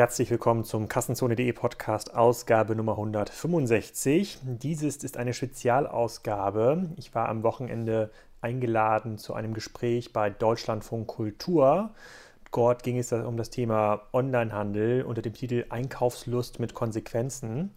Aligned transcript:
Herzlich 0.00 0.30
willkommen 0.30 0.64
zum 0.64 0.88
Kassenzone.de 0.88 1.52
Podcast, 1.52 2.14
Ausgabe 2.14 2.74
Nummer 2.74 2.92
165. 2.92 4.38
Dieses 4.44 4.96
ist 5.04 5.18
eine 5.18 5.34
Spezialausgabe. 5.34 6.88
Ich 6.96 7.14
war 7.14 7.28
am 7.28 7.42
Wochenende 7.42 8.10
eingeladen 8.40 9.18
zu 9.18 9.34
einem 9.34 9.52
Gespräch 9.52 10.14
bei 10.14 10.30
Deutschlandfunk 10.30 11.06
Kultur. 11.06 11.90
Dort 12.50 12.82
ging 12.82 12.96
es 12.98 13.12
um 13.12 13.36
das 13.36 13.50
Thema 13.50 14.00
Onlinehandel 14.14 15.02
unter 15.02 15.20
dem 15.20 15.34
Titel 15.34 15.66
Einkaufslust 15.68 16.60
mit 16.60 16.72
Konsequenzen. 16.72 17.74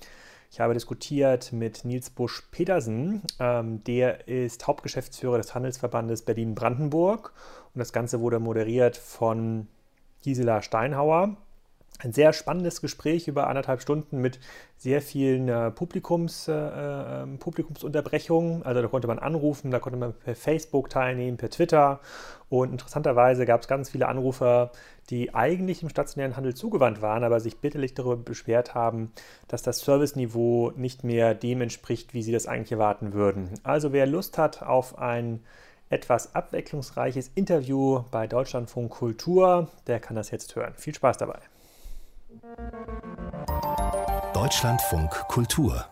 Ich 0.49 0.61
habe 0.61 0.73
diskutiert 0.73 1.51
mit 1.51 1.83
Nils 1.83 2.09
Busch-Petersen. 2.09 3.23
Ähm, 3.41 3.83
der 3.83 4.29
ist 4.29 4.65
Hauptgeschäftsführer 4.65 5.39
des 5.39 5.53
Handelsverbandes 5.53 6.21
Berlin-Brandenburg. 6.21 7.33
Und 7.73 7.79
das 7.79 7.91
Ganze 7.91 8.21
wurde 8.21 8.39
moderiert 8.39 8.95
von 8.95 9.67
Gisela 10.21 10.61
Steinhauer 10.61 11.35
ein 12.03 12.13
sehr 12.13 12.33
spannendes 12.33 12.81
Gespräch 12.81 13.27
über 13.27 13.47
anderthalb 13.47 13.81
Stunden 13.81 14.19
mit 14.19 14.39
sehr 14.77 15.01
vielen 15.01 15.47
äh, 15.47 15.71
Publikums, 15.71 16.47
äh, 16.47 16.53
ähm, 16.53 17.39
Publikumsunterbrechungen. 17.39 18.63
Also 18.63 18.81
da 18.81 18.87
konnte 18.87 19.07
man 19.07 19.19
anrufen, 19.19 19.71
da 19.71 19.79
konnte 19.79 19.97
man 19.97 20.13
per 20.13 20.35
Facebook 20.35 20.89
teilnehmen, 20.89 21.37
per 21.37 21.49
Twitter. 21.49 21.99
Und 22.49 22.71
interessanterweise 22.71 23.45
gab 23.45 23.61
es 23.61 23.67
ganz 23.67 23.89
viele 23.89 24.07
Anrufer, 24.07 24.71
die 25.09 25.33
eigentlich 25.33 25.81
im 25.81 25.89
stationären 25.89 26.37
Handel 26.37 26.53
zugewandt 26.53 27.01
waren, 27.01 27.23
aber 27.23 27.39
sich 27.39 27.57
bitterlich 27.57 27.93
darüber 27.93 28.17
beschwert 28.17 28.75
haben, 28.75 29.11
dass 29.47 29.63
das 29.63 29.79
Serviceniveau 29.79 30.71
nicht 30.75 31.03
mehr 31.03 31.33
dem 31.33 31.61
entspricht, 31.61 32.13
wie 32.13 32.23
sie 32.23 32.31
das 32.31 32.47
eigentlich 32.47 32.73
erwarten 32.73 33.13
würden. 33.13 33.49
Also 33.63 33.91
wer 33.91 34.05
Lust 34.05 34.37
hat 34.37 34.61
auf 34.61 34.99
ein 34.99 35.41
etwas 35.89 36.35
abwechslungsreiches 36.35 37.31
Interview 37.35 38.03
bei 38.11 38.27
Deutschlandfunk 38.27 38.91
Kultur, 38.91 39.69
der 39.87 39.99
kann 39.99 40.15
das 40.15 40.31
jetzt 40.31 40.55
hören. 40.55 40.73
Viel 40.75 40.95
Spaß 40.95 41.17
dabei. 41.17 41.39
Deutschlandfunk 44.33 45.11
Kultur 45.27 45.85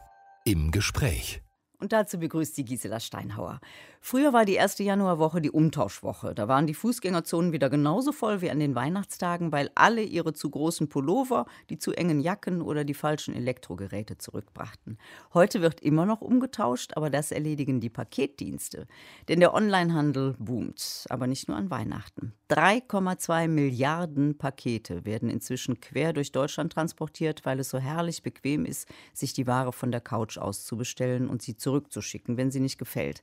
im 0.44 0.72
Gespräch. 0.72 1.42
Und 1.80 1.92
dazu 1.92 2.18
begrüßt 2.18 2.56
sie 2.56 2.66
Gisela 2.66 3.00
Steinhauer. 3.00 3.60
Früher 4.04 4.34
war 4.34 4.46
die 4.46 4.56
erste 4.56 4.82
Januarwoche 4.82 5.42
die 5.42 5.52
Umtauschwoche. 5.52 6.34
Da 6.34 6.48
waren 6.48 6.66
die 6.66 6.74
Fußgängerzonen 6.74 7.52
wieder 7.52 7.70
genauso 7.70 8.12
voll 8.12 8.42
wie 8.42 8.50
an 8.50 8.60
den 8.60 8.74
Weihnachtstagen, 8.74 9.52
weil 9.52 9.70
alle 9.76 10.02
ihre 10.02 10.34
zu 10.34 10.50
großen 10.50 10.90
Pullover, 10.90 11.46
die 11.70 11.78
zu 11.78 11.94
engen 11.94 12.20
Jacken 12.20 12.64
oder 12.64 12.84
die 12.84 12.96
falschen 12.96 13.36
Elektrogeräte 13.36 14.18
zurückbrachten. 14.18 14.98
Heute 15.36 15.62
wird 15.62 15.82
immer 15.82 16.08
noch 16.08 16.22
umgetauscht, 16.22 16.94
aber 16.98 17.12
das 17.12 17.32
erledigen 17.32 17.80
die 17.80 17.92
Paketdienste. 17.92 18.88
Denn 19.28 19.40
der 19.40 19.54
Onlinehandel 19.54 20.36
boomt, 20.40 21.06
aber 21.10 21.28
nicht 21.28 21.48
nur 21.48 21.56
an 21.56 21.70
Weihnachten. 21.70 22.34
3,2 22.50 23.48
Milliarden 23.48 24.36
Pakete 24.36 25.06
werden 25.06 25.30
inzwischen 25.30 25.80
quer 25.80 26.12
durch 26.12 26.32
Deutschland 26.32 26.74
transportiert, 26.74 27.46
weil 27.46 27.60
es 27.60 27.70
so 27.70 27.78
herrlich 27.78 28.24
bequem 28.24 28.66
ist, 28.66 28.90
sich 29.14 29.34
die 29.34 29.46
Ware 29.46 29.72
von 29.72 29.92
der 29.92 30.02
Couch 30.02 30.40
aus 30.40 30.66
zu 30.66 30.76
bestellen 30.76 31.30
und 31.30 31.44
sie 31.44 31.56
zurückzuschicken, 31.56 32.36
wenn 32.36 32.50
sie 32.50 32.60
nicht 32.60 32.80
gefällt. 32.80 33.22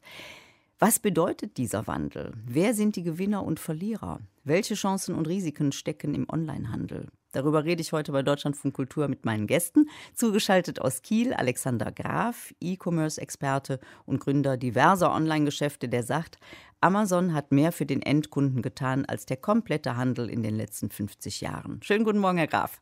Was 0.80 1.00
bedeutet 1.00 1.56
dieser 1.56 1.88
Wandel? 1.88 2.34
Wer 2.46 2.72
sind 2.72 2.94
die 2.94 3.02
Gewinner 3.02 3.42
und 3.42 3.58
Verlierer? 3.58 4.20
Welche 4.44 4.74
Chancen 4.74 5.16
und 5.16 5.26
Risiken 5.26 5.72
stecken 5.72 6.14
im 6.14 6.28
Onlinehandel? 6.30 7.08
Darüber 7.32 7.64
rede 7.64 7.82
ich 7.82 7.90
heute 7.90 8.12
bei 8.12 8.22
Deutschlandfunk 8.22 8.74
Kultur 8.74 9.08
mit 9.08 9.24
meinen 9.24 9.48
Gästen. 9.48 9.90
Zugeschaltet 10.14 10.80
aus 10.80 11.02
Kiel 11.02 11.32
Alexander 11.34 11.90
Graf, 11.90 12.54
E-Commerce-Experte 12.60 13.80
und 14.06 14.20
Gründer 14.20 14.56
diverser 14.56 15.12
Online-Geschäfte, 15.12 15.88
der 15.88 16.04
sagt, 16.04 16.38
Amazon 16.80 17.34
hat 17.34 17.50
mehr 17.50 17.72
für 17.72 17.84
den 17.84 18.00
Endkunden 18.00 18.62
getan 18.62 19.04
als 19.04 19.26
der 19.26 19.38
komplette 19.38 19.96
Handel 19.96 20.30
in 20.30 20.44
den 20.44 20.54
letzten 20.54 20.90
50 20.90 21.40
Jahren. 21.40 21.80
Schönen 21.82 22.04
guten 22.04 22.20
Morgen, 22.20 22.38
Herr 22.38 22.46
Graf. 22.46 22.80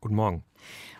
Guten 0.00 0.14
Morgen. 0.14 0.44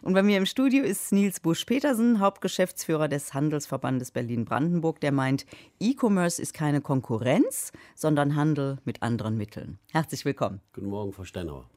Und 0.03 0.15
bei 0.15 0.25
mir 0.25 0.39
im 0.39 0.47
Studio 0.47 0.83
ist 0.83 1.13
Nils 1.13 1.39
Busch-Petersen, 1.39 2.19
Hauptgeschäftsführer 2.19 3.07
des 3.07 3.33
Handelsverbandes 3.33 4.11
Berlin-Brandenburg, 4.11 5.01
der 5.01 5.13
meint, 5.13 5.47
E-Commerce 5.79 6.43
ist 6.43 6.53
keine 6.53 6.81
Konkurrenz, 6.81 7.71
sondern 7.95 8.35
Handel 8.35 8.79
mit 8.85 9.03
anderen 9.03 9.37
Mitteln. 9.37 9.79
Herzlich 9.93 10.25
willkommen. 10.25 10.61
Guten 10.73 10.89
Morgen, 10.89 11.13
Frau 11.13 11.25
Steinauer. 11.25 11.69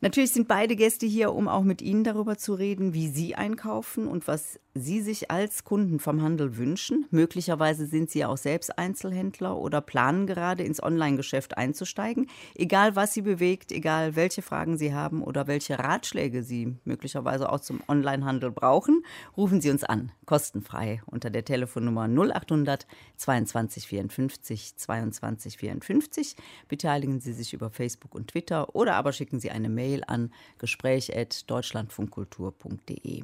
Natürlich 0.00 0.32
sind 0.32 0.48
beide 0.48 0.76
Gäste 0.76 1.06
hier, 1.06 1.32
um 1.32 1.48
auch 1.48 1.62
mit 1.62 1.80
Ihnen 1.80 2.04
darüber 2.04 2.36
zu 2.36 2.54
reden, 2.54 2.92
wie 2.92 3.08
Sie 3.08 3.34
einkaufen 3.34 4.06
und 4.06 4.28
was 4.28 4.60
Sie 4.76 5.00
sich 5.00 5.30
als 5.30 5.62
Kunden 5.62 6.00
vom 6.00 6.20
Handel 6.20 6.56
wünschen. 6.56 7.06
Möglicherweise 7.12 7.86
sind 7.86 8.10
Sie 8.10 8.18
ja 8.18 8.28
auch 8.28 8.36
selbst 8.36 8.76
Einzelhändler 8.76 9.56
oder 9.56 9.80
planen 9.80 10.26
gerade 10.26 10.64
ins 10.64 10.82
Online-Geschäft 10.82 11.56
einzusteigen. 11.56 12.28
Egal, 12.56 12.96
was 12.96 13.14
Sie 13.14 13.22
bewegt, 13.22 13.70
egal, 13.70 14.16
welche 14.16 14.42
Fragen 14.42 14.76
Sie 14.76 14.92
haben 14.92 15.22
oder 15.22 15.46
welche 15.46 15.78
Ratschläge 15.78 16.42
Sie 16.42 16.76
möglicherweise 16.84 17.52
auch 17.52 17.60
zum 17.60 17.82
Online-Handel 17.86 18.50
brauchen, 18.50 19.04
rufen 19.36 19.60
Sie 19.60 19.70
uns 19.70 19.84
an, 19.84 20.10
kostenfrei 20.26 21.02
unter 21.06 21.30
der 21.30 21.44
Telefonnummer 21.44 22.08
0800 22.08 22.88
22 23.16 23.86
54 23.86 24.76
22 24.76 25.56
54. 25.56 26.36
Beteiligen 26.66 27.20
Sie 27.20 27.32
sich 27.32 27.54
über 27.54 27.70
Facebook 27.70 28.12
und 28.12 28.26
Twitter 28.32 28.74
oder 28.74 28.96
aber 28.96 29.12
schicken 29.12 29.38
Sie 29.38 29.52
eine 29.52 29.68
Mail 29.68 29.93
an 30.02 30.32
gespräch.deutschlandfunkkultur.de. 30.58 33.22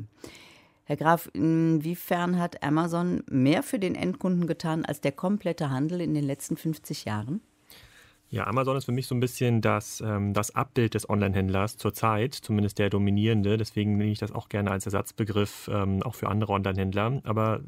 Herr 0.84 0.96
Graf, 0.96 1.28
inwiefern 1.32 2.38
hat 2.38 2.62
Amazon 2.62 3.22
mehr 3.28 3.62
für 3.62 3.78
den 3.78 3.94
Endkunden 3.94 4.46
getan 4.46 4.84
als 4.84 5.00
der 5.00 5.12
komplette 5.12 5.70
Handel 5.70 6.00
in 6.00 6.14
den 6.14 6.24
letzten 6.24 6.56
50 6.56 7.04
Jahren? 7.04 7.40
Ja, 8.32 8.46
Amazon 8.46 8.76
ist 8.76 8.84
für 8.84 8.92
mich 8.92 9.08
so 9.08 9.14
ein 9.16 9.20
bisschen 9.20 9.60
das, 9.60 10.00
ähm, 10.00 10.34
das 10.34 10.54
Abbild 10.54 10.94
des 10.94 11.10
Online-Händlers 11.10 11.76
zurzeit, 11.78 12.32
zumindest 12.32 12.78
der 12.78 12.88
dominierende. 12.88 13.58
Deswegen 13.58 13.96
nehme 13.96 14.12
ich 14.12 14.20
das 14.20 14.30
auch 14.30 14.48
gerne 14.48 14.70
als 14.70 14.86
Ersatzbegriff 14.86 15.68
ähm, 15.72 16.00
auch 16.04 16.14
für 16.14 16.28
andere 16.28 16.52
Online-Händler. 16.52 17.22
Aber 17.24 17.60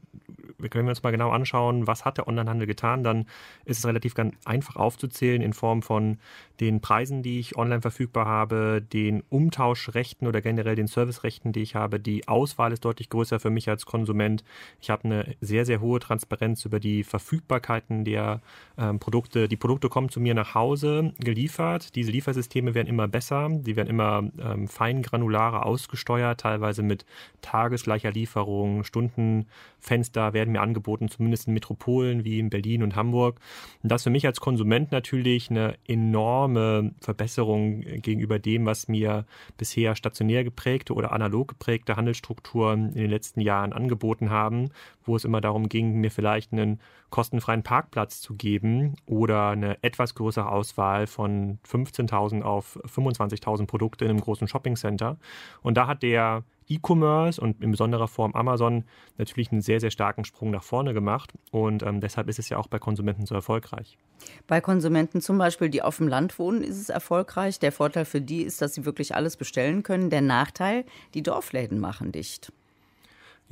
wir 0.59 0.71
uns 0.89 1.03
mal 1.03 1.11
genau 1.11 1.31
anschauen, 1.31 1.89
was 1.89 2.05
hat 2.05 2.19
der 2.19 2.29
Onlinehandel 2.29 2.69
getan, 2.69 3.03
dann 3.03 3.27
ist 3.65 3.79
es 3.79 3.87
relativ 3.87 4.15
ganz 4.15 4.37
einfach 4.45 4.77
aufzuzählen 4.77 5.43
in 5.43 5.53
Form 5.53 5.83
von 5.83 6.19
den 6.61 6.81
Preisen, 6.81 7.25
die 7.25 7.41
ich 7.41 7.57
online 7.57 7.83
verfügbar 7.83 8.27
habe, 8.27 8.81
den 8.81 9.25
Umtauschrechten 9.29 10.29
oder 10.29 10.41
generell 10.41 10.77
den 10.77 10.87
Servicerechten, 10.87 11.53
die 11.53 11.63
ich 11.63 11.75
habe. 11.75 11.99
Die 11.99 12.29
Auswahl 12.29 12.73
ist 12.73 12.85
deutlich 12.85 13.11
größer 13.11 13.41
für 13.41 13.51
mich 13.51 13.69
als 13.69 13.85
Konsument. 13.85 14.45
Ich 14.81 14.91
habe 14.91 15.05
eine 15.05 15.35
sehr, 15.41 15.67
sehr 15.67 15.81
hohe 15.81 15.99
Transparenz 15.99 16.65
über 16.65 16.79
die 16.79 17.03
Verfügbarkeiten 17.03 18.05
der 18.05 18.41
ähm, 18.79 19.01
Produkte. 19.01 19.49
Die 19.49 19.57
Produkte 19.57 19.89
kommen 19.89 20.09
zu 20.09 20.21
mir 20.21 20.35
nach 20.35 20.52
Hause 20.55 21.13
geliefert. 21.19 21.95
Diese 21.95 22.11
Liefersysteme 22.11 22.75
werden 22.75 22.89
immer 22.89 23.09
besser. 23.09 23.51
Sie 23.65 23.77
werden 23.77 23.89
immer 23.89 24.25
ähm, 24.39 24.69
feingranularer 24.69 25.67
ausgesteuert, 25.67 26.41
teilweise 26.41 26.83
mit 26.83 27.05
tagesgleicher 27.41 28.11
Lieferung, 28.11 28.85
Stundenfenster 28.85 30.33
werden 30.33 30.53
mir 30.53 30.61
angeboten, 30.61 31.09
zumindest 31.09 31.49
in 31.49 31.55
Metropolen 31.55 32.25
wie 32.25 32.39
in 32.39 32.51
Berlin 32.51 32.83
und 32.83 32.97
Hamburg. 32.97 33.41
Und 33.83 33.91
das 33.91 34.03
für 34.03 34.11
mich 34.11 34.27
als 34.27 34.41
Konsument 34.41 34.93
natürlich 34.93 35.51
eine 35.51 35.77
enorme 35.87 36.93
Verbesserung 37.01 37.81
gegenüber 37.81 38.39
dem, 38.39 38.67
was 38.67 38.89
mir 38.89 39.27
bisher 39.57 39.97
stationär 39.97 40.45
geprägte 40.45 40.95
oder 40.95 41.13
analog 41.13 41.49
geprägte 41.49 41.97
Handelsstrukturen 41.97 42.89
in 42.91 43.03
den 43.03 43.11
letzten 43.11 43.41
Jahren 43.41 43.73
angeboten 43.73 44.31
haben, 44.31 44.71
wo 45.05 45.17
es 45.17 45.25
immer 45.25 45.41
darum 45.41 45.69
ging, 45.69 46.01
mir 46.01 46.11
vielleicht 46.11 46.53
einen 46.53 46.81
kostenfreien 47.11 47.63
Parkplatz 47.63 48.21
zu 48.21 48.35
geben 48.35 48.97
oder 49.07 49.51
eine 49.51 49.83
etwas 49.83 50.15
größere 50.15 50.42
Auswahl 50.49 51.07
von 51.07 51.59
15.000 51.69 52.43
auf 52.43 52.79
25.000 52.85 53.67
Produkte 53.67 54.05
in 54.05 54.11
einem 54.11 54.21
großen 54.21 54.49
Shoppingcenter. 54.49 55.17
Und 55.63 55.77
da 55.77 55.87
hat 55.87 56.03
der 56.03 56.45
E-Commerce 56.69 57.41
und 57.41 57.63
in 57.63 57.71
besonderer 57.71 58.09
Form 58.09 58.33
Amazon 58.35 58.85
natürlich 59.19 59.53
einen 59.53 59.61
sehr, 59.61 59.81
sehr 59.81 59.91
starken 59.91 60.25
Sprung 60.25 60.51
nach 60.51 60.63
vorne 60.63 60.95
gemacht. 60.95 61.33
Und 61.51 61.83
ähm, 61.83 62.01
deshalb 62.01 62.29
ist 62.29 62.39
es 62.39 62.49
ja 62.49 62.57
auch 62.57 62.67
bei 62.67 62.79
Konsumenten 62.79 63.27
so 63.27 63.35
erfolgreich. 63.35 63.99
Bei 64.47 64.61
Konsumenten 64.61 65.21
zum 65.21 65.39
Beispiel, 65.39 65.69
die 65.69 65.83
auf 65.83 65.99
dem 65.99 66.09
Land 66.09 66.39
wohnen, 66.39 66.63
ist 66.63 66.81
es 66.81 66.89
erfolgreich. 66.89 67.59
Der 67.59 67.73
Vorteil 67.73 68.05
für 68.05 68.21
die 68.21 68.43
ist, 68.43 68.63
dass 68.63 68.75
sie 68.75 68.85
wirklich 68.85 69.15
alles 69.15 69.37
bestellen 69.37 69.83
können. 69.83 70.11
Der 70.11 70.23
Nachteil, 70.23 70.85
die 71.15 71.23
Dorfläden 71.23 71.79
machen 71.81 72.13
dicht. 72.13 72.53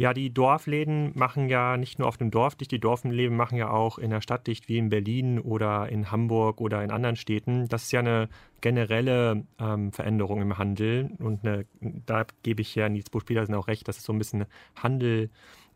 Ja, 0.00 0.14
die 0.14 0.32
Dorfläden 0.32 1.12
machen 1.14 1.50
ja 1.50 1.76
nicht 1.76 1.98
nur 1.98 2.08
auf 2.08 2.16
dem 2.16 2.30
Dorf 2.30 2.54
dicht, 2.54 2.70
die 2.70 2.80
Dorfläden 2.80 3.36
machen 3.36 3.58
ja 3.58 3.68
auch 3.68 3.98
in 3.98 4.08
der 4.08 4.22
Stadt 4.22 4.46
dicht, 4.46 4.66
wie 4.66 4.78
in 4.78 4.88
Berlin 4.88 5.38
oder 5.38 5.90
in 5.90 6.10
Hamburg 6.10 6.62
oder 6.62 6.82
in 6.82 6.90
anderen 6.90 7.16
Städten. 7.16 7.68
Das 7.68 7.82
ist 7.82 7.92
ja 7.92 8.00
eine 8.00 8.30
generelle 8.62 9.44
ähm, 9.58 9.92
Veränderung 9.92 10.40
im 10.40 10.56
Handel 10.56 11.10
und 11.18 11.46
eine, 11.46 11.66
da 11.82 12.24
gebe 12.42 12.62
ich 12.62 12.74
ja 12.74 12.88
Nils 12.88 13.10
Busch-Petersen 13.10 13.54
auch 13.54 13.68
recht, 13.68 13.88
dass 13.88 13.98
es 13.98 14.04
so 14.04 14.14
ein 14.14 14.18
bisschen 14.18 14.46
Handel 14.74 15.28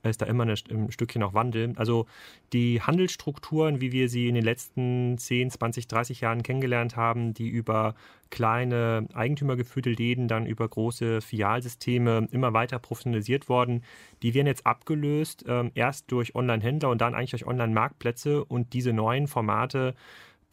ist 0.08 0.22
da 0.22 0.26
immer 0.26 0.46
ein 0.46 0.90
Stückchen 0.90 1.20
noch 1.20 1.34
Wandel. 1.34 1.72
Also 1.76 2.06
die 2.52 2.80
Handelsstrukturen, 2.82 3.80
wie 3.80 3.92
wir 3.92 4.08
sie 4.08 4.28
in 4.28 4.34
den 4.34 4.44
letzten 4.44 5.16
10, 5.18 5.50
20, 5.50 5.88
30 5.88 6.20
Jahren 6.20 6.42
kennengelernt 6.42 6.96
haben, 6.96 7.34
die 7.34 7.48
über 7.48 7.94
kleine 8.30 9.06
eigentümergeführte 9.14 9.90
Läden, 9.90 10.28
dann 10.28 10.46
über 10.46 10.68
große 10.68 11.20
Filialsysteme 11.20 12.28
immer 12.32 12.52
weiter 12.52 12.78
professionalisiert 12.78 13.48
worden, 13.48 13.84
die 14.22 14.34
werden 14.34 14.46
jetzt 14.46 14.66
abgelöst, 14.66 15.46
äh, 15.46 15.70
erst 15.74 16.10
durch 16.10 16.34
Online-Händler 16.34 16.90
und 16.90 17.00
dann 17.00 17.14
eigentlich 17.14 17.30
durch 17.30 17.46
Online-Marktplätze 17.46 18.44
und 18.44 18.72
diese 18.72 18.92
neuen 18.92 19.28
Formate 19.28 19.94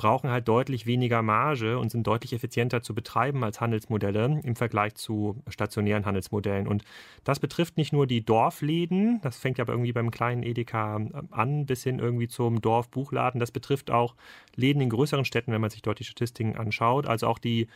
brauchen 0.02 0.32
halt 0.32 0.48
deutlich 0.48 0.88
weniger 0.88 1.22
Marge 1.22 1.78
und 1.78 1.92
sind 1.92 2.08
deutlich 2.08 2.34
effizienter 2.34 2.82
zu 2.82 2.96
betreiben 2.96 3.44
als 3.44 3.62
Handelsmodelle 3.62 4.42
im 4.44 4.56
Vergleich 4.56 4.96
zu 4.96 5.44
stationären 5.48 6.08
Handelsmodellen. 6.08 6.68
Und 6.68 6.84
das 7.24 7.40
betrifft 7.40 7.78
nicht 7.78 7.94
nur 7.94 8.08
die 8.08 8.26
Dorfläden, 8.26 9.22
das 9.22 9.38
fängt 9.38 9.60
ja 9.60 9.66
irgendwie 9.68 9.94
beim 9.94 10.10
kleinen 10.10 10.42
Edeka 10.42 11.00
an, 11.30 11.68
bis 11.68 11.84
hin 11.84 12.00
irgendwie 12.00 12.28
zum 12.28 12.62
Dorfbuchladen. 12.62 13.40
Das 13.40 13.52
betrifft 13.52 13.92
auch 13.92 14.16
Läden 14.56 14.82
in 14.82 14.90
größeren 14.90 15.24
Städten, 15.24 15.52
wenn 15.52 15.62
man 15.62 15.70
sich 15.70 15.84
dort 15.84 16.00
die 16.00 16.04
Statistiken 16.04 16.56
anschaut. 16.56 17.06
Also 17.06 17.28
auch 17.28 17.38
die 17.38 17.68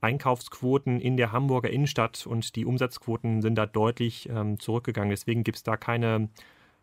Einkaufsquoten 0.00 1.00
in 1.00 1.16
der 1.16 1.32
Hamburger 1.32 1.70
Innenstadt 1.70 2.28
und 2.28 2.54
die 2.54 2.64
Umsatzquoten 2.64 3.42
sind 3.42 3.56
da 3.56 3.66
deutlich 3.66 4.28
ähm, 4.28 4.60
zurückgegangen. 4.60 5.10
Deswegen 5.10 5.42
gibt 5.42 5.56
es 5.56 5.64
da 5.64 5.76
keine 5.76 6.28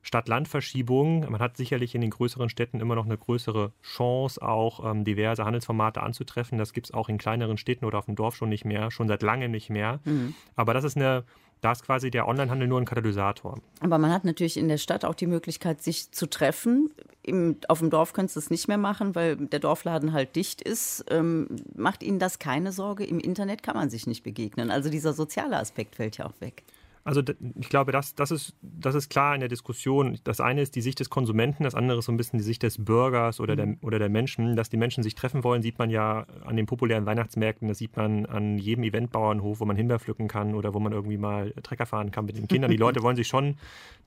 Stadt-Land-Verschiebung. 0.02 1.30
Man 1.30 1.40
hat 1.40 1.58
sicherlich 1.58 1.96
in 1.96 2.02
den 2.02 2.10
größeren 2.10 2.50
Städten 2.50 2.80
immer 2.80 2.96
noch 2.96 3.06
eine 3.06 3.18
größere 3.18 3.72
Chance, 3.82 4.42
auch 4.42 4.90
ähm, 4.90 5.04
diverse 5.04 5.46
Handelsformate 5.46 6.02
anzutreffen. 6.02 6.58
Das 6.58 6.74
gibt 6.74 6.88
es 6.88 6.94
auch 6.94 7.10
in 7.10 7.18
kleineren 7.18 7.58
Städten 7.58 7.86
oder 7.86 8.00
auf 8.00 8.06
dem 8.06 8.16
Dorf 8.16 8.36
schon 8.36 8.50
nicht 8.50 8.66
mehr, 8.66 8.92
schon 8.92 9.08
seit 9.08 9.22
langem 9.22 9.52
nicht 9.52 9.70
mehr. 9.70 10.00
Mhm. 10.06 10.36
Aber 10.56 10.74
das 10.74 10.84
ist 10.84 10.96
eine 10.96 11.26
da 11.62 11.74
ist 11.74 11.84
quasi 11.84 12.10
der 12.10 12.28
Onlinehandel 12.28 12.68
nur 12.68 12.80
ein 12.80 12.86
Katalysator. 12.86 13.60
Aber 13.82 13.98
man 13.98 14.12
hat 14.12 14.24
natürlich 14.24 14.58
in 14.58 14.70
der 14.70 14.78
Stadt 14.78 15.04
auch 15.04 15.16
die 15.16 15.28
Möglichkeit, 15.28 15.82
sich 15.82 16.12
zu 16.12 16.30
treffen. 16.30 16.92
Im, 17.22 17.58
auf 17.68 17.80
dem 17.80 17.90
Dorf 17.90 18.14
könntest 18.14 18.38
du 18.38 18.40
es 18.40 18.50
nicht 18.50 18.68
mehr 18.68 18.78
machen, 18.78 19.14
weil 19.14 19.36
der 19.36 19.60
Dorfladen 19.60 20.14
halt 20.14 20.36
dicht 20.36 20.62
ist. 20.62 21.04
Ähm, 21.10 21.48
macht 21.76 22.02
Ihnen 22.02 22.20
das 22.20 22.40
keine 22.40 22.72
Sorge? 22.72 23.04
Im 23.04 23.20
Internet 23.20 23.62
kann 23.62 23.76
man 23.76 23.90
sich 23.90 24.08
nicht 24.08 24.24
begegnen. 24.24 24.72
Also 24.72 24.90
dieser 24.90 25.14
soziale 25.14 25.58
Aspekt 25.58 25.96
fällt 25.96 26.18
ja 26.18 26.26
auch 26.26 26.40
weg. 26.40 26.64
Also 27.04 27.22
ich 27.60 27.70
glaube, 27.70 27.92
das, 27.92 28.16
das, 28.16 28.32
ist, 28.32 28.56
das 28.62 28.96
ist 28.96 29.10
klar 29.10 29.34
in 29.34 29.40
der 29.40 29.50
Diskussion. 29.50 30.20
Das 30.24 30.42
eine 30.42 30.62
ist 30.62 30.76
die 30.76 30.82
Sicht 30.82 31.00
des 31.00 31.10
Konsumenten, 31.10 31.64
das 31.64 31.76
andere 31.76 32.00
ist 32.00 32.06
so 32.06 32.12
ein 32.12 32.18
bisschen 32.18 32.40
die 32.40 32.44
Sicht 32.44 32.64
des 32.64 32.84
Bürgers 32.84 33.40
oder 33.40 33.56
der, 33.56 33.68
mhm. 33.68 33.78
oder 33.82 34.00
der 34.00 34.10
Menschen. 34.10 34.56
Dass 34.56 34.70
die 34.70 34.78
Menschen 34.78 35.04
sich 35.04 35.16
treffen 35.16 35.44
wollen, 35.44 35.62
sieht 35.62 35.80
man 35.80 35.90
ja 35.90 36.26
an 36.46 36.56
den 36.56 36.66
populären 36.66 37.06
Weihnachtsmärkten, 37.06 37.68
das 37.68 37.78
sieht 37.78 37.96
man 37.96 38.26
an 38.26 38.58
jedem 38.58 38.84
Eventbauernhof, 38.84 39.60
wo 39.60 39.66
man 39.66 39.76
Himbeer 39.76 40.00
pflücken 40.00 40.28
kann 40.28 40.56
oder 40.56 40.74
wo 40.74 40.80
man 40.80 40.92
irgendwie 40.92 41.18
mal 41.18 41.54
Trecker 41.64 41.86
fahren 41.86 42.12
kann 42.12 42.26
mit 42.26 42.38
den 42.38 42.48
Kindern. 42.48 42.72
Die 42.72 42.78
Leute 42.90 43.02
wollen 43.02 43.16
sich 43.16 43.28
schon 43.28 43.56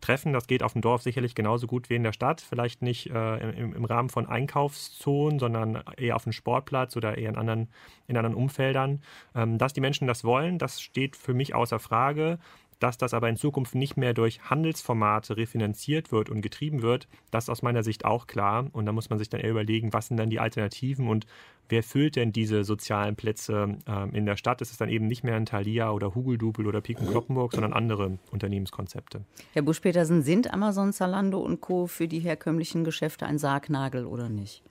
treffen. 0.00 0.32
Das 0.32 0.46
geht 0.46 0.62
auf 0.62 0.72
dem 0.72 0.82
Dorf 0.82 1.02
sicherlich 1.02 1.34
genauso 1.34 1.66
gut 1.66 1.88
wie 1.88 1.94
in 1.94 2.02
der 2.02 2.12
Stadt. 2.12 2.40
Vielleicht 2.40 2.82
nicht 2.82 3.10
äh, 3.10 3.50
im, 3.50 3.74
im, 3.74 3.84
Rahmen 3.84 4.10
von 4.10 4.26
Einkaufszonen, 4.26 5.38
sondern 5.38 5.82
eher 5.96 6.16
auf 6.16 6.24
dem 6.24 6.32
Sportplatz 6.32 6.96
oder 6.96 7.16
eher 7.16 7.30
in 7.30 7.36
anderen, 7.36 7.68
in 8.06 8.16
anderen 8.16 8.36
Umfeldern. 8.36 9.02
Ähm, 9.34 9.58
dass 9.58 9.72
die 9.72 9.80
Menschen 9.80 10.06
das 10.06 10.24
wollen, 10.24 10.58
das 10.58 10.80
steht 10.80 11.16
für 11.16 11.34
mich 11.34 11.54
außer 11.54 11.78
Frage. 11.78 12.38
Dass 12.82 12.98
das 12.98 13.14
aber 13.14 13.28
in 13.28 13.36
Zukunft 13.36 13.76
nicht 13.76 13.96
mehr 13.96 14.12
durch 14.12 14.40
Handelsformate 14.50 15.36
refinanziert 15.36 16.10
wird 16.10 16.28
und 16.28 16.40
getrieben 16.40 16.82
wird, 16.82 17.06
das 17.30 17.44
ist 17.44 17.50
aus 17.50 17.62
meiner 17.62 17.84
Sicht 17.84 18.04
auch 18.04 18.26
klar. 18.26 18.66
Und 18.72 18.86
da 18.86 18.92
muss 18.92 19.08
man 19.08 19.20
sich 19.20 19.28
dann 19.28 19.40
eher 19.40 19.52
überlegen, 19.52 19.92
was 19.92 20.08
sind 20.08 20.16
dann 20.16 20.30
die 20.30 20.40
Alternativen 20.40 21.06
und 21.06 21.24
wer 21.68 21.84
füllt 21.84 22.16
denn 22.16 22.32
diese 22.32 22.64
sozialen 22.64 23.14
Plätze 23.14 23.78
äh, 23.86 24.16
in 24.16 24.26
der 24.26 24.36
Stadt? 24.36 24.60
Ist 24.62 24.72
es 24.72 24.78
dann 24.78 24.88
eben 24.88 25.06
nicht 25.06 25.22
mehr 25.22 25.36
ein 25.36 25.46
Thalia 25.46 25.92
oder 25.92 26.16
Hugeldubel 26.16 26.66
oder 26.66 26.80
Piken 26.80 27.06
Kloppenburg, 27.06 27.52
sondern 27.52 27.72
andere 27.72 28.18
Unternehmenskonzepte. 28.32 29.20
Herr 29.52 29.62
Busch-Petersen, 29.62 30.22
sind 30.22 30.52
Amazon, 30.52 30.92
Zalando 30.92 31.38
und 31.38 31.60
Co. 31.60 31.86
für 31.86 32.08
die 32.08 32.18
herkömmlichen 32.18 32.82
Geschäfte 32.82 33.26
ein 33.26 33.38
Sargnagel 33.38 34.06
oder 34.06 34.28
nicht? 34.28 34.64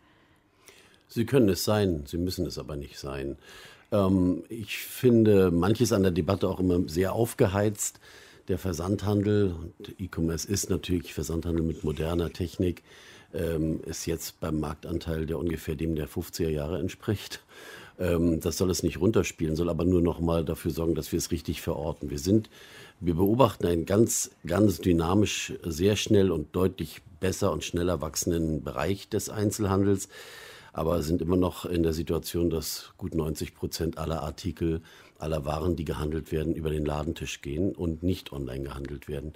Sie 1.08 1.26
können 1.26 1.50
es 1.50 1.64
sein, 1.64 2.04
sie 2.06 2.18
müssen 2.18 2.46
es 2.46 2.58
aber 2.58 2.76
nicht 2.76 2.98
sein. 2.98 3.38
Ähm, 3.92 4.44
ich 4.50 4.78
finde 4.78 5.52
manches 5.52 5.94
an 5.94 6.04
der 6.04 6.12
Debatte 6.12 6.48
auch 6.48 6.60
immer 6.60 6.88
sehr 6.88 7.14
aufgeheizt. 7.14 8.00
Der 8.48 8.58
Versandhandel, 8.58 9.56
E-Commerce 10.00 10.48
ist 10.48 10.70
natürlich 10.70 11.14
Versandhandel 11.14 11.64
mit 11.64 11.84
moderner 11.84 12.34
Technik, 12.34 12.84
ähm, 13.34 13.82
ist 13.86 14.06
jetzt 14.08 14.40
beim 14.40 14.60
Marktanteil, 14.60 15.26
der 15.26 15.40
ungefähr 15.40 15.76
dem 15.76 15.96
der 15.96 16.10
50er 16.10 16.50
Jahre 16.50 16.80
entspricht. 16.80 17.44
Ähm, 18.00 18.40
das 18.40 18.58
soll 18.58 18.72
es 18.72 18.84
nicht 18.84 19.00
runterspielen, 19.00 19.56
soll 19.56 19.70
aber 19.70 19.86
nur 19.86 20.02
noch 20.02 20.20
mal 20.20 20.44
dafür 20.44 20.72
sorgen, 20.72 20.96
dass 20.96 21.12
wir 21.12 21.18
es 21.18 21.32
richtig 21.32 21.62
verorten. 21.62 22.10
Wir 22.10 22.20
sind, 22.20 22.50
wir 23.00 23.16
beobachten 23.16 23.68
einen 23.68 23.86
ganz, 23.86 24.32
ganz 24.46 24.80
dynamisch, 24.80 25.54
sehr 25.64 25.96
schnell 25.96 26.32
und 26.32 26.56
deutlich 26.56 27.02
besser 27.20 27.52
und 27.52 27.64
schneller 27.64 28.02
wachsenden 28.02 28.64
Bereich 28.64 29.08
des 29.08 29.30
Einzelhandels 29.30 30.10
aber 30.74 31.02
sind 31.02 31.22
immer 31.22 31.38
noch 31.38 31.66
in 31.66 31.84
der 31.84 31.94
Situation, 31.94 32.50
dass 32.50 32.94
gut 32.98 33.16
90 33.16 33.56
Prozent 33.56 33.98
aller 33.98 34.22
Artikel, 34.22 34.82
aller 35.20 35.46
Waren, 35.46 35.76
die 35.76 35.86
gehandelt 35.86 36.32
werden, 36.32 36.56
über 36.56 36.70
den 36.70 36.86
Ladentisch 36.86 37.42
gehen 37.42 37.76
und 37.76 38.04
nicht 38.04 38.34
online 38.34 38.64
gehandelt 38.64 39.08
werden. 39.08 39.34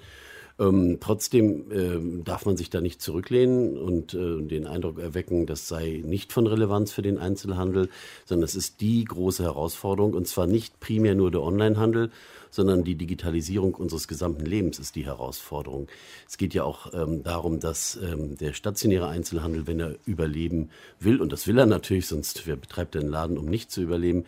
Ähm, 0.58 1.00
trotzdem 1.02 1.72
äh, 1.72 2.24
darf 2.24 2.46
man 2.46 2.56
sich 2.56 2.70
da 2.70 2.80
nicht 2.80 3.02
zurücklehnen 3.02 3.78
und 3.78 4.14
äh, 4.14 4.42
den 4.42 4.68
Eindruck 4.68 5.00
erwecken, 5.00 5.46
das 5.46 5.68
sei 5.68 6.02
nicht 6.06 6.32
von 6.32 6.48
Relevanz 6.48 6.94
für 6.94 7.02
den 7.02 7.18
Einzelhandel, 7.18 7.90
sondern 8.24 8.46
es 8.46 8.56
ist 8.56 8.80
die 8.80 9.04
große 9.04 9.44
Herausforderung 9.44 10.14
und 10.14 10.28
zwar 10.28 10.48
nicht 10.48 10.80
primär 10.80 11.14
nur 11.14 11.30
der 11.30 11.42
Onlinehandel, 11.42 12.10
sondern 12.56 12.86
die 12.86 12.96
Digitalisierung 12.96 13.76
unseres 13.76 14.08
gesamten 14.08 14.46
Lebens 14.46 14.80
ist 14.80 14.96
die 14.96 15.06
Herausforderung. 15.06 15.90
Es 16.26 16.38
geht 16.38 16.54
ja 16.54 16.64
auch 16.64 16.94
ähm, 16.94 17.22
darum, 17.22 17.60
dass 17.60 17.98
ähm, 17.98 18.38
der 18.38 18.54
stationäre 18.54 19.10
Einzelhandel, 19.10 19.68
wenn 19.68 19.82
er 19.82 19.98
überleben 20.06 20.70
will, 21.00 21.20
und 21.20 21.34
das 21.34 21.48
will 21.48 21.60
er 21.60 21.66
natürlich, 21.66 22.08
sonst 22.08 22.48
wer 22.48 22.56
betreibt 22.56 22.96
den 22.96 23.10
Laden, 23.10 23.38
um 23.38 23.44
nicht 23.46 23.72
zu 23.72 23.82
überleben, 23.82 24.24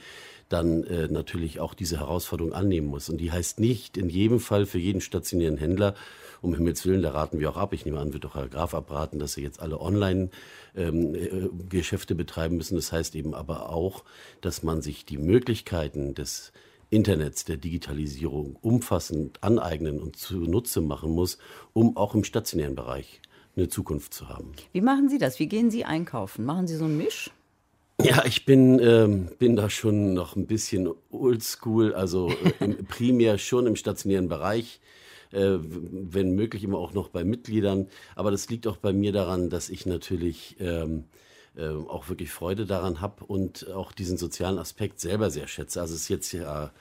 dann 0.49 0.83
äh, 0.83 1.07
natürlich 1.07 1.61
auch 1.61 1.73
diese 1.73 1.99
Herausforderung 1.99 2.51
annehmen 2.51 2.87
muss. 2.87 3.07
Und 3.09 3.19
die 3.19 3.31
heißt 3.31 3.61
nicht 3.61 3.95
in 3.95 4.09
jedem 4.09 4.41
Fall 4.41 4.65
für 4.65 4.79
jeden 4.79 4.99
stationären 4.99 5.57
Händler, 5.57 5.95
um 6.41 6.53
Himmels 6.53 6.85
Willen, 6.85 7.01
da 7.01 7.11
raten 7.11 7.39
wir 7.39 7.49
auch 7.49 7.57
ab. 7.57 7.71
Ich 7.73 7.85
nehme 7.85 7.99
an, 7.99 8.11
wird 8.11 8.25
doch 8.25 8.35
Herr 8.35 8.49
Graf 8.49 8.75
abraten, 8.75 9.19
dass 9.19 9.31
sie 9.33 9.41
jetzt 9.41 9.61
alle 9.61 9.79
Online-Geschäfte 9.79 12.13
ähm, 12.13 12.19
äh, 12.19 12.23
betreiben 12.23 12.57
müssen. 12.57 12.75
Das 12.75 12.91
heißt 12.91 13.15
eben 13.15 13.33
aber 13.33 13.69
auch, 13.69 14.03
dass 14.41 14.63
man 14.63 14.81
sich 14.81 15.05
die 15.05 15.17
Möglichkeiten 15.17 16.13
des 16.13 16.51
Internets, 16.89 17.45
der 17.45 17.57
Digitalisierung 17.57 18.55
umfassend 18.61 19.43
aneignen 19.43 19.99
und 19.99 20.15
zunutze 20.15 20.81
machen 20.81 21.11
muss, 21.11 21.37
um 21.73 21.97
auch 21.97 22.15
im 22.15 22.23
stationären 22.23 22.75
Bereich 22.75 23.21
eine 23.55 23.67
Zukunft 23.67 24.13
zu 24.13 24.29
haben. 24.29 24.51
Wie 24.71 24.81
machen 24.81 25.09
Sie 25.09 25.17
das? 25.17 25.39
Wie 25.39 25.47
gehen 25.47 25.71
Sie 25.71 25.83
einkaufen? 25.83 26.45
Machen 26.45 26.67
Sie 26.67 26.75
so 26.75 26.85
ein 26.85 26.97
Misch? 26.97 27.31
Ja, 27.99 28.23
ich 28.25 28.45
bin, 28.45 28.79
ähm, 28.79 29.29
bin 29.39 29.55
da 29.55 29.71
schon 29.71 30.13
noch 30.13 30.35
ein 30.35 30.45
bisschen 30.45 30.89
oldschool, 31.09 31.95
also 31.95 32.31
äh, 32.59 32.67
primär 32.87 33.39
schon 33.39 33.65
im 33.65 33.75
stationären 33.75 34.29
Bereich, 34.29 34.79
äh, 35.31 35.57
wenn 35.59 36.35
möglich 36.35 36.63
immer 36.63 36.77
auch 36.77 36.93
noch 36.93 37.09
bei 37.09 37.23
Mitgliedern. 37.23 37.87
Aber 38.15 38.29
das 38.29 38.49
liegt 38.49 38.67
auch 38.67 38.77
bei 38.77 38.93
mir 38.93 39.11
daran, 39.11 39.49
dass 39.49 39.69
ich 39.69 39.87
natürlich 39.87 40.57
ähm, 40.59 41.05
äh, 41.57 41.69
auch 41.69 42.09
wirklich 42.09 42.31
Freude 42.31 42.65
daran 42.65 43.01
habe 43.01 43.25
und 43.25 43.69
auch 43.71 43.91
diesen 43.91 44.17
sozialen 44.17 44.59
Aspekt 44.59 44.99
selber 44.99 45.29
sehr 45.29 45.47
schätze. 45.47 45.81
Also 45.81 45.95
es 45.95 46.01
ist 46.01 46.09
jetzt 46.09 46.31
ja 46.31 46.71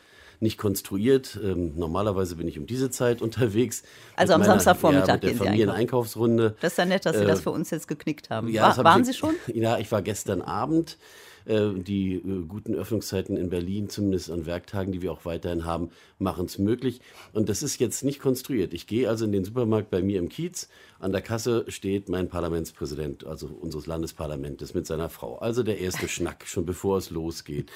nicht 0.40 0.58
konstruiert. 0.58 1.38
Ähm, 1.42 1.72
normalerweise 1.76 2.36
bin 2.36 2.46
ich 2.48 2.58
um 2.58 2.66
diese 2.66 2.90
Zeit 2.90 3.22
unterwegs. 3.22 3.82
Also 4.16 4.34
am 4.34 4.44
Samstagvormittag 4.44 5.08
ja, 5.08 5.14
mit 5.14 5.22
der 5.24 5.34
Familieneinkaufsrunde. 5.34 6.56
Das 6.60 6.72
ist 6.72 6.78
ja 6.78 6.84
nett, 6.84 7.06
dass 7.06 7.16
Sie 7.16 7.24
äh, 7.24 7.26
das 7.26 7.40
für 7.40 7.50
uns 7.50 7.70
jetzt 7.70 7.88
geknickt 7.88 8.30
haben. 8.30 8.48
Ja, 8.48 8.76
War, 8.76 8.84
waren 8.84 9.00
ich, 9.02 9.08
Sie 9.08 9.14
schon? 9.14 9.34
Ja, 9.54 9.78
ich 9.78 9.90
war 9.90 10.02
gestern 10.02 10.42
Abend. 10.42 10.98
Äh, 11.46 11.74
die 11.74 12.14
äh, 12.14 12.44
guten 12.46 12.74
Öffnungszeiten 12.74 13.36
in 13.36 13.50
Berlin, 13.50 13.88
zumindest 13.88 14.30
an 14.30 14.46
Werktagen, 14.46 14.92
die 14.92 15.00
wir 15.00 15.12
auch 15.12 15.24
weiterhin 15.24 15.64
haben, 15.64 15.90
machen 16.18 16.46
es 16.46 16.58
möglich. 16.58 17.00
Und 17.32 17.48
das 17.48 17.62
ist 17.62 17.78
jetzt 17.78 18.02
nicht 18.02 18.20
konstruiert. 18.20 18.74
Ich 18.74 18.88
gehe 18.88 19.08
also 19.08 19.24
in 19.24 19.32
den 19.32 19.44
Supermarkt 19.44 19.90
bei 19.90 20.02
mir 20.02 20.18
im 20.18 20.28
Kiez. 20.28 20.68
An 20.98 21.12
der 21.12 21.22
Kasse 21.22 21.64
steht 21.68 22.08
mein 22.08 22.28
Parlamentspräsident, 22.28 23.24
also 23.26 23.46
unseres 23.46 23.86
Landesparlamentes, 23.86 24.74
mit 24.74 24.86
seiner 24.86 25.08
Frau. 25.08 25.36
Also 25.38 25.62
der 25.62 25.78
erste 25.78 26.08
Schnack, 26.08 26.46
schon 26.46 26.66
bevor 26.66 26.98
es 26.98 27.10
losgeht. 27.10 27.70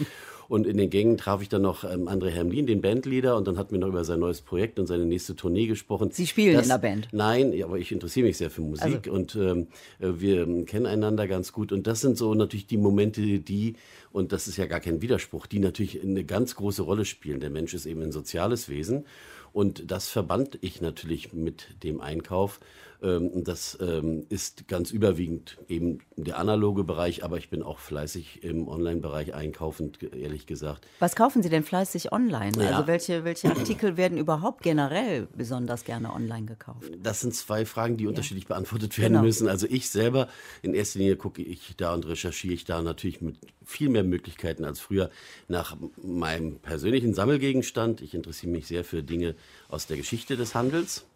Und 0.50 0.66
in 0.66 0.78
den 0.78 0.90
Gängen 0.90 1.16
traf 1.16 1.42
ich 1.42 1.48
dann 1.48 1.62
noch 1.62 1.84
ähm, 1.84 2.08
André 2.08 2.30
Hermlin, 2.30 2.66
den 2.66 2.80
Bandleader, 2.80 3.36
und 3.36 3.46
dann 3.46 3.56
hatten 3.56 3.70
wir 3.70 3.78
noch 3.78 3.86
über 3.86 4.02
sein 4.02 4.18
neues 4.18 4.40
Projekt 4.40 4.80
und 4.80 4.88
seine 4.88 5.04
nächste 5.04 5.36
Tournee 5.36 5.68
gesprochen. 5.68 6.10
Sie 6.10 6.26
spielen 6.26 6.54
das, 6.54 6.64
in 6.64 6.70
der 6.70 6.78
Band? 6.78 7.08
Nein, 7.12 7.54
aber 7.62 7.78
ich 7.78 7.92
interessiere 7.92 8.26
mich 8.26 8.36
sehr 8.36 8.50
für 8.50 8.60
Musik 8.60 9.06
also. 9.06 9.12
und 9.12 9.36
ähm, 9.36 9.68
äh, 10.00 10.08
wir 10.18 10.64
kennen 10.64 10.86
einander 10.86 11.28
ganz 11.28 11.52
gut. 11.52 11.70
Und 11.70 11.86
das 11.86 12.00
sind 12.00 12.18
so 12.18 12.34
natürlich 12.34 12.66
die 12.66 12.78
Momente, 12.78 13.38
die, 13.38 13.76
und 14.10 14.32
das 14.32 14.48
ist 14.48 14.56
ja 14.56 14.66
gar 14.66 14.80
kein 14.80 15.00
Widerspruch, 15.00 15.46
die 15.46 15.60
natürlich 15.60 16.02
eine 16.02 16.24
ganz 16.24 16.56
große 16.56 16.82
Rolle 16.82 17.04
spielen. 17.04 17.38
Der 17.38 17.50
Mensch 17.50 17.72
ist 17.72 17.86
eben 17.86 18.02
ein 18.02 18.10
soziales 18.10 18.68
Wesen. 18.68 19.04
Und 19.52 19.92
das 19.92 20.08
verband 20.08 20.58
ich 20.62 20.80
natürlich 20.80 21.32
mit 21.32 21.68
dem 21.84 22.00
Einkauf. 22.00 22.58
Ähm, 23.02 23.44
das 23.44 23.78
ähm, 23.80 24.26
ist 24.28 24.68
ganz 24.68 24.90
überwiegend 24.90 25.58
eben 25.68 26.00
der 26.16 26.38
analoge 26.38 26.84
Bereich, 26.84 27.24
aber 27.24 27.38
ich 27.38 27.48
bin 27.48 27.62
auch 27.62 27.78
fleißig 27.78 28.44
im 28.44 28.68
Online-Bereich 28.68 29.34
einkaufend, 29.34 30.02
ehrlich 30.02 30.46
gesagt. 30.46 30.86
Was 30.98 31.16
kaufen 31.16 31.42
Sie 31.42 31.48
denn 31.48 31.64
fleißig 31.64 32.12
online? 32.12 32.52
Ja. 32.62 32.70
Also 32.70 32.86
welche, 32.86 33.24
welche 33.24 33.48
Artikel 33.48 33.96
werden 33.96 34.18
überhaupt 34.18 34.62
generell 34.62 35.28
besonders 35.34 35.84
gerne 35.84 36.12
online 36.12 36.46
gekauft? 36.46 36.90
Das 37.02 37.20
sind 37.20 37.34
zwei 37.34 37.64
Fragen, 37.64 37.96
die 37.96 38.04
ja. 38.04 38.10
unterschiedlich 38.10 38.46
beantwortet 38.46 38.98
werden 38.98 39.14
genau. 39.14 39.24
müssen. 39.24 39.48
Also 39.48 39.66
ich 39.68 39.88
selber, 39.88 40.28
in 40.62 40.74
erster 40.74 40.98
Linie 40.98 41.16
gucke 41.16 41.42
ich 41.42 41.74
da 41.76 41.94
und 41.94 42.06
recherchiere 42.06 42.54
ich 42.54 42.64
da 42.64 42.82
natürlich 42.82 43.20
mit 43.20 43.38
viel 43.64 43.88
mehr 43.88 44.04
Möglichkeiten 44.04 44.64
als 44.64 44.80
früher 44.80 45.10
nach 45.48 45.76
meinem 46.02 46.58
persönlichen 46.58 47.14
Sammelgegenstand. 47.14 48.00
Ich 48.02 48.14
interessiere 48.14 48.52
mich 48.52 48.66
sehr 48.66 48.84
für 48.84 49.02
Dinge 49.02 49.34
aus 49.68 49.86
der 49.86 49.96
Geschichte 49.96 50.36
des 50.36 50.54
Handels 50.54 51.06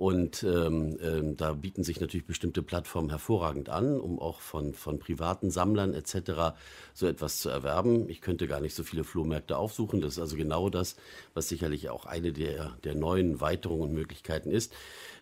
Und 0.00 0.44
ähm, 0.44 0.96
ähm, 1.02 1.36
da 1.36 1.52
bieten 1.52 1.84
sich 1.84 2.00
natürlich 2.00 2.26
bestimmte 2.26 2.62
Plattformen 2.62 3.10
hervorragend 3.10 3.68
an, 3.68 4.00
um 4.00 4.18
auch 4.18 4.40
von, 4.40 4.72
von 4.72 4.98
privaten 4.98 5.50
Sammlern 5.50 5.92
etc. 5.92 6.56
so 6.94 7.06
etwas 7.06 7.38
zu 7.38 7.50
erwerben. 7.50 8.08
Ich 8.08 8.22
könnte 8.22 8.46
gar 8.46 8.60
nicht 8.60 8.74
so 8.74 8.82
viele 8.82 9.04
Flohmärkte 9.04 9.58
aufsuchen. 9.58 10.00
Das 10.00 10.14
ist 10.14 10.18
also 10.18 10.36
genau 10.36 10.70
das, 10.70 10.96
was 11.34 11.50
sicherlich 11.50 11.90
auch 11.90 12.06
eine 12.06 12.32
der, 12.32 12.78
der 12.82 12.94
neuen 12.94 13.42
Weiterungen 13.42 13.90
und 13.90 13.92
Möglichkeiten 13.92 14.50
ist. 14.50 14.72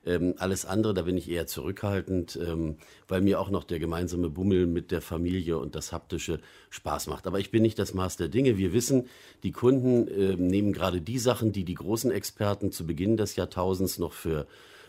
Ähm, 0.07 0.35
alles 0.38 0.64
andere, 0.64 0.95
da 0.95 1.02
bin 1.02 1.17
ich 1.17 1.31
eher 1.31 1.47
zurückhaltend, 1.47 2.38
ähm, 2.43 2.76
weil 3.09 3.21
mir 3.21 3.40
auch 3.40 3.50
noch 3.50 3.64
der 3.64 3.78
gemeinsame 3.78 4.31
Bummel 4.31 4.67
mit 4.67 4.90
der 4.90 5.00
Familie 5.00 5.59
und 5.59 5.75
das 5.75 5.93
Haptische 5.93 6.40
Spaß 6.71 7.09
macht. 7.09 7.26
Aber 7.26 7.38
ich 7.38 7.50
bin 7.50 7.62
nicht 7.62 7.78
das 7.78 7.95
Maß 7.95 8.17
der 8.17 8.28
Dinge. 8.28 8.59
Wir 8.59 8.73
wissen, 8.73 9.09
die 9.43 9.52
Kunden 9.52 10.09
äh, 10.09 10.37
nehmen 10.37 10.73
gerade 10.73 11.00
die 11.00 11.19
Sachen, 11.19 11.52
die 11.52 11.64
die 11.64 11.75
großen 11.75 12.11
Experten 12.11 12.73
zu 12.73 12.87
Beginn 12.87 13.17
des 13.17 13.37
Jahrtausends 13.37 13.99
noch 13.99 14.12
für 14.12 14.47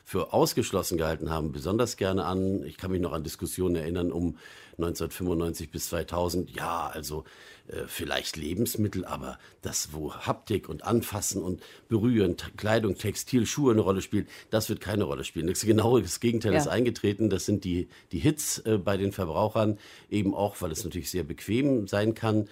für 0.10 0.34
ausgeschlossen 0.34 0.98
gehalten 0.98 1.30
haben, 1.30 1.52
besonders 1.52 1.96
gerne 1.96 2.26
an. 2.26 2.64
Ich 2.64 2.78
kann 2.78 2.90
mich 2.90 3.00
noch 3.00 3.14
an 3.14 3.24
Diskussionen 3.24 3.76
erinnern 3.76 4.12
um 4.12 4.38
1995 4.80 5.70
bis 5.72 5.90
2000. 5.90 6.56
Ja, 6.56 6.88
also 6.88 7.24
äh, 7.68 7.84
vielleicht 7.88 8.38
Lebensmittel, 8.38 9.06
aber 9.06 9.38
das, 9.62 9.90
wo 9.94 10.14
Haptik 10.14 10.70
und 10.70 10.84
Anfassen 10.84 11.42
und 11.42 11.62
Berühren, 11.88 12.36
Kleidung, 12.58 12.98
Textil, 12.98 13.46
Schuhe 13.46 13.74
eine 13.74 13.82
Rolle 13.82 14.02
spielt, 14.02 14.28
das 14.50 14.70
wird 14.70 14.82
keine 14.82 15.04
Rolle 15.04 15.24
spielen. 15.24 15.48
Das 15.48 15.62
genaue 15.62 16.02
das 16.02 16.20
Gegenteil 16.20 16.54
ja. 16.54 16.60
ist 16.60 16.68
eingetreten. 16.68 17.30
Das 17.30 17.46
sind 17.46 17.64
die, 17.64 17.88
die 18.12 18.20
Hits 18.20 18.60
äh, 18.60 18.78
bei 18.78 18.98
den 18.98 19.12
Verbrauchern, 19.12 19.78
eben 20.10 20.34
auch, 20.34 20.62
weil 20.62 20.72
es 20.72 20.84
natürlich 20.84 21.12
sehr 21.12 21.24
bequem 21.24 21.88
sein 21.88 22.14
kann 22.14 22.48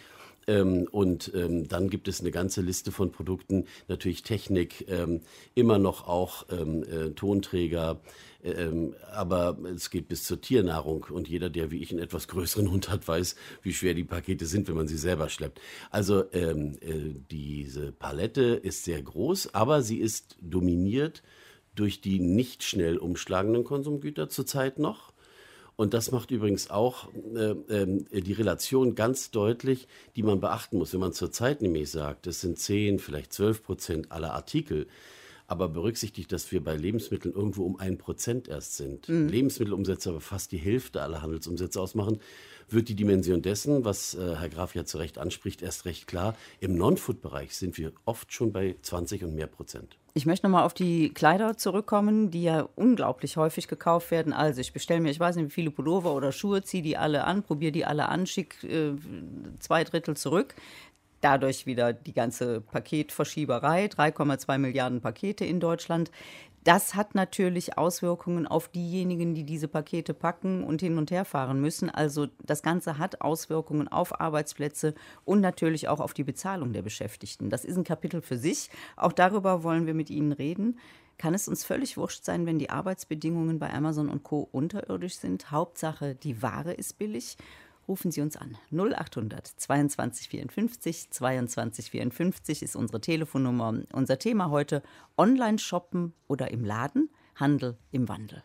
ähm, 0.47 0.87
und 0.91 1.31
ähm, 1.35 1.67
dann 1.67 1.89
gibt 1.89 2.07
es 2.07 2.21
eine 2.21 2.31
ganze 2.31 2.61
Liste 2.61 2.91
von 2.91 3.11
Produkten, 3.11 3.65
natürlich 3.87 4.23
Technik, 4.23 4.85
ähm, 4.89 5.21
immer 5.55 5.77
noch 5.77 6.07
auch 6.07 6.45
ähm, 6.49 6.83
äh, 6.83 7.09
Tonträger, 7.11 8.01
ähm, 8.43 8.95
aber 9.11 9.57
es 9.75 9.89
geht 9.89 10.07
bis 10.07 10.23
zur 10.23 10.39
Tiernahrung 10.39 11.05
und 11.09 11.27
jeder, 11.27 11.49
der 11.49 11.69
wie 11.71 11.81
ich 11.81 11.91
einen 11.91 12.01
etwas 12.01 12.27
größeren 12.27 12.71
Hund 12.71 12.89
hat, 12.89 13.07
weiß, 13.07 13.35
wie 13.61 13.73
schwer 13.73 13.93
die 13.93 14.03
Pakete 14.03 14.45
sind, 14.45 14.67
wenn 14.67 14.75
man 14.75 14.87
sie 14.87 14.97
selber 14.97 15.29
schleppt. 15.29 15.59
Also 15.91 16.23
ähm, 16.31 16.77
äh, 16.81 17.13
diese 17.29 17.91
Palette 17.91 18.41
ist 18.41 18.85
sehr 18.85 19.01
groß, 19.01 19.53
aber 19.53 19.81
sie 19.81 19.97
ist 19.97 20.37
dominiert 20.41 21.23
durch 21.75 22.01
die 22.01 22.19
nicht 22.19 22.63
schnell 22.63 22.97
umschlagenden 22.97 23.63
Konsumgüter 23.63 24.29
zurzeit 24.29 24.79
noch. 24.79 25.13
Und 25.77 25.93
das 25.93 26.11
macht 26.11 26.31
übrigens 26.31 26.71
auch 26.71 27.07
äh, 27.35 27.51
äh, 27.51 28.21
die 28.21 28.33
Relation 28.33 28.95
ganz 28.95 29.29
deutlich, 29.29 29.87
die 30.15 30.23
man 30.23 30.41
beachten 30.41 30.79
muss. 30.79 30.91
Wenn 30.91 30.99
man 30.99 31.13
zurzeit 31.13 31.61
nämlich 31.61 31.91
sagt, 31.91 32.25
das 32.25 32.41
sind 32.41 32.57
10, 32.57 32.97
vielleicht 32.97 33.31
12 33.31 33.63
Prozent 33.63 34.11
aller 34.11 34.33
Artikel, 34.33 34.87
aber 35.45 35.69
berücksichtigt, 35.69 36.31
dass 36.31 36.51
wir 36.51 36.63
bei 36.63 36.75
Lebensmitteln 36.75 37.33
irgendwo 37.33 37.63
um 37.63 37.79
ein 37.79 37.99
Prozent 37.99 38.47
erst 38.47 38.75
sind. 38.75 39.07
Mhm. 39.07 39.27
Lebensmittelumsätze 39.29 40.09
aber 40.09 40.19
fast 40.19 40.51
die 40.51 40.57
Hälfte 40.57 41.03
aller 41.03 41.21
Handelsumsätze 41.21 41.79
ausmachen, 41.79 42.19
wird 42.69 42.89
die 42.89 42.95
Dimension 42.95 43.41
dessen, 43.41 43.85
was 43.85 44.15
äh, 44.15 44.35
Herr 44.35 44.49
Graf 44.49 44.75
ja 44.75 44.85
zu 44.85 44.97
Recht 44.97 45.17
anspricht, 45.17 45.61
erst 45.61 45.85
recht 45.85 46.07
klar. 46.07 46.35
Im 46.59 46.75
Non-Food-Bereich 46.75 47.55
sind 47.55 47.77
wir 47.77 47.91
oft 48.05 48.33
schon 48.33 48.51
bei 48.51 48.75
20 48.81 49.23
und 49.23 49.35
mehr 49.35 49.47
Prozent. 49.47 49.97
Ich 50.13 50.25
möchte 50.25 50.47
nochmal 50.47 50.63
auf 50.63 50.73
die 50.73 51.13
Kleider 51.13 51.57
zurückkommen, 51.57 52.31
die 52.31 52.41
ja 52.43 52.67
unglaublich 52.75 53.37
häufig 53.37 53.67
gekauft 53.67 54.09
werden. 54.09 54.33
Also 54.33 54.61
ich 54.61 54.73
bestelle 54.73 54.99
mir, 54.99 55.11
ich 55.11 55.19
weiß 55.19 55.35
nicht, 55.35 55.45
wie 55.45 55.51
viele 55.51 55.69
Pullover 55.69 56.13
oder 56.13 56.31
Schuhe, 56.31 56.63
ziehe 56.63 56.81
die 56.81 56.97
alle 56.97 57.23
an, 57.23 57.43
probiere 57.43 57.71
die 57.71 57.85
alle 57.85 58.09
an, 58.09 58.25
schicke 58.25 58.67
äh, 58.67 58.95
zwei 59.59 59.83
Drittel 59.83 60.17
zurück. 60.17 60.55
Dadurch 61.21 61.67
wieder 61.67 61.93
die 61.93 62.13
ganze 62.13 62.61
Paketverschieberei, 62.61 63.85
3,2 63.85 64.57
Milliarden 64.57 65.01
Pakete 65.01 65.45
in 65.45 65.59
Deutschland. 65.59 66.11
Das 66.67 66.95
hat 66.95 67.15
natürlich 67.15 67.77
Auswirkungen 67.77 68.45
auf 68.45 68.67
diejenigen, 68.67 69.33
die 69.33 69.45
diese 69.45 69.69
Pakete 69.69 70.13
packen 70.13 70.65
und 70.65 70.81
hin 70.81 70.97
und 70.97 71.11
her 71.11 71.23
fahren 71.23 71.61
müssen. 71.61 71.89
Also 71.89 72.27
das 72.43 72.61
Ganze 72.61 72.97
hat 72.97 73.21
Auswirkungen 73.21 73.87
auf 73.87 74.19
Arbeitsplätze 74.19 74.93
und 75.23 75.39
natürlich 75.39 75.87
auch 75.87 76.01
auf 76.01 76.13
die 76.13 76.25
Bezahlung 76.25 76.73
der 76.73 76.81
Beschäftigten. 76.81 77.49
Das 77.49 77.63
ist 77.63 77.77
ein 77.77 77.85
Kapitel 77.85 78.21
für 78.21 78.37
sich. 78.37 78.69
Auch 78.97 79.13
darüber 79.13 79.63
wollen 79.63 79.85
wir 79.85 79.93
mit 79.93 80.09
Ihnen 80.09 80.33
reden. 80.33 80.77
Kann 81.17 81.33
es 81.33 81.47
uns 81.47 81.63
völlig 81.63 81.95
wurscht 81.95 82.25
sein, 82.25 82.45
wenn 82.45 82.59
die 82.59 82.69
Arbeitsbedingungen 82.69 83.59
bei 83.59 83.73
Amazon 83.73 84.09
und 84.09 84.23
Co 84.23 84.49
unterirdisch 84.51 85.15
sind? 85.15 85.51
Hauptsache, 85.51 86.15
die 86.15 86.41
Ware 86.41 86.73
ist 86.73 86.97
billig 86.97 87.37
rufen 87.87 88.11
Sie 88.11 88.21
uns 88.21 88.37
an. 88.37 88.57
0800 88.71 89.47
22 89.47 90.29
54 90.29 91.11
22 91.11 91.91
54 91.91 92.63
ist 92.63 92.75
unsere 92.75 93.01
Telefonnummer. 93.01 93.81
Unser 93.93 94.19
Thema 94.19 94.49
heute: 94.49 94.83
Online 95.17 95.59
shoppen 95.59 96.13
oder 96.27 96.51
im 96.51 96.63
Laden, 96.63 97.09
Handel 97.35 97.77
im 97.91 98.09
Wandel. 98.09 98.43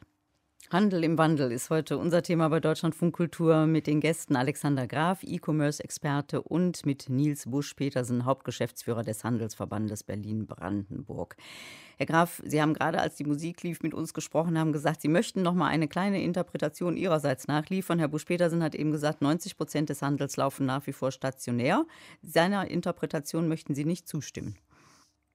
Handel 0.72 1.04
im 1.04 1.18
Wandel 1.18 1.52
ist 1.52 1.68
heute 1.68 1.98
unser 1.98 2.22
Thema 2.22 2.48
bei 2.48 2.58
Deutschlandfunk 2.58 3.14
Kultur 3.14 3.66
mit 3.66 3.86
den 3.86 4.00
Gästen 4.00 4.36
Alexander 4.36 4.86
Graf, 4.86 5.22
E-Commerce-Experte 5.22 6.40
und 6.40 6.86
mit 6.86 7.10
Nils 7.10 7.44
Busch-Petersen, 7.44 8.24
Hauptgeschäftsführer 8.24 9.02
des 9.02 9.22
Handelsverbandes 9.22 10.02
Berlin-Brandenburg. 10.02 11.36
Herr 11.98 12.06
Graf, 12.06 12.40
Sie 12.46 12.62
haben 12.62 12.72
gerade, 12.72 13.02
als 13.02 13.16
die 13.16 13.24
Musik 13.24 13.62
lief, 13.62 13.82
mit 13.82 13.92
uns 13.92 14.14
gesprochen, 14.14 14.58
haben 14.58 14.72
gesagt, 14.72 15.02
Sie 15.02 15.08
möchten 15.08 15.42
noch 15.42 15.52
mal 15.52 15.68
eine 15.68 15.88
kleine 15.88 16.22
Interpretation 16.22 16.96
Ihrerseits 16.96 17.48
nachliefern. 17.48 17.98
Herr 17.98 18.08
Busch-Petersen 18.08 18.62
hat 18.62 18.74
eben 18.74 18.92
gesagt, 18.92 19.20
90 19.20 19.58
Prozent 19.58 19.90
des 19.90 20.00
Handels 20.00 20.38
laufen 20.38 20.64
nach 20.64 20.86
wie 20.86 20.94
vor 20.94 21.12
stationär. 21.12 21.84
Seiner 22.22 22.70
Interpretation 22.70 23.46
möchten 23.46 23.74
Sie 23.74 23.84
nicht 23.84 24.08
zustimmen. 24.08 24.56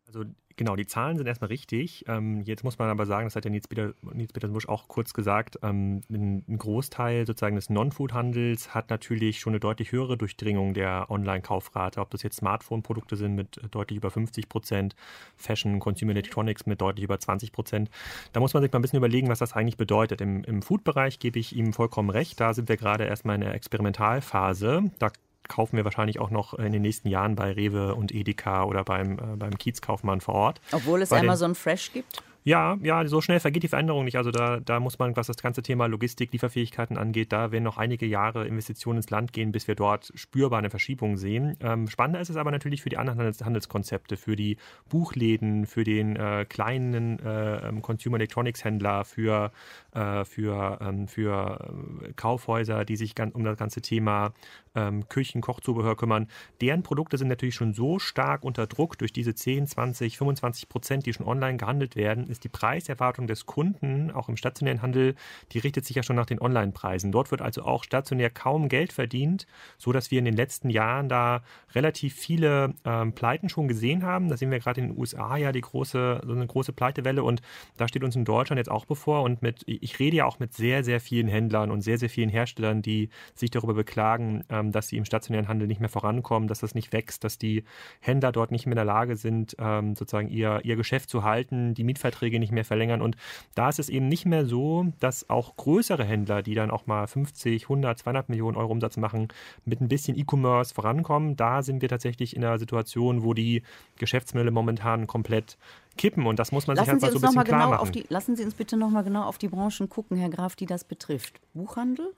Also 0.08 0.24
Genau, 0.58 0.76
die 0.76 0.88
Zahlen 0.88 1.18
sind 1.18 1.28
erstmal 1.28 1.50
richtig. 1.50 2.04
Ähm, 2.08 2.42
jetzt 2.42 2.64
muss 2.64 2.80
man 2.80 2.90
aber 2.90 3.06
sagen, 3.06 3.28
das 3.28 3.36
hat 3.36 3.44
Peter, 3.44 3.94
Nils 4.02 4.34
Petersen-Busch 4.34 4.68
auch 4.68 4.88
kurz 4.88 5.14
gesagt, 5.14 5.60
ähm, 5.62 6.02
ein, 6.10 6.44
ein, 6.50 6.58
Großteil 6.58 7.28
sozusagen 7.28 7.56
des 7.56 7.70
Non-Food-Handels 7.70 8.74
hat 8.74 8.90
natürlich 8.90 9.40
schon 9.40 9.52
eine 9.52 9.60
deutlich 9.60 9.92
höhere 9.92 10.18
Durchdringung 10.18 10.74
der 10.74 11.12
Online-Kaufrate. 11.12 12.02
Ob 12.02 12.10
das 12.10 12.24
jetzt 12.24 12.38
Smartphone-Produkte 12.38 13.16
sind 13.16 13.36
mit 13.36 13.62
deutlich 13.70 13.98
über 13.98 14.10
50 14.10 14.50
Prozent, 14.50 14.96
Fashion, 15.36 15.78
Consumer 15.78 16.14
Electronics 16.14 16.66
mit 16.66 16.82
deutlich 16.82 17.04
über 17.04 17.20
20 17.20 17.52
Prozent. 17.52 17.92
Da 18.34 18.40
muss 18.40 18.56
man 18.56 18.64
sich 18.64 18.72
mal 18.72 18.80
ein 18.80 18.82
bisschen 18.82 18.98
überlegen, 18.98 19.30
was 19.30 19.38
das 19.38 19.54
eigentlich 19.54 19.78
bedeutet. 19.78 20.22
Im, 20.22 20.44
im 20.44 20.64
Food-Bereich 20.64 21.20
gebe 21.20 21.38
ich 21.38 21.56
ihm 21.56 21.72
vollkommen 21.72 22.10
recht. 22.10 22.40
Da 22.40 22.56
sind 22.56 22.68
wir 22.68 22.78
gerade 22.78 23.04
erstmal 23.04 23.36
in 23.36 23.42
der 23.42 23.54
Experimentalphase. 23.54 24.90
Da 24.98 25.12
kaufen 25.48 25.78
wir 25.78 25.86
wahrscheinlich 25.86 26.20
auch 26.20 26.30
noch 26.30 26.54
in 26.54 26.72
den 26.72 26.82
nächsten 26.82 27.08
Jahren 27.08 27.36
bei 27.36 27.52
Rewe 27.52 27.96
und 27.96 28.14
Edeka 28.14 28.64
oder 28.64 28.84
beim, 28.84 29.14
äh, 29.14 29.36
beim 29.38 29.58
Kiezkaufmann 29.58 30.22
vor 30.22 30.36
Ort. 30.36 30.62
Obwohl 30.72 31.02
es 31.02 31.12
Amazon 31.12 31.56
Fresh 31.56 31.94
gibt? 31.94 32.22
Ja, 32.48 32.78
ja, 32.82 33.06
so 33.06 33.20
schnell 33.20 33.42
vergeht 33.42 33.64
die 33.64 33.68
Veränderung 33.68 34.06
nicht. 34.06 34.16
Also 34.16 34.32
da, 34.32 34.62
da 34.62 34.80
muss 34.80 34.98
man, 35.00 35.18
was 35.18 35.28
das 35.28 35.36
ganze 35.36 35.62
Thema 35.62 35.86
Logistik, 35.88 36.32
Lieferfähigkeiten 36.32 36.98
angeht, 36.98 37.34
da 37.34 37.52
werden 37.52 37.66
noch 37.66 37.78
einige 37.78 38.06
Jahre 38.06 38.48
Investitionen 38.48 39.00
ins 39.00 39.10
Land 39.10 39.34
gehen, 39.34 39.52
bis 39.52 39.68
wir 39.68 39.76
dort 39.76 40.14
spürbar 40.16 40.60
eine 40.60 40.70
Verschiebung 40.70 41.18
sehen. 41.18 41.58
Ähm, 41.60 41.90
spannender 41.90 42.22
ist 42.22 42.30
es 42.30 42.38
aber 42.38 42.52
natürlich 42.52 42.82
für 42.82 42.88
die 42.88 42.96
anderen 42.96 43.20
Handels 43.20 43.44
Handelskonzepte, 43.44 44.16
für 44.16 44.38
die 44.38 44.56
Buchläden, 44.88 45.66
für 45.66 45.84
den 45.84 46.16
äh, 46.16 46.46
kleinen 46.48 47.20
äh, 47.20 47.68
ähm, 47.68 47.82
Consumer 47.82 48.16
Electronics 48.16 48.64
Händler, 48.64 49.04
für, 49.04 49.52
äh, 49.94 50.24
für, 50.24 50.80
ähm, 50.80 51.10
für 51.10 51.60
äh, 52.02 52.14
Kaufhäuser, 52.14 52.86
die 52.86 52.96
sich 52.96 53.14
ganz, 53.14 53.36
um 53.36 53.44
das 53.44 53.58
ganze 53.58 53.82
Thema 53.82 54.32
ähm, 54.74 55.10
Küchen, 55.10 55.42
Kochzubehör 55.42 55.98
kümmern. 55.98 56.28
Deren 56.62 56.84
Produkte 56.84 57.18
sind 57.18 57.28
natürlich 57.28 57.56
schon 57.56 57.74
so 57.74 58.00
stark 58.00 58.46
unter 58.46 58.68
Druck 58.68 58.98
durch 58.98 59.12
diese 59.12 59.36
10, 59.36 59.68
20, 59.68 60.18
25 60.18 60.70
Prozent, 60.70 61.06
die 61.06 61.14
schon 61.14 61.26
online 61.26 61.58
gehandelt 61.58 61.98
werden, 61.98 62.30
ist 62.38 62.44
die 62.44 62.50
Preiserwartung 62.50 63.28
des 63.28 63.46
Kunden, 63.46 64.12
auch 64.12 64.30
im 64.30 64.38
stationären 64.38 64.82
Handel, 64.82 65.16
die 65.52 65.60
richtet 65.60 65.86
sich 65.86 65.96
ja 65.96 66.04
schon 66.04 66.16
nach 66.16 66.26
den 66.28 66.40
Online-Preisen. 66.40 67.12
Dort 67.12 67.32
wird 67.32 67.42
also 67.42 67.64
auch 67.64 67.84
stationär 67.84 68.30
kaum 68.30 68.70
Geld 68.70 68.94
verdient, 68.94 69.48
so 69.78 69.92
dass 69.92 70.12
wir 70.12 70.20
in 70.20 70.26
den 70.26 70.36
letzten 70.36 70.70
Jahren 70.70 71.10
da 71.10 71.42
relativ 71.74 72.16
viele 72.16 72.76
ähm, 72.86 73.14
Pleiten 73.14 73.50
schon 73.50 73.68
gesehen 73.68 74.04
haben. 74.04 74.30
Da 74.30 74.38
sehen 74.38 74.52
wir 74.52 74.60
gerade 74.60 74.82
in 74.82 74.90
den 74.90 74.98
USA 74.98 75.38
ja 75.38 75.52
die 75.52 75.62
große, 75.62 76.22
so 76.24 76.32
eine 76.32 76.46
große 76.46 76.74
Pleitewelle 76.74 77.24
und 77.24 77.42
da 77.78 77.88
steht 77.88 78.04
uns 78.04 78.16
in 78.16 78.26
Deutschland 78.26 78.60
jetzt 78.60 78.70
auch 78.70 78.86
bevor 78.86 79.24
und 79.24 79.42
mit, 79.42 79.64
ich 79.66 79.98
rede 80.00 80.18
ja 80.18 80.26
auch 80.26 80.40
mit 80.40 80.54
sehr, 80.54 80.84
sehr 80.84 81.00
vielen 81.00 81.28
Händlern 81.28 81.72
und 81.72 81.82
sehr, 81.82 81.98
sehr 81.98 82.10
vielen 82.10 82.30
Herstellern, 82.30 82.82
die 82.82 83.10
sich 83.34 83.50
darüber 83.50 83.74
beklagen, 83.74 84.44
ähm, 84.50 84.72
dass 84.72 84.90
sie 84.90 84.98
im 84.98 85.06
stationären 85.06 85.48
Handel 85.48 85.68
nicht 85.68 85.80
mehr 85.80 85.90
vorankommen, 85.90 86.48
dass 86.48 86.60
das 86.60 86.76
nicht 86.76 86.94
wächst, 86.94 87.24
dass 87.24 87.40
die 87.40 87.64
Händler 88.00 88.32
dort 88.32 88.52
nicht 88.52 88.68
mehr 88.68 88.74
in 88.74 88.78
der 88.78 88.86
Lage 88.86 89.16
sind, 89.16 89.56
ähm, 89.60 89.96
sozusagen 89.96 90.30
ihr, 90.30 90.62
ihr 90.64 90.76
Geschäft 90.76 91.10
zu 91.10 91.24
halten, 91.24 91.74
die 91.74 91.84
Mietverträge 91.84 92.27
Verträge 92.28 92.40
nicht 92.40 92.52
mehr 92.52 92.66
verlängern. 92.66 93.02
Und 93.02 93.16
da 93.56 93.70
ist 93.70 93.80
es 93.80 93.90
eben 93.90 94.08
nicht 94.08 94.26
mehr 94.26 94.46
so, 94.46 94.88
dass 95.00 95.30
auch 95.30 95.56
größere 95.56 96.04
Händler, 96.04 96.42
die 96.42 96.56
dann 96.56 96.72
auch 96.72 96.88
mal 96.88 97.08
50, 97.08 97.64
100, 97.64 98.00
200 98.00 98.30
Millionen 98.30 98.58
Euro 98.58 98.72
Umsatz 98.72 98.98
machen, 98.98 99.30
mit 99.66 99.82
ein 99.82 99.88
bisschen 99.88 100.18
E-Commerce 100.18 100.74
vorankommen. 100.74 101.36
Da 101.36 101.62
sind 101.62 101.82
wir 101.82 101.90
tatsächlich 101.90 102.36
in 102.36 102.44
einer 102.44 102.60
Situation, 102.60 103.24
wo 103.24 103.34
die 103.34 103.64
Geschäftsmodelle 103.98 104.52
momentan 104.52 105.08
komplett 105.08 105.58
kippen 105.98 106.28
und 106.28 106.38
das 106.38 106.52
muss 106.52 106.68
man 106.68 106.76
lassen 106.76 106.86
sich 106.86 106.94
einfach 106.94 107.08
so 107.10 107.18
ein 107.18 107.22
bisschen 107.22 107.44
klar 107.44 107.66
genau 107.66 107.70
machen. 107.72 107.92
Die, 107.92 108.06
lassen 108.10 108.36
Sie 108.36 108.44
uns 108.44 108.54
bitte 108.54 108.78
noch 108.78 108.92
mal 108.92 109.02
genau 109.02 109.24
auf 109.24 109.40
die 109.40 109.48
Branchen 109.48 109.90
gucken, 109.90 110.16
Herr 110.16 110.30
Graf, 110.30 110.56
die 110.56 110.68
das 110.68 110.84
betrifft. 110.84 111.40
Buchhandel? 111.56 112.14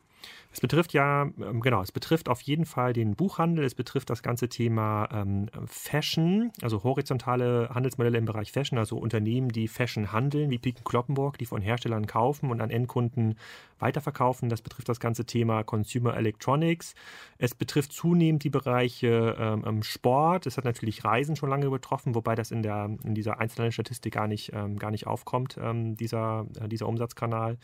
Es 0.51 0.61
betrifft 0.61 0.93
ja, 0.93 1.29
ähm, 1.39 1.61
genau, 1.61 1.81
es 1.83 1.91
betrifft 1.91 2.27
auf 2.27 2.41
jeden 2.41 2.65
Fall 2.65 2.93
den 2.93 3.15
Buchhandel, 3.15 3.63
es 3.65 3.75
betrifft 3.75 4.09
das 4.09 4.23
ganze 4.23 4.49
Thema 4.49 5.07
ähm, 5.11 5.47
Fashion, 5.67 6.51
also 6.63 6.83
horizontale 6.83 7.69
Handelsmodelle 7.71 8.17
im 8.17 8.25
Bereich 8.25 8.51
Fashion, 8.51 8.79
also 8.79 8.97
Unternehmen, 8.97 9.49
die 9.49 9.67
Fashion 9.67 10.11
handeln, 10.11 10.49
wie 10.49 10.57
Piken 10.57 10.83
Kloppenburg, 10.83 11.37
die 11.37 11.45
von 11.45 11.61
Herstellern 11.61 12.07
kaufen 12.07 12.49
und 12.49 12.61
an 12.61 12.71
Endkunden 12.71 13.37
weiterverkaufen. 13.77 14.49
Das 14.49 14.61
betrifft 14.61 14.89
das 14.89 14.99
ganze 14.99 15.25
Thema 15.25 15.63
Consumer 15.63 16.17
Electronics. 16.17 16.95
Es 17.37 17.53
betrifft 17.53 17.93
zunehmend 17.93 18.43
die 18.43 18.49
Bereiche 18.49 19.35
ähm, 19.39 19.63
ähm 19.67 19.83
Sport. 19.83 20.47
Es 20.47 20.57
hat 20.57 20.65
natürlich 20.65 21.05
Reisen 21.05 21.35
schon 21.35 21.49
lange 21.49 21.69
betroffen, 21.69 22.15
wobei 22.15 22.33
das 22.33 22.49
in, 22.49 22.63
der, 22.63 22.97
in 23.03 23.13
dieser 23.13 23.39
einzelnen 23.39 23.71
Statistik 23.71 24.15
gar 24.15 24.27
nicht, 24.27 24.51
ähm, 24.53 24.79
gar 24.79 24.89
nicht 24.89 25.05
aufkommt, 25.05 25.57
ähm, 25.61 25.95
dieser, 25.95 26.47
äh, 26.59 26.67
dieser 26.67 26.87
Umsatzkanal. 26.87 27.57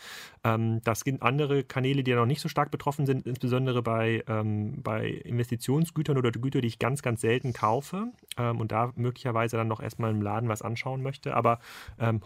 Das 0.44 1.00
sind 1.00 1.24
andere 1.24 1.64
Kanäle, 1.64 2.04
die 2.04 2.12
ja 2.12 2.18
noch 2.18 2.28
nicht 2.28 2.42
so 2.42 2.50
stark 2.50 2.70
betroffen 2.78 3.06
sind, 3.06 3.26
insbesondere 3.26 3.82
bei, 3.82 4.24
ähm, 4.28 4.82
bei 4.82 5.08
Investitionsgütern 5.08 6.18
oder 6.18 6.32
Güter, 6.32 6.62
die 6.62 6.68
ich 6.68 6.80
ganz, 6.80 7.02
ganz 7.02 7.22
selten 7.22 7.54
kaufe 7.54 8.08
und 8.38 8.72
da 8.72 8.92
möglicherweise 8.96 9.56
dann 9.56 9.68
noch 9.68 9.82
erstmal 9.82 10.12
im 10.12 10.22
Laden 10.22 10.50
was 10.50 10.62
anschauen 10.62 11.02
möchte. 11.02 11.36
Aber 11.36 11.60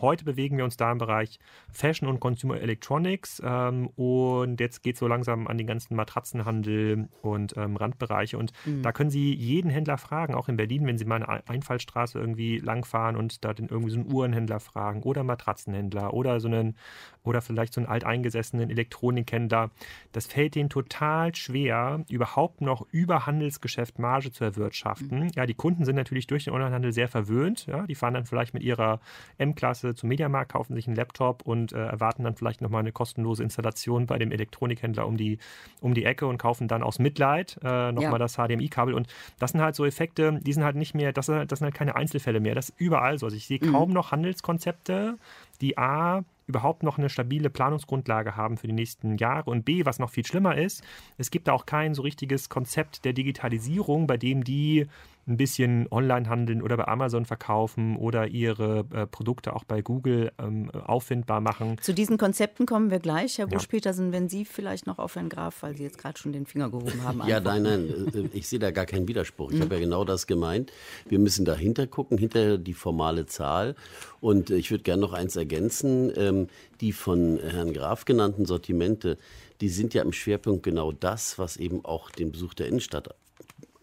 heute 0.02 0.26
bewegen 0.26 0.58
wir 0.58 0.66
uns 0.66 0.76
da 0.76 0.92
im 0.92 0.98
Bereich 0.98 1.40
Fashion 1.72 2.10
und 2.10 2.20
Consumer 2.20 2.60
Electronics. 2.60 3.42
Ähm, 3.46 3.70
ähm, 3.70 3.88
und 3.96 4.60
jetzt 4.60 4.84
geht 4.84 4.96
es 4.96 5.00
so 5.00 5.08
langsam 5.08 5.48
an 5.48 5.58
den 5.58 5.68
ganzen 5.68 5.96
Matratzenhandel 5.96 7.08
und 7.22 7.56
ähm, 7.58 7.76
Randbereiche. 7.76 8.38
Und 8.38 8.52
mhm. 8.66 8.82
da 8.84 8.92
können 8.92 9.10
Sie 9.10 9.34
jeden 9.34 9.70
Händler 9.70 9.98
fragen, 9.98 10.34
auch 10.34 10.50
in 10.50 10.58
Berlin, 10.58 10.86
wenn 10.86 10.98
Sie 10.98 11.06
mal 11.06 11.24
eine 11.24 11.48
Einfallstraße 11.48 12.20
irgendwie 12.20 12.58
langfahren 12.58 13.16
und 13.16 13.44
da 13.46 13.54
den 13.54 13.68
irgendwie 13.68 13.92
so 13.92 14.00
einen 14.00 14.12
Uhrenhändler 14.12 14.60
fragen 14.60 15.04
oder 15.04 15.24
Matratzenhändler 15.24 16.14
oder 16.14 16.40
so 16.40 16.48
einen 16.48 16.76
oder 17.24 17.42
vielleicht 17.42 17.74
so 17.74 17.82
einen 17.82 17.90
alteingesessenen 17.90 18.70
Elektronikhändler. 18.70 19.72
Das 20.12 20.28
fällt 20.28 20.39
denen 20.48 20.70
total 20.70 21.36
schwer, 21.36 22.06
überhaupt 22.10 22.62
noch 22.62 22.86
über 22.92 23.26
Handelsgeschäft 23.26 24.00
Marge 24.00 24.32
zu 24.32 24.46
erwirtschaften. 24.46 25.26
Mhm. 25.26 25.32
Ja, 25.36 25.46
die 25.46 25.54
Kunden 25.54 25.84
sind 25.84 25.96
natürlich 25.96 26.28
durch 26.28 26.46
den 26.46 26.54
Onlinehandel 26.54 26.94
sehr 26.94 27.10
verwöhnt. 27.10 27.66
Ja, 27.66 27.86
die 27.86 27.96
fahren 27.96 28.14
dann 28.14 28.26
vielleicht 28.26 28.54
mit 28.54 28.64
ihrer 28.64 29.02
M-Klasse 29.38 29.96
zum 29.96 30.10
Mediamarkt, 30.10 30.54
kaufen 30.54 30.76
sich 30.76 30.88
einen 30.88 30.96
Laptop 30.96 31.42
und 31.42 31.74
äh, 31.74 31.86
erwarten 31.86 32.24
dann 32.24 32.36
vielleicht 32.36 32.62
nochmal 32.62 32.80
eine 32.80 32.94
kostenlose 32.94 33.44
Installation 33.44 34.06
bei 34.06 34.18
dem 34.18 34.32
Elektronikhändler 34.32 35.06
um 35.06 35.18
die, 35.18 35.40
um 35.82 35.94
die 35.94 36.06
Ecke 36.06 36.28
und 36.28 36.38
kaufen 36.38 36.68
dann 36.68 36.84
aus 36.84 37.00
Mitleid 37.00 37.60
äh, 37.64 37.92
nochmal 37.92 38.14
ja. 38.14 38.18
das 38.20 38.36
HDMI-Kabel. 38.36 38.94
Und 38.94 39.08
das 39.40 39.52
sind 39.52 39.62
halt 39.62 39.76
so 39.76 39.86
Effekte, 39.86 40.40
die 40.42 40.54
sind 40.54 40.64
halt 40.64 40.78
nicht 40.78 40.94
mehr, 40.96 41.12
das, 41.12 41.26
das 41.26 41.48
sind 41.48 41.64
halt 41.64 41.76
keine 41.76 41.96
Einzelfälle 41.96 42.40
mehr. 42.40 42.56
Das 42.56 42.70
ist 42.70 42.80
überall 42.80 43.18
so. 43.18 43.26
Also 43.26 43.36
ich 43.36 43.48
sehe 43.48 43.60
mhm. 43.62 43.72
kaum 43.72 43.92
noch 43.92 44.12
Handelskonzepte, 44.12 45.18
die 45.62 45.78
A 45.78 46.24
überhaupt 46.50 46.84
noch 46.84 46.98
eine 46.98 47.10
stabile 47.10 47.50
Planungsgrundlage 47.50 48.36
haben 48.36 48.58
für 48.58 48.68
die 48.68 48.74
nächsten 48.74 49.18
Jahre. 49.18 49.50
Und 49.50 49.64
B, 49.64 49.86
was 49.86 50.00
noch 50.00 50.10
viel 50.10 50.26
schlimmer 50.26 50.58
ist, 50.58 50.84
es 51.18 51.32
gibt 51.32 51.48
da 51.48 51.54
auch 51.54 51.66
kein 51.66 51.94
so 51.94 52.02
richtiges 52.02 52.50
Konzept 52.50 53.06
der 53.06 53.14
Digitalisierung, 53.14 54.08
bei 54.08 54.18
dem 54.18 54.44
die 54.44 54.88
ein 55.30 55.38
bisschen 55.38 55.88
online 55.92 56.28
handeln 56.28 56.62
oder 56.62 56.76
bei 56.76 56.88
Amazon 56.88 57.24
verkaufen 57.26 57.96
oder 57.98 58.28
ihre 58.28 58.86
äh, 58.92 59.06
Produkte 59.06 59.56
auch 59.56 59.64
bei 59.64 59.82
Google 59.82 60.32
ähm, 60.40 60.72
auffindbar 60.72 61.40
machen. 61.40 61.78
Zu 61.82 61.94
diesen 61.94 62.18
Konzepten 62.18 62.66
kommen 62.66 62.90
wir 62.90 63.00
gleich. 63.00 63.38
Herr 63.38 63.48
Busch-Petersen, 63.48 64.12
wenn 64.12 64.28
Sie 64.28 64.44
vielleicht 64.44 64.88
noch 64.88 64.98
auf 64.98 65.16
Herrn 65.16 65.30
Graf, 65.30 65.62
weil 65.62 65.78
Sie 65.78 65.84
jetzt 65.84 66.00
gerade 66.00 66.18
schon 66.18 66.34
den 66.34 66.46
Finger 66.48 66.70
gehoben 66.70 67.04
haben. 67.04 67.22
ja, 67.28 67.40
nein, 67.40 67.62
nein, 67.62 68.12
äh, 68.14 68.30
ich 68.34 68.48
sehe 68.48 68.60
da 68.60 68.72
gar 68.72 68.86
keinen 68.86 69.08
Widerspruch. 69.08 69.52
Ich 69.52 69.60
mhm. 69.60 69.64
habe 69.64 69.76
ja 69.76 69.82
genau 69.82 70.04
das 70.04 70.26
gemeint. 70.26 70.72
Wir 71.08 71.20
müssen 71.20 71.46
dahinter 71.46 71.86
gucken, 71.86 72.18
hinter 72.18 72.58
die 72.58 72.74
formale 72.74 73.28
Zahl. 73.28 73.76
Und 74.22 74.50
ich 74.50 74.72
würde 74.72 74.84
gerne 74.84 75.02
noch 75.02 75.14
eins 75.14 75.36
ergänzen. 75.36 76.12
Ähm, 76.16 76.39
die 76.80 76.94
von 76.94 77.40
Herrn 77.40 77.74
Graf 77.74 78.06
genannten 78.06 78.46
Sortimente, 78.46 79.18
die 79.62 79.70
sind 79.70 79.94
ja 79.94 80.04
im 80.04 80.14
Schwerpunkt 80.14 80.64
genau 80.64 80.92
das, 80.92 81.38
was 81.38 81.58
eben 81.58 81.84
auch 81.84 82.12
den 82.12 82.32
Besuch 82.32 82.54
der 82.54 82.68
Innenstadt 82.68 83.14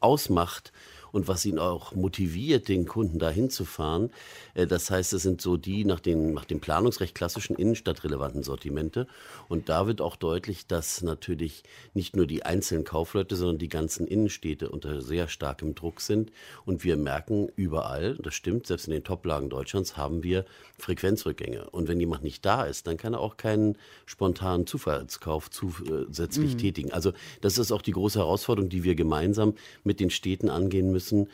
ausmacht 0.00 0.72
und 1.16 1.28
was 1.28 1.46
ihn 1.46 1.58
auch 1.58 1.94
motiviert, 1.94 2.68
den 2.68 2.84
Kunden 2.84 3.18
dahin 3.18 3.48
zu 3.48 3.64
fahren. 3.64 4.10
Äh, 4.52 4.66
das 4.66 4.90
heißt, 4.90 5.14
es 5.14 5.22
sind 5.22 5.40
so 5.40 5.56
die 5.56 5.86
nach, 5.86 5.98
den, 5.98 6.34
nach 6.34 6.44
dem 6.44 6.60
Planungsrecht 6.60 7.14
klassischen 7.14 7.56
innenstadtrelevanten 7.56 8.42
Sortimente. 8.42 9.08
Und 9.48 9.70
da 9.70 9.86
wird 9.86 10.02
auch 10.02 10.16
deutlich, 10.16 10.66
dass 10.66 11.00
natürlich 11.00 11.62
nicht 11.94 12.14
nur 12.14 12.26
die 12.26 12.44
einzelnen 12.44 12.84
Kaufleute, 12.84 13.34
sondern 13.34 13.58
die 13.58 13.70
ganzen 13.70 14.06
Innenstädte 14.06 14.68
unter 14.68 15.00
sehr 15.00 15.28
starkem 15.28 15.74
Druck 15.74 16.02
sind. 16.02 16.32
Und 16.66 16.84
wir 16.84 16.98
merken 16.98 17.48
überall, 17.56 18.16
das 18.16 18.34
stimmt, 18.34 18.66
selbst 18.66 18.86
in 18.86 18.92
den 18.92 19.04
Toplagen 19.04 19.48
Deutschlands 19.48 19.96
haben 19.96 20.22
wir 20.22 20.44
Frequenzrückgänge. 20.78 21.70
Und 21.70 21.88
wenn 21.88 21.98
jemand 21.98 22.22
nicht 22.22 22.44
da 22.44 22.64
ist, 22.64 22.86
dann 22.86 22.98
kann 22.98 23.14
er 23.14 23.20
auch 23.20 23.38
keinen 23.38 23.78
spontanen 24.04 24.66
Zufallskauf 24.66 25.50
zusätzlich 25.50 26.54
mhm. 26.54 26.58
tätigen. 26.58 26.92
Also 26.92 27.12
das 27.40 27.56
ist 27.56 27.72
auch 27.72 27.80
die 27.80 27.92
große 27.92 28.18
Herausforderung, 28.18 28.68
die 28.68 28.84
wir 28.84 28.94
gemeinsam 28.94 29.54
mit 29.82 29.98
den 29.98 30.10
Städten 30.10 30.50
angehen 30.50 30.92
müssen, 30.92 31.05
äh, 31.12 31.26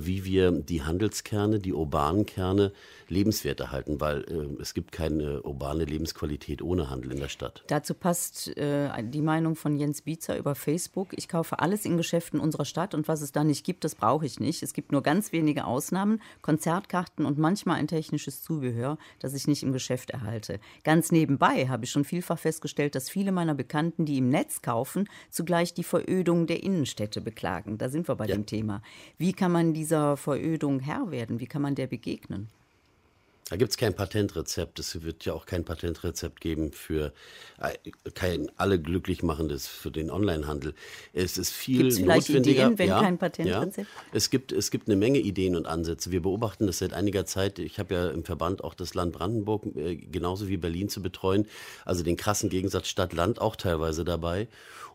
wie 0.00 0.24
wir 0.24 0.50
die 0.50 0.82
Handelskerne, 0.82 1.58
die 1.58 1.72
urbanen 1.72 2.26
Kerne 2.26 2.72
lebenswert 3.08 3.60
erhalten, 3.60 4.00
weil 4.00 4.22
äh, 4.22 4.60
es 4.60 4.74
gibt 4.74 4.92
keine 4.92 5.42
urbane 5.42 5.84
Lebensqualität 5.84 6.62
ohne 6.62 6.90
Handel 6.90 7.12
in 7.12 7.20
der 7.20 7.28
Stadt. 7.28 7.64
Dazu 7.68 7.94
passt 7.94 8.56
äh, 8.56 8.90
die 9.02 9.22
Meinung 9.22 9.56
von 9.56 9.76
Jens 9.76 10.02
Bietzer 10.02 10.36
über 10.36 10.54
Facebook. 10.54 11.08
Ich 11.16 11.28
kaufe 11.28 11.58
alles 11.60 11.84
in 11.84 11.96
Geschäften 11.96 12.40
unserer 12.40 12.64
Stadt 12.64 12.94
und 12.94 13.08
was 13.08 13.20
es 13.20 13.32
da 13.32 13.44
nicht 13.44 13.64
gibt, 13.64 13.84
das 13.84 13.94
brauche 13.94 14.26
ich 14.26 14.40
nicht. 14.40 14.62
Es 14.62 14.72
gibt 14.72 14.92
nur 14.92 15.02
ganz 15.02 15.32
wenige 15.32 15.64
Ausnahmen, 15.64 16.20
Konzertkarten 16.42 17.24
und 17.24 17.38
manchmal 17.38 17.76
ein 17.76 17.88
technisches 17.88 18.42
Zubehör, 18.42 18.98
das 19.18 19.34
ich 19.34 19.46
nicht 19.46 19.62
im 19.62 19.72
Geschäft 19.72 20.10
erhalte. 20.10 20.60
Ganz 20.84 21.12
nebenbei 21.12 21.68
habe 21.68 21.84
ich 21.84 21.90
schon 21.90 22.04
vielfach 22.04 22.38
festgestellt, 22.38 22.94
dass 22.94 23.10
viele 23.10 23.32
meiner 23.32 23.54
Bekannten, 23.54 24.04
die 24.04 24.18
im 24.18 24.28
Netz 24.28 24.62
kaufen, 24.62 25.08
zugleich 25.30 25.74
die 25.74 25.84
Verödung 25.84 26.46
der 26.46 26.62
Innenstädte 26.62 27.20
beklagen. 27.20 27.78
Da 27.78 27.88
sind 27.88 28.08
wir 28.08 28.16
bei 28.16 28.26
ja. 28.26 28.34
dem 28.34 28.46
Thema. 28.46 28.82
Wie 29.16 29.32
kann 29.32 29.52
man 29.52 29.72
dieser 29.72 30.16
Verödung 30.16 30.80
Herr 30.80 31.10
werden? 31.10 31.40
Wie 31.40 31.46
kann 31.46 31.62
man 31.62 31.74
der 31.74 31.86
begegnen? 31.86 32.48
Da 33.50 33.56
gibt 33.56 33.70
es 33.70 33.78
kein 33.78 33.94
Patentrezept. 33.94 34.78
Es 34.78 35.02
wird 35.02 35.24
ja 35.24 35.32
auch 35.32 35.46
kein 35.46 35.64
Patentrezept 35.64 36.40
geben 36.40 36.72
für 36.72 37.12
äh, 37.58 37.90
kein 38.10 38.50
alle 38.56 38.78
glücklich 38.78 39.22
machendes 39.22 39.66
für 39.66 39.90
den 39.90 40.10
Onlinehandel. 40.10 40.74
Es 41.14 41.38
ist 41.38 41.52
viel 41.52 41.84
Gibt's 41.84 41.98
vielleicht 41.98 42.28
notwendiger. 42.28 42.66
Ideen, 42.66 42.78
wenn 42.78 42.88
ja, 42.88 43.00
kein 43.00 43.16
Patentrezept? 43.16 43.88
Ja. 43.88 44.02
Es 44.12 44.28
gibt 44.28 44.52
es 44.52 44.70
gibt 44.70 44.88
eine 44.88 44.96
Menge 44.96 45.18
Ideen 45.18 45.56
und 45.56 45.66
Ansätze. 45.66 46.10
Wir 46.10 46.20
beobachten 46.20 46.66
das 46.66 46.78
seit 46.78 46.92
einiger 46.92 47.24
Zeit. 47.24 47.58
Ich 47.58 47.78
habe 47.78 47.94
ja 47.94 48.10
im 48.10 48.22
Verband 48.24 48.62
auch 48.62 48.74
das 48.74 48.92
Land 48.94 49.12
Brandenburg 49.14 49.64
äh, 49.76 49.96
genauso 49.96 50.48
wie 50.48 50.58
Berlin 50.58 50.90
zu 50.90 51.00
betreuen. 51.00 51.46
Also 51.86 52.02
den 52.04 52.18
krassen 52.18 52.50
Gegensatz 52.50 52.88
Stadt-Land 52.88 53.40
auch 53.40 53.56
teilweise 53.56 54.04
dabei. 54.04 54.48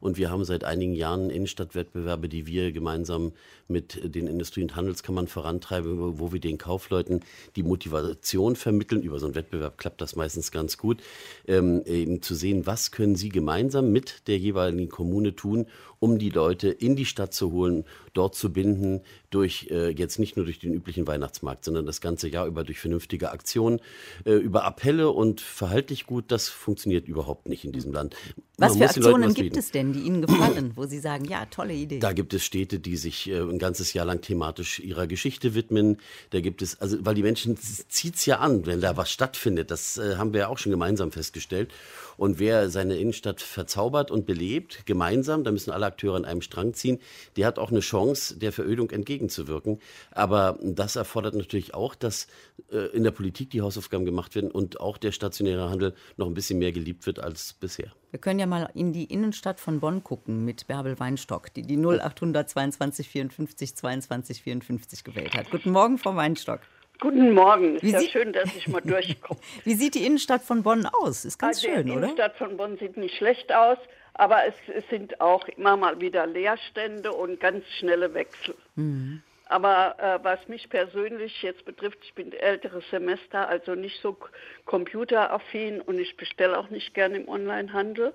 Und 0.03 0.17
wir 0.17 0.29
haben 0.29 0.43
seit 0.43 0.65
einigen 0.65 0.93
Jahren 0.93 1.29
Innenstadtwettbewerbe, 1.29 2.27
die 2.27 2.45
wir 2.45 2.73
gemeinsam 2.73 3.31
mit 3.69 4.01
den 4.03 4.27
Industrie- 4.27 4.61
und 4.61 4.75
Handelskammern 4.75 5.27
vorantreiben, 5.27 6.19
wo 6.19 6.33
wir 6.33 6.41
den 6.41 6.57
Kaufleuten 6.57 7.21
die 7.55 7.63
Motivation 7.63 8.57
vermitteln. 8.57 9.01
Über 9.01 9.17
so 9.19 9.27
einen 9.27 9.35
Wettbewerb 9.35 9.77
klappt 9.77 10.01
das 10.01 10.17
meistens 10.17 10.51
ganz 10.51 10.77
gut, 10.77 11.01
ähm, 11.47 11.83
eben 11.85 12.21
zu 12.21 12.35
sehen, 12.35 12.65
was 12.65 12.91
können 12.91 13.15
sie 13.15 13.29
gemeinsam 13.29 13.93
mit 13.93 14.27
der 14.27 14.37
jeweiligen 14.37 14.89
Kommune 14.89 15.37
tun, 15.37 15.67
um 16.03 16.19
die 16.19 16.31
Leute 16.31 16.67
in 16.67 16.97
die 16.97 17.05
Stadt 17.05 17.33
zu 17.33 17.53
holen, 17.53 17.85
dort 18.11 18.35
zu 18.35 18.51
binden, 18.51 18.99
durch 19.29 19.67
äh, 19.71 19.89
jetzt 19.89 20.19
nicht 20.19 20.35
nur 20.35 20.43
durch 20.43 20.59
den 20.59 20.73
üblichen 20.73 21.07
Weihnachtsmarkt, 21.07 21.63
sondern 21.63 21.85
das 21.85 22.01
ganze 22.01 22.27
Jahr 22.27 22.45
über 22.45 22.65
durch 22.65 22.77
vernünftige 22.77 23.31
Aktionen, 23.31 23.79
äh, 24.25 24.33
über 24.33 24.65
Appelle 24.65 25.11
und 25.11 25.39
verhaltlich 25.39 26.05
gut, 26.05 26.25
das 26.27 26.49
funktioniert 26.49 27.07
überhaupt 27.07 27.47
nicht 27.47 27.63
in 27.63 27.71
diesem 27.71 27.93
Land. 27.93 28.17
Was 28.57 28.75
für 28.75 28.83
Aktionen 28.83 29.29
was 29.29 29.33
gibt 29.33 29.55
es 29.55 29.71
denn, 29.71 29.93
die 29.93 30.01
Ihnen 30.01 30.21
gefallen, 30.21 30.73
wo 30.75 30.85
Sie 30.85 30.99
sagen, 30.99 31.23
ja, 31.23 31.45
tolle 31.45 31.73
Idee? 31.73 31.99
Da 31.99 32.11
gibt 32.11 32.33
es 32.33 32.43
Städte, 32.43 32.79
die 32.79 32.97
sich 32.97 33.29
äh, 33.29 33.39
ein 33.39 33.57
ganzes 33.57 33.93
Jahr 33.93 34.05
lang 34.05 34.19
thematisch 34.19 34.81
ihrer 34.81 35.07
Geschichte 35.07 35.55
widmen. 35.55 35.97
Da 36.31 36.41
gibt 36.41 36.61
es, 36.61 36.81
also 36.81 36.97
weil 36.99 37.15
die 37.15 37.23
Menschen 37.23 37.55
zieht 37.57 38.15
es 38.15 38.25
ja 38.25 38.39
an, 38.39 38.65
wenn 38.65 38.81
da 38.81 38.97
was 38.97 39.09
stattfindet. 39.09 39.71
Das 39.71 39.97
äh, 39.97 40.17
haben 40.17 40.33
wir 40.33 40.41
ja 40.41 40.47
auch 40.49 40.57
schon 40.57 40.73
gemeinsam 40.73 41.13
festgestellt. 41.13 41.71
Und 42.17 42.39
wer 42.39 42.69
seine 42.69 42.97
Innenstadt 42.97 43.41
verzaubert 43.41 44.11
und 44.11 44.25
belebt, 44.25 44.85
gemeinsam, 44.85 45.43
da 45.43 45.51
müssen 45.51 45.71
alle 45.71 45.85
Akteure 45.85 46.15
an 46.15 46.25
einem 46.25 46.41
Strang 46.41 46.73
ziehen, 46.73 46.99
der 47.37 47.47
hat 47.47 47.59
auch 47.59 47.71
eine 47.71 47.79
Chance, 47.79 48.37
der 48.37 48.51
Verödung 48.51 48.91
entgegenzuwirken. 48.91 49.79
Aber 50.11 50.57
das 50.61 50.95
erfordert 50.95 51.35
natürlich 51.35 51.73
auch, 51.73 51.95
dass 51.95 52.27
äh, 52.71 52.87
in 52.95 53.03
der 53.03 53.11
Politik 53.11 53.49
die 53.49 53.61
Hausaufgaben 53.61 54.05
gemacht 54.05 54.35
werden 54.35 54.51
und 54.51 54.79
auch 54.79 54.97
der 54.97 55.11
stationäre 55.11 55.69
Handel 55.69 55.93
noch 56.17 56.27
ein 56.27 56.33
bisschen 56.33 56.59
mehr 56.59 56.71
geliebt 56.71 57.05
wird 57.05 57.19
als 57.19 57.53
bisher. 57.53 57.91
Wir 58.11 58.19
können 58.19 58.39
ja 58.39 58.45
mal 58.45 58.69
in 58.75 58.93
die 58.93 59.05
Innenstadt 59.05 59.59
von 59.59 59.79
Bonn 59.79 60.03
gucken 60.03 60.45
mit 60.45 60.67
Bärbel 60.67 60.99
Weinstock, 60.99 61.51
die 61.53 61.63
die 61.63 61.77
0822 61.77 63.09
54 63.09 63.75
22 63.75 64.43
54 64.43 65.03
gewählt 65.03 65.33
hat. 65.33 65.49
Guten 65.49 65.71
Morgen, 65.71 65.97
Frau 65.97 66.15
Weinstock. 66.15 66.59
Guten 67.03 67.33
Morgen. 67.33 67.75
Ist 67.75 67.83
Wie 67.83 67.91
ja 67.91 67.99
schön, 67.99 68.31
dass 68.31 68.55
ich 68.55 68.69
mal 68.69 68.79
durchkomme. 68.85 69.37
Wie 69.65 69.73
sieht 69.73 69.95
die 69.95 70.05
Innenstadt 70.05 70.41
von 70.41 70.63
Bonn 70.63 70.85
aus? 70.85 71.25
Ist 71.25 71.37
ganz 71.37 71.57
also 71.57 71.67
schön, 71.67 71.81
oder? 71.81 71.83
Die 71.83 71.91
Innenstadt 71.97 72.37
von 72.37 72.55
Bonn 72.55 72.77
sieht 72.77 72.95
nicht 72.95 73.17
schlecht 73.17 73.51
aus, 73.51 73.77
aber 74.13 74.45
es, 74.45 74.53
es, 74.73 74.87
sind 74.87 75.19
auch 75.19 75.45
immer 75.49 75.75
mal 75.75 75.99
wieder 75.99 76.25
Leerstände 76.25 77.11
und 77.11 77.41
ganz 77.41 77.65
schnelle 77.77 78.13
Wechsel. 78.13 78.55
Mhm. 78.75 79.21
Aber 79.47 79.97
äh, 79.99 80.23
was 80.23 80.47
mich 80.47 80.69
persönlich 80.69 81.41
jetzt 81.41 81.65
betrifft, 81.65 81.97
ich 82.03 82.13
bin 82.13 82.31
älteres 82.31 82.89
Semester, 82.89 83.49
also 83.49 83.75
nicht 83.75 84.01
so 84.01 84.15
computeraffin 84.63 85.81
und 85.81 85.99
ich 85.99 86.15
bestelle 86.15 86.57
auch 86.57 86.69
nicht 86.69 86.93
gerne 86.93 87.17
im 87.17 87.27
Onlinehandel. 87.27 88.13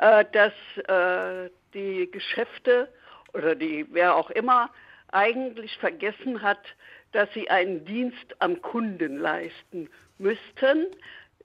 äh, 0.00 0.24
dass 0.32 0.52
äh, 0.88 1.50
die 1.72 2.10
Geschäfte 2.10 2.88
oder 3.32 3.54
die 3.54 3.86
wer 3.92 4.16
auch 4.16 4.30
immer 4.30 4.70
eigentlich 5.12 5.76
vergessen 5.78 6.42
hat, 6.42 6.58
dass 7.12 7.32
sie 7.34 7.48
einen 7.50 7.84
Dienst 7.84 8.36
am 8.38 8.60
Kunden 8.62 9.18
leisten 9.18 9.88
müssten. 10.18 10.86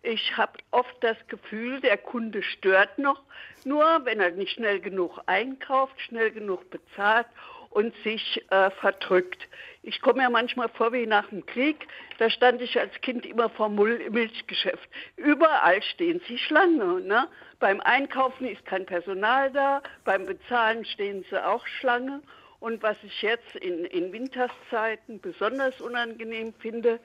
Ich 0.01 0.35
habe 0.35 0.59
oft 0.71 0.95
das 1.01 1.17
Gefühl, 1.27 1.79
der 1.79 1.97
Kunde 1.97 2.43
stört 2.43 2.99
noch 2.99 3.21
nur, 3.63 4.01
wenn 4.03 4.19
er 4.19 4.31
nicht 4.31 4.53
schnell 4.53 4.81
genug 4.81 5.19
einkauft, 5.27 5.99
schnell 6.01 6.31
genug 6.31 6.69
bezahlt 6.69 7.27
und 7.69 7.95
sich 8.03 8.43
äh, 8.49 8.69
verdrückt. 8.71 9.47
Ich 9.81 10.01
komme 10.01 10.23
mir 10.23 10.29
manchmal 10.29 10.69
vor 10.69 10.93
wie 10.93 11.07
nach 11.07 11.27
dem 11.29 11.45
Krieg. 11.45 11.87
Da 12.19 12.29
stand 12.29 12.61
ich 12.61 12.79
als 12.79 12.93
Kind 13.01 13.25
immer 13.25 13.49
vor 13.49 13.69
Milchgeschäft. 13.69 14.87
Überall 15.17 15.81
stehen 15.81 16.21
sie 16.27 16.37
Schlange. 16.37 17.01
Ne? 17.01 17.27
Beim 17.59 17.81
Einkaufen 17.81 18.47
ist 18.47 18.65
kein 18.65 18.85
Personal 18.85 19.51
da, 19.51 19.81
beim 20.05 20.25
Bezahlen 20.25 20.85
stehen 20.85 21.25
sie 21.29 21.45
auch 21.45 21.65
Schlange. 21.65 22.21
Und 22.63 22.81
was 22.81 22.95
ich 23.03 23.21
jetzt 23.21 23.57
in, 23.57 23.83
in 23.83 24.13
Winterszeiten 24.13 25.19
besonders 25.19 25.81
unangenehm 25.81 26.53
finde, 26.59 27.01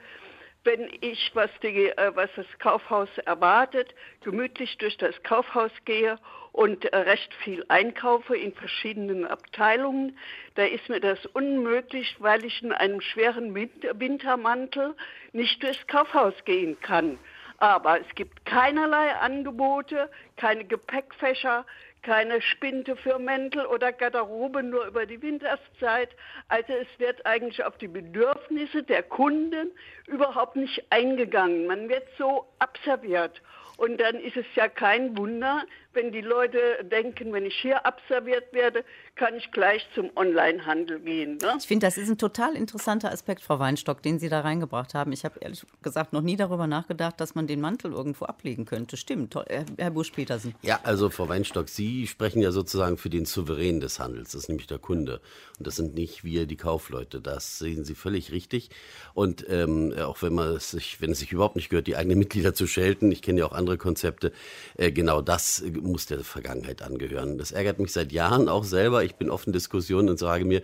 wenn 0.63 0.89
ich, 1.01 1.31
was, 1.33 1.49
die, 1.61 1.89
äh, 1.89 2.11
was 2.15 2.29
das 2.37 2.45
Kaufhaus 2.59 3.09
erwartet, 3.25 3.93
gemütlich 4.23 4.77
durch 4.77 4.95
das 4.95 5.21
Kaufhaus 5.23 5.73
gehe 5.83 6.17
und 6.53 6.85
äh, 6.85 6.95
recht 6.95 7.33
viel 7.43 7.65
einkaufe 7.67 8.37
in 8.37 8.53
verschiedenen 8.53 9.25
Abteilungen, 9.25 10.17
da 10.55 10.63
ist 10.63 10.87
mir 10.87 11.01
das 11.01 11.25
unmöglich, 11.25 12.15
weil 12.19 12.45
ich 12.45 12.63
in 12.63 12.71
einem 12.71 13.01
schweren 13.01 13.53
Wintermantel 13.53 14.95
nicht 15.33 15.61
durchs 15.61 15.85
Kaufhaus 15.87 16.35
gehen 16.45 16.79
kann. 16.79 17.19
Aber 17.57 17.99
es 17.99 18.07
gibt 18.15 18.45
keinerlei 18.45 19.13
Angebote, 19.15 20.09
keine 20.37 20.63
Gepäckfächer, 20.63 21.65
keine 22.01 22.41
Spinte 22.41 22.95
für 22.95 23.19
Mäntel 23.19 23.65
oder 23.65 23.91
Garderobe 23.91 24.63
nur 24.63 24.85
über 24.85 25.05
die 25.05 25.21
Winterszeit. 25.21 26.09
Also 26.47 26.73
es 26.73 26.87
wird 26.97 27.25
eigentlich 27.25 27.63
auf 27.63 27.77
die 27.77 27.87
Bedürfnisse 27.87 28.83
der 28.83 29.03
Kunden 29.03 29.71
überhaupt 30.07 30.55
nicht 30.55 30.83
eingegangen. 30.91 31.67
Man 31.67 31.89
wird 31.89 32.07
so 32.17 32.47
abserviert. 32.59 33.41
Und 33.77 33.99
dann 34.01 34.15
ist 34.15 34.35
es 34.35 34.45
ja 34.55 34.67
kein 34.67 35.17
Wunder, 35.17 35.63
wenn 35.93 36.11
die 36.11 36.21
Leute 36.21 36.59
denken, 36.83 37.33
wenn 37.33 37.45
ich 37.45 37.55
hier 37.55 37.85
abserviert 37.85 38.53
werde, 38.53 38.83
kann 39.15 39.35
ich 39.35 39.51
gleich 39.51 39.87
zum 39.95 40.11
Onlinehandel 40.15 40.99
gehen. 40.99 41.37
Ne? 41.41 41.55
Ich 41.57 41.67
finde, 41.67 41.87
das 41.87 41.97
ist 41.97 42.09
ein 42.09 42.17
total 42.17 42.55
interessanter 42.55 43.11
Aspekt, 43.11 43.41
Frau 43.41 43.59
Weinstock, 43.59 44.01
den 44.01 44.19
Sie 44.19 44.29
da 44.29 44.41
reingebracht 44.41 44.93
haben. 44.93 45.11
Ich 45.11 45.25
habe 45.25 45.39
ehrlich 45.39 45.65
gesagt 45.81 46.13
noch 46.13 46.21
nie 46.21 46.35
darüber 46.35 46.67
nachgedacht, 46.67 47.19
dass 47.19 47.35
man 47.35 47.47
den 47.47 47.59
Mantel 47.59 47.91
irgendwo 47.91 48.25
ablegen 48.25 48.65
könnte. 48.65 48.97
Stimmt, 48.97 49.35
Herr 49.77 49.91
Busch-Petersen. 49.91 50.53
Ja, 50.61 50.79
also 50.83 51.09
Frau 51.09 51.27
Weinstock, 51.27 51.69
Sie 51.69 52.07
sprechen 52.07 52.41
ja 52.41 52.51
sozusagen 52.51 52.97
für 52.97 53.09
den 53.09 53.25
Souverän 53.25 53.79
des 53.79 53.99
Handels. 53.99 54.31
Das 54.31 54.43
ist 54.43 54.49
nämlich 54.49 54.67
der 54.67 54.79
Kunde. 54.79 55.21
Und 55.57 55.67
das 55.67 55.75
sind 55.75 55.95
nicht 55.95 56.23
wir, 56.23 56.45
die 56.45 56.55
Kaufleute. 56.55 57.19
Das 57.19 57.59
sehen 57.59 57.83
Sie 57.83 57.95
völlig 57.95 58.31
richtig. 58.31 58.69
Und 59.13 59.45
ähm, 59.49 59.93
auch 59.99 60.21
wenn 60.21 60.33
man 60.33 60.55
es 60.55 60.71
sich, 60.71 61.01
wenn 61.01 61.11
es 61.11 61.19
sich 61.19 61.31
überhaupt 61.31 61.55
nicht 61.55 61.69
gehört, 61.69 61.87
die 61.87 61.95
eigenen 61.95 62.19
Mitglieder 62.19 62.53
zu 62.53 62.67
schelten, 62.67 63.11
ich 63.11 63.21
kenne 63.21 63.39
ja 63.39 63.45
auch 63.47 63.53
andere 63.53 63.77
Konzepte, 63.77 64.31
äh, 64.77 64.91
genau 64.91 65.21
das 65.21 65.63
muss 65.81 66.05
der 66.05 66.19
Vergangenheit 66.19 66.81
angehören. 66.81 67.37
Das 67.37 67.51
ärgert 67.51 67.79
mich 67.79 67.91
seit 67.91 68.11
Jahren 68.11 68.49
auch 68.49 68.63
selber. 68.63 69.03
Ich 69.03 69.15
bin 69.15 69.29
offen 69.29 69.53
Diskussionen 69.53 70.09
und 70.09 70.19
sage 70.19 70.45
mir, 70.45 70.61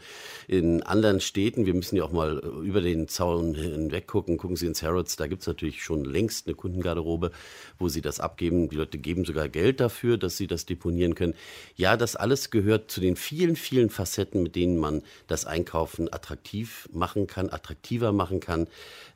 in 0.48 0.84
anderen 0.84 1.20
Städten, 1.22 1.66
wir 1.66 1.74
müssen 1.74 1.96
ja 1.96 2.04
auch 2.04 2.12
mal 2.12 2.38
über 2.64 2.82
den 2.82 3.08
Zaun 3.08 3.56
hinweg 3.56 4.08
gucken, 4.08 4.38
gucken 4.38 4.58
Sie 4.58 4.68
ins 4.68 4.84
Harrods, 4.84 5.16
da 5.16 5.28
gibt 5.28 5.42
es 5.42 5.48
natürlich 5.48 5.84
schon 5.84 6.06
längst 6.06 6.48
eine 6.48 6.56
Kundengarderobe, 6.56 7.32
wo 7.80 7.90
Sie 7.90 8.02
das 8.02 8.20
abgeben. 8.20 8.70
Die 8.70 8.76
Leute 8.76 8.98
geben 8.98 9.26
sogar 9.26 9.50
Geld 9.50 9.80
dafür, 9.80 10.18
dass 10.18 10.38
sie 10.38 10.48
das 10.48 10.66
deponieren 10.66 11.16
können. 11.16 11.34
Ja, 11.76 11.98
das 11.98 12.16
alles 12.16 12.52
gehört 12.52 12.92
zu 12.92 13.02
den 13.02 13.16
vielen, 13.16 13.56
vielen 13.56 13.90
Facetten, 13.90 14.44
mit 14.44 14.56
denen 14.56 14.78
man 14.78 15.02
das 15.28 15.46
Einkaufen 15.46 16.12
attraktiv 16.12 16.90
machen 16.92 17.28
kann, 17.28 17.50
attraktiver 17.50 18.12
machen 18.12 18.40
kann. 18.40 18.68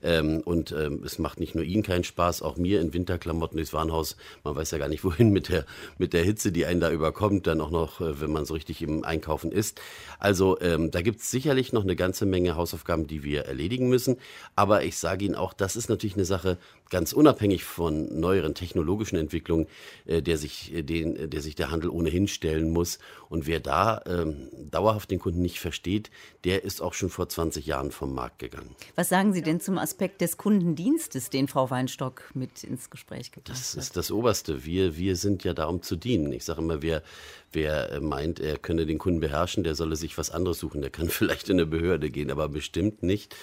Ähm, 0.01 0.41
und 0.41 0.71
ähm, 0.71 1.03
es 1.03 1.19
macht 1.19 1.39
nicht 1.39 1.55
nur 1.55 1.63
Ihnen 1.63 1.83
keinen 1.83 2.03
Spaß, 2.03 2.41
auch 2.41 2.57
mir 2.57 2.81
in 2.81 2.93
Winterklamotten 2.93 3.57
durchs 3.57 3.73
Warenhaus. 3.73 4.15
Man 4.43 4.55
weiß 4.55 4.71
ja 4.71 4.77
gar 4.77 4.87
nicht, 4.87 5.03
wohin 5.09 5.31
mit 5.31 5.49
der, 5.49 5.65
mit 5.97 6.13
der 6.13 6.23
Hitze, 6.23 6.51
die 6.51 6.65
einen 6.65 6.79
da 6.79 6.91
überkommt, 6.91 7.47
dann 7.47 7.61
auch 7.61 7.71
noch, 7.71 8.01
äh, 8.01 8.21
wenn 8.21 8.31
man 8.31 8.45
so 8.45 8.53
richtig 8.53 8.81
im 8.81 9.03
Einkaufen 9.03 9.51
ist. 9.51 9.81
Also 10.19 10.59
ähm, 10.61 10.91
da 10.91 11.01
gibt 11.01 11.21
es 11.21 11.31
sicherlich 11.31 11.73
noch 11.73 11.83
eine 11.83 11.95
ganze 11.95 12.25
Menge 12.25 12.55
Hausaufgaben, 12.55 13.07
die 13.07 13.23
wir 13.23 13.45
erledigen 13.45 13.89
müssen. 13.89 14.17
Aber 14.55 14.83
ich 14.83 14.97
sage 14.97 15.25
Ihnen 15.25 15.35
auch, 15.35 15.53
das 15.53 15.75
ist 15.75 15.89
natürlich 15.89 16.15
eine 16.15 16.25
Sache, 16.25 16.57
ganz 16.89 17.13
unabhängig 17.13 17.63
von 17.63 18.19
neueren 18.19 18.55
technologischen 18.55 19.17
Entwicklungen, 19.17 19.67
äh, 20.05 20.21
der, 20.21 20.37
sich, 20.37 20.73
äh, 20.73 20.83
den, 20.83 21.29
der 21.29 21.41
sich 21.41 21.55
der 21.55 21.71
Handel 21.71 21.89
ohnehin 21.89 22.27
stellen 22.27 22.71
muss. 22.71 22.99
Und 23.29 23.47
wer 23.47 23.59
da 23.59 24.01
ähm, 24.05 24.49
dauerhaft 24.71 25.11
den 25.11 25.19
Kunden 25.19 25.41
nicht 25.41 25.59
versteht, 25.59 26.09
der 26.43 26.63
ist 26.63 26.81
auch 26.81 26.93
schon 26.93 27.09
vor 27.09 27.29
20 27.29 27.65
Jahren 27.65 27.91
vom 27.91 28.13
Markt 28.13 28.39
gegangen. 28.39 28.75
Was 28.95 29.09
sagen 29.09 29.33
Sie 29.33 29.41
denn 29.41 29.59
zum 29.59 29.77
Aspekt 29.77 30.21
des 30.21 30.37
Kundendienstes, 30.37 31.29
den 31.29 31.47
Frau 31.47 31.69
Weinstock 31.69 32.31
mit 32.33 32.63
ins 32.63 32.89
Gespräch 32.89 33.31
gebracht 33.31 33.49
hat? 33.49 33.57
Das 33.57 33.75
ist 33.75 33.97
das 33.97 34.11
Oberste. 34.11 34.65
Wir, 34.65 34.97
wir 34.97 35.15
sind 35.15 35.43
ja 35.43 35.53
da, 35.53 35.65
um 35.65 35.81
zu 35.81 35.95
dienen. 35.95 36.31
Ich 36.31 36.45
sage 36.45 36.61
immer, 36.61 36.81
wer, 36.81 37.03
wer 37.51 37.91
äh, 37.91 37.99
meint, 37.99 38.39
er 38.39 38.57
könne 38.57 38.85
den 38.85 38.97
Kunden 38.97 39.19
beherrschen, 39.19 39.63
der 39.63 39.75
solle 39.75 39.95
sich 39.95 40.17
was 40.17 40.31
anderes 40.31 40.59
suchen. 40.59 40.81
Der 40.81 40.89
kann 40.89 41.09
vielleicht 41.09 41.49
in 41.49 41.59
eine 41.59 41.65
Behörde 41.65 42.09
gehen, 42.09 42.31
aber 42.31 42.49
bestimmt 42.49 43.03
nicht 43.03 43.35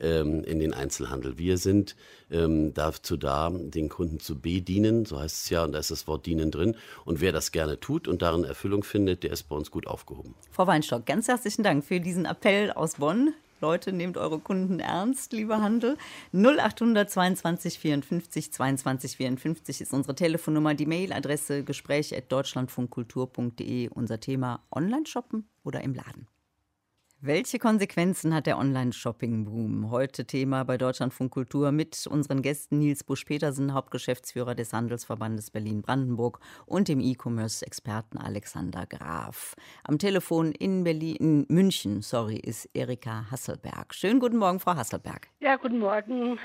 ähm, 0.00 0.42
in 0.44 0.58
den 0.58 0.74
Einzelhandel. 0.74 1.38
Wir 1.38 1.58
sind 1.58 1.96
ähm, 2.30 2.74
dazu 2.74 3.16
da, 3.16 3.50
den 3.50 3.88
Kunden 3.88 4.20
zu 4.20 4.40
bedienen, 4.40 5.04
so 5.04 5.20
heißt 5.20 5.44
es 5.44 5.50
ja, 5.50 5.64
und 5.64 5.72
da 5.72 5.78
ist 5.78 5.90
das 5.90 6.06
Wort 6.06 6.26
dienen 6.26 6.50
drin. 6.50 6.76
Und 7.04 7.20
wer 7.20 7.32
das 7.32 7.52
gerne 7.52 7.80
tut 7.80 8.08
und 8.08 8.22
darin 8.22 8.44
Erfüllung 8.44 8.84
findet, 8.84 9.22
der 9.22 9.32
ist 9.32 9.44
bei 9.44 9.56
uns 9.56 9.70
gut 9.70 9.86
aufgehoben. 9.86 10.34
Frau 10.50 10.66
Weinstock, 10.66 11.06
ganz 11.06 11.28
herzlichen 11.28 11.62
Dank 11.62 11.84
für 11.84 12.00
diesen 12.00 12.26
Appell 12.26 12.72
aus 12.72 12.96
Bonn. 12.96 13.32
Leute, 13.60 13.92
nehmt 13.92 14.18
eure 14.18 14.40
Kunden 14.40 14.78
ernst, 14.78 15.32
lieber 15.32 15.62
Handel. 15.62 15.96
0800 16.34 17.08
22 17.08 17.78
54 17.78 18.52
22 18.52 19.16
54 19.16 19.80
ist 19.80 19.94
unsere 19.94 20.14
Telefonnummer, 20.14 20.74
die 20.74 20.84
Mailadresse 20.84 21.64
gespräch.deutschlandfunkkultur.de. 21.64 23.88
Unser 23.88 24.20
Thema 24.20 24.62
Online-Shoppen 24.70 25.48
oder 25.62 25.80
im 25.80 25.94
Laden. 25.94 26.28
Welche 27.26 27.58
Konsequenzen 27.58 28.34
hat 28.34 28.46
der 28.46 28.58
Online-Shopping-Boom? 28.58 29.90
Heute 29.90 30.26
Thema 30.26 30.62
bei 30.64 30.76
Deutschlandfunk 30.76 31.32
Kultur 31.32 31.72
mit 31.72 32.06
unseren 32.06 32.42
Gästen 32.42 32.80
Nils 32.80 33.02
Busch-Petersen, 33.02 33.72
Hauptgeschäftsführer 33.72 34.54
des 34.54 34.74
Handelsverbandes 34.74 35.50
Berlin-Brandenburg 35.50 36.38
und 36.66 36.88
dem 36.88 37.00
E-Commerce-Experten 37.00 38.18
Alexander 38.18 38.84
Graf. 38.84 39.54
Am 39.84 39.98
Telefon 39.98 40.52
in 40.52 40.84
Berlin, 40.84 41.16
in 41.16 41.46
München, 41.48 42.02
sorry, 42.02 42.36
ist 42.36 42.68
Erika 42.74 43.30
Hasselberg. 43.30 43.94
Schönen 43.94 44.20
guten 44.20 44.36
Morgen, 44.36 44.60
Frau 44.60 44.76
Hasselberg. 44.76 45.28
Ja, 45.40 45.56
guten 45.56 45.78
Morgen. 45.78 46.38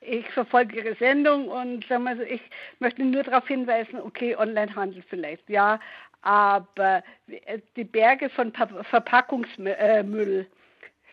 Ich 0.00 0.28
verfolge 0.30 0.76
Ihre 0.76 0.94
Sendung 0.96 1.48
und 1.48 1.84
sagen 1.86 2.04
wir 2.04 2.16
so, 2.16 2.22
ich 2.22 2.42
möchte 2.80 3.02
nur 3.02 3.22
darauf 3.22 3.46
hinweisen, 3.48 3.98
okay, 4.00 4.36
Onlinehandel 4.36 5.02
vielleicht, 5.08 5.48
ja, 5.48 5.80
aber 6.26 7.04
die 7.76 7.84
Berge 7.84 8.28
von 8.30 8.52
Verpackungsmüll. 8.52 10.46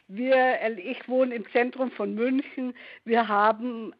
Wir, 0.08 0.78
ich 0.78 1.08
wohne 1.08 1.36
im 1.36 1.46
Zentrum 1.52 1.92
von 1.92 2.16
München. 2.16 2.74
Wir 3.06 3.28
haben 3.28 3.94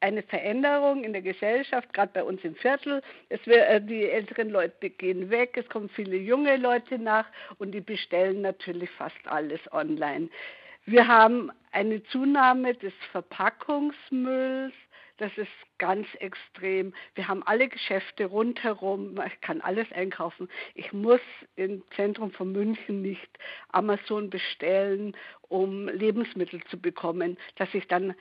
eine 0.00 0.22
Veränderung 0.22 1.04
in 1.04 1.12
der 1.12 1.20
Gesellschaft, 1.20 1.92
gerade 1.92 2.12
bei 2.14 2.24
uns 2.24 2.42
im 2.42 2.54
Viertel. 2.56 3.02
Es 3.28 3.46
wird, 3.46 3.68
äh, 3.68 3.82
die 3.82 4.08
älteren 4.08 4.48
Leute 4.48 4.88
gehen 4.88 5.28
weg, 5.30 5.56
es 5.56 5.68
kommen 5.68 5.90
viele 5.90 6.16
junge 6.16 6.56
Leute 6.56 6.98
nach 6.98 7.26
und 7.58 7.72
die 7.72 7.80
bestellen 7.80 8.40
natürlich 8.40 8.90
fast 8.90 9.26
alles 9.26 9.60
online. 9.72 10.28
Wir 10.86 11.06
haben 11.06 11.50
eine 11.72 12.02
Zunahme 12.04 12.74
des 12.74 12.92
Verpackungsmülls. 13.12 14.74
Das 15.18 15.32
ist 15.36 15.48
ganz 15.78 16.06
extrem. 16.18 16.92
Wir 17.14 17.26
haben 17.26 17.42
alle 17.42 17.68
Geschäfte 17.68 18.26
rundherum. 18.26 19.18
Ich 19.26 19.40
kann 19.40 19.62
alles 19.62 19.90
einkaufen. 19.92 20.48
Ich 20.74 20.92
muss 20.92 21.20
im 21.56 21.82
Zentrum 21.94 22.32
von 22.32 22.52
München 22.52 23.00
nicht 23.00 23.28
Amazon 23.70 24.28
bestellen, 24.28 25.16
um 25.48 25.88
Lebensmittel 25.88 26.62
zu 26.64 26.78
bekommen, 26.78 27.38
dass 27.56 27.72
ich 27.72 27.88
dann 27.88 28.14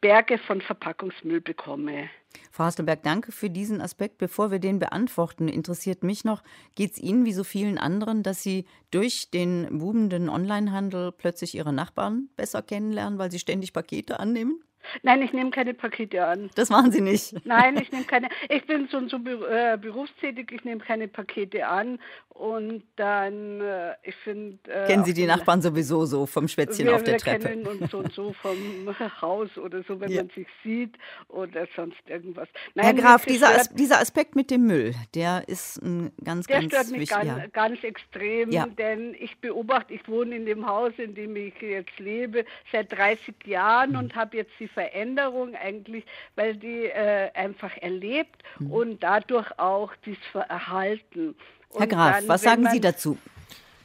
Berge 0.00 0.38
von 0.38 0.60
Verpackungsmüll 0.60 1.40
bekomme. 1.40 2.08
Frau 2.50 2.64
Hastelberg, 2.64 3.02
danke 3.02 3.32
für 3.32 3.50
diesen 3.50 3.80
Aspekt. 3.80 4.18
Bevor 4.18 4.50
wir 4.50 4.58
den 4.58 4.78
beantworten, 4.78 5.48
interessiert 5.48 6.04
mich 6.04 6.24
noch, 6.24 6.42
geht 6.76 6.92
es 6.92 6.98
Ihnen 6.98 7.24
wie 7.24 7.32
so 7.32 7.44
vielen 7.44 7.76
anderen, 7.76 8.22
dass 8.22 8.42
Sie 8.42 8.66
durch 8.90 9.30
den 9.30 9.78
boomenden 9.78 10.28
Onlinehandel 10.28 11.12
plötzlich 11.12 11.54
Ihre 11.56 11.72
Nachbarn 11.72 12.28
besser 12.36 12.62
kennenlernen, 12.62 13.18
weil 13.18 13.30
Sie 13.30 13.38
ständig 13.38 13.72
Pakete 13.72 14.20
annehmen? 14.20 14.62
Nein, 15.02 15.22
ich 15.22 15.32
nehme 15.32 15.50
keine 15.50 15.74
Pakete 15.74 16.24
an. 16.24 16.50
Das 16.54 16.70
machen 16.70 16.92
Sie 16.92 17.00
nicht. 17.00 17.34
Nein, 17.46 17.76
ich 17.80 17.90
nehme 17.92 18.04
keine. 18.04 18.28
Ich 18.48 18.66
bin 18.66 18.88
so, 18.88 19.06
so 19.08 19.16
äh, 19.16 19.78
berufstätig, 19.80 20.52
ich 20.52 20.64
nehme 20.64 20.80
keine 20.80 21.08
Pakete 21.08 21.66
an 21.66 21.98
Und 22.34 22.82
dann, 22.96 23.60
äh, 23.60 23.94
ich 24.02 24.14
finde. 24.16 24.58
Äh, 24.68 24.88
kennen 24.88 25.04
Sie 25.04 25.14
die 25.14 25.24
Nachbarn 25.24 25.62
sowieso 25.62 26.04
so 26.04 26.26
vom 26.26 26.48
Schwätzchen 26.48 26.86
wir, 26.86 26.96
auf 26.96 27.04
der 27.04 27.14
wir 27.14 27.18
Treppe? 27.20 27.46
kennen 27.48 27.64
uns 27.64 27.94
und 27.94 28.12
so 28.12 28.32
vom 28.42 28.92
Haus 29.22 29.56
oder 29.56 29.84
so, 29.84 30.00
wenn 30.00 30.10
Ja. 30.10 30.22
man 30.22 30.30
sich 30.30 30.48
sieht 30.64 30.96
oder 31.28 31.68
sonst 31.76 31.96
irgendwas. 32.08 32.48
Herr 32.74 32.92
Nein, 32.92 32.96
Graf, 32.96 33.24
mich 33.24 33.36
dieser, 33.36 33.50
As 33.54 33.68
dieser 33.72 34.00
Aspekt 34.00 34.34
mit 34.34 34.50
dem 34.50 34.66
Müll, 34.66 34.96
der 35.14 35.44
ist 35.48 35.80
ein 35.80 36.10
ganz, 36.24 36.48
Der 36.48 36.58
ganz 36.60 36.72
stört 36.72 36.90
mich 36.90 37.00
wichtig. 37.02 37.16
ganz, 37.16 37.28
Ja. 37.28 37.46
ganz 37.52 37.84
extrem, 37.84 38.50
Ja. 38.50 38.66
denn 38.66 39.14
ich 39.16 39.38
beobachte, 39.38 39.94
ich 39.94 40.06
wohne 40.08 40.34
in 40.34 40.44
dem 40.44 40.66
Haus, 40.66 40.92
in 40.98 41.14
dem 41.14 41.36
ich 41.36 41.54
jetzt 41.62 41.96
lebe, 42.00 42.44
seit 42.72 42.90
30 42.92 43.46
Jahren 43.46 43.90
Mhm. 43.92 43.98
und 43.98 44.16
habe 44.16 44.38
jetzt 44.38 44.52
die 44.58 44.66
Veränderung 44.68 45.54
eigentlich, 45.54 46.04
weil 46.34 46.56
die 46.56 46.86
äh, 46.86 47.30
einfach 47.34 47.76
erlebt 47.80 48.42
Mhm. 48.58 48.70
und 48.72 49.02
dadurch 49.04 49.56
auch 49.60 49.92
dieses 50.04 50.24
Verhalten. 50.32 51.36
Herr 51.76 51.86
Graf, 51.86 52.18
dann, 52.18 52.28
was 52.28 52.42
sagen 52.42 52.68
Sie 52.70 52.80
dazu? 52.80 53.18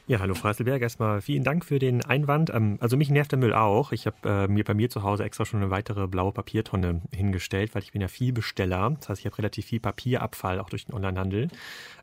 Ja, 0.08 0.20
hallo 0.20 0.34
Frau 0.34 0.50
Hasselberg. 0.50 0.82
Erstmal 0.82 1.22
vielen 1.22 1.44
Dank 1.44 1.64
für 1.64 1.78
den 1.78 2.04
Einwand. 2.04 2.50
Ähm, 2.52 2.78
Also 2.82 2.98
mich 2.98 3.12
nervt 3.12 3.32
der 3.32 3.38
Müll 3.38 3.54
auch. 3.54 3.92
Ich 3.92 4.08
habe 4.08 4.18
äh, 4.26 4.48
mir 4.48 4.64
bei 4.64 4.74
mir 4.74 4.90
zu 4.90 5.04
Hause 5.04 5.24
extra 5.24 5.46
schon 5.46 5.62
eine 5.62 5.70
weitere 5.70 6.08
blaue 6.08 6.32
Papiertonne 6.32 7.02
hingestellt, 7.14 7.76
weil 7.76 7.84
ich 7.84 7.92
bin 7.92 8.02
ja 8.02 8.08
viel 8.08 8.34
Besteller. 8.34 8.96
Das 9.00 9.10
heißt, 9.10 9.20
ich 9.20 9.26
habe 9.28 9.38
relativ 9.38 9.68
viel 9.68 9.80
Papierabfall 9.80 10.60
auch 10.60 10.70
durch 10.72 10.86
den 10.88 10.96
Onlinehandel. 10.96 11.50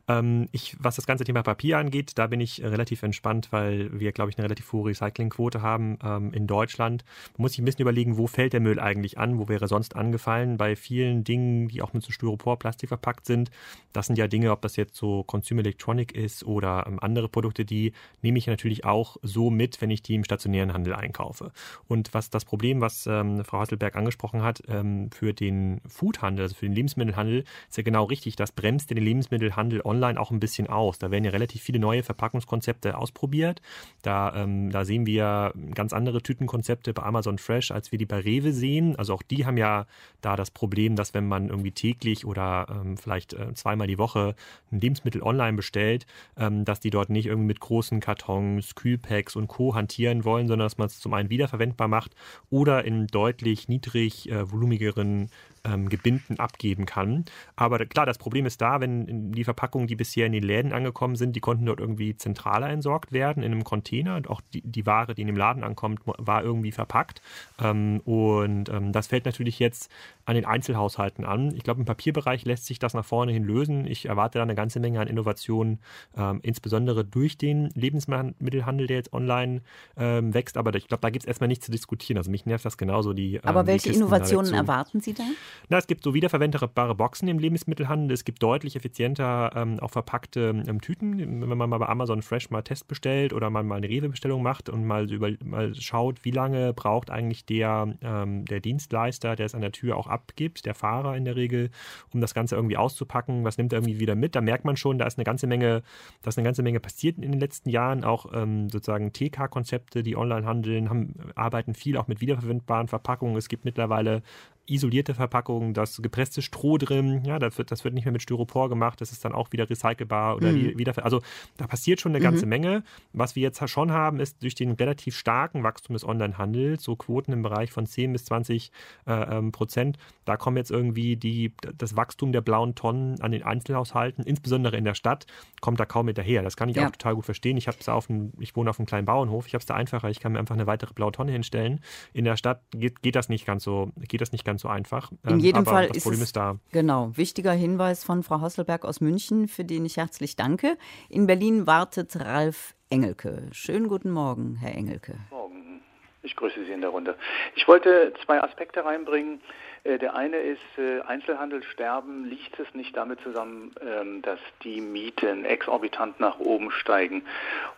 Ähm, 0.07 0.47
ich, 0.51 0.75
was 0.79 0.95
das 0.95 1.05
ganze 1.05 1.25
Thema 1.25 1.43
Papier 1.43 1.77
angeht, 1.77 2.13
da 2.15 2.27
bin 2.27 2.39
ich 2.39 2.63
äh, 2.63 2.67
relativ 2.67 3.03
entspannt, 3.03 3.49
weil 3.51 3.99
wir, 3.99 4.11
glaube 4.13 4.31
ich, 4.31 4.37
eine 4.37 4.45
relativ 4.45 4.71
hohe 4.71 4.89
Recyclingquote 4.89 5.61
haben 5.61 5.99
ähm, 6.03 6.33
in 6.33 6.47
Deutschland. 6.47 7.03
Man 7.37 7.43
muss 7.43 7.51
sich 7.51 7.59
ein 7.59 7.65
bisschen 7.65 7.81
überlegen, 7.81 8.17
wo 8.17 8.27
fällt 8.27 8.53
der 8.53 8.61
Müll 8.61 8.79
eigentlich 8.79 9.17
an, 9.17 9.37
wo 9.37 9.49
wäre 9.49 9.67
sonst 9.67 9.95
angefallen. 9.95 10.57
Bei 10.57 10.75
vielen 10.75 11.23
Dingen, 11.23 11.67
die 11.67 11.81
auch 11.81 11.93
mit 11.93 12.03
so 12.03 12.11
Styropor, 12.11 12.57
Plastik 12.57 12.89
verpackt 12.89 13.25
sind, 13.25 13.51
das 13.91 14.07
sind 14.07 14.17
ja 14.17 14.27
Dinge, 14.27 14.51
ob 14.51 14.61
das 14.61 14.77
jetzt 14.77 14.95
so 14.95 15.23
Consumer 15.23 15.61
Electronic 15.61 16.13
ist 16.13 16.45
oder 16.45 16.85
ähm, 16.87 16.99
andere 17.01 17.27
Produkte, 17.27 17.65
die 17.65 17.91
nehme 18.21 18.37
ich 18.37 18.47
natürlich 18.47 18.85
auch 18.85 19.17
so 19.23 19.49
mit, 19.49 19.81
wenn 19.81 19.89
ich 19.89 20.03
die 20.03 20.15
im 20.15 20.23
stationären 20.23 20.73
Handel 20.73 20.93
einkaufe. 20.95 21.51
Und 21.87 22.13
was 22.13 22.29
das 22.29 22.45
Problem, 22.45 22.79
was 22.79 23.07
ähm, 23.07 23.43
Frau 23.43 23.59
Hasselberg 23.59 23.95
angesprochen 23.97 24.41
hat, 24.41 24.63
ähm, 24.69 25.11
für 25.11 25.33
den 25.33 25.81
Foodhandel, 25.87 26.43
also 26.43 26.55
für 26.55 26.65
den 26.65 26.75
Lebensmittelhandel, 26.75 27.43
ist 27.69 27.77
ja 27.77 27.83
genau 27.83 28.05
richtig. 28.05 28.37
Das 28.37 28.53
bremst 28.53 28.89
den 28.89 28.97
Lebensmittelhandel 28.97 29.81
online 29.83 29.96
auch 30.17 30.31
ein 30.31 30.39
bisschen 30.39 30.67
aus. 30.67 30.99
Da 30.99 31.11
werden 31.11 31.23
ja 31.23 31.31
relativ 31.31 31.61
viele 31.61 31.79
neue 31.79 32.03
Verpackungskonzepte 32.03 32.97
ausprobiert. 32.97 33.61
Da, 34.01 34.33
ähm, 34.35 34.69
da 34.71 34.85
sehen 34.85 35.05
wir 35.05 35.53
ganz 35.73 35.93
andere 35.93 36.21
Tütenkonzepte 36.21 36.93
bei 36.93 37.03
Amazon 37.03 37.37
Fresh, 37.37 37.71
als 37.71 37.91
wir 37.91 37.99
die 37.99 38.05
bei 38.05 38.19
Rewe 38.19 38.53
sehen. 38.53 38.95
Also 38.95 39.13
auch 39.13 39.21
die 39.23 39.45
haben 39.45 39.57
ja 39.57 39.85
da 40.21 40.35
das 40.35 40.51
Problem, 40.51 40.95
dass 40.95 41.13
wenn 41.13 41.27
man 41.27 41.49
irgendwie 41.49 41.71
täglich 41.71 42.25
oder 42.25 42.67
ähm, 42.69 42.97
vielleicht 42.97 43.33
äh, 43.33 43.53
zweimal 43.53 43.87
die 43.87 43.97
Woche 43.97 44.35
ein 44.71 44.79
Lebensmittel 44.79 45.21
online 45.23 45.57
bestellt, 45.57 46.05
ähm, 46.37 46.65
dass 46.65 46.79
die 46.79 46.89
dort 46.89 47.09
nicht 47.09 47.25
irgendwie 47.25 47.47
mit 47.47 47.59
großen 47.59 47.99
Kartons, 47.99 48.75
Kühlpacks 48.75 49.35
und 49.35 49.47
Co. 49.47 49.75
hantieren 49.75 50.25
wollen, 50.25 50.47
sondern 50.47 50.65
dass 50.65 50.77
man 50.77 50.87
es 50.87 50.99
zum 50.99 51.13
einen 51.13 51.29
wiederverwendbar 51.29 51.87
macht 51.87 52.15
oder 52.49 52.85
in 52.85 53.07
deutlich 53.07 53.67
niedrig 53.67 54.29
äh, 54.29 54.51
volumigeren 54.51 55.29
ähm, 55.67 55.89
Gebinden 55.89 56.39
abgeben 56.39 56.85
kann. 56.85 57.25
Aber 57.55 57.85
klar, 57.85 58.05
das 58.05 58.17
Problem 58.17 58.45
ist 58.45 58.61
da, 58.61 58.79
wenn 58.81 59.31
die 59.31 59.43
Verpackungen, 59.43 59.87
die 59.87 59.95
bisher 59.95 60.25
in 60.25 60.31
den 60.31 60.43
Läden 60.43 60.73
angekommen 60.73 61.15
sind, 61.15 61.35
die 61.35 61.39
konnten 61.39 61.65
dort 61.65 61.79
irgendwie 61.79 62.15
zentraler 62.15 62.69
entsorgt 62.69 63.11
werden 63.11 63.43
in 63.43 63.51
einem 63.51 63.63
Container 63.63 64.15
und 64.15 64.29
auch 64.29 64.41
die, 64.53 64.61
die 64.61 64.85
Ware, 64.85 65.15
die 65.15 65.21
in 65.21 65.27
dem 65.27 65.37
Laden 65.37 65.63
ankommt, 65.63 66.01
war 66.05 66.43
irgendwie 66.43 66.71
verpackt. 66.71 67.21
Ähm, 67.61 68.01
und 68.05 68.69
ähm, 68.69 68.91
das 68.91 69.07
fällt 69.07 69.25
natürlich 69.25 69.59
jetzt 69.59 69.91
an 70.25 70.35
den 70.35 70.45
Einzelhaushalten 70.45 71.23
an. 71.23 71.55
Ich 71.55 71.63
glaube, 71.63 71.79
im 71.79 71.85
Papierbereich 71.85 72.43
lässt 72.45 72.65
sich 72.65 72.79
das 72.79 72.93
nach 72.93 73.05
vorne 73.05 73.31
hin 73.31 73.43
lösen. 73.43 73.87
Ich 73.87 74.07
erwarte 74.07 74.39
da 74.39 74.43
eine 74.43 74.55
ganze 74.55 74.79
Menge 74.79 74.99
an 74.99 75.07
Innovationen, 75.07 75.79
ähm, 76.17 76.39
insbesondere 76.43 77.05
durch 77.05 77.37
den 77.37 77.69
Lebensmittelhandel, 77.75 78.87
der 78.87 78.97
jetzt 78.97 79.13
online 79.13 79.61
ähm, 79.95 80.33
wächst. 80.33 80.57
Aber 80.57 80.75
ich 80.75 80.87
glaube, 80.87 81.01
da 81.01 81.09
gibt 81.09 81.23
es 81.23 81.27
erstmal 81.27 81.47
nichts 81.47 81.65
zu 81.65 81.71
diskutieren. 81.71 82.17
Also 82.17 82.29
mich 82.29 82.45
nervt 82.45 82.65
das 82.65 82.77
genauso. 82.77 83.13
Die, 83.13 83.39
Aber 83.43 83.61
ähm, 83.61 83.65
die 83.65 83.71
welche 83.71 83.89
da 83.89 83.95
Innovationen 83.95 84.53
erwarten 84.53 84.99
Sie 84.99 85.13
da? 85.13 85.23
Na, 85.69 85.77
es 85.77 85.87
gibt 85.87 86.03
so 86.03 86.13
wiederverwendbare 86.13 86.95
Boxen 86.95 87.27
im 87.27 87.39
Lebensmittelhandel. 87.39 88.13
Es 88.13 88.23
gibt 88.23 88.41
deutlich 88.41 88.75
effizienter 88.75 89.51
ähm, 89.55 89.79
auch 89.79 89.91
verpackte 89.91 90.63
ähm, 90.67 90.81
Tüten. 90.81 91.17
Wenn 91.19 91.57
man 91.57 91.69
mal 91.69 91.77
bei 91.77 91.87
Amazon 91.87 92.21
Fresh 92.21 92.49
mal 92.49 92.61
Test 92.61 92.87
bestellt 92.87 93.33
oder 93.33 93.49
man 93.49 93.67
mal 93.67 93.75
eine 93.75 93.89
Rewe-Bestellung 93.89 94.41
macht 94.43 94.69
und 94.69 94.85
mal, 94.85 95.11
über, 95.11 95.31
mal 95.43 95.73
schaut, 95.75 96.23
wie 96.23 96.31
lange 96.31 96.73
braucht 96.73 97.09
eigentlich 97.09 97.45
der, 97.45 97.95
ähm, 98.01 98.45
der 98.45 98.59
Dienstleister, 98.59 99.35
der 99.35 99.45
es 99.45 99.55
an 99.55 99.61
der 99.61 99.71
Tür 99.71 99.97
auch 99.97 100.07
abgibt, 100.07 100.65
der 100.65 100.73
Fahrer 100.73 101.15
in 101.15 101.25
der 101.25 101.35
Regel, 101.35 101.69
um 102.13 102.21
das 102.21 102.33
Ganze 102.33 102.55
irgendwie 102.55 102.77
auszupacken. 102.77 103.43
Was 103.43 103.57
nimmt 103.57 103.73
er 103.73 103.79
irgendwie 103.79 103.99
wieder 103.99 104.15
mit? 104.15 104.35
Da 104.35 104.41
merkt 104.41 104.65
man 104.65 104.77
schon, 104.77 104.97
da 104.97 105.05
ist 105.05 105.17
eine 105.17 105.25
ganze 105.25 105.47
Menge, 105.47 105.83
da 106.21 106.29
ist 106.29 106.37
eine 106.37 106.45
ganze 106.45 106.63
Menge 106.63 106.79
passiert 106.79 107.17
in 107.17 107.31
den 107.31 107.39
letzten 107.39 107.69
Jahren. 107.69 108.03
Auch 108.03 108.31
ähm, 108.33 108.69
sozusagen 108.69 109.11
TK-Konzepte, 109.13 110.03
die 110.03 110.15
online 110.15 110.45
handeln, 110.45 110.89
haben, 110.89 111.15
arbeiten 111.35 111.73
viel 111.73 111.97
auch 111.97 112.07
mit 112.07 112.21
wiederverwendbaren 112.21 112.87
Verpackungen. 112.87 113.35
Es 113.37 113.49
gibt 113.49 113.65
mittlerweile 113.65 114.21
isolierte 114.67 115.13
Verpackungen, 115.13 115.73
das 115.73 116.01
gepresste 116.01 116.41
Stroh 116.41 116.77
drin, 116.77 117.23
ja, 117.25 117.39
das 117.39 117.57
wird, 117.57 117.71
das 117.71 117.83
wird 117.83 117.93
nicht 117.93 118.05
mehr 118.05 118.11
mit 118.11 118.21
Styropor 118.21 118.69
gemacht, 118.69 119.01
das 119.01 119.11
ist 119.11 119.23
dann 119.25 119.33
auch 119.33 119.51
wieder 119.51 119.69
recycelbar 119.69 120.35
oder 120.35 120.51
Mhm. 120.51 120.77
wieder, 120.77 120.93
also 121.03 121.21
da 121.57 121.67
passiert 121.67 122.01
schon 122.01 122.11
eine 122.11 122.19
ganze 122.19 122.45
Menge. 122.45 122.83
Was 123.13 123.35
wir 123.35 123.43
jetzt 123.43 123.67
schon 123.69 123.91
haben, 123.91 124.19
ist 124.19 124.43
durch 124.43 124.55
den 124.55 124.71
relativ 124.71 125.15
starken 125.15 125.63
Wachstum 125.63 125.93
des 125.93 126.03
Onlinehandels, 126.03 126.83
so 126.83 126.95
Quoten 126.95 127.31
im 127.33 127.41
Bereich 127.41 127.71
von 127.71 127.85
10 127.85 128.13
bis 128.13 128.25
20 128.25 128.71
äh, 129.05 129.11
ähm, 129.13 129.51
Prozent, 129.51 129.97
da 130.25 130.37
kommen 130.37 130.57
jetzt 130.57 130.71
irgendwie 130.71 131.15
die, 131.15 131.53
das 131.77 131.95
Wachstum 131.95 132.31
der 132.31 132.41
blauen 132.41 132.75
Tonnen 132.75 133.21
an 133.21 133.31
den 133.31 133.43
Einzelhaushalten, 133.43 134.23
insbesondere 134.25 134.75
in 134.77 134.83
der 134.85 134.93
Stadt, 134.95 135.25
kommt 135.61 135.79
da 135.79 135.85
kaum 135.85 136.07
hinterher. 136.07 136.43
Das 136.43 136.57
kann 136.57 136.69
ich 136.69 136.75
Ja. 136.75 136.87
auch 136.87 136.91
total 136.91 137.15
gut 137.15 137.25
verstehen. 137.25 137.57
Ich 137.57 137.67
habe 137.67 137.77
auf 137.87 138.09
einem, 138.09 138.33
ich 138.39 138.55
wohne 138.55 138.69
auf 138.69 138.79
einem 138.79 138.85
kleinen 138.85 139.05
Bauernhof, 139.05 139.47
ich 139.47 139.53
habe 139.53 139.61
es 139.61 139.65
da 139.65 139.75
einfacher, 139.75 140.09
ich 140.09 140.19
kann 140.19 140.33
mir 140.33 140.39
einfach 140.39 140.55
eine 140.55 140.67
weitere 140.67 140.93
blaue 140.93 141.11
Tonne 141.11 141.31
hinstellen. 141.31 141.79
In 142.13 142.25
der 142.25 142.35
Stadt 142.37 142.61
geht, 142.71 143.01
geht 143.01 143.15
das 143.15 143.29
nicht 143.29 143.45
ganz 143.45 143.63
so, 143.63 143.91
geht 144.07 144.21
das 144.21 144.31
nicht 144.31 144.43
ganz 144.43 144.56
so 144.57 144.67
einfach. 144.67 145.11
In 145.25 145.33
Ähm, 145.33 145.39
jedem 145.39 145.61
aber 145.61 145.71
Fall 145.71 145.87
das 145.87 145.97
ist 145.97 146.03
Problem 146.03 146.21
es 146.21 146.27
ist 146.27 146.35
da. 146.35 146.55
Genau, 146.71 147.11
wichtiger 147.15 147.51
Hinweis 147.51 148.03
von 148.03 148.23
Frau 148.23 148.41
Hasselberg 148.41 148.85
aus 148.85 149.01
München, 149.01 149.47
für 149.47 149.63
den 149.63 149.85
ich 149.85 149.97
herzlich 149.97 150.35
danke. 150.35 150.77
In 151.09 151.27
Berlin 151.27 151.67
wartet 151.67 152.15
Ralf 152.19 152.73
Engelke. 152.89 153.43
Schönen 153.51 153.87
guten 153.87 154.11
Morgen, 154.11 154.55
Herr 154.59 154.75
Engelke. 154.75 155.15
Morgen. 155.29 155.81
Ich 156.23 156.35
grüße 156.35 156.65
Sie 156.65 156.71
in 156.71 156.81
der 156.81 156.89
Runde. 156.89 157.15
Ich 157.55 157.67
wollte 157.67 158.13
zwei 158.25 158.41
Aspekte 158.43 158.83
reinbringen. 158.83 159.39
Äh, 159.83 159.97
Der 159.97 160.15
eine 160.15 160.37
ist 160.37 160.59
äh, 160.77 160.99
Einzelhandelssterben. 161.01 162.25
Liegt 162.25 162.59
es 162.59 162.67
nicht 162.73 162.97
damit 162.97 163.21
zusammen, 163.21 163.73
ähm, 163.81 164.21
dass 164.23 164.39
die 164.63 164.81
Mieten 164.81 165.45
exorbitant 165.45 166.19
nach 166.19 166.39
oben 166.39 166.71
steigen 166.71 167.23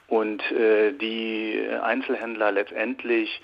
und 0.08 0.42
äh, 0.52 0.94
die 0.94 1.62
Einzelhändler 1.82 2.52
letztendlich 2.52 3.42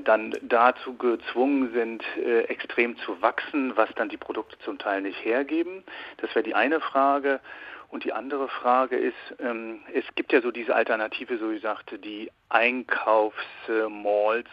dann 0.00 0.34
dazu 0.42 0.96
gezwungen 0.96 1.72
sind, 1.72 2.02
äh, 2.16 2.42
extrem 2.44 2.96
zu 2.98 3.20
wachsen, 3.20 3.76
was 3.76 3.90
dann 3.94 4.08
die 4.08 4.16
Produkte 4.16 4.58
zum 4.60 4.78
Teil 4.78 5.02
nicht 5.02 5.22
hergeben? 5.24 5.84
Das 6.18 6.34
wäre 6.34 6.42
die 6.42 6.54
eine 6.54 6.80
Frage. 6.80 7.40
Und 7.88 8.04
die 8.04 8.12
andere 8.12 8.48
Frage 8.48 8.96
ist, 8.96 9.14
ähm, 9.38 9.80
es 9.94 10.04
gibt 10.16 10.32
ja 10.32 10.40
so 10.40 10.50
diese 10.50 10.74
Alternative, 10.74 11.38
so 11.38 11.50
wie 11.50 11.56
ich 11.56 11.62
sagte, 11.62 11.98
die 11.98 12.30
Einkaufsmalls, 12.48 14.48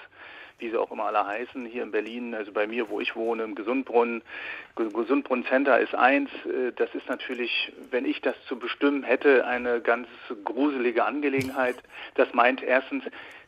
wie 0.59 0.69
sie 0.69 0.77
auch 0.77 0.91
immer 0.91 1.05
alle 1.05 1.25
heißen, 1.25 1.65
hier 1.65 1.83
in 1.83 1.91
Berlin, 1.91 2.35
also 2.35 2.51
bei 2.51 2.67
mir, 2.67 2.89
wo 2.89 2.99
ich 2.99 3.15
wohne, 3.15 3.43
im 3.43 3.55
Gesundbrunnen. 3.55 4.21
Ge- 4.75 4.91
Gesundbrunnen 4.93 5.45
Center 5.45 5.79
ist 5.79 5.95
eins. 5.95 6.29
Äh, 6.45 6.73
Das 6.75 6.93
ist 6.93 7.09
natürlich, 7.09 7.71
wenn 7.89 8.05
ich 8.05 8.21
das 8.21 8.35
zu 8.45 8.59
bestimmen 8.59 9.03
hätte, 9.03 9.47
eine 9.47 9.81
ganz 9.81 10.07
gruselige 10.43 11.05
Angelegenheit. 11.05 11.77
Das 12.15 12.33
meint 12.33 12.61
erstens, 12.61 13.03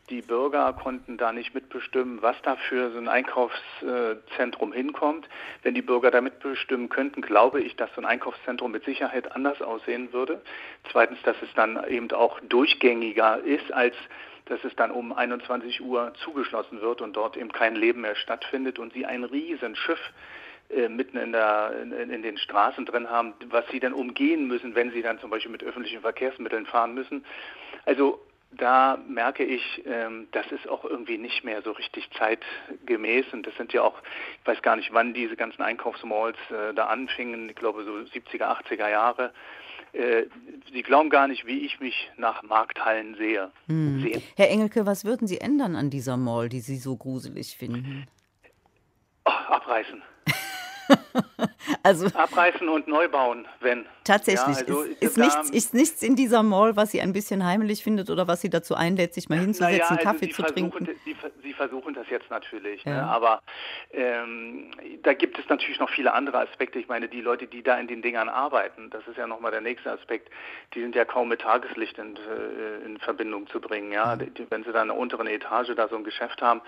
die 0.10 0.22
Bürger 0.22 0.72
konnten 0.74 1.18
da 1.18 1.32
nicht 1.32 1.56
mitbestimmen, 1.56 2.22
was 2.22 2.36
da 2.44 2.56
für 2.56 2.92
so 2.92 2.98
ein 2.98 3.08
Einkaufszentrum 3.08 4.72
hinkommt. 4.72 5.28
Wenn 5.64 5.74
die 5.74 5.82
Bürger 5.82 6.12
da 6.12 6.22
mitbestimmen 6.22 6.90
könnten, 6.90 7.22
glaube 7.22 7.62
ich, 7.62 7.76
dass 7.76 7.94
so 7.96 8.02
ein 8.02 8.06
Einkaufszentrum 8.06 8.72
mit 8.72 8.86
Sicherheit 8.86 9.32
anders 9.36 9.62
aussehen 9.62 10.14
würde. 10.14 10.42
Zweitens, 10.92 11.22
dass 11.24 11.36
es 11.42 11.50
dann 11.56 11.84
eben 11.88 12.12
auch 12.12 12.40
durchgängiger 12.42 13.40
ist, 13.40 13.72
als 13.74 13.96
dass 14.46 14.64
es 14.64 14.76
dann 14.76 14.92
um 14.92 15.12
21 15.12 15.82
Uhr 15.82 16.14
zugeschlossen 16.24 16.82
wird 16.82 17.02
und 17.02 17.16
dort 17.16 17.36
eben 17.36 17.52
kein 17.52 17.76
Leben 17.76 18.02
mehr 18.02 18.16
stattfindet 18.16 18.78
und 18.78 18.94
sie 18.94 19.08
ein 19.08 19.24
Riesenschiff 19.24 20.00
äh, 20.70 20.88
mitten 20.88 21.18
in, 21.18 21.32
der, 21.32 21.74
in, 21.82 21.92
in 21.92 22.22
den 22.22 22.38
Straßen 22.38 22.86
drin 22.86 23.10
haben, 23.10 23.34
was 23.50 23.68
sie 23.72 23.80
dann 23.80 23.94
umgehen 23.94 24.48
müssen, 24.48 24.76
wenn 24.76 24.92
sie 24.92 25.02
dann 25.02 25.20
zum 25.20 25.32
Beispiel 25.32 25.52
mit 25.52 25.64
öffentlichen 25.64 26.02
Verkehrsmitteln 26.02 26.68
fahren 26.68 26.94
müssen. 26.94 27.26
Also 27.86 28.20
da 28.58 28.98
merke 29.08 29.44
ich, 29.44 29.84
ähm, 29.86 30.28
das 30.32 30.46
ist 30.52 30.68
auch 30.68 30.86
irgendwie 30.86 31.18
nicht 31.18 31.44
mehr 31.44 31.62
so 31.62 31.72
richtig 31.72 32.10
zeitgemäß. 32.18 33.26
Und 33.34 33.48
das 33.48 33.56
sind 33.56 33.74
ja 33.74 33.82
auch, 33.82 34.02
ich 34.42 34.48
weiß 34.48 34.62
gar 34.62 34.76
nicht, 34.76 34.94
wann 34.94 35.14
diese 35.14 35.36
ganzen 35.36 35.62
Einkaufsmalls 35.62 36.38
äh, 36.50 36.74
da 36.74 36.88
anfingen, 36.88 37.50
ich 37.50 37.56
glaube 37.56 37.84
so 37.84 37.92
70er, 37.92 38.62
80er 38.64 38.90
Jahre. 38.90 39.34
Äh, 39.94 40.26
Sie 40.74 40.82
glauben 40.82 41.10
gar 41.10 41.28
nicht, 41.28 41.46
wie 41.46 41.66
ich 41.66 41.80
mich 41.80 42.12
nach 42.18 42.44
Markthallen 42.44 43.16
sehe. 43.16 43.52
Sehen. 43.68 44.22
Herr 44.36 44.50
Engelke, 44.50 44.86
was 44.86 45.06
würden 45.06 45.28
Sie 45.28 45.40
ändern 45.40 45.76
an 45.76 45.90
dieser 45.90 46.18
Mall, 46.18 46.50
die 46.50 46.60
Sie 46.60 46.78
so 46.78 46.98
gruselig 46.98 47.56
finden? 47.58 48.08
Ach, 49.24 49.50
abreißen. 49.50 50.02
Also 51.82 52.08
abreißen 52.08 52.68
und 52.70 52.88
neu 52.88 53.08
bauen, 53.10 53.48
wenn. 53.60 53.86
Tatsächlich. 54.06 54.58
Ja, 54.60 54.64
also 54.68 54.82
ist, 54.84 55.02
ist, 55.02 55.18
nichts, 55.18 55.50
ist 55.50 55.74
nichts 55.74 56.04
in 56.04 56.16
dieser 56.16 56.44
Mall, 56.44 56.76
was 56.76 56.92
sie 56.92 57.02
ein 57.02 57.12
bisschen 57.12 57.44
heimelig 57.44 57.84
findet 57.84 58.12
oder 58.12 58.28
was 58.28 58.40
sie 58.40 58.52
dazu 58.52 58.76
einlädt, 58.76 59.16
sich 59.16 59.30
mal 59.30 59.40
hinzusetzen, 59.40 59.78
ja, 59.80 59.86
also 59.86 60.04
Kaffee 60.04 60.30
zu 60.30 60.44
trinken? 60.44 60.88
Sie, 61.04 61.16
sie, 61.42 61.54
versuchen 61.54 61.94
das 61.94 62.08
jetzt 62.10 62.30
natürlich, 62.30 62.86
ne? 62.86 62.92
ja. 62.92 63.02
ne? 63.02 63.08
aber 63.08 63.42
ähm, 63.92 64.72
da 65.04 65.14
gibt 65.14 65.40
es 65.40 65.48
natürlich 65.50 65.80
noch 65.80 65.90
viele 65.90 66.14
andere 66.14 66.40
Aspekte. 66.40 66.78
Ich 66.80 66.88
meine, 66.88 67.08
die 67.08 67.22
Leute, 67.22 67.48
die 67.48 67.64
da 67.64 67.80
in 67.80 67.88
den 67.88 68.02
Dingern 68.02 68.30
arbeiten, 68.30 68.90
das 68.90 69.08
ist 69.08 69.18
ja 69.18 69.26
nochmal 69.26 69.52
der 69.52 69.62
nächste 69.62 69.92
Aspekt, 69.92 70.30
die 70.74 70.82
sind 70.82 70.96
ja 70.96 71.06
kaum 71.06 71.30
mit 71.30 71.42
Tageslicht 71.42 71.98
in, 71.98 72.16
äh, 72.18 72.86
in 72.86 73.00
Verbindung 73.00 73.48
zu 73.48 73.60
bringen. 73.60 73.92
Ja? 73.92 74.16
Mhm. 74.16 74.32
Wenn 74.50 74.64
sie 74.64 74.72
da 74.72 74.82
in 74.82 74.90
der 74.90 74.98
unteren 74.98 75.28
Etage 75.28 75.74
da 75.76 75.88
so 75.88 75.96
ein 75.96 76.04
Geschäft 76.04 76.42
haben 76.42 76.62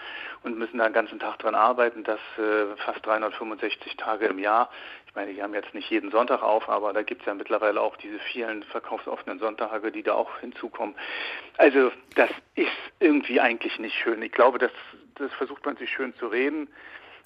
und 0.44 0.58
müssen 0.58 0.78
da 0.78 0.86
den 0.86 0.94
ganzen 0.94 1.20
Tag 1.20 1.38
dran 1.40 1.54
arbeiten, 1.54 2.04
das 2.04 2.20
äh, 2.38 2.76
fast 2.78 3.06
365 3.06 3.98
Tage 3.98 4.26
im 4.28 4.40
Jahr. 4.40 4.70
Ich 5.18 5.20
meine, 5.20 5.34
die 5.34 5.42
haben 5.42 5.56
jetzt 5.56 5.74
nicht 5.74 5.90
jeden 5.90 6.12
Sonntag 6.12 6.44
auf, 6.44 6.70
aber 6.70 6.94
da 6.94 7.02
gibt 7.02 7.22
es 7.22 7.26
ja 7.26 7.34
mittlerweile 7.34 7.82
auch 7.82 7.98
diese 7.98 8.20
vielen 8.32 8.62
verkaufsoffenen 8.62 9.40
Sonntage, 9.40 9.92
die 9.92 10.04
da 10.04 10.14
auch 10.14 10.30
hinzukommen. 10.42 10.94
Also 11.58 11.92
das 12.14 12.30
ist 12.54 12.68
irgendwie 13.00 13.40
eigentlich 13.40 13.80
nicht 13.80 13.96
schön. 13.96 14.22
Ich 14.22 14.32
glaube, 14.32 14.60
das, 14.60 14.70
das 15.16 15.34
versucht 15.34 15.66
man 15.66 15.76
sich 15.76 15.90
schön 15.90 16.14
zu 16.20 16.28
reden. 16.28 16.70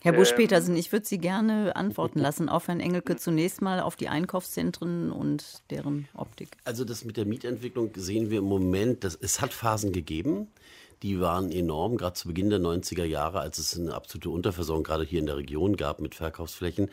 Herr 0.04 0.13
Busch-Petersen, 0.13 0.75
ähm, 0.75 0.80
ich 0.80 0.93
würde 0.93 1.06
Sie 1.06 1.17
gerne 1.17 1.75
antworten 1.75 2.19
lassen 2.19 2.47
auf 2.47 2.69
Herrn 2.69 2.80
Engelke 2.80 3.17
zunächst 3.17 3.62
mal 3.62 3.82
auf 3.82 3.97
die 3.97 4.08
Einkaufszentren 4.08 5.12
und 5.12 5.62
deren 5.69 6.08
Optik. 6.15 6.47
Also 6.63 6.86
das 6.86 7.04
mit 7.04 7.17
der 7.17 7.25
Mietentwicklung 7.25 7.91
sehen 7.97 8.30
wir 8.32 8.39
im 8.39 8.45
Moment, 8.45 9.04
dass 9.04 9.15
es 9.15 9.41
hat 9.41 9.51
Phasen 9.51 9.91
gegeben 9.91 10.47
die 11.04 11.20
waren 11.20 11.52
enorm, 11.52 11.98
gerade 11.98 12.14
zu 12.14 12.28
Beginn 12.28 12.50
der 12.50 12.60
90er 12.60 13.04
Jahre, 13.04 13.40
als 13.40 13.58
es 13.58 13.78
eine 13.78 13.94
absolute 13.94 14.30
Unterversorgung 14.30 14.84
gerade 14.84 15.04
hier 15.04 15.20
in 15.20 15.26
der 15.26 15.38
Region 15.38 15.76
gab 15.76 16.00
mit 16.00 16.16
Verkaufsflächen. 16.16 16.90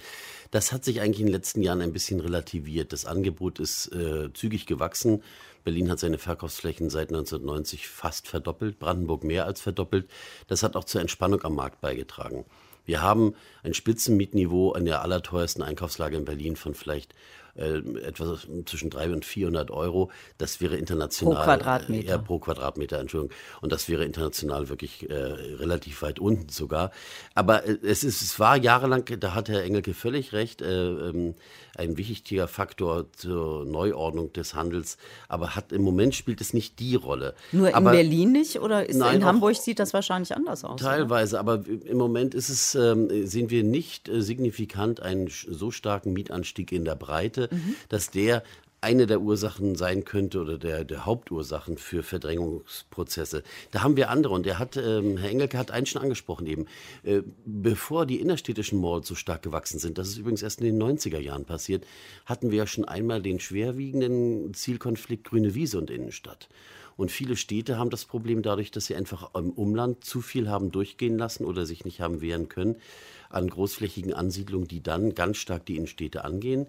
Das 0.51 0.73
hat 0.73 0.85
sich 0.85 1.01
eigentlich 1.01 1.21
in 1.21 1.27
den 1.27 1.35
letzten 1.35 1.63
Jahren 1.63 1.83
ein 1.83 1.93
bisschen 1.93 2.21
relativiert. 2.21 2.93
Das 2.93 3.05
Angebot 3.05 3.59
ist 3.59 3.93
äh, 3.93 4.33
zügig 4.33 4.67
gewachsen. 4.67 5.23
Berlin 5.65 5.91
hat 5.91 5.99
seine 5.99 6.19
Verkaufsflächen 6.19 6.89
seit 6.89 7.09
1990 7.09 7.89
fast 7.89 8.29
verdoppelt, 8.29 8.79
Brandenburg 8.79 9.25
mehr 9.25 9.45
als 9.45 9.61
verdoppelt. 9.61 10.09
Das 10.47 10.63
hat 10.63 10.77
auch 10.77 10.85
zur 10.85 11.03
Entspannung 11.03 11.43
am 11.43 11.55
Markt 11.55 11.81
beigetragen. 11.81 12.47
Wir 12.87 13.03
haben 13.03 13.35
ein 13.63 13.75
Spitzenmietniveau 13.75 14.73
an 14.73 14.87
der 14.87 15.03
allerteuersten 15.03 15.63
Einkaufslage 15.63 16.17
in 16.17 16.25
Berlin 16.25 16.57
von 16.57 16.73
vielleicht 16.75 17.15
äh, 17.59 17.79
etwas 18.07 18.47
zwischen 18.67 18.91
300 18.91 19.17
und 19.17 19.25
400 19.25 19.71
Euro. 19.71 20.11
Das 20.39 20.61
wäre 20.61 20.77
international. 20.77 21.35
Pro 21.35 21.43
Quadratmeter. 21.43 22.15
Äh, 22.15 22.19
pro 22.19 22.39
Quadratmeter, 22.39 22.99
Entschuldigung. 23.01 23.37
Und 23.61 23.73
das 23.73 23.89
wäre 23.89 24.05
international 24.05 24.69
wirklich 24.69 25.11
äh, 25.11 25.15
relativ 25.15 26.03
weit 26.03 26.19
unten 26.19 26.49
sogar. 26.49 26.91
Aber 27.35 27.67
äh, 27.67 27.79
es, 27.83 28.05
ist, 28.05 28.23
es 28.23 28.39
war 28.39 28.57
jahrelang, 28.57 29.05
da 29.19 29.35
hat 29.35 29.49
Herr 29.49 29.63
Engelke 29.63 29.95
völlig 29.95 30.33
recht, 30.33 30.63
äh, 30.63 30.89
ähm, 30.89 31.35
ein 31.79 31.97
wichtiger 31.97 32.49
Faktor 32.49 33.13
zur 33.13 33.65
Neuordnung 33.65 34.33
des 34.33 34.55
Handels. 34.55 34.99
Aber 35.29 35.55
hat 35.55 35.73
im 35.73 35.83
Moment 35.83 36.15
spielt 36.15 36.41
es 36.41 36.53
nicht 36.53 36.79
die 36.79 36.95
Rolle. 36.95 37.35
Nur 37.53 37.75
aber, 37.75 37.91
in 37.91 37.97
Berlin 37.97 38.33
nicht? 38.33 38.61
Oder 38.61 38.87
nein, 38.93 39.17
in 39.17 39.25
Hamburg 39.25 39.57
sieht 39.57 39.79
das 39.79 39.95
wahrscheinlich 39.95 40.35
anders 40.35 40.65
aus? 40.65 40.81
Teilweise, 40.81 41.37
oder? 41.37 41.41
aber 41.41 41.65
im 41.67 41.97
Moment 41.97 42.35
ist 42.35 42.49
es, 42.49 42.75
ähm, 42.75 43.27
sehen 43.27 43.51
wir 43.51 43.65
nicht 43.65 44.09
äh, 44.09 44.23
signifikant 44.23 45.01
einen 45.01 45.29
so 45.29 45.71
starken 45.71 46.13
Mietanstieg 46.13 46.73
in 46.73 46.85
der 46.85 46.95
Breite 46.97 47.49
mhm. 47.51 47.75
dass 47.89 48.11
der 48.11 48.43
eine 48.81 49.07
der 49.07 49.21
Ursachen 49.21 49.75
sein 49.75 50.05
könnte 50.05 50.41
oder 50.41 50.59
der, 50.59 50.85
der 50.85 51.05
Hauptursachen 51.05 51.79
für 51.79 52.03
Verdrängungsprozesse. 52.03 53.43
Da 53.73 53.83
haben 53.83 53.97
wir 53.97 54.11
andere 54.11 54.35
und 54.35 54.47
der 54.47 54.59
hat, 54.59 54.77
ähm, 54.77 55.17
Herr 55.17 55.31
Engelke 55.31 55.59
hat 55.59 55.71
einen 55.71 55.87
schon 55.87 56.01
angesprochen 56.01 56.47
eben, 56.47 56.67
äh, 57.03 57.23
bevor 57.45 58.07
die 58.07 58.21
innerstädtischen 58.21 58.81
Malls 58.81 59.09
so 59.09 59.15
stark 59.15 59.43
gewachsen 59.43 59.79
sind, 59.79 59.99
das 59.99 60.09
ist 60.09 60.19
übrigens 60.19 60.43
erst 60.43 60.61
in 60.61 60.67
den 60.67 60.79
90er 60.83 61.19
Jahren 61.19 61.45
passiert, 61.45 61.85
hatten 62.25 62.51
wir 62.51 62.59
ja 62.59 62.67
schon 62.67 62.85
einmal 62.85 63.21
den 63.21 63.41
schwerwiegenden 63.41 64.55
Zielkonflikt 64.55 65.25
Grüne 65.25 65.55
Wiese 65.55 65.79
und 65.79 65.91
Innenstadt. 65.91 66.49
Und 66.97 67.13
viele 67.13 67.37
Städte 67.37 67.79
haben 67.79 67.91
das 67.91 68.05
Problem 68.05 68.43
dadurch, 68.43 68.73
dass 68.73 68.87
sie 68.87 68.97
einfach 68.97 69.33
im 69.35 69.51
Umland 69.51 70.05
zu 70.05 70.21
viel 70.21 70.49
haben 70.49 70.73
durchgehen 70.73 71.17
lassen 71.17 71.45
oder 71.45 71.65
sich 71.65 71.85
nicht 71.85 72.01
haben 72.01 72.21
wehren 72.21 72.49
können 72.49 72.77
an 73.31 73.49
großflächigen 73.49 74.15
Ansiedlungen, 74.15 74.69
die 74.69 74.83
dann 74.83 75.15
ganz 75.15 75.37
stark 75.37 75.67
die 75.67 75.77
Innenstädte 75.77 76.25
angehen. 76.25 76.67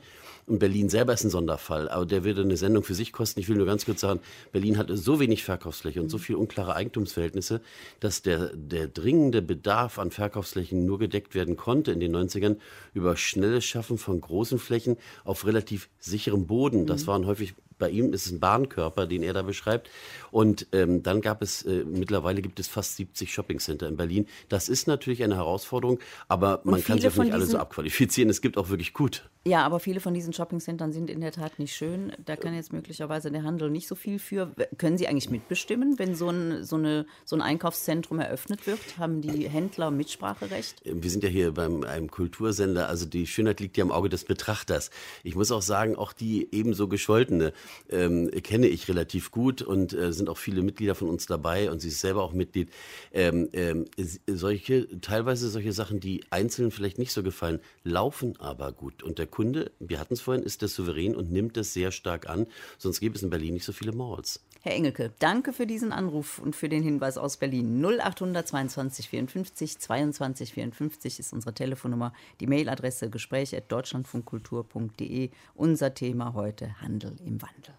Und 0.49 0.57
Berlin 0.57 0.89
selber 0.89 1.13
ist 1.13 1.23
ein 1.23 1.29
Sonderfall, 1.29 1.89
aber 1.89 2.07
der 2.07 2.23
würde 2.23 2.41
eine 2.41 2.57
Sendung 2.57 2.83
für 2.83 2.95
sich 2.95 3.12
kosten. 3.12 3.39
Ich 3.39 3.47
will 3.49 3.55
nur 3.55 3.67
ganz 3.67 3.85
kurz 3.85 4.01
sagen, 4.01 4.19
Berlin 4.51 4.79
hat 4.79 4.88
so 4.91 5.19
wenig 5.19 5.43
Verkaufsfläche 5.43 6.01
und 6.01 6.09
so 6.09 6.17
viele 6.17 6.39
unklare 6.39 6.75
Eigentumsverhältnisse, 6.75 7.62
dass 7.99 8.23
der, 8.23 8.49
der 8.55 8.88
dringende 8.88 9.43
Bedarf 9.43 9.99
an 9.99 10.09
Verkaufsflächen 10.09 10.85
nur 10.85 10.97
gedeckt 10.97 11.35
werden 11.35 11.55
konnte 11.55 11.91
in 11.91 11.99
den 11.99 12.15
90ern 12.15 12.57
über 12.95 13.15
schnelles 13.15 13.63
Schaffen 13.63 13.99
von 13.99 14.19
großen 14.19 14.57
Flächen 14.57 14.97
auf 15.23 15.45
relativ 15.45 15.88
sicherem 15.99 16.47
Boden. 16.47 16.88
Das 16.88 17.03
mhm. 17.03 17.07
waren 17.07 17.25
häufig 17.27 17.53
bei 17.79 17.89
ihm 17.89 18.13
ist 18.13 18.27
es 18.27 18.31
ein 18.33 18.39
Bahnkörper, 18.39 19.07
den 19.07 19.23
er 19.23 19.33
da 19.33 19.41
beschreibt. 19.41 19.89
Und 20.29 20.67
ähm, 20.73 21.01
dann 21.01 21.21
gab 21.21 21.41
es, 21.41 21.63
äh, 21.63 21.85
mittlerweile 21.85 22.41
gibt 22.41 22.59
es 22.59 22.67
fast 22.67 22.97
70 22.97 23.33
Shoppingcenter 23.33 23.88
in 23.88 23.97
Berlin. 23.97 24.27
Das 24.49 24.69
ist 24.69 24.85
natürlich 24.85 25.23
eine 25.23 25.38
Herausforderung, 25.38 25.99
aber 26.27 26.59
man 26.65 26.83
kann 26.83 26.99
sie 26.99 27.07
auch 27.07 27.15
nicht 27.15 27.33
alle 27.33 27.45
so 27.45 27.57
abqualifizieren. 27.57 28.29
Es 28.29 28.41
gibt 28.41 28.57
auch 28.57 28.69
wirklich 28.69 28.93
gut. 28.93 29.27
Ja, 29.45 29.65
aber 29.65 29.79
viele 29.79 30.01
von 30.01 30.13
diesen 30.13 30.33
Shoppingcentern 30.39 30.93
sind 30.93 31.10
in 31.10 31.19
der 31.19 31.34
Tat 31.34 31.60
nicht 31.60 31.75
schön. 31.75 32.13
Da 32.25 32.38
kann 32.38 32.54
jetzt 32.54 32.71
möglicherweise 32.71 33.30
der 33.30 33.43
Handel 33.43 33.69
nicht 33.69 33.89
so 33.89 33.95
viel 33.95 34.19
für. 34.19 34.54
Können 34.78 34.97
Sie 34.97 35.06
eigentlich 35.06 35.30
mitbestimmen, 35.30 35.99
wenn 35.99 36.15
so 36.15 36.30
ein, 36.30 36.63
so 36.63 36.78
eine, 36.78 37.06
so 37.25 37.36
ein 37.36 37.41
Einkaufszentrum 37.41 38.19
eröffnet 38.19 38.65
wird? 38.65 38.80
Haben 38.97 39.19
die 39.19 39.49
Händler 39.49 39.91
Mitspracherecht? 39.91 40.82
Wir 40.86 41.12
sind 41.12 41.25
ja 41.25 41.30
hier 41.30 41.54
beim 41.54 41.84
einem 41.84 42.10
Kultursender. 42.10 42.88
Also 42.88 43.06
die 43.06 43.28
Schönheit 43.28 43.60
liegt 43.60 43.75
ja 43.75 43.84
im 43.84 43.91
Auge 43.91 44.08
des 44.08 44.23
Betrachters. 44.23 44.91
Ich 45.25 45.36
muss 45.36 45.52
auch 45.52 45.62
sagen, 45.62 45.97
auch 45.97 46.13
die 46.13 46.47
ebenso 46.54 46.88
gescholtene 46.88 47.52
ähm, 47.89 48.32
kenne 48.41 48.67
ich 48.67 48.88
relativ 48.88 49.32
gut 49.32 49.62
und 49.62 49.91
äh, 49.91 50.13
sind 50.13 50.30
auch 50.30 50.38
viele 50.38 50.62
Mitglieder 50.62 50.95
von 50.95 51.10
uns 51.10 51.25
dabei 51.25 51.69
und 51.69 51.82
sie 51.82 51.89
ist 51.89 51.99
selber 51.99 52.23
auch 52.23 52.32
Mitglied. 52.32 52.71
Ähm, 53.12 53.49
ähm, 53.52 53.88
solche, 54.25 55.02
teilweise 55.02 55.49
solche 55.49 55.73
Sachen, 55.73 55.99
die 55.99 56.23
einzelnen 56.30 56.71
vielleicht 56.71 56.97
nicht 56.97 57.12
so 57.12 57.23
gefallen, 57.23 57.60
laufen 57.84 58.39
aber 58.39 58.71
gut. 58.71 59.04
Und 59.04 59.19
der 59.19 59.28
Kunde, 59.28 59.73
wir 59.80 59.99
hatten 59.99 60.13
es 60.13 60.21
vorhin, 60.29 60.43
ist 60.43 60.61
der 60.61 60.69
souverän 60.69 61.15
und 61.15 61.31
nimmt 61.31 61.57
das 61.57 61.73
sehr 61.73 61.91
stark 61.91 62.29
an. 62.29 62.45
Sonst 62.77 62.99
gäbe 62.99 63.15
es 63.15 63.23
in 63.23 63.31
Berlin 63.31 63.55
nicht 63.55 63.65
so 63.65 63.73
viele 63.73 63.93
Malls. 63.93 64.39
Herr 64.61 64.75
Engelke, 64.75 65.11
danke 65.17 65.53
für 65.53 65.65
diesen 65.65 65.91
Anruf 65.91 66.37
und 66.37 66.55
für 66.55 66.69
den 66.69 66.83
Hinweis 66.83 67.17
aus 67.17 67.37
Berlin. 67.37 67.83
0800 67.83 68.47
22 68.47 69.09
54 69.09 69.79
22 69.79 70.53
54 70.53 71.19
ist 71.19 71.33
unsere 71.33 71.55
Telefonnummer. 71.55 72.13
Die 72.41 72.47
Mailadresse 72.47 73.09
gespräch.deutschlandfunkkultur.de. 73.09 75.31
Unser 75.55 75.95
Thema 75.95 76.35
heute 76.35 76.79
Handel 76.79 77.15
im 77.25 77.41
Wandel. 77.41 77.73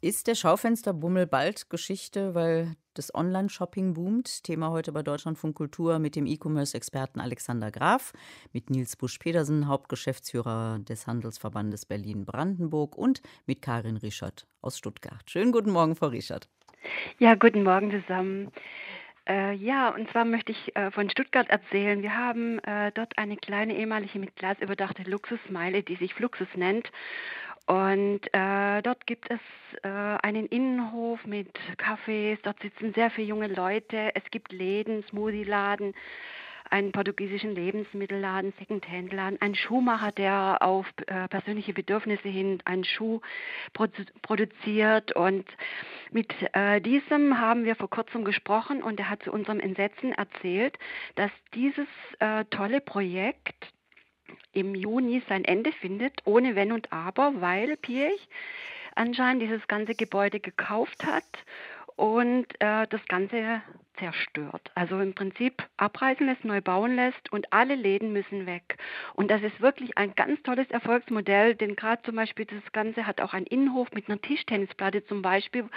Ist 0.00 0.26
der 0.26 0.34
Schaufensterbummel 0.34 1.26
bald 1.26 1.70
Geschichte, 1.70 2.34
weil 2.34 2.74
das 2.98 3.14
Online-Shopping 3.14 3.94
boomt? 3.94 4.42
Thema 4.42 4.70
heute 4.70 4.90
bei 4.90 5.02
Deutschlandfunk 5.02 5.54
Kultur 5.56 6.00
mit 6.00 6.16
dem 6.16 6.26
E-Commerce-Experten 6.26 7.20
Alexander 7.20 7.70
Graf, 7.70 8.12
mit 8.52 8.70
Nils 8.70 8.96
Busch-Pedersen, 8.96 9.68
Hauptgeschäftsführer 9.68 10.80
des 10.80 11.06
Handelsverbandes 11.06 11.86
Berlin-Brandenburg 11.86 12.98
und 12.98 13.22
mit 13.46 13.62
Karin 13.62 13.96
Rischert 13.96 14.48
aus 14.60 14.76
Stuttgart. 14.76 15.22
Schönen 15.30 15.52
guten 15.52 15.70
Morgen, 15.70 15.94
Frau 15.94 16.08
Rischert. 16.08 16.48
Ja, 17.18 17.36
guten 17.36 17.62
Morgen 17.62 17.90
zusammen. 17.92 18.50
Äh, 19.28 19.54
ja, 19.54 19.90
und 19.90 20.10
zwar 20.10 20.24
möchte 20.24 20.52
ich 20.52 20.74
äh, 20.74 20.90
von 20.90 21.08
Stuttgart 21.10 21.48
erzählen. 21.48 22.02
Wir 22.02 22.16
haben 22.16 22.58
äh, 22.60 22.90
dort 22.92 23.16
eine 23.18 23.36
kleine 23.36 23.76
ehemalige 23.76 24.18
mit 24.18 24.34
Glas 24.36 24.56
überdachte 24.60 25.02
Luxusmeile, 25.02 25.82
die 25.82 25.96
sich 25.96 26.14
Fluxus 26.14 26.48
nennt. 26.56 26.90
Und 27.68 28.20
äh, 28.32 28.80
dort 28.80 29.06
gibt 29.06 29.30
es 29.30 29.40
äh, 29.82 29.88
einen 29.88 30.46
Innenhof 30.46 31.26
mit 31.26 31.50
Cafés, 31.76 32.38
dort 32.42 32.58
sitzen 32.62 32.94
sehr 32.94 33.10
viele 33.10 33.26
junge 33.26 33.48
Leute, 33.48 34.12
es 34.14 34.22
gibt 34.30 34.52
Läden, 34.52 35.04
Smoothie-Laden, 35.10 35.92
einen 36.70 36.92
portugiesischen 36.92 37.54
Lebensmittelladen, 37.54 38.54
Secondhand-Laden, 38.58 39.42
einen 39.42 39.54
Schuhmacher, 39.54 40.12
der 40.12 40.62
auf 40.62 40.86
äh, 41.08 41.28
persönliche 41.28 41.74
Bedürfnisse 41.74 42.28
hin 42.28 42.62
einen 42.64 42.84
Schuh 42.84 43.20
produ 43.74 44.02
produziert. 44.22 45.14
Und 45.14 45.44
mit 46.10 46.32
äh, 46.54 46.80
diesem 46.80 47.38
haben 47.38 47.64
wir 47.64 47.76
vor 47.76 47.90
kurzem 47.90 48.24
gesprochen 48.24 48.82
und 48.82 48.98
er 48.98 49.10
hat 49.10 49.22
zu 49.24 49.30
unserem 49.30 49.60
Entsetzen 49.60 50.12
erzählt, 50.12 50.78
dass 51.16 51.30
dieses 51.52 51.88
äh, 52.20 52.46
tolle 52.46 52.80
Projekt 52.80 53.74
im 54.52 54.74
Juni 54.74 55.22
sein 55.28 55.44
Ende 55.44 55.72
findet, 55.72 56.20
ohne 56.24 56.54
Wenn 56.54 56.72
und 56.72 56.92
Aber, 56.92 57.40
weil 57.40 57.76
Pirch 57.76 58.28
anscheinend 58.94 59.42
dieses 59.42 59.66
ganze 59.68 59.94
Gebäude 59.94 60.40
gekauft 60.40 61.04
hat 61.04 61.24
und 61.98 62.46
äh, 62.60 62.86
das 62.86 63.04
Ganze 63.08 63.60
zerstört. 63.98 64.70
Also 64.76 65.00
im 65.00 65.14
Prinzip 65.14 65.64
abreißen 65.78 66.26
lässt, 66.26 66.44
neu 66.44 66.60
bauen 66.60 66.94
lässt 66.94 67.32
und 67.32 67.52
alle 67.52 67.74
Läden 67.74 68.12
müssen 68.12 68.46
weg. 68.46 68.78
Und 69.14 69.32
das 69.32 69.42
ist 69.42 69.60
wirklich 69.60 69.98
ein 69.98 70.14
ganz 70.14 70.40
tolles 70.44 70.70
Erfolgsmodell, 70.70 71.56
denn 71.56 71.74
gerade 71.74 72.00
zum 72.02 72.14
Beispiel 72.14 72.44
das 72.44 72.72
Ganze 72.72 73.04
hat 73.04 73.20
auch 73.20 73.34
einen 73.34 73.46
Innenhof 73.46 73.90
mit 73.92 74.08
einer 74.08 74.20
Tischtennisplatte 74.20 75.04
zum 75.06 75.22
Beispiel, 75.22 75.68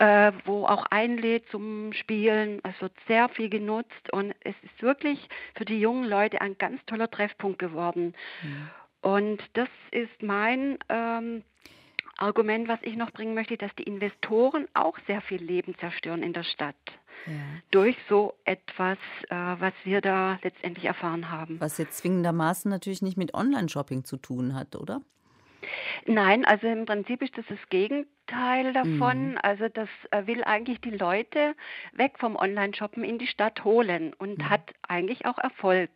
äh, 0.00 0.32
wo 0.44 0.66
auch 0.66 0.84
einlädt 0.90 1.48
zum 1.50 1.94
Spielen. 1.94 2.60
Es 2.62 2.78
wird 2.82 2.92
sehr 3.08 3.30
viel 3.30 3.48
genutzt 3.48 4.12
und 4.12 4.34
es 4.40 4.54
ist 4.62 4.82
wirklich 4.82 5.30
für 5.56 5.64
die 5.64 5.80
jungen 5.80 6.04
Leute 6.04 6.42
ein 6.42 6.58
ganz 6.58 6.84
toller 6.84 7.10
Treffpunkt 7.10 7.58
geworden. 7.58 8.14
Mhm. 8.42 8.70
Und 9.00 9.42
das 9.54 9.68
ist 9.92 10.22
mein 10.22 10.78
ähm, 10.90 11.42
Argument, 12.18 12.68
was 12.68 12.78
ich 12.82 12.96
noch 12.96 13.10
bringen 13.10 13.34
möchte, 13.34 13.56
dass 13.56 13.74
die 13.76 13.84
Investoren 13.84 14.68
auch 14.74 14.98
sehr 15.06 15.20
viel 15.20 15.42
Leben 15.42 15.76
zerstören 15.78 16.22
in 16.22 16.32
der 16.32 16.44
Stadt. 16.44 16.76
Ja. 17.26 17.32
Durch 17.70 17.96
so 18.08 18.34
etwas, 18.44 18.98
äh, 19.30 19.34
was 19.34 19.72
wir 19.84 20.00
da 20.00 20.38
letztendlich 20.42 20.84
erfahren 20.84 21.30
haben. 21.30 21.60
Was 21.60 21.78
jetzt 21.78 21.98
zwingendermaßen 21.98 22.70
natürlich 22.70 23.02
nicht 23.02 23.16
mit 23.16 23.34
Online-Shopping 23.34 24.04
zu 24.04 24.16
tun 24.16 24.54
hat, 24.54 24.76
oder? 24.76 25.00
Nein, 26.06 26.44
also 26.44 26.66
im 26.66 26.84
Prinzip 26.84 27.22
ist 27.22 27.36
das 27.38 27.46
das 27.48 27.58
Gegenteil 27.70 28.72
davon. 28.72 29.32
Mhm. 29.32 29.38
Also 29.42 29.68
das 29.68 29.88
äh, 30.10 30.26
will 30.26 30.44
eigentlich 30.44 30.80
die 30.80 30.90
Leute 30.90 31.54
weg 31.92 32.18
vom 32.18 32.36
Online-Shoppen 32.36 33.04
in 33.04 33.18
die 33.18 33.26
Stadt 33.26 33.64
holen 33.64 34.12
und 34.14 34.38
mhm. 34.38 34.50
hat 34.50 34.72
eigentlich 34.86 35.26
auch 35.26 35.38
Erfolg. 35.38 35.90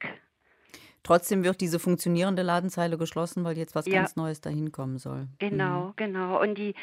Trotzdem 1.02 1.44
wird 1.44 1.60
diese 1.60 1.78
funktionierende 1.78 2.42
Ladenzeile 2.42 2.98
geschlossen, 2.98 3.44
weil 3.44 3.56
jetzt 3.56 3.74
was 3.74 3.86
ja. 3.86 4.00
ganz 4.00 4.16
Neues 4.16 4.40
dahin 4.40 4.72
kommen 4.72 4.98
soll. 4.98 5.28
Genau, 5.38 5.86
mhm. 5.86 5.92
genau. 5.96 6.40
Und 6.40 6.56
die 6.56 6.74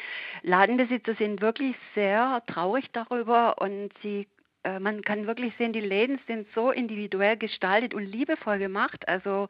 Ladenbesitzer 0.42 1.14
sind 1.14 1.40
wirklich 1.40 1.76
sehr 1.94 2.42
traurig 2.46 2.90
darüber 2.92 3.60
und 3.60 3.90
sie 4.02 4.26
äh, 4.66 4.80
man 4.80 5.02
kann 5.02 5.26
wirklich 5.26 5.54
sehen, 5.58 5.72
die 5.72 5.80
Läden 5.80 6.18
sind 6.26 6.46
so 6.54 6.70
individuell 6.70 7.36
gestaltet 7.36 7.94
und 7.94 8.04
liebevoll 8.04 8.58
gemacht. 8.58 9.06
Also 9.08 9.48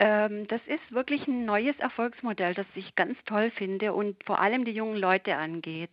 ähm, 0.00 0.48
das 0.48 0.60
ist 0.66 0.92
wirklich 0.92 1.28
ein 1.28 1.44
neues 1.44 1.78
Erfolgsmodell, 1.78 2.54
das 2.54 2.66
ich 2.74 2.96
ganz 2.96 3.16
toll 3.26 3.52
finde 3.52 3.92
und 3.92 4.16
vor 4.24 4.40
allem 4.40 4.64
die 4.64 4.72
jungen 4.72 4.96
Leute 4.96 5.36
angeht. 5.36 5.90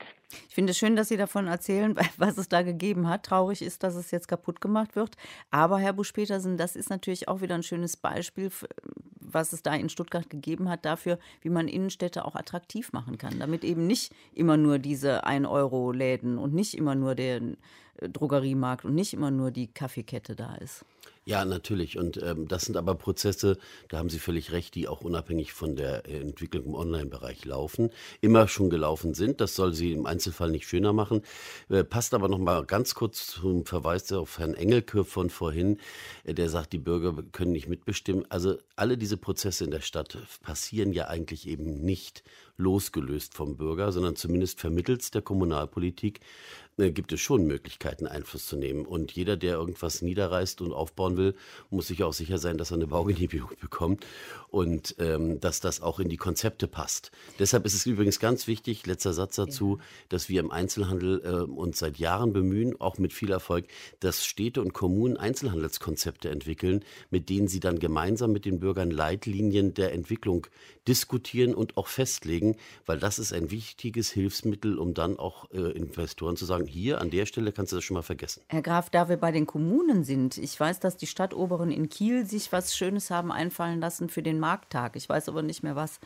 Ich 0.50 0.56
finde 0.56 0.72
es 0.72 0.78
schön, 0.78 0.96
dass 0.96 1.10
Sie 1.10 1.18
davon 1.18 1.48
erzählen, 1.48 1.96
was 2.18 2.38
es 2.38 2.50
da 2.50 2.64
gegeben 2.64 3.08
hat. 3.08 3.24
Traurig 3.24 3.62
ist, 3.62 3.84
dass 3.84 3.96
es 3.96 4.10
jetzt 4.10 4.28
kaputt 4.28 4.60
gemacht 4.60 4.96
wird. 4.96 5.18
Aber 5.52 5.78
Herr 5.78 5.94
Busch-Petersen, 5.94 6.58
das 6.58 6.76
ist 6.76 6.90
natürlich 6.90 7.28
auch 7.28 7.42
wieder 7.42 7.56
ein 7.56 7.64
schönes 7.64 7.96
Beispiel, 7.96 8.50
was 9.20 9.54
es 9.54 9.62
da 9.62 9.76
in 9.76 9.90
Stuttgart 9.90 10.30
gegeben 10.30 10.68
hat, 10.70 10.84
dafür, 10.84 11.20
wie 11.42 11.50
man 11.50 11.68
Innenstädte 11.68 12.26
auch 12.26 12.36
attraktiv 12.36 12.94
machen 12.94 13.20
kann. 13.20 13.40
Damit 13.40 13.64
eben 13.64 13.86
nicht 13.86 14.14
immer 14.34 14.58
nur 14.58 14.80
diese 14.80 15.26
1-Euro-Läden 15.26 16.40
und 16.40 16.54
nicht 16.54 16.74
immer 16.74 16.96
nur 16.96 17.18
äh, 17.18 17.40
Drogeriemarkt 18.00 18.86
und 18.86 18.96
nicht 18.96 19.14
immer 19.14 19.32
nur 19.32 19.52
die 19.52 19.68
Kaffeekette 19.68 20.36
da 20.36 20.56
ist. 20.56 20.86
Ja, 21.24 21.46
natürlich. 21.46 22.00
Und 22.00 22.22
ähm, 22.24 22.48
das 22.48 22.64
sind 22.64 22.78
aber 22.78 22.96
Prozesse, 22.96 23.58
da 23.90 24.00
haben 24.00 24.10
Sie 24.10 24.18
völlig 24.18 24.52
recht, 24.52 24.74
die 24.74 24.88
auch 24.88 25.02
unabhängig 25.02 25.54
von 25.54 25.76
der 25.76 26.08
äh, 26.08 26.20
Entwicklung 26.20 26.66
im 26.66 26.74
Online-Bereich 26.74 27.46
laufen, 27.46 27.92
immer 28.22 28.48
schon 28.48 28.72
gelaufen 28.72 29.14
sind. 29.14 29.40
Das 29.40 29.56
soll 29.56 29.74
sie 29.74 29.92
im 29.92 30.08
Einzelfall 30.08 30.50
nicht 30.50 30.68
schöner 30.68 30.94
machen. 30.94 31.22
Äh, 31.70 31.84
passt 31.84 32.16
aber 32.16 32.28
noch 32.28 32.40
mal 32.40 32.66
ganz 32.66 32.96
kurz 32.96 33.28
zum 33.28 33.66
Verweis 33.66 34.12
auf 34.12 34.40
Herrn 34.40 34.56
Engelke 34.56 35.04
von 35.04 35.30
vorhin, 35.30 35.78
äh, 36.24 36.34
der 36.34 36.50
sagt, 36.50 36.74
die 36.74 36.80
Bürger 36.80 37.14
können 37.32 37.52
nicht 37.52 37.68
mitbestimmen. 37.68 38.26
Also 38.30 38.58
alle 38.76 38.98
diese 38.98 39.18
Prozesse 39.18 39.66
in 39.66 39.72
der 39.72 39.82
Stadt 39.82 40.18
passieren 40.42 40.92
ja 40.92 41.08
eigentlich 41.08 41.48
eben 41.48 41.82
nicht 41.82 42.24
losgelöst 42.58 43.34
vom 43.34 43.58
Bürger, 43.58 43.92
sondern 43.92 44.16
zumindest 44.16 44.60
vermittels 44.60 45.12
der 45.12 45.22
Kommunalpolitik 45.22 46.22
äh, 46.78 46.92
gibt 46.92 47.12
es 47.14 47.20
schon 47.20 47.46
Möglichkeiten, 47.46 48.08
Einfluss 48.08 48.46
zu 48.46 48.56
nehmen. 48.56 48.86
Und 48.86 49.12
jeder, 49.12 49.38
der 49.38 49.56
irgendwas 49.56 50.02
niederreißt 50.02 50.62
und 50.62 50.74
aufbauen 50.74 51.18
will, 51.18 51.36
muss 51.70 51.88
sich 51.88 52.04
auch 52.04 52.14
sicher 52.14 52.38
sein, 52.38 52.58
dass 52.58 52.72
er 52.72 52.76
eine 52.76 52.88
Baugenehmigung 52.88 53.52
bekommt 53.62 54.06
und 54.50 54.96
ähm, 55.00 55.40
dass 55.40 55.60
das 55.60 55.82
auch 55.82 56.00
in 56.00 56.10
die 56.10 56.18
Konzepte 56.18 56.68
passt. 56.68 57.12
Deshalb 57.40 57.66
ist 57.66 57.74
es 57.74 57.86
übrigens 57.86 58.20
ganz 58.20 58.48
wichtig, 58.48 58.86
letzter 58.86 59.14
Satz 59.14 59.36
dazu, 59.36 59.78
ja. 59.80 59.86
dass 60.10 60.30
wir 60.30 60.40
im 60.40 60.52
Einzelhandel 60.52 61.22
äh, 61.24 61.52
uns 61.52 61.80
seit 61.80 61.98
Jahren 61.98 62.34
bemühen, 62.34 62.80
auch 62.80 62.98
mit 62.98 63.14
viel 63.14 63.32
Erfolg, 63.32 63.68
dass 64.00 64.26
Städte 64.26 64.62
und 64.62 64.74
Kommunen 64.74 65.18
Einzelhandelskonzepte 65.18 66.30
entwickeln, 66.30 66.84
mit 67.10 67.30
denen 67.30 67.48
sie 67.48 67.60
dann 67.60 67.80
gemeinsam 67.80 68.32
mit 68.32 68.46
den 68.46 68.60
Bürgern 68.60 68.92
Leitlinien 68.92 69.74
der 69.74 69.94
Entwicklung 69.94 70.48
diskutieren 70.88 71.54
und 71.54 71.78
auch 71.78 71.88
festlegen, 71.88 72.56
weil 72.86 73.00
das 73.00 73.20
ist 73.20 73.34
ein 73.34 73.52
wichtiges 73.52 74.12
Hilfsmittel, 74.12 74.78
um 74.78 74.94
dann 74.94 75.20
auch 75.20 75.50
äh, 75.52 75.72
Investoren 75.72 76.38
zu 76.38 76.46
sagen, 76.46 76.66
hier 76.66 77.02
an 77.02 77.12
der 77.12 77.26
Stelle 77.26 77.52
kannst 77.52 77.72
du 77.72 77.78
das 77.78 77.84
schon 77.84 77.96
mal 77.96 78.02
vergessen. 78.02 78.42
Herr 78.48 78.62
Graf, 78.62 78.90
da 78.90 79.08
wir 79.10 79.18
bei 79.18 79.32
den 79.32 79.46
Kommunen 79.46 80.04
sind, 80.04 80.38
ich 80.38 80.60
weiß, 80.60 80.80
dass 80.80 80.98
die 80.98 81.08
Stadtoberen 81.08 81.72
in 81.72 81.90
Kiel 81.90 82.26
sich 82.26 82.52
was 82.52 82.76
Schönes 82.76 83.12
haben 83.12 83.32
einfallen 83.32 83.80
lassen 83.80 84.10
für 84.10 84.24
den 84.24 84.40
Markttag. 84.40 84.96
Ich 84.96 85.08
weiß 85.08 85.30
aber 85.30 85.44
nicht 85.44 85.64
mehr 85.64 85.76
was. 85.76 86.00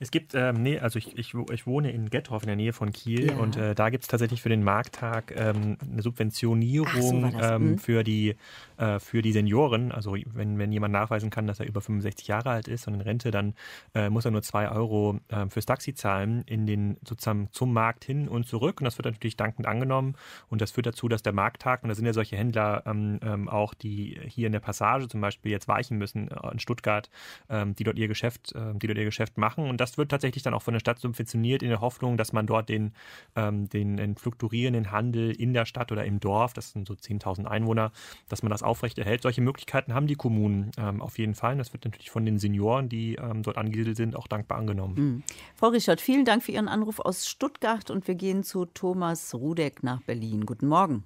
Es 0.00 0.12
gibt, 0.12 0.34
ähm, 0.34 0.62
nee, 0.62 0.78
also 0.78 0.96
ich, 0.96 1.18
ich, 1.18 1.34
ich 1.34 1.66
wohne 1.66 1.90
in 1.90 2.08
Gettorf 2.08 2.44
in 2.44 2.46
der 2.46 2.54
Nähe 2.54 2.72
von 2.72 2.92
Kiel 2.92 3.28
ja. 3.28 3.36
und 3.36 3.56
äh, 3.56 3.74
da 3.74 3.90
gibt 3.90 4.04
es 4.04 4.08
tatsächlich 4.08 4.40
für 4.40 4.48
den 4.48 4.62
Markttag 4.62 5.34
ähm, 5.36 5.76
eine 5.80 6.02
Subventionierung 6.02 7.32
so 7.32 7.38
ähm, 7.38 7.70
mhm. 7.70 7.78
für, 7.78 8.04
die, 8.04 8.36
äh, 8.76 9.00
für 9.00 9.22
die 9.22 9.32
Senioren. 9.32 9.90
Also 9.90 10.16
wenn, 10.34 10.56
wenn 10.58 10.70
jemand 10.70 10.92
nachweisen 10.92 11.30
kann, 11.30 11.48
dass 11.48 11.58
er 11.58 11.66
über 11.66 11.80
65 11.80 12.28
Jahre 12.28 12.50
alt 12.50 12.68
ist 12.68 12.86
und 12.86 12.94
in 12.94 13.00
Rente, 13.00 13.32
dann 13.32 13.54
äh, 13.92 14.08
muss 14.08 14.24
er 14.24 14.30
nur 14.30 14.42
zwei 14.42 14.70
Euro 14.70 15.18
äh, 15.28 15.48
fürs 15.48 15.66
Taxi 15.66 15.94
zahlen 15.94 16.42
in 16.46 16.66
den 16.66 16.98
sozusagen 17.04 17.48
zum 17.50 17.72
Markt 17.72 18.04
hin 18.04 18.28
und 18.28 18.46
zurück. 18.46 18.80
Und 18.80 18.84
das 18.84 18.98
wird 18.98 19.06
natürlich 19.06 19.36
dankend 19.36 19.66
angenommen 19.66 20.14
und 20.48 20.60
das 20.60 20.70
führt 20.70 20.86
dazu, 20.86 21.08
dass 21.08 21.24
der 21.24 21.32
Markttag, 21.32 21.82
und 21.82 21.88
da 21.88 21.96
sind 21.96 22.06
ja 22.06 22.12
solche 22.12 22.36
Händler 22.36 22.84
ähm, 22.86 23.18
ähm, 23.22 23.48
auch, 23.48 23.74
die 23.74 24.20
hier 24.26 24.46
in 24.46 24.52
der 24.52 24.60
Passage 24.60 25.08
zum 25.08 25.20
Beispiel 25.20 25.50
jetzt 25.50 25.66
weichen 25.66 25.98
müssen 25.98 26.28
äh, 26.30 26.52
in 26.52 26.60
Stuttgart, 26.60 27.10
ähm, 27.50 27.74
die 27.74 27.82
dort 27.82 27.98
ihr 27.98 28.06
Geschäft, 28.06 28.54
äh, 28.54 28.74
die 28.74 28.86
dort 28.86 28.98
ihr 28.98 29.04
Geschäft 29.04 29.38
machen 29.38 29.68
und 29.68 29.80
das 29.80 29.87
das 29.88 29.98
wird 29.98 30.10
tatsächlich 30.10 30.42
dann 30.42 30.54
auch 30.54 30.62
von 30.62 30.74
der 30.74 30.80
Stadt 30.80 30.98
subventioniert 30.98 31.62
in 31.62 31.70
der 31.70 31.80
Hoffnung, 31.80 32.16
dass 32.16 32.32
man 32.32 32.46
dort 32.46 32.68
den, 32.68 32.92
ähm, 33.36 33.68
den, 33.68 33.96
den 33.96 34.16
fluktuierenden 34.16 34.92
Handel 34.92 35.30
in 35.30 35.54
der 35.54 35.64
Stadt 35.64 35.90
oder 35.92 36.04
im 36.04 36.20
Dorf, 36.20 36.52
das 36.52 36.72
sind 36.72 36.86
so 36.86 36.94
10.000 36.94 37.46
Einwohner, 37.46 37.92
dass 38.28 38.42
man 38.42 38.50
das 38.50 38.62
aufrechterhält. 38.62 39.22
Solche 39.22 39.40
Möglichkeiten 39.40 39.94
haben 39.94 40.06
die 40.06 40.14
Kommunen 40.14 40.70
ähm, 40.78 41.00
auf 41.00 41.18
jeden 41.18 41.34
Fall. 41.34 41.52
Und 41.52 41.58
das 41.58 41.72
wird 41.72 41.84
natürlich 41.84 42.10
von 42.10 42.24
den 42.24 42.38
Senioren, 42.38 42.88
die 42.88 43.14
ähm, 43.14 43.42
dort 43.42 43.56
angesiedelt 43.56 43.96
sind, 43.96 44.16
auch 44.16 44.26
dankbar 44.26 44.58
angenommen. 44.58 44.94
Mhm. 44.96 45.22
Frau 45.56 45.68
Richard, 45.68 46.00
vielen 46.00 46.24
Dank 46.24 46.42
für 46.42 46.52
Ihren 46.52 46.68
Anruf 46.68 47.00
aus 47.00 47.26
Stuttgart 47.28 47.90
und 47.90 48.06
wir 48.06 48.14
gehen 48.14 48.42
zu 48.42 48.66
Thomas 48.66 49.34
Rudeck 49.34 49.82
nach 49.82 50.02
Berlin. 50.02 50.44
Guten 50.44 50.68
Morgen. 50.68 51.04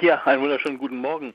Ja, 0.00 0.22
einen 0.24 0.42
wunderschönen 0.42 0.78
guten 0.78 0.98
Morgen. 0.98 1.34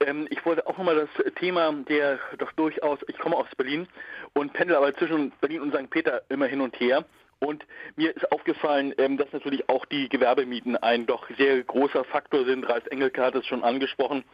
Ähm, 0.00 0.26
ich 0.30 0.44
wollte 0.44 0.66
auch 0.66 0.78
nochmal 0.78 0.94
das 0.96 1.34
Thema 1.34 1.72
der 1.88 2.18
doch 2.38 2.52
durchaus, 2.52 2.98
ich 3.08 3.18
komme 3.18 3.36
aus 3.36 3.48
Berlin 3.56 3.88
und 4.34 4.52
pendel 4.52 4.76
aber 4.76 4.94
zwischen 4.94 5.32
Berlin 5.40 5.62
und 5.62 5.74
St. 5.74 5.90
Peter 5.90 6.22
immer 6.28 6.46
hin 6.46 6.60
und 6.60 6.78
her. 6.78 7.04
Und 7.40 7.64
mir 7.96 8.14
ist 8.14 8.30
aufgefallen, 8.30 8.94
ähm, 8.98 9.16
dass 9.16 9.32
natürlich 9.32 9.68
auch 9.68 9.86
die 9.86 10.08
Gewerbemieten 10.08 10.76
ein 10.76 11.06
doch 11.06 11.26
sehr 11.38 11.62
großer 11.62 12.04
Faktor 12.04 12.44
sind. 12.44 12.68
Ralf 12.68 12.86
Engelke 12.88 13.22
hat 13.22 13.34
es 13.34 13.46
schon 13.46 13.64
angesprochen. 13.64 14.24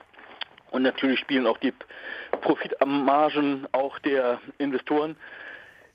Und 0.73 0.83
natürlich 0.83 1.21
spielen 1.21 1.47
auch 1.47 1.59
die 1.59 1.73
Profitmargen 2.41 3.69
auch 3.73 3.99
der 4.01 4.41
Investoren 4.59 5.17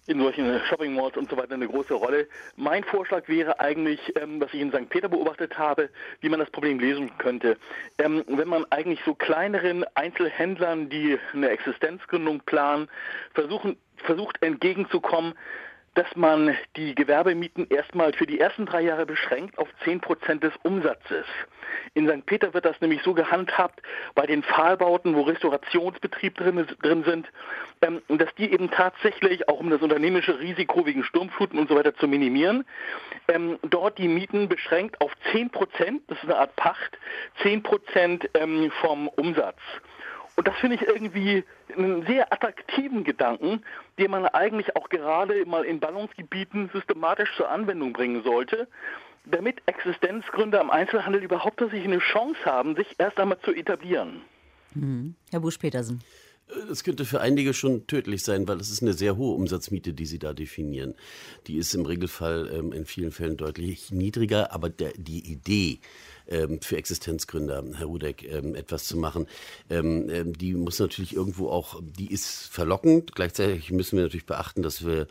in 0.08 0.20
solchen 0.20 0.60
Shopping 0.68 0.96
Malls 0.96 1.16
und 1.16 1.30
so 1.30 1.38
weiter 1.38 1.54
eine 1.54 1.68
große 1.68 1.94
Rolle. 1.94 2.28
Mein 2.56 2.84
Vorschlag 2.84 3.28
wäre 3.28 3.60
eigentlich, 3.60 4.00
ähm, 4.16 4.42
was 4.42 4.54
ich 4.54 4.62
in 4.62 4.72
St. 4.72 4.90
Peter 4.90 5.10
beobachtet 5.10 5.58
habe, 5.58 5.90
wie 6.22 6.30
man 6.30 6.40
das 6.40 6.50
Problem 6.50 6.80
lösen 6.80 7.12
könnte. 7.18 7.58
Ähm, 7.98 8.24
wenn 8.28 8.48
man 8.48 8.66
eigentlich 8.72 9.02
so 9.06 9.14
kleineren 9.14 9.86
Einzelhändlern, 9.96 10.90
die 10.90 11.20
eine 11.34 11.50
Existenzgründung 11.50 12.42
planen, 12.42 12.90
versuchen, 13.34 13.78
versucht 13.98 14.42
entgegenzukommen, 14.42 15.34
dass 15.94 16.08
man 16.16 16.56
die 16.78 16.96
Gewerbemieten 16.96 17.68
erstmal 17.70 18.14
für 18.14 18.26
die 18.26 18.40
ersten 18.40 18.66
drei 18.66 18.82
Jahre 18.82 19.06
beschränkt 19.06 19.58
auf 19.58 19.68
10 19.84 20.00
Prozent 20.00 20.44
des 20.44 20.54
Umsatzes. 20.64 21.26
In 21.94 22.08
St. 22.08 22.26
Peter 22.26 22.54
wird 22.54 22.66
das 22.66 22.80
nämlich 22.80 23.02
so 23.04 23.14
gehandhabt 23.14 23.82
bei 24.16 24.26
den 24.26 24.44
Pfahlbauten, 24.44 25.16
wo 25.16 25.22
Restaurationsbetrieb 25.22 26.36
drin, 26.38 26.66
drin 26.82 27.04
sind, 27.04 27.28
ähm, 27.82 28.02
dass 28.08 28.34
die 28.36 28.52
eben 28.52 28.72
tatsächlich, 28.72 29.50
auch 29.50 29.60
um 29.60 29.70
das 29.70 29.82
unternehmische 29.82 30.40
Risiko 30.40 30.86
wegen 30.86 31.04
Sturmfluten 31.04 31.60
und 31.60 31.68
so 31.68 31.76
weiter 31.76 31.96
zu 31.96 32.08
minimieren, 32.08 32.66
ähm, 33.28 33.60
dort 33.64 33.98
die 33.98 34.08
Mieten 34.08 34.48
beschränkt 34.48 35.02
auf 35.02 35.12
10 35.32 35.50
Prozent, 35.50 36.04
das 36.08 36.18
ist 36.20 36.26
eine 36.26 36.38
Art 36.38 36.56
Pacht, 36.56 36.98
10 37.42 37.64
Prozent 37.64 38.30
ähm, 38.34 38.72
vom 38.82 39.08
Umsatz. 39.10 39.60
Und 40.42 40.48
das 40.48 40.58
finde 40.58 40.76
ich 40.76 40.82
irgendwie 40.82 41.44
einen 41.78 42.04
sehr 42.08 42.34
attraktiven 42.34 43.04
Gedanken, 43.04 43.62
den 44.00 44.10
man 44.10 44.26
eigentlich 44.26 44.76
auch 44.76 44.90
gerade 44.90 45.46
mal 45.46 45.64
in 45.64 45.80
Ballungsgebieten 45.80 46.72
systematisch 46.74 47.30
zur 47.38 47.48
Anwendung 47.48 47.94
bringen 47.94 48.24
sollte, 48.24 48.68
damit 49.24 49.62
Existenzgründer 49.68 50.60
im 50.60 50.72
Einzelhandel 50.72 51.22
überhaupt 51.22 51.60
sich 51.60 51.84
eine 51.84 52.00
Chance 52.00 52.40
haben, 52.44 52.76
sich 52.76 52.88
erst 52.98 53.20
einmal 53.20 53.38
zu 53.42 53.54
etablieren. 53.54 54.22
Mhm. 54.74 55.14
Herr 55.30 55.42
Busch-Petersen. 55.42 56.02
Das 56.68 56.84
könnte 56.84 57.06
für 57.06 57.22
einige 57.22 57.54
schon 57.54 57.86
tödlich 57.86 58.24
sein, 58.24 58.48
weil 58.48 58.60
es 58.60 58.72
ist 58.72 58.82
eine 58.82 58.94
sehr 58.94 59.18
hohe 59.18 59.36
Umsatzmiete, 59.36 59.94
die 59.94 60.08
Sie 60.08 60.18
da 60.18 60.34
definieren. 60.34 60.96
Die 61.46 61.58
ist 61.58 61.76
im 61.76 61.86
Regelfall 61.86 62.50
ähm, 62.52 62.74
in 62.74 62.86
vielen 62.86 63.12
Fällen 63.12 63.38
deutlich 63.38 63.92
niedriger, 63.92 64.52
aber 64.52 64.70
der, 64.70 64.94
die 64.98 65.32
Idee, 65.32 65.80
für 66.62 66.78
Existenzgründer, 66.78 67.64
Herr 67.76 67.86
Rudek, 67.86 68.24
ähm, 68.24 68.56
etwas 68.56 68.86
zu 68.86 68.98
machen. 68.98 69.28
Ähm, 69.70 70.10
ähm, 70.10 70.34
die 70.38 70.54
muss 70.54 70.80
natürlich 70.80 71.16
irgendwo 71.16 71.50
auch, 71.50 71.82
die 71.82 72.12
ist 72.12 72.48
verlockend. 72.52 73.16
Gleichzeitig 73.16 73.72
müssen 73.72 73.98
wir 73.98 74.04
natürlich 74.04 74.26
beachten, 74.26 74.62
dass 74.62 74.86
wir 74.86 75.08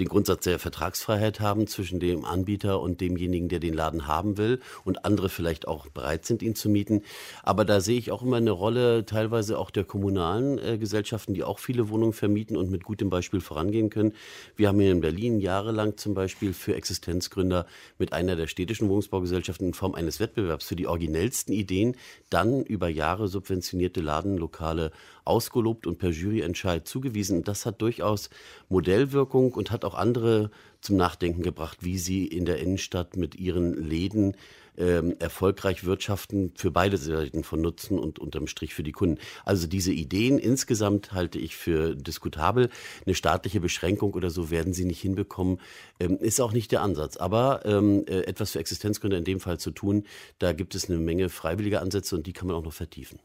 den 0.00 0.08
Grundsatz 0.08 0.44
der 0.44 0.58
Vertragsfreiheit 0.58 1.40
haben 1.40 1.66
zwischen 1.66 2.00
dem 2.00 2.24
Anbieter 2.24 2.80
und 2.80 3.00
demjenigen, 3.00 3.48
der 3.48 3.60
den 3.60 3.74
Laden 3.74 4.06
haben 4.06 4.38
will 4.38 4.60
und 4.84 5.04
andere 5.04 5.28
vielleicht 5.28 5.68
auch 5.68 5.88
bereit 5.88 6.24
sind, 6.24 6.42
ihn 6.42 6.54
zu 6.54 6.70
mieten. 6.70 7.02
Aber 7.42 7.64
da 7.66 7.80
sehe 7.80 7.98
ich 7.98 8.10
auch 8.10 8.22
immer 8.22 8.38
eine 8.38 8.50
Rolle 8.50 9.04
teilweise 9.04 9.58
auch 9.58 9.70
der 9.70 9.84
kommunalen 9.84 10.58
äh, 10.58 10.78
Gesellschaften, 10.78 11.34
die 11.34 11.44
auch 11.44 11.58
viele 11.58 11.90
Wohnungen 11.90 12.14
vermieten 12.14 12.56
und 12.56 12.70
mit 12.70 12.82
gutem 12.82 13.10
Beispiel 13.10 13.40
vorangehen 13.40 13.90
können. 13.90 14.14
Wir 14.56 14.68
haben 14.68 14.80
hier 14.80 14.90
in 14.90 15.02
Berlin 15.02 15.38
jahrelang 15.38 15.98
zum 15.98 16.14
Beispiel 16.14 16.54
für 16.54 16.74
Existenzgründer 16.74 17.66
mit 17.98 18.14
einer 18.14 18.36
der 18.36 18.46
städtischen 18.46 18.88
Wohnungsbaugesellschaften 18.88 19.68
in 19.68 19.74
Form 19.74 19.94
eines 19.94 20.18
Wettbewerbs 20.18 20.64
für 20.64 20.76
die 20.76 20.86
originellsten 20.86 21.52
Ideen 21.52 21.94
dann 22.30 22.64
über 22.64 22.88
Jahre 22.88 23.28
subventionierte 23.28 24.00
Ladenlokale 24.00 24.92
ausgelobt 25.24 25.86
und 25.86 25.98
per 25.98 26.10
Juryentscheid 26.10 26.86
zugewiesen. 26.86 27.44
Das 27.44 27.66
hat 27.66 27.82
durchaus 27.82 28.30
Modellwirkung 28.68 29.52
und 29.52 29.70
hat 29.70 29.84
auch 29.84 29.89
andere 29.94 30.50
zum 30.80 30.96
Nachdenken 30.96 31.42
gebracht, 31.42 31.78
wie 31.82 31.98
sie 31.98 32.26
in 32.26 32.44
der 32.44 32.58
Innenstadt 32.58 33.16
mit 33.16 33.34
ihren 33.34 33.74
Läden 33.74 34.36
ähm, 34.78 35.14
erfolgreich 35.18 35.84
wirtschaften 35.84 36.52
für 36.54 36.70
beide 36.70 36.96
Seiten 36.96 37.44
von 37.44 37.60
Nutzen 37.60 37.98
und 37.98 38.18
unterm 38.18 38.46
Strich 38.46 38.74
für 38.74 38.82
die 38.82 38.92
Kunden. 38.92 39.18
Also 39.44 39.66
diese 39.66 39.92
Ideen 39.92 40.38
insgesamt 40.38 41.12
halte 41.12 41.38
ich 41.38 41.56
für 41.56 41.94
diskutabel. 41.94 42.70
Eine 43.04 43.14
staatliche 43.14 43.60
Beschränkung 43.60 44.14
oder 44.14 44.30
so 44.30 44.50
werden 44.50 44.72
sie 44.72 44.84
nicht 44.84 45.00
hinbekommen, 45.00 45.60
ähm, 45.98 46.18
ist 46.18 46.40
auch 46.40 46.52
nicht 46.52 46.72
der 46.72 46.82
Ansatz. 46.82 47.16
Aber 47.16 47.64
ähm, 47.66 48.04
äh, 48.06 48.22
etwas 48.22 48.52
für 48.52 48.58
Existenzgründer 48.58 49.18
in 49.18 49.24
dem 49.24 49.40
Fall 49.40 49.58
zu 49.58 49.70
tun, 49.70 50.04
da 50.38 50.52
gibt 50.52 50.74
es 50.74 50.88
eine 50.88 50.98
Menge 50.98 51.28
freiwillige 51.28 51.80
Ansätze 51.80 52.16
und 52.16 52.26
die 52.26 52.32
kann 52.32 52.46
man 52.46 52.56
auch 52.56 52.64
noch 52.64 52.72
vertiefen. 52.72 53.18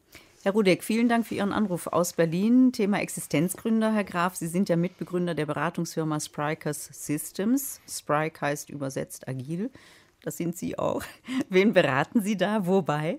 Herr 0.46 0.52
Rudek, 0.52 0.84
vielen 0.84 1.10
Dank 1.10 1.26
für 1.26 1.34
Ihren 1.34 1.52
Anruf 1.52 1.88
aus 1.88 2.14
Berlin. 2.14 2.72
Thema 2.72 3.00
Existenzgründer, 3.00 3.92
Herr 3.92 4.04
Graf. 4.04 4.36
Sie 4.36 4.46
sind 4.46 4.70
ja 4.70 4.76
Mitbegründer 4.76 5.34
der 5.34 5.48
Beratungsfirma 5.48 6.20
Sprikers 6.20 6.86
Systems. 6.86 7.82
Sprike 7.90 8.42
heißt 8.42 8.70
übersetzt 8.70 9.28
agil. 9.28 9.72
Das 10.22 10.38
sind 10.38 10.56
Sie 10.56 10.78
auch. 10.78 11.02
Wen 11.50 11.74
beraten 11.74 12.22
Sie 12.22 12.38
da? 12.38 12.68
Wobei? 12.68 13.18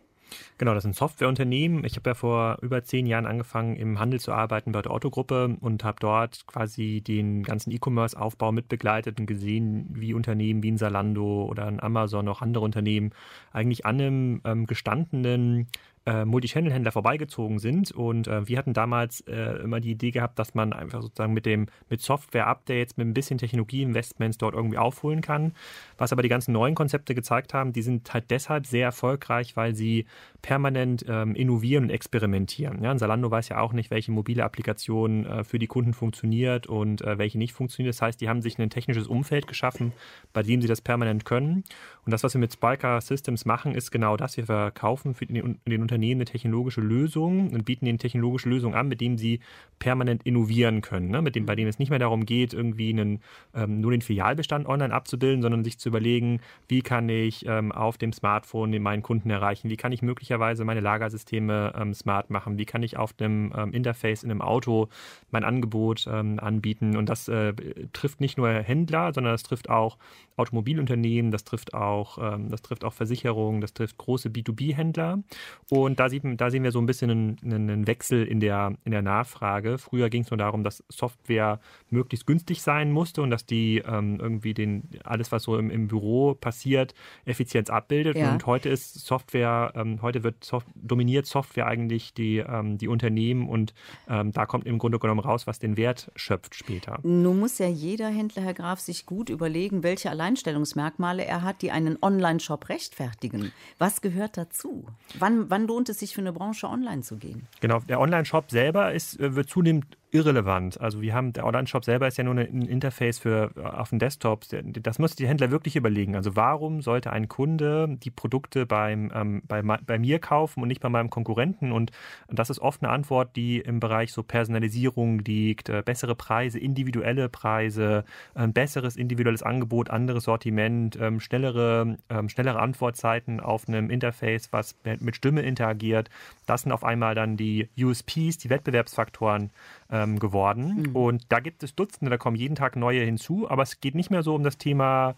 Genau, 0.58 0.74
das 0.74 0.84
sind 0.84 0.94
Softwareunternehmen. 0.94 1.84
Ich 1.84 1.96
habe 1.96 2.10
ja 2.10 2.14
vor 2.14 2.58
über 2.62 2.84
zehn 2.84 3.06
Jahren 3.06 3.26
angefangen, 3.26 3.74
im 3.74 3.98
Handel 3.98 4.20
zu 4.20 4.32
arbeiten 4.32 4.70
bei 4.70 4.82
der 4.82 4.92
Otto-Gruppe 4.92 5.56
und 5.60 5.82
habe 5.82 5.98
dort 6.00 6.46
quasi 6.46 7.00
den 7.00 7.42
ganzen 7.42 7.72
E-Commerce-Aufbau 7.72 8.52
mitbegleitet 8.52 9.18
und 9.18 9.26
gesehen, 9.26 9.88
wie 9.90 10.14
Unternehmen 10.14 10.62
wie 10.62 10.70
ein 10.70 10.78
Salando 10.78 11.44
oder 11.46 11.66
ein 11.66 11.80
Amazon, 11.80 12.28
auch 12.28 12.40
andere 12.40 12.64
Unternehmen 12.64 13.10
eigentlich 13.52 13.84
an 13.84 14.00
einem 14.00 14.40
ähm, 14.44 14.66
gestandenen 14.66 15.66
äh, 16.06 16.24
Multichannel-Händler 16.24 16.92
vorbeigezogen 16.92 17.58
sind. 17.58 17.90
Und 17.90 18.28
äh, 18.28 18.46
wir 18.46 18.58
hatten 18.58 18.72
damals 18.72 19.22
äh, 19.22 19.62
immer 19.62 19.80
die 19.80 19.90
Idee 19.90 20.12
gehabt, 20.12 20.38
dass 20.38 20.54
man 20.54 20.72
einfach 20.72 21.02
sozusagen 21.02 21.32
mit 21.32 21.46
dem 21.46 21.66
mit 21.90 22.00
Software-Updates, 22.00 22.96
mit 22.96 23.08
ein 23.08 23.14
bisschen 23.14 23.38
Technologie-Investments 23.38 24.38
dort 24.38 24.54
irgendwie 24.54 24.78
aufholen 24.78 25.20
kann. 25.20 25.52
Was 25.98 26.12
aber 26.12 26.22
die 26.22 26.28
ganzen 26.28 26.52
neuen 26.52 26.76
Konzepte 26.76 27.14
gezeigt 27.14 27.54
haben, 27.54 27.72
die 27.72 27.82
sind 27.82 28.14
halt 28.14 28.30
deshalb 28.30 28.66
sehr 28.66 28.84
erfolgreich, 28.84 29.56
weil 29.56 29.74
sie 29.74 30.06
permanent 30.42 31.04
ähm, 31.08 31.34
innovieren 31.34 31.84
und 31.84 31.90
experimentieren. 31.90 32.84
Ja, 32.84 32.96
Salando 32.96 33.28
weiß 33.28 33.48
ja 33.48 33.60
auch 33.60 33.72
nicht, 33.72 33.90
welche 33.90 34.12
mobile 34.12 34.44
Applikation 34.44 35.26
äh, 35.26 35.42
für 35.42 35.58
die 35.58 35.66
Kunden 35.66 35.92
funktioniert 35.92 36.68
und 36.68 37.02
äh, 37.02 37.18
welche 37.18 37.36
nicht 37.36 37.52
funktioniert. 37.52 37.94
Das 37.94 38.02
heißt, 38.02 38.20
die 38.20 38.28
haben 38.28 38.42
sich 38.42 38.58
ein 38.58 38.70
technisches 38.70 39.08
Umfeld 39.08 39.48
geschaffen, 39.48 39.92
bei 40.32 40.44
dem 40.44 40.62
sie 40.62 40.68
das 40.68 40.80
permanent 40.80 41.24
können. 41.24 41.64
Und 42.04 42.12
das, 42.12 42.22
was 42.22 42.34
wir 42.34 42.40
mit 42.40 42.52
Spiker 42.52 43.00
Systems 43.00 43.44
machen, 43.44 43.74
ist 43.74 43.90
genau 43.90 44.16
das. 44.16 44.36
Wir 44.36 44.46
verkaufen 44.46 45.14
für 45.14 45.26
den, 45.26 45.58
den 45.66 45.82
Unternehmen 45.82 45.95
eine 45.96 46.24
technologische 46.24 46.80
Lösung 46.80 47.50
und 47.52 47.64
bieten 47.64 47.86
ihnen 47.86 47.98
technologische 47.98 48.48
Lösungen 48.48 48.74
an, 48.74 48.88
mit 48.88 49.00
denen 49.00 49.18
sie 49.18 49.40
permanent 49.78 50.22
innovieren 50.24 50.80
können. 50.80 51.10
Ne? 51.10 51.22
Mit 51.22 51.36
dem, 51.36 51.46
bei 51.46 51.54
denen 51.54 51.68
es 51.68 51.78
nicht 51.78 51.90
mehr 51.90 51.98
darum 51.98 52.24
geht, 52.24 52.54
irgendwie 52.54 52.90
einen, 52.90 53.20
ähm, 53.54 53.80
nur 53.80 53.90
den 53.90 54.00
Filialbestand 54.00 54.66
online 54.66 54.92
abzubilden, 54.92 55.42
sondern 55.42 55.64
sich 55.64 55.78
zu 55.78 55.88
überlegen, 55.88 56.40
wie 56.68 56.82
kann 56.82 57.08
ich 57.08 57.44
ähm, 57.46 57.72
auf 57.72 57.98
dem 57.98 58.12
Smartphone 58.12 58.80
meinen 58.82 59.02
Kunden 59.02 59.30
erreichen, 59.30 59.70
wie 59.70 59.76
kann 59.76 59.92
ich 59.92 60.02
möglicherweise 60.02 60.64
meine 60.64 60.80
Lagersysteme 60.80 61.72
ähm, 61.76 61.94
smart 61.94 62.30
machen, 62.30 62.58
wie 62.58 62.64
kann 62.64 62.82
ich 62.82 62.96
auf 62.96 63.12
dem 63.12 63.52
ähm, 63.56 63.72
Interface 63.72 64.22
in 64.22 64.30
einem 64.30 64.42
Auto 64.42 64.88
mein 65.30 65.44
Angebot 65.44 66.06
ähm, 66.10 66.38
anbieten. 66.40 66.96
Und 66.96 67.08
das 67.08 67.28
äh, 67.28 67.54
trifft 67.92 68.20
nicht 68.20 68.38
nur 68.38 68.48
Händler, 68.50 69.12
sondern 69.12 69.34
das 69.34 69.42
trifft 69.42 69.68
auch 69.68 69.98
Automobilunternehmen, 70.36 71.30
das 71.30 71.44
trifft 71.44 71.74
auch, 71.74 72.18
ähm, 72.18 72.50
das 72.50 72.62
trifft 72.62 72.84
auch 72.84 72.92
Versicherungen, 72.92 73.60
das 73.60 73.72
trifft 73.72 73.98
große 73.98 74.28
B2B-Händler. 74.28 75.22
Und 75.70 75.85
da, 75.94 76.08
sieht, 76.08 76.24
da 76.24 76.50
sehen 76.50 76.64
wir 76.64 76.72
so 76.72 76.80
ein 76.80 76.86
bisschen 76.86 77.10
einen, 77.10 77.38
einen 77.42 77.86
Wechsel 77.86 78.26
in 78.26 78.40
der, 78.40 78.74
in 78.84 78.90
der 78.90 79.02
Nachfrage. 79.02 79.78
Früher 79.78 80.10
ging 80.10 80.22
es 80.22 80.30
nur 80.30 80.38
darum, 80.38 80.64
dass 80.64 80.82
Software 80.88 81.60
möglichst 81.90 82.26
günstig 82.26 82.62
sein 82.62 82.90
musste 82.90 83.22
und 83.22 83.30
dass 83.30 83.46
die 83.46 83.82
ähm, 83.86 84.18
irgendwie 84.20 84.54
den, 84.54 84.88
alles, 85.04 85.32
was 85.32 85.44
so 85.44 85.56
im, 85.58 85.70
im 85.70 85.88
Büro 85.88 86.34
passiert, 86.34 86.94
Effizienz 87.24 87.70
abbildet. 87.70 88.16
Ja. 88.16 88.32
Und 88.32 88.46
heute 88.46 88.68
ist 88.68 89.06
Software, 89.06 89.72
ähm, 89.76 90.02
heute 90.02 90.24
wird 90.24 90.44
Soft 90.44 90.66
dominiert 90.74 91.26
Software 91.26 91.66
eigentlich 91.66 92.14
die, 92.14 92.38
ähm, 92.38 92.78
die 92.78 92.88
Unternehmen 92.88 93.48
und 93.48 93.74
ähm, 94.08 94.32
da 94.32 94.46
kommt 94.46 94.66
im 94.66 94.78
Grunde 94.78 94.98
genommen 94.98 95.20
raus, 95.20 95.46
was 95.46 95.58
den 95.58 95.76
Wert 95.76 96.10
schöpft 96.16 96.54
später. 96.54 96.98
Nun 97.02 97.38
muss 97.38 97.58
ja 97.58 97.68
jeder 97.68 98.08
Händler, 98.08 98.42
Herr 98.42 98.54
Graf, 98.54 98.80
sich 98.80 99.06
gut 99.06 99.28
überlegen, 99.28 99.82
welche 99.82 100.10
Alleinstellungsmerkmale 100.10 101.24
er 101.24 101.42
hat, 101.42 101.62
die 101.62 101.70
einen 101.70 101.98
Online-Shop 102.00 102.68
rechtfertigen. 102.68 103.52
Was 103.78 104.00
gehört 104.00 104.36
dazu? 104.36 104.86
Wann, 105.18 105.50
wann 105.50 105.66
lohnt 105.76 105.90
es 105.90 105.98
sich 105.98 106.14
für 106.14 106.22
eine 106.22 106.32
Branche 106.32 106.68
online 106.68 107.02
zu 107.02 107.18
gehen? 107.18 107.46
Genau, 107.60 107.80
der 107.80 108.00
Online-Shop 108.00 108.50
selber 108.50 108.94
ist, 108.94 109.20
äh, 109.20 109.34
wird 109.34 109.50
zunehmend 109.50 109.84
irrelevant. 110.16 110.80
Also 110.80 111.02
wir 111.02 111.14
haben, 111.14 111.34
der 111.34 111.44
Online-Shop 111.44 111.84
selber 111.84 112.08
ist 112.08 112.16
ja 112.16 112.24
nur 112.24 112.34
ein 112.34 112.62
Interface 112.62 113.18
für 113.18 113.50
äh, 113.56 113.60
auf 113.60 113.90
den 113.90 113.98
Desktops. 113.98 114.48
Das 114.64 114.98
muss 114.98 115.14
die 115.14 115.28
Händler 115.28 115.50
wirklich 115.50 115.76
überlegen. 115.76 116.16
Also 116.16 116.36
warum 116.36 116.80
sollte 116.80 117.12
ein 117.12 117.28
Kunde 117.28 117.96
die 118.02 118.10
Produkte 118.10 118.64
beim, 118.64 119.12
ähm, 119.14 119.42
bei, 119.46 119.62
bei 119.62 119.98
mir 119.98 120.18
kaufen 120.18 120.62
und 120.62 120.68
nicht 120.68 120.80
bei 120.80 120.88
meinem 120.88 121.10
Konkurrenten? 121.10 121.70
Und 121.70 121.92
das 122.28 122.48
ist 122.48 122.60
oft 122.60 122.82
eine 122.82 122.90
Antwort, 122.90 123.36
die 123.36 123.58
im 123.58 123.78
Bereich 123.78 124.12
so 124.12 124.22
Personalisierung 124.22 125.18
liegt, 125.18 125.68
äh, 125.68 125.82
bessere 125.84 126.14
Preise, 126.14 126.58
individuelle 126.58 127.28
Preise, 127.28 128.04
ein 128.34 128.54
besseres 128.54 128.96
individuelles 128.96 129.42
Angebot, 129.42 129.90
anderes 129.90 130.24
Sortiment, 130.24 130.98
ähm, 131.00 131.20
schnellere, 131.20 131.98
ähm, 132.08 132.28
schnellere 132.30 132.58
Antwortzeiten 132.58 133.40
auf 133.40 133.68
einem 133.68 133.90
Interface, 133.90 134.48
was 134.52 134.76
mit 135.00 135.16
Stimme 135.16 135.42
interagiert. 135.42 136.08
Das 136.46 136.62
sind 136.62 136.72
auf 136.72 136.84
einmal 136.84 137.14
dann 137.14 137.36
die 137.36 137.68
USPs, 137.78 138.38
die 138.38 138.48
Wettbewerbsfaktoren, 138.48 139.50
ähm, 139.90 140.18
geworden. 140.18 140.86
Mhm. 140.88 140.96
Und 140.96 141.24
da 141.28 141.40
gibt 141.40 141.62
es 141.62 141.74
Dutzende, 141.74 142.10
da 142.10 142.18
kommen 142.18 142.36
jeden 142.36 142.54
Tag 142.54 142.76
neue 142.76 143.04
hinzu, 143.04 143.48
aber 143.50 143.62
es 143.62 143.80
geht 143.80 143.94
nicht 143.94 144.10
mehr 144.10 144.22
so 144.22 144.34
um 144.34 144.42
das 144.42 144.58
Thema 144.58 145.14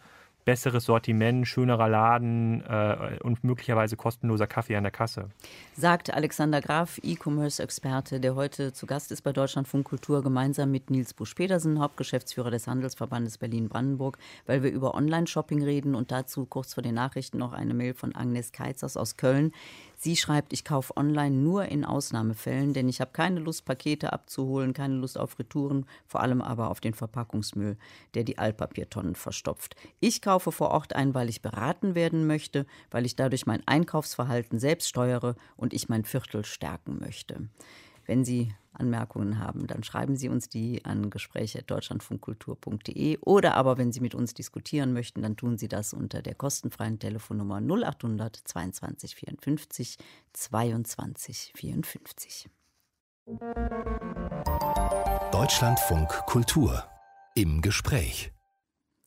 besseres 0.48 0.86
Sortiment, 0.86 1.46
schönerer 1.46 1.90
Laden 1.90 2.64
äh, 2.64 3.18
und 3.22 3.44
möglicherweise 3.44 3.96
kostenloser 3.96 4.46
Kaffee 4.46 4.76
an 4.76 4.82
der 4.82 4.90
Kasse. 4.90 5.28
Sagt 5.76 6.14
Alexander 6.14 6.62
Graf, 6.62 6.98
E-Commerce-Experte, 7.02 8.18
der 8.18 8.34
heute 8.34 8.72
zu 8.72 8.86
Gast 8.86 9.12
ist 9.12 9.20
bei 9.20 9.34
Deutschlandfunk 9.34 9.86
Kultur, 9.86 10.22
gemeinsam 10.22 10.70
mit 10.70 10.88
Nils 10.88 11.12
Busch-Petersen, 11.12 11.80
Hauptgeschäftsführer 11.80 12.50
des 12.50 12.66
Handelsverbandes 12.66 13.36
Berlin-Brandenburg, 13.36 14.16
weil 14.46 14.62
wir 14.62 14.70
über 14.70 14.94
Online-Shopping 14.94 15.62
reden 15.62 15.94
und 15.94 16.12
dazu 16.12 16.46
kurz 16.46 16.72
vor 16.72 16.82
den 16.82 16.94
Nachrichten 16.94 17.36
noch 17.36 17.52
eine 17.52 17.74
Mail 17.74 17.92
von 17.92 18.14
Agnes 18.14 18.50
Keizers 18.50 18.96
aus 18.96 19.18
Köln. 19.18 19.52
Sie 20.00 20.16
schreibt, 20.16 20.52
ich 20.52 20.64
kaufe 20.64 20.96
online 20.96 21.34
nur 21.34 21.64
in 21.64 21.84
Ausnahmefällen, 21.84 22.72
denn 22.72 22.88
ich 22.88 23.00
habe 23.00 23.10
keine 23.10 23.40
Lust, 23.40 23.64
Pakete 23.64 24.12
abzuholen, 24.12 24.72
keine 24.72 24.94
Lust 24.94 25.18
auf 25.18 25.40
Retouren, 25.40 25.86
vor 26.06 26.20
allem 26.20 26.40
aber 26.40 26.70
auf 26.70 26.78
den 26.78 26.94
Verpackungsmüll, 26.94 27.76
der 28.14 28.22
die 28.22 28.38
Altpapiertonnen 28.38 29.16
verstopft. 29.16 29.74
Ich 29.98 30.22
kaufe 30.22 30.52
vor 30.52 30.70
Ort 30.70 30.94
ein, 30.94 31.14
weil 31.14 31.28
ich 31.28 31.42
beraten 31.42 31.96
werden 31.96 32.28
möchte, 32.28 32.64
weil 32.92 33.06
ich 33.06 33.16
dadurch 33.16 33.44
mein 33.44 33.66
Einkaufsverhalten 33.66 34.60
selbst 34.60 34.88
steuere 34.88 35.34
und 35.56 35.74
ich 35.74 35.88
mein 35.88 36.04
Viertel 36.04 36.44
stärken 36.44 37.00
möchte. 37.00 37.48
Wenn 38.06 38.24
Sie 38.24 38.54
Anmerkungen 38.78 39.38
haben, 39.38 39.66
dann 39.66 39.82
schreiben 39.82 40.16
Sie 40.16 40.28
uns 40.28 40.48
die 40.48 40.84
an 40.84 41.10
gespräche.deutschlandfunkkultur.de 41.10 43.18
oder 43.20 43.54
aber 43.54 43.78
wenn 43.78 43.92
Sie 43.92 44.00
mit 44.00 44.14
uns 44.14 44.34
diskutieren 44.34 44.92
möchten, 44.92 45.22
dann 45.22 45.36
tun 45.36 45.58
Sie 45.58 45.68
das 45.68 45.92
unter 45.92 46.22
der 46.22 46.34
kostenfreien 46.34 46.98
Telefonnummer 46.98 47.60
0800 47.60 48.36
22 48.36 49.14
54 49.14 49.98
22 50.32 51.52
54. 51.54 52.50
Deutschlandfunk 55.32 56.08
Kultur 56.26 56.84
im 57.34 57.60
Gespräch 57.60 58.32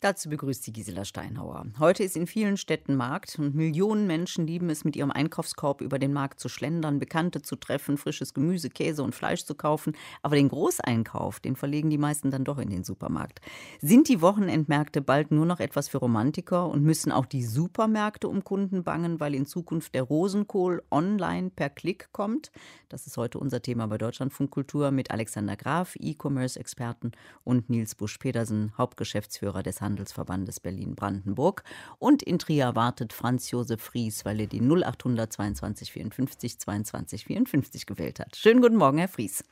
Dazu 0.01 0.29
begrüßt 0.29 0.63
sie 0.63 0.73
Gisela 0.73 1.05
Steinhauer. 1.05 1.63
Heute 1.77 2.03
ist 2.03 2.17
in 2.17 2.25
vielen 2.25 2.57
Städten 2.57 2.95
Markt 2.95 3.37
und 3.37 3.53
Millionen 3.53 4.07
Menschen 4.07 4.47
lieben 4.47 4.71
es, 4.71 4.83
mit 4.83 4.95
ihrem 4.95 5.11
Einkaufskorb 5.11 5.79
über 5.79 5.99
den 5.99 6.11
Markt 6.11 6.39
zu 6.39 6.49
schlendern, 6.49 6.97
Bekannte 6.97 7.43
zu 7.43 7.55
treffen, 7.55 7.99
frisches 7.99 8.33
Gemüse, 8.33 8.71
Käse 8.71 9.03
und 9.03 9.13
Fleisch 9.13 9.45
zu 9.45 9.53
kaufen. 9.53 9.95
Aber 10.23 10.35
den 10.35 10.49
Großeinkauf, 10.49 11.39
den 11.39 11.55
verlegen 11.55 11.91
die 11.91 11.99
meisten 11.99 12.31
dann 12.31 12.43
doch 12.43 12.57
in 12.57 12.71
den 12.71 12.83
Supermarkt. 12.83 13.41
Sind 13.79 14.09
die 14.09 14.21
Wochenendmärkte 14.21 15.03
bald 15.03 15.29
nur 15.29 15.45
noch 15.45 15.59
etwas 15.59 15.87
für 15.87 15.99
Romantiker 15.99 16.67
und 16.67 16.81
müssen 16.81 17.11
auch 17.11 17.27
die 17.27 17.43
Supermärkte 17.43 18.27
um 18.27 18.43
Kunden 18.43 18.83
bangen, 18.83 19.19
weil 19.19 19.35
in 19.35 19.45
Zukunft 19.45 19.93
der 19.93 20.01
Rosenkohl 20.01 20.81
online 20.89 21.51
per 21.51 21.69
Klick 21.69 22.11
kommt? 22.11 22.51
Das 22.89 23.05
ist 23.05 23.17
heute 23.17 23.37
unser 23.37 23.61
Thema 23.61 23.85
bei 23.85 23.99
Deutschlandfunk 23.99 24.49
Kultur 24.49 24.89
mit 24.89 25.11
Alexander 25.11 25.55
Graf, 25.55 25.95
E-Commerce-Experten 25.99 27.11
und 27.43 27.69
Nils 27.69 27.93
Busch-Petersen, 27.93 28.73
Hauptgeschäftsführer 28.79 29.61
des 29.61 29.79
Handels 29.79 29.90
Handelsverbandes 29.91 30.59
Berlin-Brandenburg. 30.59 31.63
Und 31.99 32.23
in 32.23 32.39
Trier 32.39 32.75
wartet 32.75 33.13
Franz 33.13 33.51
Josef 33.51 33.81
Fries, 33.81 34.25
weil 34.25 34.39
er 34.39 34.47
die 34.47 34.61
0800 34.61 35.31
22 35.31 35.91
54 35.91 36.59
22 36.59 37.25
54 37.25 37.85
gewählt 37.85 38.19
hat. 38.19 38.35
Schönen 38.35 38.61
guten 38.61 38.77
Morgen, 38.77 38.97
Herr 38.97 39.09
Fries. 39.09 39.43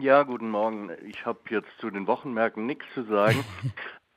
Ja, 0.00 0.24
guten 0.24 0.50
Morgen. 0.50 0.90
Ich 1.06 1.24
habe 1.24 1.38
jetzt 1.50 1.70
zu 1.78 1.90
den 1.90 2.06
Wochenmärkten 2.06 2.66
nichts 2.66 2.84
zu 2.94 3.04
sagen. 3.04 3.44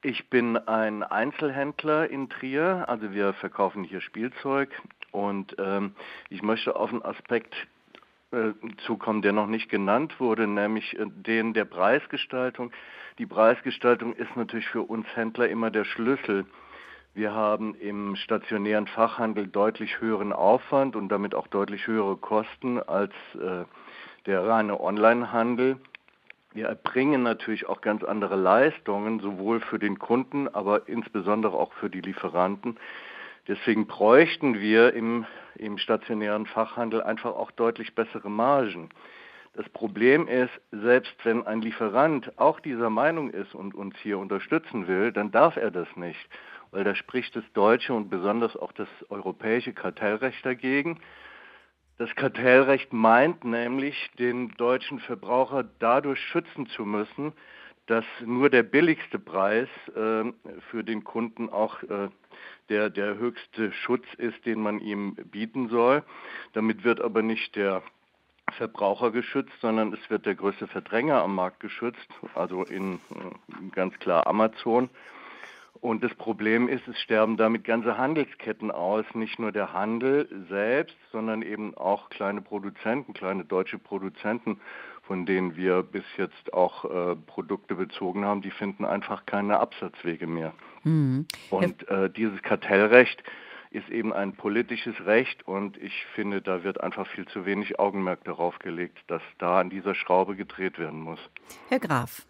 Ich 0.03 0.29
bin 0.29 0.55
ein 0.57 1.01
Einzelhändler 1.01 2.07
in 2.07 2.29
Trier, 2.29 2.85
also 2.87 3.11
wir 3.13 3.33
verkaufen 3.33 3.83
hier 3.83 3.99
Spielzeug 3.99 4.69
und 5.11 5.55
ähm, 5.57 5.95
ich 6.29 6.43
möchte 6.43 6.75
auf 6.75 6.91
einen 6.91 7.01
Aspekt 7.01 7.55
zukommen, 8.85 9.21
der 9.21 9.31
noch 9.31 9.47
nicht 9.47 9.69
genannt 9.69 10.19
wurde, 10.19 10.47
nämlich 10.47 10.97
äh, 10.99 11.05
den 11.07 11.53
der 11.53 11.65
Preisgestaltung. 11.65 12.71
Die 13.19 13.25
Preisgestaltung 13.25 14.13
ist 14.13 14.35
natürlich 14.35 14.67
für 14.67 14.81
uns 14.81 15.07
Händler 15.15 15.49
immer 15.49 15.71
der 15.71 15.85
Schlüssel. 15.85 16.45
Wir 17.13 17.33
haben 17.33 17.73
im 17.75 18.15
stationären 18.15 18.85
Fachhandel 18.87 19.47
deutlich 19.47 20.01
höheren 20.01 20.33
Aufwand 20.33 20.95
und 20.95 21.09
damit 21.09 21.33
auch 21.33 21.47
deutlich 21.47 21.87
höhere 21.87 22.17
Kosten 22.17 22.79
als 22.79 23.13
äh, 23.35 23.65
der 24.25 24.45
reine 24.45 24.79
Onlinehandel. 24.79 25.77
Wir 26.53 26.67
erbringen 26.67 27.23
natürlich 27.23 27.67
auch 27.67 27.81
ganz 27.81 28.03
andere 28.03 28.35
Leistungen, 28.35 29.19
sowohl 29.19 29.61
für 29.61 29.79
den 29.79 29.99
Kunden, 29.99 30.47
aber 30.47 30.87
insbesondere 30.89 31.55
auch 31.55 31.71
für 31.73 31.89
die 31.89 32.01
Lieferanten. 32.01 32.77
Deswegen 33.47 33.87
bräuchten 33.87 34.59
wir 34.59 34.93
im, 34.93 35.25
im 35.55 35.77
stationären 35.77 36.45
Fachhandel 36.45 37.01
einfach 37.01 37.35
auch 37.35 37.51
deutlich 37.51 37.95
bessere 37.95 38.29
Margen. 38.29 38.89
Das 39.53 39.67
Problem 39.69 40.27
ist, 40.27 40.51
selbst 40.71 41.15
wenn 41.23 41.47
ein 41.47 41.61
Lieferant 41.61 42.37
auch 42.37 42.59
dieser 42.59 42.89
Meinung 42.89 43.31
ist 43.31 43.55
und 43.55 43.73
uns 43.73 43.95
hier 44.03 44.19
unterstützen 44.19 44.87
will, 44.87 45.11
dann 45.11 45.31
darf 45.31 45.55
er 45.55 45.71
das 45.71 45.87
nicht, 45.95 46.29
weil 46.71 46.83
da 46.83 46.93
spricht 46.93 47.35
das 47.35 47.43
deutsche 47.53 47.93
und 47.93 48.09
besonders 48.09 48.55
auch 48.55 48.71
das 48.73 48.89
europäische 49.09 49.73
Kartellrecht 49.73 50.45
dagegen. 50.45 50.99
Das 51.97 52.13
Kartellrecht 52.15 52.93
meint 52.93 53.45
nämlich, 53.45 54.11
den 54.19 54.49
deutschen 54.57 54.99
Verbraucher 54.99 55.63
dadurch 55.79 56.19
schützen 56.19 56.67
zu 56.67 56.85
müssen, 56.85 57.33
dass 57.87 58.05
nur 58.23 58.51
der 58.51 58.63
billigste 58.63 59.17
Preis 59.17 59.69
äh, 59.95 60.23
für 60.69 60.83
den 60.83 61.03
Kunden 61.03 61.49
auch 61.49 61.81
äh, 61.83 62.09
der, 62.69 62.89
der 62.89 63.17
höchste 63.17 63.71
Schutz 63.71 64.05
ist, 64.17 64.45
den 64.45 64.61
man 64.61 64.79
ihm 64.79 65.15
bieten 65.15 65.69
soll. 65.69 66.03
Damit 66.53 66.83
wird 66.83 67.01
aber 67.01 67.21
nicht 67.21 67.55
der 67.55 67.83
Verbraucher 68.53 69.11
geschützt, 69.11 69.53
sondern 69.61 69.93
es 69.93 70.09
wird 70.09 70.25
der 70.25 70.35
größte 70.35 70.67
Verdränger 70.67 71.21
am 71.21 71.35
Markt 71.35 71.59
geschützt, 71.59 72.07
also 72.33 72.63
in 72.63 72.95
äh, 72.95 73.69
ganz 73.71 73.97
klar 73.99 74.25
Amazon. 74.27 74.89
Und 75.79 76.03
das 76.03 76.13
Problem 76.15 76.67
ist, 76.67 76.87
es 76.87 76.99
sterben 76.99 77.37
damit 77.37 77.63
ganze 77.63 77.97
Handelsketten 77.97 78.71
aus, 78.71 79.05
nicht 79.13 79.37
nur 79.37 79.51
der 79.51 79.73
Handel 79.73 80.27
selbst, 80.49 80.97
sondern 81.11 81.43
eben 81.43 81.77
auch 81.77 82.09
kleine 82.09 82.41
Produzenten, 82.41 83.13
kleine 83.13 83.45
deutsche 83.45 83.77
Produzenten, 83.77 84.59
von 85.07 85.25
denen 85.25 85.55
wir 85.55 85.83
bis 85.83 86.03
jetzt 86.17 86.53
auch 86.53 86.85
äh, 86.85 87.15
Produkte 87.15 87.75
bezogen 87.75 88.25
haben, 88.25 88.41
die 88.41 88.51
finden 88.51 88.85
einfach 88.85 89.25
keine 89.25 89.59
Absatzwege 89.59 90.27
mehr. 90.27 90.53
Mhm. 90.83 91.25
Und 91.49 91.87
äh, 91.87 92.09
dieses 92.09 92.41
Kartellrecht 92.41 93.23
ist 93.71 93.89
eben 93.89 94.13
ein 94.13 94.33
politisches 94.33 94.95
Recht 95.05 95.47
und 95.47 95.77
ich 95.77 96.05
finde, 96.13 96.41
da 96.41 96.63
wird 96.63 96.81
einfach 96.81 97.07
viel 97.07 97.25
zu 97.27 97.45
wenig 97.45 97.79
Augenmerk 97.79 98.23
darauf 98.23 98.59
gelegt, 98.59 98.97
dass 99.07 99.21
da 99.39 99.59
an 99.59 99.69
dieser 99.69 99.95
Schraube 99.95 100.35
gedreht 100.35 100.77
werden 100.77 101.01
muss. 101.01 101.19
Herr 101.69 101.79
Graf. 101.79 102.25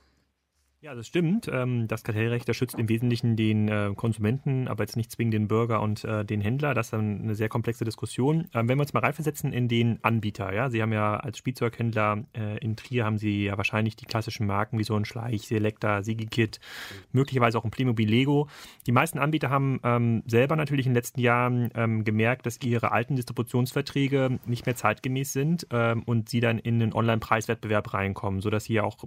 Ja, 0.79 0.93
das 0.93 1.07
stimmt. 1.07 1.49
Ähm, 1.51 1.87
das 1.87 2.03
Kartellrecht, 2.03 2.47
das 2.47 2.55
schützt 2.55 2.75
im 2.75 2.87
Wesentlichen 2.87 3.35
den 3.35 3.67
äh, 3.67 3.91
Konsumenten, 3.95 4.67
aber 4.67 4.83
jetzt 4.83 4.95
nicht 4.95 5.11
zwingend 5.11 5.33
den 5.33 5.47
Bürger 5.47 5.81
und 5.81 6.03
äh, 6.03 6.23
den 6.23 6.39
Händler. 6.39 6.75
Das 6.75 6.87
ist 6.87 6.93
eine 6.93 7.33
sehr 7.33 7.49
komplexe 7.49 7.83
Diskussion. 7.83 8.47
Ähm, 8.53 8.69
wenn 8.69 8.77
wir 8.77 8.83
uns 8.83 8.93
mal 8.93 8.99
reinversetzen 8.99 9.53
in 9.53 9.67
den 9.67 9.97
Anbieter, 10.03 10.53
ja, 10.53 10.69
Sie 10.69 10.79
haben 10.79 10.93
ja 10.93 11.17
als 11.17 11.39
Spielzeughändler 11.39 12.25
äh, 12.37 12.59
in 12.59 12.75
Trier 12.75 13.05
haben 13.05 13.17
Sie 13.17 13.45
ja 13.45 13.57
wahrscheinlich 13.57 13.95
die 13.95 14.05
klassischen 14.05 14.45
Marken 14.45 14.77
wie 14.77 14.83
so 14.83 14.93
ein 14.93 15.05
Schleich, 15.05 15.47
Selecta, 15.47 16.03
Sigikit, 16.03 16.59
möglicherweise 17.11 17.57
auch 17.57 17.65
ein 17.65 17.71
Playmobil 17.71 18.07
Lego. 18.07 18.47
Die 18.85 18.91
meisten 18.91 19.17
Anbieter 19.17 19.49
haben 19.49 19.79
ähm, 19.83 20.21
selber 20.27 20.55
natürlich 20.55 20.85
in 20.85 20.91
den 20.91 20.97
letzten 20.97 21.21
Jahren 21.21 21.71
gemerkt, 22.03 22.45
dass 22.45 22.61
ihre 22.61 22.91
alten 22.91 23.15
Distributionsverträge 23.15 24.39
nicht 24.45 24.65
mehr 24.65 24.75
zeitgemäß 24.75 25.33
sind 25.33 25.67
und 26.05 26.29
sie 26.29 26.39
dann 26.39 26.59
in 26.59 26.81
einen 26.81 26.93
Online-Preiswettbewerb 26.93 27.93
reinkommen, 27.93 28.41
sodass 28.41 28.65
sie 28.65 28.73
ja 28.73 28.83
auch 28.83 28.97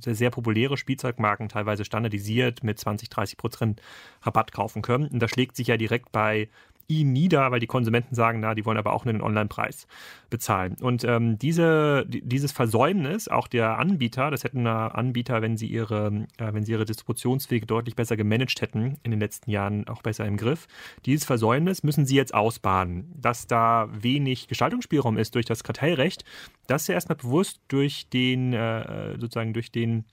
sehr, 0.00 0.14
sehr 0.14 0.30
populäre 0.30 0.76
Spielzeuge 0.76 0.99
Spielzeugmarken 1.00 1.48
teilweise 1.48 1.84
standardisiert 1.84 2.62
mit 2.62 2.78
20, 2.78 3.08
30 3.08 3.36
Prozent 3.38 3.82
Rabatt 4.22 4.52
kaufen 4.52 4.82
können. 4.82 5.06
Und 5.08 5.20
das 5.20 5.30
schlägt 5.30 5.56
sich 5.56 5.68
ja 5.68 5.76
direkt 5.76 6.12
bei 6.12 6.48
ihm 6.90 7.12
nieder, 7.12 7.50
weil 7.52 7.60
die 7.60 7.68
Konsumenten 7.68 8.14
sagen, 8.14 8.40
na, 8.40 8.54
die 8.54 8.66
wollen 8.66 8.76
aber 8.76 8.92
auch 8.92 9.06
einen 9.06 9.22
Online-Preis 9.22 9.86
bezahlen. 10.28 10.76
Und 10.80 11.04
ähm, 11.04 11.38
diese, 11.38 12.04
dieses 12.08 12.50
Versäumnis 12.50 13.28
auch 13.28 13.46
der 13.46 13.78
Anbieter, 13.78 14.30
das 14.30 14.42
hätten 14.42 14.66
Anbieter, 14.66 15.40
wenn 15.40 15.56
sie 15.56 15.68
ihre, 15.68 16.26
äh, 16.38 16.52
wenn 16.52 16.64
sie 16.64 16.72
ihre 16.72 16.84
Distributionswege 16.84 17.64
deutlich 17.64 17.94
besser 17.94 18.16
gemanagt 18.16 18.60
hätten 18.60 18.98
in 19.04 19.12
den 19.12 19.20
letzten 19.20 19.50
Jahren 19.50 19.86
auch 19.86 20.02
besser 20.02 20.26
im 20.26 20.36
Griff. 20.36 20.66
Dieses 21.06 21.24
Versäumnis 21.24 21.84
müssen 21.84 22.06
sie 22.06 22.16
jetzt 22.16 22.34
ausbaden. 22.34 23.14
Dass 23.16 23.46
da 23.46 23.88
wenig 23.92 24.48
Gestaltungsspielraum 24.48 25.16
ist 25.16 25.36
durch 25.36 25.46
das 25.46 25.62
Kartellrecht, 25.62 26.24
das 26.66 26.82
ist 26.82 26.88
ja 26.88 26.94
erstmal 26.94 27.16
bewusst 27.16 27.60
durch 27.68 28.08
den, 28.08 28.52
äh, 28.52 29.16
sozusagen 29.20 29.52
durch 29.52 29.70
den 29.70 30.04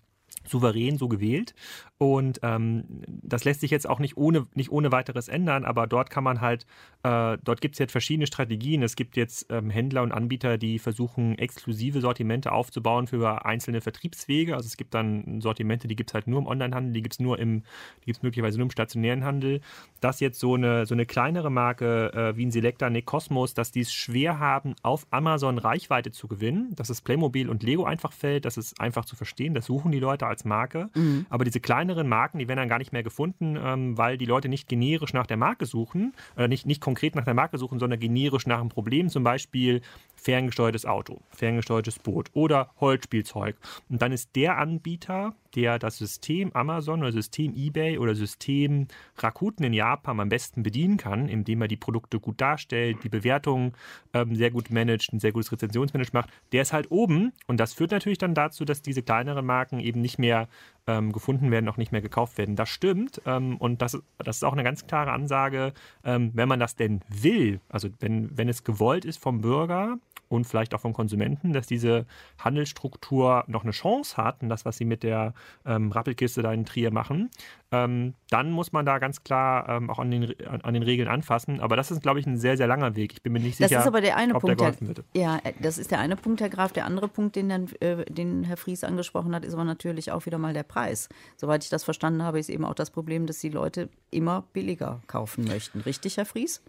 souverän 0.47 0.97
so 0.97 1.07
gewählt. 1.07 1.53
Und 1.97 2.39
ähm, 2.43 2.83
das 3.07 3.43
lässt 3.43 3.61
sich 3.61 3.71
jetzt 3.71 3.89
auch 3.89 3.99
nicht 3.99 4.17
ohne, 4.17 4.45
nicht 4.53 4.71
ohne 4.71 4.91
weiteres 4.91 5.27
ändern, 5.27 5.65
aber 5.65 5.87
dort 5.87 6.11
kann 6.11 6.23
man 6.23 6.41
halt, 6.41 6.65
äh, 7.01 7.37
dort 7.43 7.59
gibt 7.59 7.75
es 7.75 7.79
jetzt 7.79 7.91
verschiedene 7.91 8.27
Strategien. 8.27 8.83
Es 8.83 8.95
gibt 8.95 9.17
jetzt 9.17 9.47
ähm, 9.49 9.71
Händler 9.71 10.03
und 10.03 10.11
Anbieter, 10.11 10.59
die 10.59 10.77
versuchen, 10.77 11.37
exklusive 11.39 12.01
Sortimente 12.01 12.51
aufzubauen 12.51 13.07
für 13.07 13.45
einzelne 13.45 13.81
Vertriebswege. 13.81 14.55
Also 14.55 14.67
es 14.67 14.77
gibt 14.77 14.93
dann 14.93 15.41
Sortimente, 15.41 15.87
die 15.87 15.95
gibt 15.95 16.11
es 16.11 16.13
halt 16.13 16.27
nur 16.27 16.39
im 16.39 16.47
Onlinehandel, 16.47 16.93
die 16.93 17.01
gibt 17.01 17.15
es 17.15 17.19
nur 17.19 17.39
im, 17.39 17.63
die 18.01 18.05
gibt 18.05 18.17
es 18.17 18.23
möglicherweise 18.23 18.57
nur 18.57 18.65
im 18.65 18.71
stationären 18.71 19.23
Handel. 19.23 19.61
Dass 19.99 20.19
jetzt 20.19 20.39
so 20.39 20.53
eine, 20.53 20.85
so 20.85 20.93
eine 20.93 21.07
kleinere 21.07 21.49
Marke 21.49 22.13
äh, 22.13 22.37
wie 22.37 22.45
ein 22.45 22.51
Selecta, 22.51 22.89
ne 22.91 23.01
Cosmos, 23.01 23.55
dass 23.55 23.71
die 23.71 23.81
es 23.81 23.91
schwer 23.91 24.37
haben, 24.37 24.75
auf 24.83 25.07
Amazon 25.09 25.57
Reichweite 25.57 26.11
zu 26.11 26.27
gewinnen, 26.27 26.75
dass 26.75 26.89
es 26.89 27.01
Playmobil 27.01 27.49
und 27.49 27.63
Lego 27.63 27.85
einfach 27.85 28.13
fällt, 28.13 28.45
das 28.45 28.57
ist 28.57 28.79
einfach 28.79 29.05
zu 29.05 29.15
verstehen, 29.15 29.55
das 29.55 29.65
suchen 29.65 29.91
die 29.91 29.99
Leute 29.99 30.27
als 30.27 30.36
Marke. 30.45 30.89
Mhm. 30.95 31.25
Aber 31.29 31.45
diese 31.45 31.59
kleineren 31.59 32.07
Marken, 32.07 32.39
die 32.39 32.47
werden 32.47 32.59
dann 32.59 32.69
gar 32.69 32.79
nicht 32.79 32.93
mehr 32.93 33.03
gefunden, 33.03 33.57
ähm, 33.61 33.97
weil 33.97 34.17
die 34.17 34.25
Leute 34.25 34.49
nicht 34.49 34.67
generisch 34.67 35.13
nach 35.13 35.27
der 35.27 35.37
Marke 35.37 35.65
suchen, 35.65 36.13
äh, 36.35 36.47
nicht, 36.47 36.65
nicht 36.65 36.81
konkret 36.81 37.15
nach 37.15 37.25
der 37.25 37.33
Marke 37.33 37.57
suchen, 37.57 37.79
sondern 37.79 37.99
generisch 37.99 38.47
nach 38.47 38.59
einem 38.59 38.69
Problem, 38.69 39.09
zum 39.09 39.23
Beispiel 39.23 39.81
ferngesteuertes 40.17 40.85
Auto, 40.85 41.21
ferngesteuertes 41.29 41.99
Boot 41.99 42.29
oder 42.33 42.71
Holzspielzeug. 42.79 43.55
Und 43.87 44.01
dann 44.01 44.11
ist 44.11 44.35
der 44.35 44.57
Anbieter, 44.57 45.35
der 45.55 45.79
das 45.79 45.97
System 45.97 46.51
Amazon 46.53 47.01
oder 47.01 47.11
System 47.11 47.53
eBay 47.55 47.97
oder 47.97 48.15
System 48.15 48.87
Rakuten 49.17 49.65
in 49.65 49.73
Japan 49.73 50.19
am 50.19 50.29
besten 50.29 50.63
bedienen 50.63 50.97
kann, 50.97 51.29
indem 51.29 51.61
er 51.61 51.67
die 51.67 51.77
Produkte 51.77 52.19
gut 52.19 52.41
darstellt, 52.41 53.03
die 53.03 53.09
Bewertungen 53.09 53.73
ähm, 54.13 54.35
sehr 54.35 54.51
gut 54.51 54.69
managt, 54.69 55.13
ein 55.13 55.19
sehr 55.19 55.31
gutes 55.31 55.51
Rezensionsmanagement 55.51 56.13
macht, 56.13 56.29
der 56.51 56.63
ist 56.63 56.73
halt 56.73 56.91
oben 56.91 57.31
und 57.47 57.59
das 57.59 57.73
führt 57.73 57.91
natürlich 57.91 58.17
dann 58.17 58.33
dazu, 58.33 58.65
dass 58.65 58.81
diese 58.81 59.03
kleineren 59.03 59.45
Marken 59.45 59.79
eben 59.79 60.01
nicht 60.01 60.19
mehr 60.19 60.47
ähm, 60.87 61.11
gefunden 61.11 61.51
werden, 61.51 61.69
auch 61.69 61.77
nicht 61.77 61.91
mehr 61.91 62.01
gekauft 62.01 62.37
werden. 62.37 62.55
Das 62.55 62.69
stimmt 62.69 63.21
ähm, 63.25 63.57
und 63.57 63.81
das, 63.81 63.97
das 64.17 64.37
ist 64.37 64.43
auch 64.43 64.53
eine 64.53 64.63
ganz 64.63 64.87
klare 64.87 65.11
Ansage, 65.11 65.73
ähm, 66.03 66.31
wenn 66.33 66.47
man 66.47 66.59
das 66.59 66.75
denn 66.75 67.01
will, 67.09 67.59
also 67.69 67.89
wenn, 67.99 68.35
wenn 68.37 68.49
es 68.49 68.63
gewollt 68.63 69.05
ist 69.05 69.17
vom 69.17 69.41
Bürger, 69.41 69.99
und 70.29 70.45
vielleicht 70.45 70.73
auch 70.73 70.81
vom 70.81 70.93
Konsumenten, 70.93 71.53
dass 71.53 71.67
diese 71.67 72.05
Handelsstruktur 72.39 73.43
noch 73.47 73.63
eine 73.63 73.71
Chance 73.71 74.17
hat 74.17 74.41
und 74.41 74.49
das, 74.49 74.65
was 74.65 74.77
sie 74.77 74.85
mit 74.85 75.03
der 75.03 75.33
ähm, 75.65 75.91
Rappelkiste 75.91 76.41
da 76.41 76.53
in 76.53 76.65
Trier 76.65 76.91
machen, 76.91 77.29
ähm, 77.71 78.13
dann 78.29 78.51
muss 78.51 78.71
man 78.71 78.85
da 78.85 78.97
ganz 78.99 79.23
klar 79.23 79.67
ähm, 79.69 79.89
auch 79.89 79.99
an 79.99 80.11
den, 80.11 80.33
an 80.47 80.73
den 80.73 80.83
Regeln 80.83 81.07
anfassen. 81.07 81.59
Aber 81.59 81.75
das 81.75 81.91
ist, 81.91 82.01
glaube 82.01 82.19
ich, 82.19 82.25
ein 82.25 82.37
sehr, 82.37 82.57
sehr 82.57 82.67
langer 82.67 82.95
Weg. 82.95 83.13
Ich 83.13 83.21
bin 83.21 83.33
mir 83.33 83.39
nicht 83.39 83.57
sicher, 83.57 83.69
das 83.69 83.81
ist 83.83 83.87
aber 83.87 84.01
der 84.01 84.15
eine 84.15 84.35
ob 84.35 84.41
Punkt, 84.41 84.59
der 84.59 84.71
geholfen 84.71 84.87
wird. 84.87 85.03
Ja, 85.13 85.39
äh, 85.43 85.53
das 85.59 85.77
ist 85.77 85.91
der 85.91 85.99
eine 85.99 86.15
Punkt, 86.15 86.41
Herr 86.41 86.49
Graf. 86.49 86.71
Der 86.71 86.85
andere 86.85 87.07
Punkt, 87.07 87.35
den, 87.35 87.49
dann, 87.49 87.67
äh, 87.79 88.05
den 88.05 88.43
Herr 88.43 88.57
Fries 88.57 88.83
angesprochen 88.83 89.35
hat, 89.35 89.43
ist 89.43 89.53
aber 89.53 89.65
natürlich 89.65 90.11
auch 90.11 90.25
wieder 90.25 90.37
mal 90.37 90.53
der 90.53 90.63
Preis. 90.63 91.09
Soweit 91.35 91.63
ich 91.63 91.69
das 91.69 91.83
verstanden 91.83 92.23
habe, 92.23 92.39
ist 92.39 92.49
eben 92.49 92.65
auch 92.65 92.75
das 92.75 92.91
Problem, 92.91 93.27
dass 93.27 93.39
die 93.39 93.49
Leute 93.49 93.89
immer 94.11 94.43
billiger 94.53 95.01
kaufen 95.07 95.45
möchten. 95.45 95.81
Richtig, 95.81 96.17
Herr 96.17 96.25
Fries? 96.25 96.61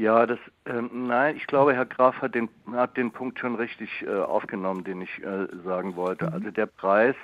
Ja, 0.00 0.24
das, 0.24 0.38
ähm, 0.64 1.08
nein, 1.08 1.36
ich 1.36 1.46
glaube, 1.46 1.74
Herr 1.74 1.84
Graf 1.84 2.22
hat 2.22 2.34
den, 2.34 2.48
hat 2.72 2.96
den 2.96 3.10
Punkt 3.10 3.38
schon 3.38 3.56
richtig 3.56 3.90
äh, 4.00 4.08
aufgenommen, 4.08 4.82
den 4.82 5.02
ich 5.02 5.22
äh, 5.22 5.46
sagen 5.62 5.94
wollte. 5.94 6.24
Mhm. 6.24 6.32
Also 6.32 6.50
der 6.50 6.64
Preis, 6.64 7.14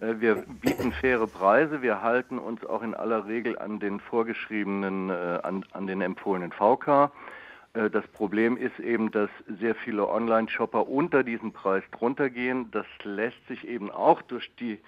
äh, 0.00 0.14
wir 0.18 0.36
bieten 0.62 0.92
faire 0.92 1.26
Preise, 1.26 1.82
wir 1.82 2.00
halten 2.00 2.38
uns 2.38 2.64
auch 2.64 2.80
in 2.80 2.94
aller 2.94 3.26
Regel 3.26 3.58
an 3.58 3.80
den 3.80 4.00
vorgeschriebenen, 4.00 5.10
äh, 5.10 5.40
an, 5.42 5.66
an 5.72 5.86
den 5.86 6.00
empfohlenen 6.00 6.52
VK. 6.52 7.12
Äh, 7.74 7.90
das 7.90 8.06
Problem 8.06 8.56
ist 8.56 8.78
eben, 8.78 9.10
dass 9.10 9.28
sehr 9.60 9.74
viele 9.74 10.08
Online-Shopper 10.08 10.88
unter 10.88 11.22
diesen 11.22 11.52
Preis 11.52 11.82
drunter 11.90 12.30
gehen. 12.30 12.70
Das 12.70 12.86
lässt 13.02 13.46
sich 13.46 13.68
eben 13.68 13.90
auch 13.90 14.22
durch 14.22 14.50
die 14.56 14.80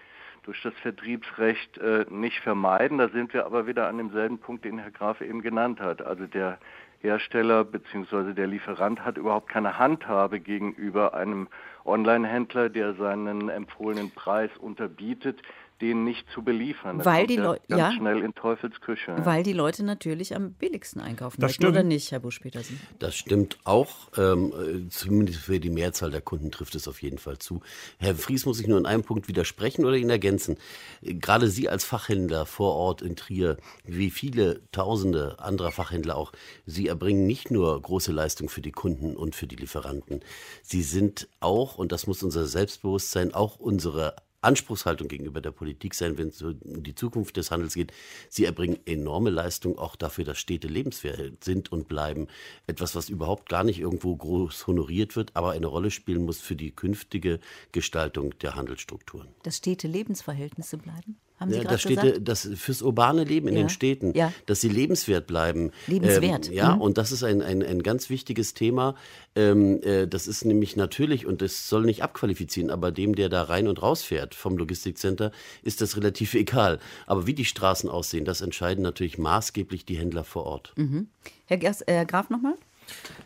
durch 0.45 0.63
das 0.63 0.73
Vertriebsrecht 0.81 1.77
äh, 1.77 2.07
nicht 2.09 2.41
vermeiden. 2.41 2.97
Da 2.97 3.11
sind 3.11 3.35
wir 3.35 3.45
aber 3.45 3.67
wieder 3.67 3.87
an 3.87 3.99
demselben 3.99 4.39
Punkt, 4.39 4.65
den 4.65 4.79
Herr 4.79 4.91
Graf 4.91 5.21
eben 5.21 5.43
genannt 5.43 5.79
hat. 5.79 6.01
Also 6.01 6.27
der 6.27 6.59
Hersteller 7.01 7.65
bzw. 7.65 8.33
der 8.33 8.47
Lieferant 8.47 9.05
hat 9.05 9.19
überhaupt 9.19 9.49
keine 9.49 9.79
Handhabe 9.79 10.41
gegenüber 10.41 11.15
einem 11.15 11.49
Online-Händler, 11.85 12.69
der 12.69 12.95
seinen 12.95 13.49
empfohlenen 13.49 14.11
Preis 14.11 14.51
unterbietet, 14.59 15.41
den 15.81 16.05
nicht 16.05 16.27
zu 16.33 16.43
beliefern. 16.43 16.99
Das 16.99 17.07
weil 17.07 17.27
die 17.27 17.37
Leute 17.37 17.63
ganz 17.69 17.81
ja, 17.81 17.93
schnell 17.93 18.23
in 18.23 18.35
Teufelsküche. 18.35 19.15
Weil 19.25 19.43
die 19.43 19.53
Leute 19.53 19.85
natürlich 19.85 20.35
am 20.35 20.53
billigsten 20.53 21.01
einkaufen 21.01 21.41
das 21.41 21.51
möchten, 21.51 21.63
stimmt. 21.63 21.77
oder 21.77 21.83
nicht, 21.85 22.11
Herr 22.11 22.21
Busch-Petersen? 22.21 22.81
Das 22.99 23.15
stimmt 23.15 23.59
auch. 23.65 24.09
Ähm, 24.17 24.89
zumindest 24.91 25.41
für 25.41 25.61
die 25.61 25.71
Mehrzahl 25.71 26.11
der 26.11 26.21
Kunden 26.21 26.51
trifft 26.51 26.75
es 26.75 26.89
auf 26.89 27.03
jeden 27.03 27.19
Fall 27.19 27.39
zu. 27.39 27.61
Herr 27.99 28.15
Fries 28.15 28.45
muss 28.45 28.61
ich 28.61 28.67
nur 28.67 28.79
in 28.79 28.87
einem 28.87 29.05
Punkt 29.05 29.29
widersprechen 29.29 29.85
oder 29.85 29.97
ihn 29.97 30.11
ergänzen. 30.11 30.57
Gerade 31.03 31.49
Sie 31.49 31.69
als 31.69 31.85
Fachhändler 31.85 32.47
vor 32.47 32.75
Ort 32.75 33.03
in 33.03 33.17
Trier, 33.17 33.57
wie 33.85 34.11
viele 34.11 34.61
Tausende 34.73 35.37
anderer 35.39 35.71
Fachhändler 35.71 36.17
auch, 36.17 36.33
Sie 36.67 36.89
erbringen 36.89 37.27
nicht 37.27 37.51
nur 37.51 37.81
große 37.81 38.13
Leistung 38.13 38.49
für 38.49 38.61
die 38.61 38.73
Kunden 38.73 39.17
und 39.17 39.37
für 39.37 39.47
die 39.47 39.57
Lieferanten. 39.57 40.21
Sie 40.63 40.83
sind 40.83 41.29
auch, 41.41 41.79
und 41.79 41.93
das 41.93 42.07
muss 42.07 42.23
unser 42.23 42.47
Selbstbewusstsein, 42.47 43.33
auch 43.35 43.59
unsere 43.59 44.17
Anspruchshaltung 44.41 45.09
gegenüber 45.09 45.41
der 45.41 45.51
Politik 45.51 45.95
sein, 45.95 46.17
wenn 46.19 46.29
es 46.29 46.43
um 46.43 46.83
die 46.83 46.95
Zukunft 46.95 47.37
des 47.37 47.51
Handels 47.51 47.75
geht. 47.75 47.93
Sie 48.29 48.45
erbringen 48.45 48.79
enorme 48.87 49.31
Leistung 49.31 49.79
auch 49.79 49.97
dafür, 49.97 50.25
dass 50.25 50.39
Städte 50.39 50.69
lebenswert 50.69 51.43
sind 51.43 51.73
und 51.73 51.89
bleiben. 51.89 52.29
Etwas, 52.67 52.95
was 52.95 53.09
überhaupt 53.09 53.49
gar 53.49 53.65
nicht 53.65 53.81
irgendwo 53.81 54.15
groß 54.15 54.67
honoriert 54.67 55.17
wird, 55.17 55.35
aber 55.35 55.53
eine 55.53 55.67
Rolle 55.67 55.91
spielen 55.91 56.25
muss 56.25 56.41
für 56.41 56.57
die 56.57 56.71
künftige 56.71 57.41
Gestaltung 57.73 58.39
der 58.39 58.55
Handelsstrukturen. 58.55 59.29
Dass 59.43 59.57
Städte 59.57 59.89
Lebensverhältnisse 59.89 60.79
bleiben? 60.79 61.17
Haben 61.41 61.53
Sie 61.53 61.59
Ja, 61.59 61.65
das 61.65 61.85
gesagt? 61.85 62.19
das 62.23 62.49
fürs 62.57 62.83
urbane 62.83 63.23
Leben 63.25 63.47
in 63.49 63.55
Ja. 63.55 63.63
den 63.63 63.69
Städten, 63.69 64.13
Ja. 64.17 64.33
dass 64.47 64.61
sie 64.61 64.69
lebenswert 64.69 65.27
bleiben. 65.27 65.71
Lebenswert, 65.87 66.49
Ähm, 66.49 66.53
ja, 66.55 66.75
mhm. 66.75 66.81
und 66.81 66.99
das 66.99 67.13
ist 67.13 67.23
ein, 67.23 67.43
ein, 67.43 67.63
ein 67.63 67.83
ganz 67.83 68.11
wichtiges 68.11 68.55
Thema. 68.55 68.97
Ähm, 69.37 69.81
äh, 69.83 70.07
das 70.09 70.27
ist 70.27 70.45
nämlich 70.45 70.75
natürlich, 70.75 71.27
und 71.27 71.41
das 71.43 71.69
soll 71.69 71.85
nicht 71.85 72.03
abqualifizieren, 72.03 72.71
aber 72.71 72.91
dem, 72.91 73.15
der 73.15 73.29
da 73.29 73.43
rein 73.45 73.69
und 73.69 73.81
raus 73.83 74.03
fährt 74.03 74.35
vom 74.35 74.57
Logistikcenter, 74.59 75.31
ist 75.63 75.81
das 75.81 75.97
relativ 75.97 76.35
egal. 76.35 76.81
Aber 77.07 77.27
wie 77.27 77.35
die 77.35 77.45
Straßen 77.45 77.89
aussehen, 77.89 78.25
das 78.25 78.41
entscheiden 78.41 78.83
natürlich 78.83 79.17
maßgeblich 79.19 79.85
die 79.85 79.97
Händler 79.97 80.25
vor 80.25 80.45
Ort. 80.45 80.73
Mhm. 80.77 81.09
Herr, 81.47 81.59
Gers, 81.59 81.83
äh, 81.83 81.93
Herr 81.95 82.05
Graf 82.07 82.31
nochmal? 82.31 82.55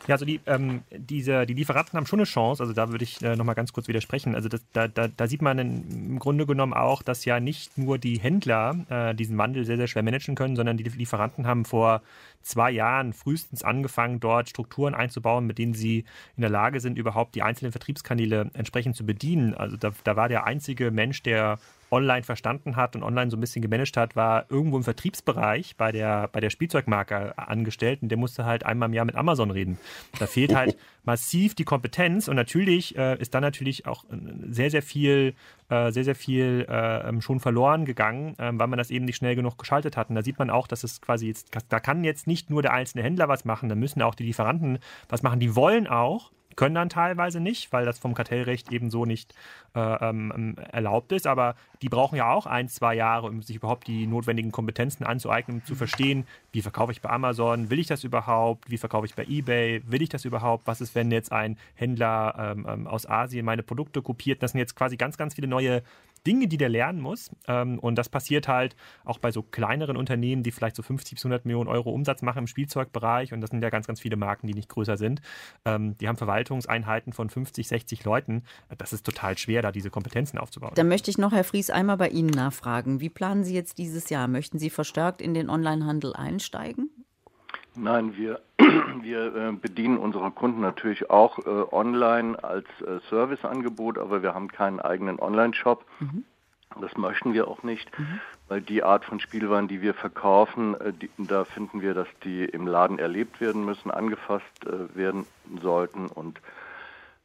Ja, 0.08 0.14
also 0.14 0.24
die, 0.24 0.40
ähm, 0.46 0.82
diese, 0.90 1.46
die 1.46 1.54
Lieferanten 1.54 1.96
haben 1.96 2.06
schon 2.06 2.18
eine 2.18 2.26
Chance, 2.26 2.62
also 2.62 2.72
da 2.72 2.90
würde 2.90 3.04
ich 3.04 3.22
äh, 3.22 3.36
nochmal 3.36 3.54
ganz 3.54 3.72
kurz 3.72 3.88
widersprechen. 3.88 4.34
Also 4.34 4.48
das, 4.48 4.60
da, 4.72 4.88
da, 4.88 5.08
da 5.08 5.26
sieht 5.26 5.42
man 5.42 5.58
im 5.58 6.18
Grunde 6.18 6.46
genommen 6.46 6.74
auch, 6.74 7.02
dass 7.02 7.24
ja 7.24 7.40
nicht 7.40 7.78
nur 7.78 7.98
die 7.98 8.18
Händler 8.18 8.76
äh, 8.88 9.14
diesen 9.14 9.38
Wandel 9.38 9.64
sehr, 9.64 9.76
sehr 9.76 9.86
schwer 9.86 10.02
managen 10.02 10.34
können, 10.34 10.56
sondern 10.56 10.76
die 10.76 10.84
Lieferanten 10.84 11.46
haben 11.46 11.64
vor 11.64 12.02
zwei 12.42 12.70
Jahren 12.72 13.12
frühestens 13.12 13.62
angefangen, 13.62 14.18
dort 14.18 14.48
Strukturen 14.48 14.94
einzubauen, 14.94 15.46
mit 15.46 15.58
denen 15.58 15.74
sie 15.74 16.04
in 16.36 16.40
der 16.40 16.50
Lage 16.50 16.80
sind, 16.80 16.98
überhaupt 16.98 17.34
die 17.34 17.42
einzelnen 17.42 17.72
Vertriebskanäle 17.72 18.50
entsprechend 18.54 18.96
zu 18.96 19.06
bedienen. 19.06 19.54
Also 19.54 19.76
da, 19.76 19.92
da 20.02 20.16
war 20.16 20.28
der 20.28 20.44
einzige 20.44 20.90
Mensch, 20.90 21.22
der 21.22 21.58
online 21.92 22.22
verstanden 22.22 22.74
hat 22.76 22.96
und 22.96 23.02
online 23.02 23.30
so 23.30 23.36
ein 23.36 23.40
bisschen 23.40 23.62
gemanagt 23.62 23.96
hat, 23.96 24.16
war 24.16 24.46
irgendwo 24.48 24.78
im 24.78 24.82
Vertriebsbereich 24.82 25.76
bei 25.76 25.92
der, 25.92 26.28
bei 26.28 26.40
der 26.40 26.50
Spielzeugmarke 26.50 27.36
angestellt 27.36 28.02
und 28.02 28.08
der 28.08 28.18
musste 28.18 28.44
halt 28.44 28.64
einmal 28.64 28.88
im 28.88 28.94
Jahr 28.94 29.04
mit 29.04 29.14
Amazon 29.14 29.50
reden. 29.50 29.78
Da 30.18 30.26
fehlt 30.26 30.54
halt 30.56 30.76
massiv 31.04 31.54
die 31.54 31.64
Kompetenz 31.64 32.28
und 32.28 32.36
natürlich 32.36 32.96
äh, 32.96 33.20
ist 33.20 33.34
dann 33.34 33.42
natürlich 33.42 33.86
auch 33.86 34.04
äh, 34.04 34.16
sehr, 34.48 34.70
sehr 34.70 34.82
viel, 34.82 35.34
äh, 35.68 35.92
sehr, 35.92 36.04
sehr 36.04 36.14
viel 36.14 36.66
äh, 36.68 37.08
ähm, 37.08 37.20
schon 37.20 37.40
verloren 37.40 37.84
gegangen, 37.84 38.34
ähm, 38.38 38.58
weil 38.58 38.68
man 38.68 38.78
das 38.78 38.90
eben 38.90 39.04
nicht 39.04 39.16
schnell 39.16 39.36
genug 39.36 39.58
geschaltet 39.58 39.96
hat. 39.96 40.08
Und 40.08 40.16
da 40.16 40.22
sieht 40.22 40.38
man 40.38 40.50
auch, 40.50 40.66
dass 40.66 40.84
es 40.84 41.00
quasi 41.00 41.26
jetzt, 41.26 41.50
da 41.68 41.80
kann 41.80 42.04
jetzt 42.04 42.26
nicht 42.26 42.50
nur 42.50 42.62
der 42.62 42.72
einzelne 42.72 43.04
Händler 43.04 43.28
was 43.28 43.44
machen, 43.44 43.68
da 43.68 43.74
müssen 43.74 44.00
auch 44.02 44.14
die 44.14 44.24
Lieferanten 44.24 44.78
was 45.08 45.22
machen. 45.22 45.40
Die 45.40 45.54
wollen 45.54 45.86
auch, 45.86 46.30
können 46.56 46.74
dann 46.74 46.88
teilweise 46.88 47.40
nicht, 47.40 47.72
weil 47.72 47.84
das 47.84 47.98
vom 47.98 48.14
Kartellrecht 48.14 48.72
eben 48.72 48.90
so 48.90 49.04
nicht 49.04 49.34
äh, 49.74 49.80
ähm, 49.80 50.56
erlaubt 50.70 51.12
ist. 51.12 51.26
Aber 51.26 51.54
die 51.80 51.88
brauchen 51.88 52.16
ja 52.16 52.30
auch 52.32 52.46
ein, 52.46 52.68
zwei 52.68 52.94
Jahre, 52.94 53.26
um 53.28 53.42
sich 53.42 53.56
überhaupt 53.56 53.86
die 53.86 54.06
notwendigen 54.06 54.52
Kompetenzen 54.52 55.04
anzueignen, 55.04 55.58
um 55.58 55.64
zu 55.64 55.74
verstehen, 55.74 56.26
wie 56.52 56.62
verkaufe 56.62 56.92
ich 56.92 57.00
bei 57.00 57.10
Amazon, 57.10 57.70
will 57.70 57.78
ich 57.78 57.86
das 57.86 58.04
überhaupt, 58.04 58.70
wie 58.70 58.78
verkaufe 58.78 59.06
ich 59.06 59.14
bei 59.14 59.24
eBay, 59.24 59.82
will 59.86 60.02
ich 60.02 60.08
das 60.08 60.24
überhaupt, 60.24 60.66
was 60.66 60.80
ist, 60.80 60.94
wenn 60.94 61.10
jetzt 61.10 61.32
ein 61.32 61.56
Händler 61.74 62.34
ähm, 62.38 62.66
ähm, 62.68 62.86
aus 62.86 63.08
Asien 63.08 63.44
meine 63.44 63.62
Produkte 63.62 64.02
kopiert. 64.02 64.42
Das 64.42 64.52
sind 64.52 64.58
jetzt 64.58 64.76
quasi 64.76 64.96
ganz, 64.96 65.16
ganz 65.16 65.34
viele 65.34 65.48
neue 65.48 65.82
Dinge, 66.26 66.48
die 66.48 66.56
der 66.56 66.68
lernen 66.68 67.00
muss. 67.00 67.30
Ähm, 67.46 67.78
und 67.78 67.96
das 67.96 68.08
passiert 68.08 68.48
halt 68.48 68.76
auch 69.04 69.18
bei 69.18 69.30
so 69.30 69.42
kleineren 69.42 69.96
Unternehmen, 69.96 70.42
die 70.42 70.50
vielleicht 70.50 70.76
so 70.76 70.82
50 70.82 71.14
bis 71.14 71.24
100 71.24 71.44
Millionen 71.44 71.68
Euro 71.68 71.90
Umsatz 71.90 72.22
machen 72.22 72.38
im 72.38 72.46
Spielzeugbereich. 72.46 73.32
Und 73.32 73.40
das 73.40 73.50
sind 73.50 73.62
ja 73.62 73.70
ganz, 73.70 73.86
ganz 73.86 74.00
viele 74.00 74.16
Marken, 74.16 74.46
die 74.46 74.54
nicht 74.54 74.68
größer 74.68 74.96
sind. 74.96 75.20
Ähm, 75.64 75.96
die 75.98 76.08
haben 76.08 76.16
Verwaltungseinheiten 76.16 77.12
von 77.12 77.30
50, 77.30 77.68
60 77.68 78.04
Leuten. 78.04 78.44
Das 78.76 78.92
ist 78.92 79.04
total 79.04 79.38
schwer, 79.38 79.62
da 79.62 79.72
diese 79.72 79.90
Kompetenzen 79.90 80.38
aufzubauen. 80.38 80.72
Dann 80.74 80.88
möchte 80.88 81.10
ich 81.10 81.18
noch, 81.18 81.32
Herr 81.32 81.44
Fries, 81.44 81.70
einmal 81.70 81.96
bei 81.96 82.08
Ihnen 82.08 82.30
nachfragen. 82.30 83.00
Wie 83.00 83.10
planen 83.10 83.44
Sie 83.44 83.54
jetzt 83.54 83.78
dieses 83.78 84.10
Jahr? 84.10 84.28
Möchten 84.28 84.58
Sie 84.58 84.70
verstärkt 84.70 85.20
in 85.20 85.34
den 85.34 85.50
Onlinehandel 85.50 86.14
einsteigen? 86.14 86.90
Nein, 87.74 88.16
wir, 88.16 88.40
wir 89.02 89.34
äh, 89.34 89.52
bedienen 89.52 89.98
unsere 89.98 90.30
Kunden 90.30 90.60
natürlich 90.60 91.10
auch 91.10 91.38
äh, 91.38 91.74
online 91.74 92.42
als 92.42 92.66
äh, 92.80 93.00
Serviceangebot, 93.08 93.98
aber 93.98 94.22
wir 94.22 94.34
haben 94.34 94.48
keinen 94.48 94.80
eigenen 94.80 95.18
Online-Shop. 95.18 95.84
Das 96.80 96.96
möchten 96.96 97.34
wir 97.34 97.48
auch 97.48 97.62
nicht, 97.62 97.90
weil 98.48 98.62
die 98.62 98.82
Art 98.82 99.04
von 99.04 99.20
Spielwaren, 99.20 99.68
die 99.68 99.82
wir 99.82 99.92
verkaufen, 99.92 100.74
die, 101.02 101.10
da 101.18 101.44
finden 101.44 101.82
wir, 101.82 101.92
dass 101.92 102.08
die 102.24 102.46
im 102.46 102.66
Laden 102.66 102.98
erlebt 102.98 103.42
werden 103.42 103.66
müssen, 103.66 103.90
angefasst 103.90 104.64
werden 104.94 105.26
sollten 105.60 106.06
und 106.06 106.40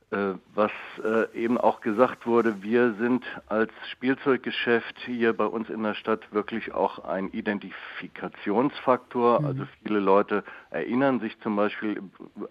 was 0.10 0.72
äh, 1.03 1.38
eben 1.38 1.58
auch 1.58 1.82
gesagt 1.82 2.26
wurde, 2.26 2.64
wir 2.64 2.93
sind 2.93 3.26
als 3.47 3.74
Spielzeuggeschäft 3.91 4.95
hier 5.05 5.34
bei 5.34 5.45
uns 5.45 5.70
in 5.70 5.84
der 5.84 5.95
Stadt 5.95 6.32
wirklich 6.32 6.74
auch 6.74 7.03
ein 7.03 7.28
Identifikationsfaktor. 7.32 9.43
Also 9.43 9.66
viele 9.84 9.99
Leute 9.99 10.45
erinnern 10.70 11.20
sich 11.20 11.38
zum 11.41 11.58
Beispiel 11.58 12.01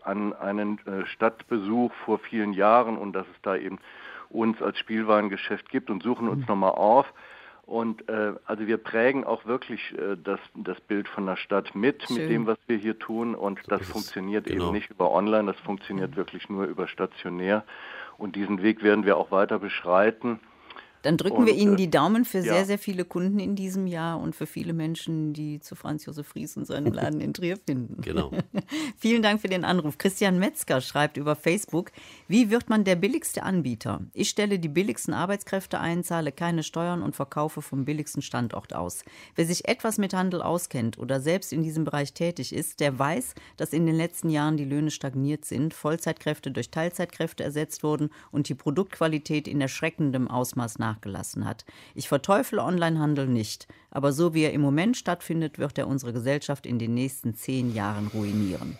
an 0.02 0.34
einen 0.34 0.78
äh, 0.86 1.06
Stadtbesuch 1.06 1.94
vor 2.04 2.18
vielen 2.18 2.52
Jahren 2.52 2.98
und 2.98 3.14
dass 3.14 3.26
es 3.26 3.40
da 3.42 3.56
eben 3.56 3.78
uns 4.28 4.60
als 4.60 4.78
Spielwarengeschäft 4.78 5.70
gibt 5.70 5.88
und 5.88 6.02
suchen 6.02 6.28
uns 6.28 6.46
nochmal 6.46 6.72
auf. 6.72 7.06
Und 7.66 8.08
äh, 8.08 8.34
also 8.46 8.68
wir 8.68 8.78
prägen 8.78 9.24
auch 9.24 9.44
wirklich 9.44 9.92
äh, 9.98 10.16
das, 10.22 10.38
das 10.54 10.80
Bild 10.82 11.08
von 11.08 11.26
der 11.26 11.34
Stadt 11.34 11.74
mit, 11.74 12.04
Schön. 12.04 12.16
mit 12.16 12.30
dem, 12.30 12.46
was 12.46 12.58
wir 12.68 12.76
hier 12.76 12.96
tun. 12.96 13.34
Und 13.34 13.60
das 13.66 13.82
es. 13.82 13.88
funktioniert 13.88 14.46
Genau. 14.46 14.66
eben 14.66 14.72
nicht 14.72 14.88
über 14.88 15.10
online, 15.10 15.52
das 15.52 15.60
funktioniert 15.60 16.14
wirklich 16.16 16.48
nur 16.48 16.64
über 16.64 16.86
stationär. 16.86 17.64
Und 18.18 18.36
diesen 18.36 18.62
Weg 18.62 18.84
werden 18.84 19.04
wir 19.04 19.16
auch 19.16 19.32
weiter 19.32 19.58
beschreiten. 19.58 20.38
Dann 21.06 21.18
drücken 21.18 21.36
und, 21.36 21.46
wir 21.46 21.54
Ihnen 21.54 21.74
äh, 21.74 21.76
die 21.76 21.88
Daumen 21.88 22.24
für 22.24 22.38
ja. 22.38 22.54
sehr, 22.54 22.64
sehr 22.64 22.78
viele 22.80 23.04
Kunden 23.04 23.38
in 23.38 23.54
diesem 23.54 23.86
Jahr 23.86 24.18
und 24.18 24.34
für 24.34 24.46
viele 24.46 24.72
Menschen, 24.72 25.32
die 25.32 25.60
zu 25.60 25.76
Franz 25.76 26.04
Josef 26.04 26.26
Fries 26.26 26.56
und 26.56 26.66
seinem 26.66 26.92
Laden 26.92 27.20
in 27.20 27.32
Trier 27.32 27.58
finden. 27.64 28.02
Genau. 28.02 28.32
Vielen 28.98 29.22
Dank 29.22 29.40
für 29.40 29.46
den 29.46 29.64
Anruf. 29.64 29.98
Christian 29.98 30.40
Metzger 30.40 30.80
schreibt 30.80 31.16
über 31.16 31.36
Facebook, 31.36 31.92
wie 32.26 32.50
wird 32.50 32.68
man 32.68 32.82
der 32.82 32.96
billigste 32.96 33.44
Anbieter? 33.44 34.00
Ich 34.14 34.30
stelle 34.30 34.58
die 34.58 34.68
billigsten 34.68 35.14
Arbeitskräfte 35.14 35.78
ein, 35.78 36.02
zahle 36.02 36.32
keine 36.32 36.64
Steuern 36.64 37.02
und 37.02 37.14
verkaufe 37.14 37.62
vom 37.62 37.84
billigsten 37.84 38.20
Standort 38.20 38.74
aus. 38.74 39.04
Wer 39.36 39.46
sich 39.46 39.68
etwas 39.68 39.98
mit 39.98 40.12
Handel 40.12 40.42
auskennt 40.42 40.98
oder 40.98 41.20
selbst 41.20 41.52
in 41.52 41.62
diesem 41.62 41.84
Bereich 41.84 42.14
tätig 42.14 42.52
ist, 42.52 42.80
der 42.80 42.98
weiß, 42.98 43.36
dass 43.56 43.72
in 43.72 43.86
den 43.86 43.94
letzten 43.94 44.28
Jahren 44.28 44.56
die 44.56 44.64
Löhne 44.64 44.90
stagniert 44.90 45.44
sind, 45.44 45.72
Vollzeitkräfte 45.72 46.50
durch 46.50 46.72
Teilzeitkräfte 46.72 47.44
ersetzt 47.44 47.84
wurden 47.84 48.10
und 48.32 48.48
die 48.48 48.56
Produktqualität 48.56 49.46
in 49.46 49.60
erschreckendem 49.60 50.26
Ausmaß 50.26 50.80
nachgelassen 50.96 51.44
hat. 51.44 51.64
Ich 51.94 52.08
verteufle 52.08 52.62
Onlinehandel 52.62 53.26
nicht, 53.26 53.66
aber 53.90 54.12
so 54.12 54.34
wie 54.34 54.42
er 54.42 54.52
im 54.52 54.60
Moment 54.60 54.96
stattfindet, 54.96 55.58
wird 55.58 55.78
er 55.78 55.88
unsere 55.88 56.12
Gesellschaft 56.12 56.66
in 56.66 56.78
den 56.78 56.94
nächsten 56.94 57.34
zehn 57.34 57.74
Jahren 57.74 58.08
ruinieren. 58.08 58.78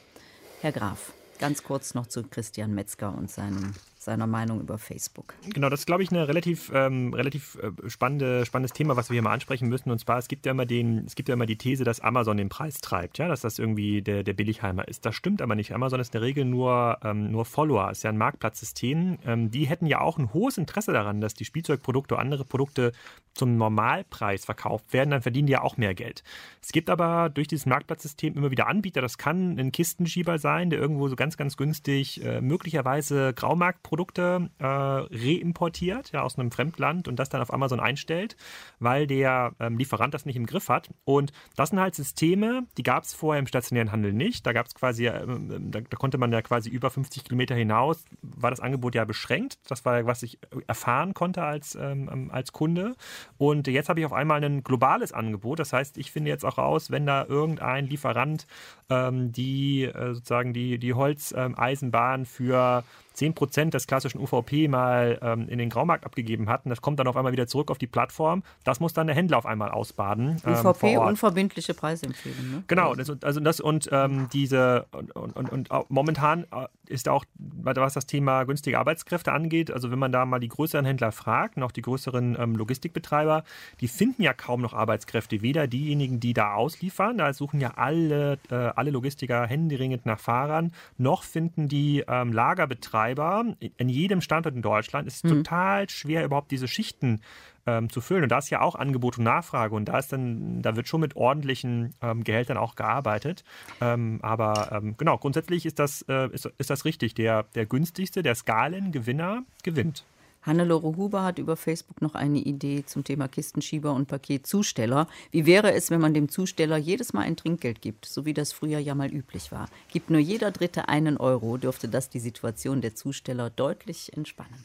Herr 0.61 0.73
Graf, 0.73 1.12
ganz 1.39 1.62
kurz 1.62 1.95
noch 1.95 2.07
zu 2.07 2.23
Christian 2.25 2.75
Metzger 2.75 3.14
und 3.17 3.31
seinem 3.31 3.73
seiner 4.07 4.26
Meinung 4.26 4.61
über 4.61 4.78
Facebook. 4.78 5.34
Genau, 5.52 5.68
das 5.68 5.80
ist, 5.80 5.86
glaube 5.86 6.02
ich, 6.02 6.11
ein 6.11 6.16
relativ, 6.16 6.70
ähm, 6.72 7.12
relativ 7.12 7.57
äh, 7.57 7.90
spannende, 7.90 8.46
spannendes 8.46 8.72
Thema, 8.72 8.96
was 8.96 9.11
wir 9.11 9.14
hier 9.14 9.22
mal 9.22 9.32
ansprechen 9.32 9.68
müssen. 9.68 9.90
Und 9.90 9.98
zwar, 9.98 10.18
es 10.18 10.28
gibt 10.28 10.46
ja 10.46 10.52
immer 10.52 10.64
den, 10.64 11.04
es 11.07 11.16
gibt 11.16 11.28
ja 11.28 11.34
immer 11.34 11.44
die 11.44 11.59
These, 11.59 11.84
dass 11.84 12.00
Amazon 12.00 12.36
den 12.36 12.48
Preis 12.48 12.80
treibt, 12.80 13.18
ja, 13.18 13.28
dass 13.28 13.40
das 13.40 13.59
irgendwie 13.59 14.02
der, 14.02 14.22
der 14.22 14.32
Billigheimer 14.32 14.86
ist. 14.86 15.04
Das 15.04 15.14
stimmt 15.16 15.42
aber 15.42 15.57
nicht. 15.57 15.74
Amazon 15.74 16.00
ist 16.00 16.14
in 16.14 16.20
der 16.20 16.22
Regel 16.22 16.44
nur, 16.44 16.98
ähm, 17.02 17.32
nur 17.32 17.44
Follower, 17.44 17.90
ist 17.90 18.04
ja 18.04 18.11
ein 18.11 18.16
Marktplatzsystem. 18.16 19.18
Ähm, 19.26 19.50
die 19.50 19.66
hätten 19.66 19.86
ja 19.86 20.00
auch 20.00 20.18
ein 20.18 20.32
hohes 20.32 20.57
Interesse 20.57 20.92
daran, 20.92 21.20
dass 21.20 21.34
die 21.34 21.44
Spielzeugprodukte 21.44 22.14
oder 22.14 22.22
andere 22.22 22.44
Produkte 22.44 22.92
zum 23.34 23.57
Normalpreis 23.57 24.44
verkauft 24.44 24.92
werden, 24.92 25.11
dann 25.11 25.20
verdienen 25.20 25.46
die 25.46 25.52
ja 25.52 25.62
auch 25.62 25.76
mehr 25.76 25.94
Geld. 25.94 26.22
Es 26.62 26.72
gibt 26.72 26.88
aber 26.90 27.28
durch 27.28 27.48
dieses 27.48 27.66
Marktplatzsystem 27.66 28.36
immer 28.36 28.50
wieder 28.50 28.68
Anbieter. 28.68 29.02
Das 29.02 29.18
kann 29.18 29.59
ein 29.59 29.72
Kistenschieber 29.72 30.38
sein, 30.38 30.70
der 30.70 30.78
irgendwo 30.78 31.09
so 31.09 31.16
ganz, 31.16 31.36
ganz 31.36 31.57
günstig 31.57 32.24
äh, 32.24 32.40
möglicherweise 32.40 33.34
Graumarktprodukte 33.34 33.95
Produkte 33.97 34.51
äh, 34.59 34.66
reimportiert, 34.66 36.12
ja, 36.12 36.22
aus 36.22 36.38
einem 36.38 36.51
Fremdland 36.51 37.09
und 37.09 37.16
das 37.16 37.30
dann 37.30 37.40
auf 37.40 37.51
Amazon 37.51 37.80
einstellt, 37.80 38.36
weil 38.78 39.07
der 39.07 39.55
ähm, 39.59 39.78
Lieferant 39.78 40.12
das 40.12 40.26
nicht 40.26 40.36
im 40.36 40.44
Griff 40.44 40.68
hat. 40.68 40.90
Und 41.05 41.32
das 41.57 41.70
sind 41.70 41.80
halt 41.80 41.94
Systeme, 41.94 42.66
die 42.76 42.82
gab 42.82 43.05
es 43.05 43.14
vorher 43.14 43.40
im 43.40 43.47
stationären 43.47 43.92
Handel 43.92 44.12
nicht. 44.12 44.47
Da 44.47 44.53
gab 44.53 44.66
es 44.66 44.74
quasi, 44.74 45.07
äh, 45.07 45.26
da, 45.26 45.80
da, 45.80 45.97
konnte 45.97 46.18
man 46.18 46.30
ja 46.30 46.42
quasi 46.42 46.68
über 46.68 46.90
50 46.90 47.24
Kilometer 47.24 47.55
hinaus, 47.55 48.05
war 48.20 48.51
das 48.51 48.61
Angebot 48.61 48.94
ja 48.94 49.07
beschränkt. 49.07 49.59
Das 49.70 49.86
war, 49.86 50.05
was 50.05 50.22
ich 50.22 50.38
erfahren 50.66 51.14
konnte 51.14 51.42
als, 51.42 51.74
ähm, 51.74 52.11
ähm 52.12 52.30
als 52.30 52.53
Kunde. 52.53 52.97
Und 53.38 53.66
jetzt 53.66 53.88
habe 53.88 54.01
ich 54.01 54.05
auf 54.05 54.12
einmal 54.12 54.44
ein 54.44 54.62
globales 54.62 55.12
Angebot. 55.12 55.59
Das 55.59 55.72
heißt, 55.72 55.97
ich 55.97 56.11
finde 56.11 56.28
jetzt 56.28 56.44
auch 56.44 56.59
raus, 56.59 56.90
wenn 56.90 57.07
da 57.07 57.24
irgendein 57.24 57.86
Lieferant 57.86 58.47
ähm, 58.90 59.32
die 59.32 59.84
äh, 59.84 60.12
sozusagen 60.12 60.53
die, 60.53 60.78
die 60.78 60.92
Holzeisenbahn 60.92 62.26
für 62.26 62.84
10% 63.17 63.71
des 63.71 63.87
klassischen 63.87 64.21
UVP 64.21 64.69
mal 64.69 65.19
ähm, 65.23 65.49
in 65.49 65.59
den 65.59 65.71
Graumarkt 65.71 66.05
abgegeben 66.05 66.49
hatten. 66.49 66.69
Das 66.69 66.83
kommt 66.83 67.01
dann 67.01 67.07
auf 67.07 67.17
einmal 67.17 67.33
wieder 67.33 67.47
zurück 67.47 67.71
auf 67.71 67.79
die 67.79 67.87
Plattform. 67.87 68.43
Das 68.64 68.79
muss 68.79 68.93
dann 68.93 69.07
der 69.07 69.17
Händler 69.17 69.39
auf 69.39 69.47
einmal 69.47 69.71
ausbaden. 69.71 70.41
Ähm, 70.45 70.55
UVP, 70.55 70.99
unverbindliche 70.99 71.75
Preisempfehlung. 71.75 72.51
Ne? 72.51 72.64
Genau, 72.67 72.95
das, 72.95 73.11
also 73.23 73.41
das 73.41 73.61
und 73.61 73.89
ähm, 73.91 74.29
diese 74.33 74.87
und, 74.93 75.12
und, 75.12 75.51
und, 75.51 75.69
momentan 75.89 76.45
äh, 76.45 76.67
ist 76.87 77.09
auch, 77.09 77.25
was 77.39 77.95
das 77.95 78.07
Thema 78.07 78.45
günstige 78.45 78.79
Arbeitskräfte 78.79 79.33
angeht, 79.33 79.71
also 79.71 79.91
wenn 79.91 79.99
man 79.99 80.12
da 80.12 80.25
mal 80.27 80.39
die 80.39 80.49
größeren 80.49 80.85
Händler 80.85 81.11
fragt 81.11 81.57
und 81.57 81.62
auch 81.62 81.73
die 81.73 81.83
größeren 81.83 82.37
ähm, 82.39 82.55
Logistikbetreiber, 82.55 83.45
die 83.81 83.89
finden 83.89 84.23
ja 84.23 84.33
kaum 84.33 84.61
noch 84.61 84.75
Arbeitskräfte. 84.75 85.43
Weder 85.43 85.67
diejenigen, 85.67 86.21
die 86.21 86.35
da 86.35 86.55
ausliefern, 86.55 87.19
da 87.19 87.33
suchen 87.33 87.61
ja 87.61 87.73
alle, 87.77 88.39
äh, 88.51 88.55
alle 88.55 88.91
Logistiker 88.91 89.47
händeringend 89.47 90.07
nach 90.07 90.21
Fahrern, 90.21 90.73
noch 90.99 91.23
finden 91.23 91.69
die 91.69 92.05
ähm, 92.07 92.33
Lagerbetreiber 92.33 93.05
in 93.14 93.88
jedem 93.88 94.20
Standort 94.20 94.54
in 94.54 94.62
Deutschland, 94.62 95.07
ist 95.07 95.24
mhm. 95.24 95.28
total 95.28 95.88
schwer 95.88 96.24
überhaupt 96.24 96.50
diese 96.50 96.68
Schichten 96.68 97.20
ähm, 97.66 97.90
zu 97.90 98.00
füllen. 98.00 98.22
Und 98.22 98.30
da 98.30 98.38
ist 98.38 98.50
ja 98.50 98.61
auch 98.61 98.74
Angebot 98.74 99.18
und 99.18 99.24
Nachfrage 99.24 99.74
und 99.74 99.86
da 99.86 99.98
ist 99.98 100.12
dann, 100.12 100.62
da 100.62 100.76
wird 100.76 100.88
schon 100.88 101.00
mit 101.00 101.16
ordentlichen 101.16 101.94
ähm, 102.00 102.24
Gehältern 102.24 102.57
auch 102.57 102.74
gearbeitet. 102.74 103.44
Ähm, 103.80 104.20
aber 104.22 104.70
ähm, 104.72 104.96
genau, 104.96 105.18
grundsätzlich 105.18 105.66
ist 105.66 105.78
das, 105.78 106.02
äh, 106.09 106.28
ist, 106.32 106.46
ist 106.59 106.70
das 106.70 106.84
richtig. 106.84 107.14
Der, 107.14 107.44
der 107.54 107.66
günstigste, 107.66 108.22
der 108.22 108.34
Skalengewinner 108.34 109.42
gewinnt. 109.62 110.04
Hannelore 110.47 110.97
Huber 110.97 111.24
hat 111.24 111.40
über 111.40 111.57
Facebook 111.57 112.01
noch 112.01 112.14
eine 112.14 112.38
Idee 112.38 112.84
zum 112.86 113.03
Thema 113.03 113.26
Kistenschieber 113.26 113.92
und 113.92 114.07
Paketzusteller. 114.07 115.09
Wie 115.32 115.44
wäre 115.44 115.72
es, 115.72 115.90
wenn 115.90 116.01
man 116.01 116.14
dem 116.14 116.28
Zusteller 116.28 116.76
jedes 116.76 117.12
Mal 117.12 117.22
ein 117.22 117.36
Trinkgeld 117.36 117.82
gibt, 117.82 118.07
so 118.07 118.24
wie 118.24 118.32
das 118.32 118.53
früher 118.53 118.78
ja 118.78 118.94
mal 118.94 119.12
üblich 119.12 119.51
war? 119.51 119.68
Gibt 119.92 120.09
nur 120.09 120.20
jeder 120.20 120.53
Dritte 120.53 120.88
einen 120.88 121.16
Euro, 121.16 121.57
dürfte 121.57 121.88
das 121.88 122.11
die 122.11 122.20
Situation 122.20 122.80
der 122.80 122.94
Zusteller 122.94 123.51
deutlich 123.51 124.16
entspannen. 124.16 124.64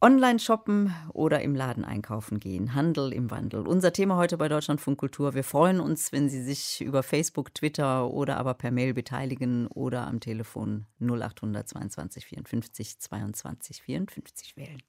Online 0.00 0.38
shoppen 0.38 0.94
oder 1.12 1.42
im 1.42 1.56
Laden 1.56 1.84
einkaufen 1.84 2.38
gehen. 2.38 2.76
Handel 2.76 3.12
im 3.12 3.32
Wandel. 3.32 3.66
Unser 3.66 3.92
Thema 3.92 4.16
heute 4.16 4.36
bei 4.38 4.48
Deutschlandfunk 4.48 4.96
Kultur. 4.96 5.34
Wir 5.34 5.42
freuen 5.42 5.80
uns, 5.80 6.12
wenn 6.12 6.28
Sie 6.28 6.40
sich 6.40 6.80
über 6.80 7.02
Facebook, 7.02 7.52
Twitter 7.52 8.08
oder 8.08 8.36
aber 8.36 8.54
per 8.54 8.70
Mail 8.70 8.94
beteiligen 8.94 9.66
oder 9.66 10.06
am 10.06 10.20
Telefon 10.20 10.86
0800 11.00 11.68
22 11.68 12.26
54 12.26 13.00
22 13.00 13.82
54 13.82 14.56
wählen. 14.56 14.80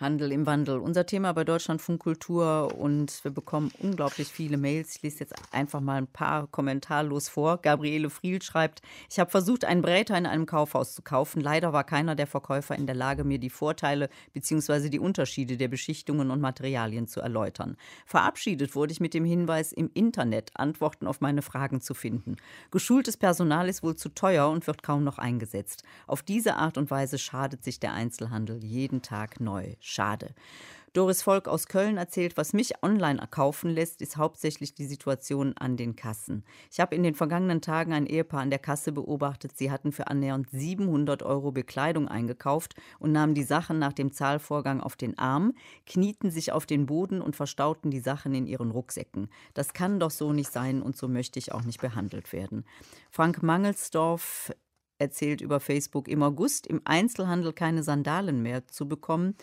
Handel 0.00 0.32
im 0.32 0.46
Wandel. 0.46 0.78
Unser 0.78 1.04
Thema 1.04 1.34
bei 1.34 1.44
Deutschlandfunk 1.44 2.00
Kultur 2.00 2.74
und 2.78 3.22
wir 3.22 3.30
bekommen 3.30 3.70
unglaublich 3.80 4.28
viele 4.28 4.56
Mails. 4.56 4.96
Ich 4.96 5.02
lese 5.02 5.20
jetzt 5.20 5.34
einfach 5.52 5.80
mal 5.80 5.98
ein 5.98 6.06
paar 6.06 6.46
kommentarlos 6.46 7.28
vor. 7.28 7.58
Gabriele 7.58 8.08
Friel 8.08 8.40
schreibt, 8.40 8.80
ich 9.10 9.20
habe 9.20 9.30
versucht, 9.30 9.66
einen 9.66 9.82
Bräter 9.82 10.16
in 10.16 10.24
einem 10.24 10.46
Kaufhaus 10.46 10.94
zu 10.94 11.02
kaufen. 11.02 11.42
Leider 11.42 11.74
war 11.74 11.84
keiner 11.84 12.14
der 12.14 12.26
Verkäufer 12.26 12.74
in 12.76 12.86
der 12.86 12.94
Lage, 12.94 13.24
mir 13.24 13.38
die 13.38 13.50
Vorteile 13.50 14.08
bzw. 14.32 14.88
die 14.88 14.98
Unterschiede 14.98 15.58
der 15.58 15.68
Beschichtungen 15.68 16.30
und 16.30 16.40
Materialien 16.40 17.06
zu 17.06 17.20
erläutern. 17.20 17.76
Verabschiedet 18.06 18.74
wurde 18.74 18.92
ich 18.92 19.00
mit 19.00 19.12
dem 19.12 19.26
Hinweis, 19.26 19.70
im 19.70 19.90
Internet 19.92 20.50
Antworten 20.54 21.06
auf 21.06 21.20
meine 21.20 21.42
Fragen 21.42 21.82
zu 21.82 21.92
finden. 21.92 22.36
Geschultes 22.70 23.18
Personal 23.18 23.68
ist 23.68 23.82
wohl 23.82 23.96
zu 23.96 24.08
teuer 24.08 24.48
und 24.48 24.66
wird 24.66 24.82
kaum 24.82 25.04
noch 25.04 25.18
eingesetzt. 25.18 25.82
Auf 26.06 26.22
diese 26.22 26.56
Art 26.56 26.78
und 26.78 26.90
Weise 26.90 27.18
schadet 27.18 27.62
sich 27.62 27.80
der 27.80 27.92
Einzelhandel 27.92 28.64
jeden 28.64 29.02
Tag 29.02 29.40
neu. 29.40 29.74
Schade. 29.90 30.34
Doris 30.92 31.22
Volk 31.22 31.46
aus 31.46 31.68
Köln 31.68 31.98
erzählt, 31.98 32.36
was 32.36 32.52
mich 32.52 32.82
online 32.82 33.24
kaufen 33.30 33.70
lässt, 33.70 34.02
ist 34.02 34.16
hauptsächlich 34.16 34.74
die 34.74 34.86
Situation 34.86 35.56
an 35.56 35.76
den 35.76 35.94
Kassen. 35.94 36.44
Ich 36.72 36.80
habe 36.80 36.96
in 36.96 37.04
den 37.04 37.14
vergangenen 37.14 37.60
Tagen 37.60 37.92
ein 37.92 38.06
Ehepaar 38.06 38.40
an 38.40 38.50
der 38.50 38.58
Kasse 38.58 38.90
beobachtet. 38.90 39.56
Sie 39.56 39.70
hatten 39.70 39.92
für 39.92 40.08
annähernd 40.08 40.50
700 40.50 41.22
Euro 41.22 41.52
Bekleidung 41.52 42.08
eingekauft 42.08 42.74
und 42.98 43.12
nahmen 43.12 43.34
die 43.34 43.44
Sachen 43.44 43.78
nach 43.78 43.92
dem 43.92 44.12
Zahlvorgang 44.12 44.80
auf 44.80 44.96
den 44.96 45.16
Arm, 45.16 45.54
knieten 45.86 46.32
sich 46.32 46.50
auf 46.50 46.66
den 46.66 46.86
Boden 46.86 47.20
und 47.20 47.36
verstauten 47.36 47.92
die 47.92 48.00
Sachen 48.00 48.34
in 48.34 48.48
ihren 48.48 48.72
Rucksäcken. 48.72 49.28
Das 49.54 49.72
kann 49.72 50.00
doch 50.00 50.10
so 50.10 50.32
nicht 50.32 50.50
sein 50.50 50.82
und 50.82 50.96
so 50.96 51.06
möchte 51.06 51.38
ich 51.38 51.52
auch 51.52 51.62
nicht 51.62 51.80
behandelt 51.80 52.32
werden. 52.32 52.64
Frank 53.12 53.44
Mangelsdorf 53.44 54.50
erzählt 55.00 55.40
über 55.40 55.60
Facebook, 55.60 56.08
im 56.08 56.22
August 56.22 56.66
im 56.66 56.82
Einzelhandel 56.84 57.52
keine 57.52 57.82
Sandalen 57.82 58.42
mehr 58.42 58.66
zu 58.68 58.86
bekommen 58.86 59.34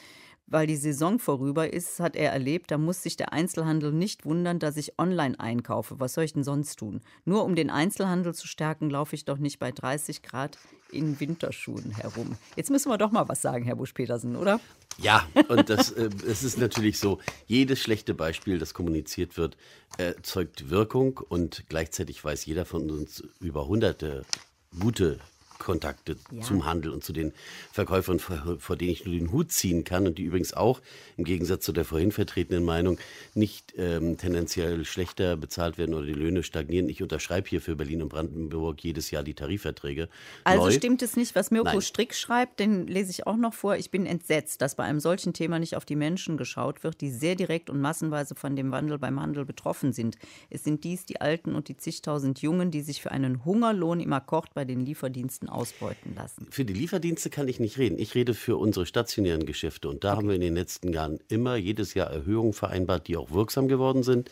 weil 0.47 0.65
die 0.65 0.77
Saison 0.77 1.19
vorüber 1.19 1.71
ist, 1.71 1.99
hat 1.99 2.15
er 2.15 2.31
erlebt, 2.31 2.71
da 2.71 2.77
muss 2.77 3.03
sich 3.03 3.17
der 3.17 3.33
Einzelhandel 3.33 3.91
nicht 3.91 4.25
wundern, 4.25 4.59
dass 4.59 4.77
ich 4.77 4.97
online 4.97 5.39
einkaufe. 5.39 5.99
Was 5.99 6.13
soll 6.13 6.23
ich 6.23 6.33
denn 6.33 6.43
sonst 6.43 6.77
tun? 6.77 7.01
Nur 7.25 7.43
um 7.43 7.55
den 7.55 7.69
Einzelhandel 7.69 8.33
zu 8.33 8.47
stärken, 8.47 8.89
laufe 8.89 9.15
ich 9.15 9.25
doch 9.25 9.37
nicht 9.37 9.59
bei 9.59 9.71
30 9.71 10.23
Grad 10.23 10.57
in 10.89 11.19
Winterschuhen 11.19 11.91
herum. 11.91 12.37
Jetzt 12.55 12.71
müssen 12.71 12.89
wir 12.89 12.97
doch 12.97 13.11
mal 13.11 13.27
was 13.27 13.41
sagen, 13.41 13.65
Herr 13.65 13.75
Busch-Petersen, 13.75 14.37
oder? 14.37 14.61
Ja, 14.99 15.27
und 15.49 15.69
das, 15.69 15.91
äh, 15.91 16.09
es 16.27 16.43
ist 16.43 16.57
natürlich 16.57 16.97
so, 16.97 17.19
jedes 17.45 17.79
schlechte 17.79 18.13
Beispiel, 18.13 18.57
das 18.57 18.73
kommuniziert 18.73 19.37
wird, 19.37 19.57
erzeugt 19.97 20.69
Wirkung 20.69 21.17
und 21.17 21.65
gleichzeitig 21.69 22.23
weiß 22.23 22.45
jeder 22.45 22.65
von 22.65 22.89
uns 22.89 23.23
über 23.39 23.67
hunderte 23.67 24.23
gute 24.79 25.19
Kontakte 25.59 26.17
ja. 26.31 26.41
zum 26.41 26.65
Handel 26.65 26.91
und 26.91 27.03
zu 27.03 27.13
den 27.13 27.33
Verkäufern, 27.71 28.19
vor 28.19 28.75
denen 28.75 28.91
ich 28.91 29.05
nur 29.05 29.15
den 29.15 29.31
Hut 29.31 29.51
ziehen 29.51 29.83
kann 29.83 30.07
und 30.07 30.17
die 30.17 30.23
übrigens 30.23 30.53
auch 30.53 30.81
im 31.17 31.23
Gegensatz 31.23 31.65
zu 31.65 31.71
der 31.71 31.85
vorhin 31.85 32.11
vertretenen 32.11 32.63
Meinung 32.63 32.97
nicht 33.33 33.73
ähm, 33.77 34.17
tendenziell 34.17 34.85
schlechter 34.85 35.37
bezahlt 35.37 35.77
werden 35.77 35.93
oder 35.93 36.05
die 36.05 36.13
Löhne 36.13 36.43
stagnieren. 36.43 36.89
Ich 36.89 37.01
unterschreibe 37.01 37.47
hier 37.49 37.61
für 37.61 37.75
Berlin 37.75 38.01
und 38.01 38.09
Brandenburg 38.09 38.83
jedes 38.83 39.11
Jahr 39.11 39.23
die 39.23 39.33
Tarifverträge. 39.33 40.09
Also 40.43 40.65
Neu. 40.65 40.71
stimmt 40.71 41.01
es 41.01 41.15
nicht, 41.15 41.35
was 41.35 41.51
Mirko 41.51 41.65
Nein. 41.65 41.81
Strick 41.81 42.13
schreibt, 42.13 42.59
den 42.59 42.87
lese 42.87 43.11
ich 43.11 43.27
auch 43.27 43.37
noch 43.37 43.53
vor. 43.53 43.75
Ich 43.77 43.91
bin 43.91 44.05
entsetzt, 44.05 44.61
dass 44.61 44.75
bei 44.75 44.83
einem 44.83 44.99
solchen 44.99 45.33
Thema 45.33 45.59
nicht 45.59 45.75
auf 45.75 45.85
die 45.85 45.95
Menschen 45.95 46.37
geschaut 46.37 46.83
wird, 46.83 47.01
die 47.01 47.11
sehr 47.11 47.35
direkt 47.35 47.69
und 47.69 47.81
massenweise 47.81 48.35
von 48.35 48.55
dem 48.55 48.71
Wandel 48.71 48.97
beim 48.97 49.19
Handel 49.19 49.45
betroffen 49.45 49.93
sind. 49.93 50.17
Es 50.49 50.63
sind 50.63 50.83
dies 50.83 51.05
die 51.05 51.21
Alten 51.21 51.55
und 51.55 51.67
die 51.67 51.77
zigtausend 51.77 52.41
Jungen, 52.41 52.71
die 52.71 52.81
sich 52.81 53.01
für 53.01 53.11
einen 53.11 53.45
Hungerlohn 53.45 53.99
im 53.99 54.13
Akkord 54.13 54.53
bei 54.53 54.65
den 54.65 54.81
Lieferdiensten 54.81 55.46
ausbeuten 55.49 56.15
lassen. 56.15 56.47
Für 56.49 56.65
die 56.65 56.73
Lieferdienste 56.73 57.29
kann 57.29 57.47
ich 57.47 57.59
nicht 57.59 57.77
reden. 57.77 57.99
Ich 57.99 58.15
rede 58.15 58.33
für 58.33 58.57
unsere 58.57 58.85
stationären 58.85 59.45
Geschäfte. 59.45 59.89
Und 59.89 60.03
da 60.03 60.09
okay. 60.09 60.17
haben 60.17 60.27
wir 60.27 60.35
in 60.35 60.41
den 60.41 60.55
letzten 60.55 60.93
Jahren 60.93 61.19
immer 61.29 61.55
jedes 61.55 61.93
Jahr 61.93 62.09
Erhöhungen 62.09 62.53
vereinbart, 62.53 63.07
die 63.07 63.17
auch 63.17 63.31
wirksam 63.31 63.67
geworden 63.67 64.03
sind 64.03 64.29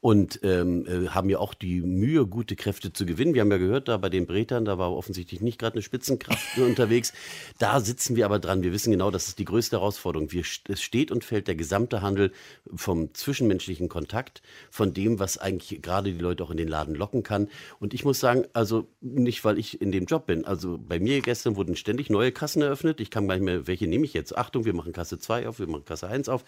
und 0.00 0.40
ähm, 0.42 0.86
äh, 0.86 1.08
haben 1.08 1.28
ja 1.28 1.38
auch 1.38 1.54
die 1.54 1.80
Mühe, 1.80 2.26
gute 2.26 2.56
Kräfte 2.56 2.92
zu 2.92 3.06
gewinnen. 3.06 3.34
Wir 3.34 3.40
haben 3.40 3.50
ja 3.50 3.58
gehört, 3.58 3.88
da 3.88 3.96
bei 3.96 4.08
den 4.08 4.26
Bretern, 4.26 4.64
da 4.64 4.78
war 4.78 4.92
offensichtlich 4.92 5.40
nicht 5.40 5.58
gerade 5.58 5.74
eine 5.74 5.82
Spitzenkraft 5.82 6.58
unterwegs. 6.58 7.12
Da 7.58 7.80
sitzen 7.80 8.16
wir 8.16 8.24
aber 8.24 8.38
dran. 8.38 8.62
Wir 8.62 8.72
wissen 8.72 8.90
genau, 8.90 9.10
das 9.10 9.28
ist 9.28 9.38
die 9.38 9.44
größte 9.44 9.76
Herausforderung. 9.76 10.30
Wir, 10.32 10.42
es 10.68 10.82
steht 10.82 11.10
und 11.10 11.24
fällt 11.24 11.48
der 11.48 11.56
gesamte 11.56 12.02
Handel 12.02 12.32
vom 12.74 13.12
zwischenmenschlichen 13.14 13.88
Kontakt, 13.88 14.42
von 14.70 14.94
dem, 14.94 15.18
was 15.18 15.38
eigentlich 15.38 15.82
gerade 15.82 16.12
die 16.12 16.18
Leute 16.18 16.44
auch 16.44 16.50
in 16.50 16.56
den 16.56 16.68
Laden 16.68 16.94
locken 16.94 17.22
kann. 17.22 17.48
Und 17.80 17.94
ich 17.94 18.04
muss 18.04 18.20
sagen, 18.20 18.44
also 18.52 18.86
nicht, 19.00 19.44
weil 19.44 19.58
ich 19.58 19.80
in 19.80 19.92
dem 19.92 20.04
Job 20.04 20.26
bin. 20.26 20.44
Also 20.44 20.78
bei 20.78 21.00
mir 21.00 21.20
gestern 21.22 21.56
wurden 21.56 21.76
ständig 21.76 22.10
neue 22.10 22.32
Kassen 22.32 22.62
eröffnet. 22.62 23.00
Ich 23.00 23.10
kann 23.10 23.26
gar 23.26 23.34
nicht 23.34 23.44
mehr, 23.44 23.66
welche 23.66 23.86
nehme 23.86 24.04
ich 24.04 24.14
jetzt? 24.14 24.36
Achtung, 24.36 24.64
wir 24.64 24.74
machen 24.74 24.92
Kasse 24.92 25.18
2 25.18 25.48
auf, 25.48 25.58
wir 25.58 25.66
machen 25.66 25.84
Kasse 25.84 26.08
1 26.08 26.28
auf. 26.28 26.44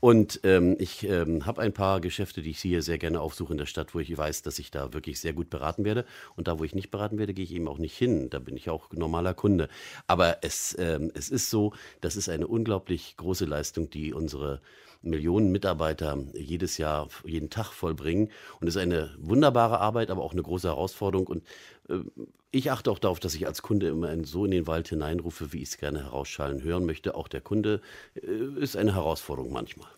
Und 0.00 0.40
ähm, 0.44 0.76
ich 0.78 1.04
ähm, 1.08 1.44
habe 1.44 1.60
ein 1.60 1.72
paar 1.72 2.00
Geschäfte, 2.00 2.40
die 2.42 2.50
ich 2.50 2.60
hier 2.60 2.82
sehr 2.82 2.98
gerne 2.98 3.20
aufsuche 3.20 3.52
in 3.52 3.58
der 3.58 3.66
Stadt, 3.66 3.94
wo 3.94 3.98
ich 3.98 4.16
weiß, 4.16 4.42
dass 4.42 4.58
ich 4.58 4.70
da 4.70 4.92
wirklich 4.92 5.20
sehr 5.20 5.32
gut 5.32 5.50
beraten 5.50 5.84
werde. 5.84 6.04
Und 6.36 6.46
da, 6.46 6.58
wo 6.58 6.64
ich 6.64 6.74
nicht 6.74 6.90
beraten 6.90 7.18
werde, 7.18 7.34
gehe 7.34 7.44
ich 7.44 7.54
eben 7.54 7.68
auch 7.68 7.78
nicht 7.78 7.96
hin. 7.96 8.30
Da 8.30 8.38
bin 8.38 8.56
ich 8.56 8.70
auch 8.70 8.92
normaler 8.92 9.34
Kunde. 9.34 9.68
Aber 10.06 10.38
es, 10.42 10.76
ähm, 10.78 11.10
es 11.14 11.30
ist 11.30 11.50
so, 11.50 11.72
das 12.00 12.16
ist 12.16 12.28
eine 12.28 12.46
unglaublich 12.46 13.16
große 13.16 13.44
Leistung, 13.44 13.90
die 13.90 14.12
unsere 14.12 14.60
Millionen 15.02 15.50
Mitarbeiter 15.52 16.18
jedes 16.34 16.78
Jahr, 16.78 17.08
jeden 17.24 17.50
Tag 17.50 17.72
vollbringen. 17.72 18.30
Und 18.60 18.68
es 18.68 18.76
ist 18.76 18.82
eine 18.82 19.14
wunderbare 19.18 19.80
Arbeit, 19.80 20.10
aber 20.10 20.22
auch 20.22 20.32
eine 20.32 20.42
große 20.42 20.68
Herausforderung. 20.68 21.26
Und 21.26 21.44
äh, 21.88 21.98
ich 22.50 22.70
achte 22.70 22.90
auch 22.90 22.98
darauf, 22.98 23.20
dass 23.20 23.34
ich 23.34 23.46
als 23.46 23.60
Kunde 23.60 23.88
immer 23.88 24.24
so 24.24 24.44
in 24.44 24.50
den 24.50 24.66
Wald 24.66 24.88
hineinrufe, 24.88 25.52
wie 25.52 25.58
ich 25.62 25.70
es 25.70 25.78
gerne 25.78 26.04
herausschallen 26.04 26.62
hören 26.62 26.86
möchte. 26.86 27.14
Auch 27.14 27.28
der 27.28 27.42
Kunde 27.42 27.82
äh, 28.14 28.60
ist 28.60 28.76
eine 28.76 28.94
Herausforderung 28.94 29.52
manchmal. 29.52 29.88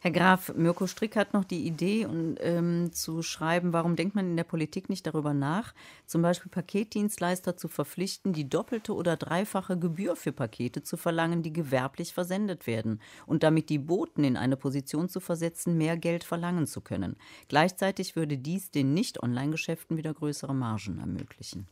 Herr 0.00 0.10
Graf, 0.10 0.52
Mirko 0.56 0.88
Strick 0.88 1.14
hat 1.14 1.32
noch 1.32 1.44
die 1.44 1.64
Idee, 1.64 2.04
um, 2.06 2.34
ähm, 2.40 2.92
zu 2.92 3.22
schreiben, 3.22 3.72
warum 3.72 3.94
denkt 3.94 4.16
man 4.16 4.28
in 4.28 4.36
der 4.36 4.44
Politik 4.44 4.88
nicht 4.88 5.06
darüber 5.06 5.32
nach, 5.32 5.72
zum 6.06 6.22
Beispiel 6.22 6.50
Paketdienstleister 6.50 7.56
zu 7.56 7.68
verpflichten, 7.68 8.32
die 8.32 8.48
doppelte 8.48 8.92
oder 8.92 9.16
dreifache 9.16 9.78
Gebühr 9.78 10.16
für 10.16 10.32
Pakete 10.32 10.82
zu 10.82 10.96
verlangen, 10.96 11.44
die 11.44 11.52
gewerblich 11.52 12.12
versendet 12.12 12.66
werden 12.66 13.00
und 13.26 13.44
damit 13.44 13.68
die 13.68 13.78
Boten 13.78 14.24
in 14.24 14.36
eine 14.36 14.56
Position 14.56 15.08
zu 15.08 15.20
versetzen, 15.20 15.78
mehr 15.78 15.96
Geld 15.96 16.24
verlangen 16.24 16.66
zu 16.66 16.80
können. 16.80 17.16
Gleichzeitig 17.46 18.16
würde 18.16 18.36
dies 18.36 18.72
den 18.72 18.92
Nicht-Online-Geschäften 18.94 19.96
wieder 19.96 20.12
größere 20.12 20.54
Margen 20.54 20.98
ermöglichen. 20.98 21.68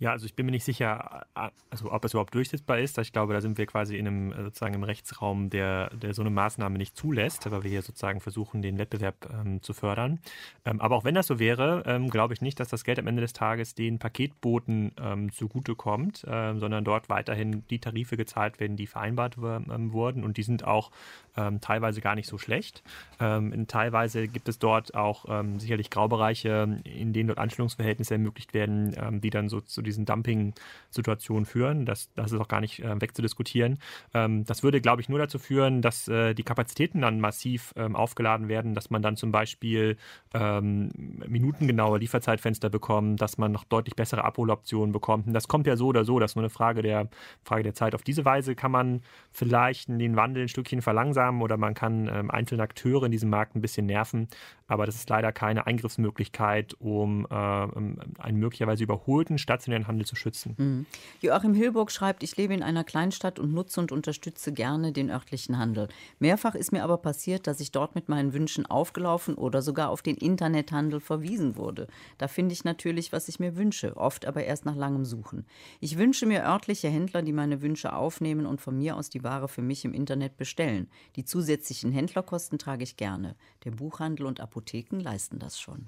Ja, 0.00 0.12
also 0.12 0.24
ich 0.24 0.34
bin 0.34 0.46
mir 0.46 0.52
nicht 0.52 0.64
sicher, 0.64 1.26
also 1.34 1.92
ob 1.92 2.02
es 2.06 2.14
überhaupt 2.14 2.34
durchsetzbar 2.34 2.78
ist. 2.78 2.96
Ich 2.96 3.12
glaube, 3.12 3.34
da 3.34 3.42
sind 3.42 3.58
wir 3.58 3.66
quasi 3.66 3.98
in 3.98 4.06
einem 4.06 4.32
sozusagen 4.44 4.72
im 4.72 4.82
Rechtsraum, 4.82 5.50
der, 5.50 5.90
der 5.90 6.14
so 6.14 6.22
eine 6.22 6.30
Maßnahme 6.30 6.78
nicht 6.78 6.96
zulässt, 6.96 7.46
aber 7.46 7.64
wir 7.64 7.70
hier 7.70 7.82
sozusagen 7.82 8.20
versuchen, 8.20 8.62
den 8.62 8.78
Wettbewerb 8.78 9.28
ähm, 9.30 9.60
zu 9.60 9.74
fördern. 9.74 10.18
Ähm, 10.64 10.80
aber 10.80 10.96
auch 10.96 11.04
wenn 11.04 11.14
das 11.14 11.26
so 11.26 11.38
wäre, 11.38 11.82
ähm, 11.84 12.08
glaube 12.08 12.32
ich 12.32 12.40
nicht, 12.40 12.58
dass 12.60 12.68
das 12.68 12.84
Geld 12.84 12.98
am 12.98 13.08
Ende 13.08 13.20
des 13.20 13.34
Tages 13.34 13.74
den 13.74 13.98
Paketboten 13.98 14.92
ähm, 14.98 15.32
zugutekommt, 15.32 16.24
ähm, 16.26 16.60
sondern 16.60 16.82
dort 16.82 17.10
weiterhin 17.10 17.66
die 17.68 17.78
Tarife 17.78 18.16
gezahlt 18.16 18.58
werden, 18.58 18.78
die 18.78 18.86
vereinbart 18.86 19.36
ähm, 19.36 19.92
wurden. 19.92 20.24
Und 20.24 20.38
die 20.38 20.44
sind 20.44 20.64
auch 20.64 20.92
ähm, 21.36 21.60
teilweise 21.60 22.00
gar 22.00 22.14
nicht 22.14 22.26
so 22.26 22.38
schlecht. 22.38 22.82
Teilweise 23.18 24.28
gibt 24.28 24.48
es 24.48 24.58
dort 24.58 24.94
auch 24.94 25.26
sicherlich 25.58 25.90
Graubereiche, 25.90 26.80
in 26.84 27.12
denen 27.12 27.28
dort 27.28 27.38
Anstellungsverhältnisse 27.38 28.14
ermöglicht 28.14 28.54
werden, 28.54 29.20
die 29.20 29.28
dann 29.28 29.50
so 29.50 29.60
zu 29.60 29.82
diesen 29.90 30.06
Dumping-Situationen 30.06 31.44
führen. 31.44 31.86
Das, 31.86 32.10
das 32.14 32.32
ist 32.32 32.40
auch 32.40 32.48
gar 32.48 32.60
nicht 32.60 32.80
äh, 32.80 33.00
wegzudiskutieren. 33.00 33.78
Ähm, 34.14 34.44
das 34.44 34.62
würde, 34.62 34.80
glaube 34.80 35.02
ich, 35.02 35.08
nur 35.08 35.18
dazu 35.18 35.38
führen, 35.38 35.82
dass 35.82 36.08
äh, 36.08 36.34
die 36.34 36.42
Kapazitäten 36.42 37.00
dann 37.02 37.20
massiv 37.20 37.72
ähm, 37.76 37.96
aufgeladen 37.96 38.48
werden, 38.48 38.74
dass 38.74 38.90
man 38.90 39.02
dann 39.02 39.16
zum 39.16 39.32
Beispiel 39.32 39.96
minutengenaue 40.32 41.98
Lieferzeitfenster 41.98 42.70
bekommt, 42.70 43.20
dass 43.20 43.36
man 43.36 43.50
noch 43.50 43.64
deutlich 43.64 43.96
bessere 43.96 44.24
Abholoptionen 44.24 44.92
bekommt. 44.92 45.26
Und 45.26 45.32
das 45.32 45.48
kommt 45.48 45.66
ja 45.66 45.76
so 45.76 45.88
oder 45.88 46.04
so, 46.04 46.20
das 46.20 46.32
ist 46.32 46.36
nur 46.36 46.44
eine 46.44 46.50
Frage 46.50 46.82
der, 46.82 47.08
Frage 47.42 47.64
der 47.64 47.74
Zeit. 47.74 47.94
Auf 47.96 48.02
diese 48.02 48.24
Weise 48.24 48.54
kann 48.54 48.70
man 48.70 49.02
vielleicht 49.32 49.88
den 49.88 50.14
Wandel 50.14 50.44
ein 50.44 50.48
Stückchen 50.48 50.82
verlangsamen 50.82 51.10
verlangsamen 51.10 51.42
oder 51.42 51.56
man 51.56 51.74
kann 51.74 52.08
ähm, 52.12 52.30
einzelne 52.30 52.62
Akteure 52.62 53.04
in 53.04 53.12
diesem 53.12 53.30
Markt 53.30 53.54
ein 53.54 53.60
bisschen 53.60 53.86
nerven. 53.86 54.28
Aber 54.66 54.86
das 54.86 54.94
ist 54.94 55.08
leider 55.08 55.32
keine 55.32 55.66
Eingriffsmöglichkeit, 55.66 56.74
um 56.78 57.26
äh, 57.30 57.34
einen 57.34 58.38
möglicherweise 58.38 58.84
überholten 58.84 59.38
stationären 59.38 59.79
Handel 59.86 60.06
zu 60.06 60.16
schützen. 60.16 60.54
Mhm. 60.56 60.86
Joachim 61.20 61.54
Hilburg 61.54 61.90
schreibt, 61.90 62.22
ich 62.22 62.36
lebe 62.36 62.54
in 62.54 62.62
einer 62.62 62.84
Kleinstadt 62.84 63.38
und 63.38 63.52
nutze 63.52 63.80
und 63.80 63.92
unterstütze 63.92 64.52
gerne 64.52 64.92
den 64.92 65.10
örtlichen 65.10 65.58
Handel. 65.58 65.88
Mehrfach 66.18 66.54
ist 66.54 66.72
mir 66.72 66.82
aber 66.84 66.98
passiert, 66.98 67.46
dass 67.46 67.60
ich 67.60 67.72
dort 67.72 67.94
mit 67.94 68.08
meinen 68.08 68.32
Wünschen 68.32 68.66
aufgelaufen 68.66 69.34
oder 69.34 69.62
sogar 69.62 69.90
auf 69.90 70.02
den 70.02 70.16
Internethandel 70.16 71.00
verwiesen 71.00 71.56
wurde. 71.56 71.86
Da 72.18 72.28
finde 72.28 72.52
ich 72.52 72.64
natürlich, 72.64 73.12
was 73.12 73.28
ich 73.28 73.40
mir 73.40 73.56
wünsche, 73.56 73.96
oft 73.96 74.26
aber 74.26 74.44
erst 74.44 74.64
nach 74.64 74.76
langem 74.76 75.04
Suchen. 75.04 75.46
Ich 75.80 75.98
wünsche 75.98 76.26
mir 76.26 76.44
örtliche 76.44 76.88
Händler, 76.88 77.22
die 77.22 77.32
meine 77.32 77.62
Wünsche 77.62 77.92
aufnehmen 77.94 78.46
und 78.46 78.60
von 78.60 78.76
mir 78.76 78.96
aus 78.96 79.10
die 79.10 79.24
Ware 79.24 79.48
für 79.48 79.62
mich 79.62 79.84
im 79.84 79.94
Internet 79.94 80.36
bestellen. 80.36 80.88
Die 81.16 81.24
zusätzlichen 81.24 81.92
Händlerkosten 81.92 82.58
trage 82.58 82.84
ich 82.84 82.96
gerne. 82.96 83.36
Der 83.64 83.70
Buchhandel 83.70 84.26
und 84.26 84.40
Apotheken 84.40 85.00
leisten 85.00 85.38
das 85.38 85.60
schon. 85.60 85.86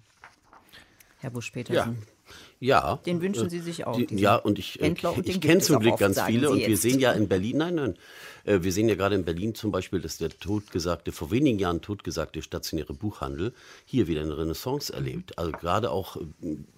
Herr 1.23 1.31
Busch-Petersen. 1.31 1.99
Ja. 2.01 2.07
Ja. 2.59 2.97
Den 3.07 3.21
wünschen 3.21 3.49
Sie 3.49 3.61
sich 3.61 3.87
auch. 3.87 3.97
Die, 3.97 4.07
ja, 4.17 4.37
und 4.37 4.59
ich, 4.59 4.81
äh, 4.81 4.93
ich, 4.93 5.29
ich 5.29 5.41
kenne 5.41 5.61
zum 5.61 5.79
Glück 5.79 5.99
ganz 5.99 6.21
viele 6.23 6.51
und 6.51 6.59
wir 6.59 6.77
sehen 6.77 6.99
ja 6.99 7.13
in 7.13 7.29
Berlin, 7.29 7.59
nein, 7.59 7.75
nein, 7.77 7.97
äh, 8.45 8.61
wir 8.63 8.73
sehen 8.73 8.89
ja 8.89 8.97
gerade 8.97 9.15
in 9.15 9.25
Berlin 9.25 9.55
zum 9.55 9.71
Beispiel, 9.71 10.01
dass 10.01 10.19
der 10.19 10.31
totgesagte, 10.31 11.13
vor 11.13 11.31
wenigen 11.31 11.61
Jahren 11.61 11.81
totgesagte 11.81 12.43
stationäre 12.43 12.93
Buchhandel 12.93 13.53
hier 13.85 14.09
wieder 14.09 14.23
eine 14.23 14.37
Renaissance 14.37 14.93
erlebt. 14.93 15.39
Also 15.39 15.53
gerade 15.53 15.91
auch 15.91 16.17
äh, 16.17 16.23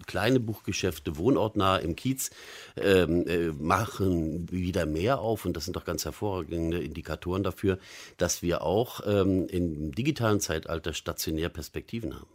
kleine 0.07 0.41
Buchgeschäfte, 0.41 1.17
wohnortnah 1.17 1.79
im 1.79 1.97
Kiez, 1.97 2.31
ähm, 2.77 3.27
äh, 3.27 3.49
machen 3.49 4.51
wieder 4.51 4.85
mehr 4.85 5.21
auf 5.21 5.47
und 5.47 5.57
das 5.57 5.65
sind 5.65 5.77
doch 5.77 5.85
ganz 5.85 6.05
hervorragende 6.05 6.83
Indikatoren 6.83 7.43
dafür, 7.43 7.79
dass 8.19 8.43
wir 8.43 8.63
auch 8.63 9.01
ähm, 9.07 9.47
im 9.49 9.93
digitalen 9.93 10.41
Zeitalter 10.41 10.93
stationär 10.93 11.49
Perspektiven 11.49 12.15
haben. 12.15 12.29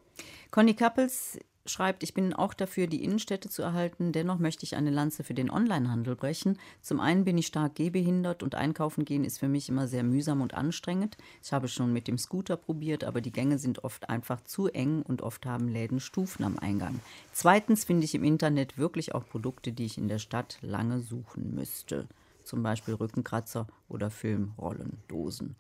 Conny 0.52 0.74
Kappels 0.74 1.38
schreibt, 1.66 2.04
ich 2.04 2.14
bin 2.14 2.34
auch 2.34 2.54
dafür, 2.54 2.88
die 2.88 3.04
Innenstädte 3.04 3.50
zu 3.50 3.62
erhalten. 3.62 4.12
Dennoch 4.12 4.40
möchte 4.40 4.64
ich 4.66 4.76
eine 4.76 4.90
Lanze 4.90 5.24
für 5.24 5.34
den 5.34 5.52
Onlinehandel 5.52 6.16
brechen. 6.16 6.58
Zum 6.82 7.00
einen 7.00 7.26
bin 7.26 7.38
ich 7.38 7.48
stark 7.48 7.76
gehbehindert 7.76 8.44
und 8.44 8.56
einkaufen 8.56 9.06
gehen 9.06 9.24
ist 9.24 9.40
für 9.40 9.48
mich 9.48 9.70
immer 9.70 9.88
sehr 9.88 10.04
mühsam 10.04 10.42
und 10.42 10.54
anstrengend. 10.54 11.18
Ich 11.44 11.54
habe 11.54 11.68
schon 11.68 11.94
mit 11.94 12.08
dem 12.08 12.18
Scooter 12.18 12.58
probiert, 12.58 13.04
aber 13.04 13.22
die 13.22 13.32
Gänge 13.32 13.60
sind 13.60 13.84
oft 13.84 14.10
einfach 14.10 14.42
zu 14.42 14.68
eng 14.68 15.02
und 15.02 15.22
oft 15.22 15.46
haben 15.46 15.68
Läden 15.68 16.00
Stufen 16.00 16.44
am 16.44 16.58
Eingang. 16.58 17.00
Zweitens 17.32 17.86
finde 17.86 18.06
ich 18.06 18.16
im 18.16 18.24
Internet 18.24 18.78
wirklich 18.78 19.14
auch 19.14 19.28
Produkte, 19.28 19.72
die 19.72 19.86
ich 19.86 19.98
in 19.98 20.08
der 20.08 20.20
Stadt 20.20 20.58
lange 20.62 21.02
suchen 21.02 21.56
müsste. 21.56 22.08
Zum 22.44 22.64
Beispiel 22.64 22.96
Rückenkratzer 22.96 23.68
oder 23.88 24.10
Filmrollendosen. 24.10 25.56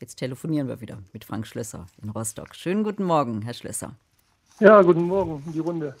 Jetzt 0.00 0.16
telefonieren 0.16 0.68
wir 0.68 0.80
wieder 0.80 0.98
mit 1.12 1.24
Frank 1.24 1.46
Schlösser 1.46 1.86
in 2.02 2.10
Rostock. 2.10 2.54
Schönen 2.54 2.84
guten 2.84 3.04
Morgen, 3.04 3.42
Herr 3.42 3.54
Schlösser. 3.54 3.96
Ja, 4.60 4.82
guten 4.82 5.02
Morgen 5.02 5.42
die 5.52 5.58
Runde. 5.58 5.96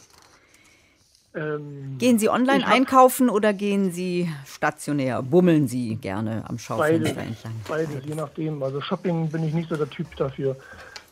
Ähm, 1.34 1.96
gehen 1.98 2.20
Sie 2.20 2.28
online 2.28 2.64
einkaufen 2.64 3.28
oder 3.28 3.52
gehen 3.52 3.90
Sie 3.90 4.30
stationär? 4.46 5.22
Bummeln 5.22 5.66
Sie 5.66 5.96
gerne 5.96 6.44
am 6.48 6.58
Schaufenster 6.58 7.14
beides, 7.14 7.26
entlang? 7.26 7.52
Beides, 7.66 8.04
je 8.04 8.14
nachdem. 8.14 8.62
Also 8.62 8.80
Shopping 8.80 9.28
bin 9.30 9.42
ich 9.42 9.52
nicht 9.54 9.68
so 9.68 9.76
der 9.76 9.90
Typ 9.90 10.14
dafür. 10.16 10.56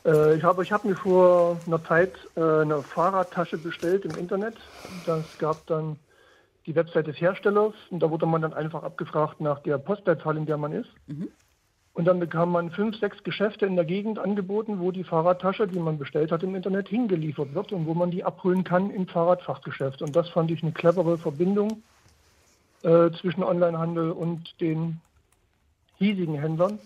Äh, 0.04 0.36
ich 0.36 0.44
habe 0.44 0.62
ich 0.62 0.70
hab 0.70 0.84
mir 0.84 0.94
vor 0.94 1.58
einer 1.66 1.84
Zeit 1.84 2.12
äh, 2.36 2.40
eine 2.40 2.82
Fahrradtasche 2.82 3.58
bestellt 3.58 4.04
im 4.04 4.16
Internet. 4.16 4.54
Das 5.04 5.24
gab 5.38 5.66
dann 5.66 5.96
die 6.66 6.76
Website 6.76 7.08
des 7.08 7.20
Herstellers 7.20 7.74
und 7.90 8.00
da 8.00 8.08
wurde 8.08 8.26
man 8.26 8.42
dann 8.42 8.54
einfach 8.54 8.84
abgefragt 8.84 9.40
nach 9.40 9.58
der 9.64 9.78
Postleitzahl, 9.78 10.36
in 10.36 10.46
der 10.46 10.58
man 10.58 10.72
ist. 10.72 10.90
Mhm. 11.08 11.28
Und 11.94 12.06
dann 12.06 12.20
bekam 12.20 12.50
man 12.52 12.70
fünf, 12.70 12.98
sechs 12.98 13.22
Geschäfte 13.22 13.66
in 13.66 13.76
der 13.76 13.84
Gegend 13.84 14.18
angeboten, 14.18 14.80
wo 14.80 14.92
die 14.92 15.04
Fahrradtasche, 15.04 15.68
die 15.68 15.78
man 15.78 15.98
bestellt 15.98 16.32
hat 16.32 16.42
im 16.42 16.54
Internet, 16.54 16.88
hingeliefert 16.88 17.54
wird 17.54 17.72
und 17.72 17.86
wo 17.86 17.92
man 17.92 18.10
die 18.10 18.24
abholen 18.24 18.64
kann 18.64 18.90
im 18.90 19.06
Fahrradfachgeschäft. 19.06 20.00
Und 20.00 20.16
das 20.16 20.30
fand 20.30 20.50
ich 20.50 20.62
eine 20.62 20.72
clevere 20.72 21.18
Verbindung 21.18 21.82
äh, 22.82 23.10
zwischen 23.20 23.42
Onlinehandel 23.42 24.10
und 24.10 24.58
den 24.60 25.00
hiesigen 25.98 26.34
Händlern. 26.34 26.78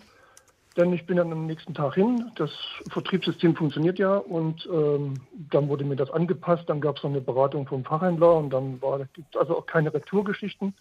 Denn 0.76 0.92
ich 0.92 1.06
bin 1.06 1.16
dann 1.16 1.32
am 1.32 1.46
nächsten 1.46 1.72
Tag 1.72 1.94
hin. 1.94 2.30
Das 2.34 2.50
Vertriebssystem 2.90 3.56
funktioniert 3.56 3.98
ja 3.98 4.16
und 4.16 4.68
ähm, 4.70 5.14
dann 5.50 5.68
wurde 5.68 5.84
mir 5.84 5.96
das 5.96 6.10
angepasst. 6.10 6.64
Dann 6.66 6.82
gab 6.82 6.98
es 6.98 7.02
noch 7.02 7.10
eine 7.10 7.22
Beratung 7.22 7.66
vom 7.66 7.84
Fachhändler 7.84 8.34
und 8.34 8.50
dann 8.50 8.80
gibt 9.14 9.36
also 9.36 9.56
auch 9.56 9.66
keine 9.66 9.94
Retourgeschichten. 9.94 10.74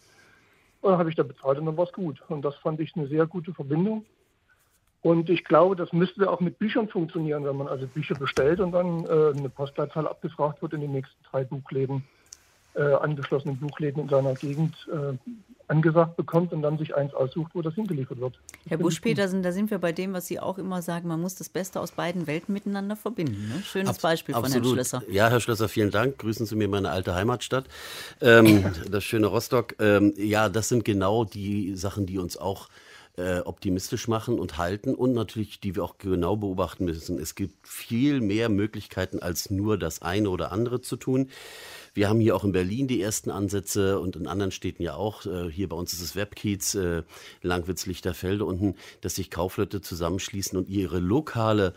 Und 0.85 0.91
dann 0.91 0.99
habe 0.99 1.09
ich 1.09 1.15
da 1.15 1.23
bezahlt 1.23 1.57
und 1.57 1.65
dann 1.65 1.77
war 1.77 1.85
es 1.85 1.93
gut. 1.93 2.21
Und 2.27 2.43
das 2.43 2.53
fand 2.57 2.79
ich 2.79 2.95
eine 2.95 3.07
sehr 3.07 3.25
gute 3.25 3.55
Verbindung. 3.55 4.05
Und 5.01 5.31
ich 5.31 5.43
glaube, 5.43 5.75
das 5.75 5.91
müsste 5.93 6.29
auch 6.29 6.41
mit 6.41 6.59
Büchern 6.59 6.87
funktionieren, 6.87 7.43
wenn 7.43 7.57
man 7.57 7.67
also 7.67 7.87
Bücher 7.87 8.13
bestellt 8.13 8.59
und 8.59 8.71
dann 8.71 9.03
äh, 9.05 9.35
eine 9.35 9.49
Postleitzahl 9.49 10.07
abgefragt 10.07 10.61
wird 10.61 10.73
in 10.73 10.81
den 10.81 10.91
nächsten 10.91 11.23
drei 11.31 11.43
Buchläden. 11.43 12.03
äh, 12.75 12.93
angeschlossenen 12.93 13.57
Buchläden 13.57 14.03
in 14.03 14.09
seiner 14.09 14.35
Gegend 14.35 14.75
äh, 14.91 15.17
angesagt 15.67 16.15
bekommt 16.15 16.53
und 16.53 16.61
dann 16.61 16.77
sich 16.77 16.95
eins 16.95 17.13
aussucht, 17.13 17.51
wo 17.53 17.61
das 17.61 17.73
hingeliefert 17.75 18.19
wird. 18.19 18.39
Herr 18.67 18.77
Busch-Petersen, 18.77 19.43
da 19.43 19.51
sind 19.51 19.71
wir 19.71 19.79
bei 19.79 19.91
dem, 19.91 20.13
was 20.13 20.27
Sie 20.27 20.39
auch 20.39 20.57
immer 20.57 20.81
sagen, 20.81 21.07
man 21.07 21.21
muss 21.21 21.35
das 21.35 21.49
Beste 21.49 21.79
aus 21.79 21.91
beiden 21.91 22.27
Welten 22.27 22.53
miteinander 22.53 22.95
verbinden. 22.95 23.49
Ne? 23.49 23.63
Schönes 23.63 23.89
Abs 23.89 23.99
Beispiel 23.99 24.35
von 24.35 24.51
Herrn 24.51 24.63
Schlösser. 24.63 25.01
Ja, 25.09 25.29
Herr 25.29 25.39
Schlösser, 25.39 25.67
vielen 25.67 25.91
Dank. 25.91 26.17
Grüßen 26.19 26.45
Sie 26.45 26.55
mir 26.55 26.67
meine 26.67 26.89
alte 26.89 27.15
Heimatstadt, 27.15 27.65
ähm, 28.21 28.65
das 28.91 29.03
schöne 29.03 29.27
Rostock. 29.27 29.75
Ähm, 29.79 30.13
ja, 30.17 30.49
das 30.49 30.69
sind 30.69 30.85
genau 30.85 31.25
die 31.25 31.75
Sachen, 31.75 32.05
die 32.05 32.19
uns 32.19 32.37
auch 32.37 32.69
äh, 33.17 33.39
optimistisch 33.39 34.07
machen 34.07 34.39
und 34.39 34.57
halten 34.57 34.93
und 34.93 35.13
natürlich, 35.13 35.59
die 35.59 35.75
wir 35.75 35.83
auch 35.83 35.97
genau 35.97 36.35
beobachten 36.35 36.85
müssen. 36.85 37.17
Es 37.17 37.35
gibt 37.35 37.67
viel 37.67 38.21
mehr 38.21 38.49
Möglichkeiten, 38.49 39.19
als 39.19 39.49
nur 39.49 39.77
das 39.77 40.01
eine 40.01 40.29
oder 40.29 40.51
andere 40.51 40.81
zu 40.81 40.97
tun. 40.97 41.29
Wir 41.95 42.09
haben 42.09 42.19
hier 42.19 42.35
auch 42.35 42.43
in 42.43 42.51
Berlin 42.51 42.87
die 42.87 43.01
ersten 43.01 43.31
Ansätze 43.31 44.01
und 44.01 44.17
in 44.17 44.27
anderen 44.27 44.51
Städten 44.51 44.83
ja 44.83 44.95
auch. 44.95 45.25
Äh, 45.25 45.49
hier 45.49 45.69
bei 45.69 45.77
uns 45.77 45.93
ist 45.93 46.01
es 46.01 46.15
Webkiez, 46.15 46.75
äh, 46.75 47.03
Langwitz, 47.41 47.85
Lichterfelde 47.85 48.43
unten, 48.43 48.75
dass 48.99 49.15
sich 49.15 49.31
Kaufleute 49.31 49.79
zusammenschließen 49.79 50.57
und 50.57 50.67
ihre 50.67 50.99
lokale 50.99 51.73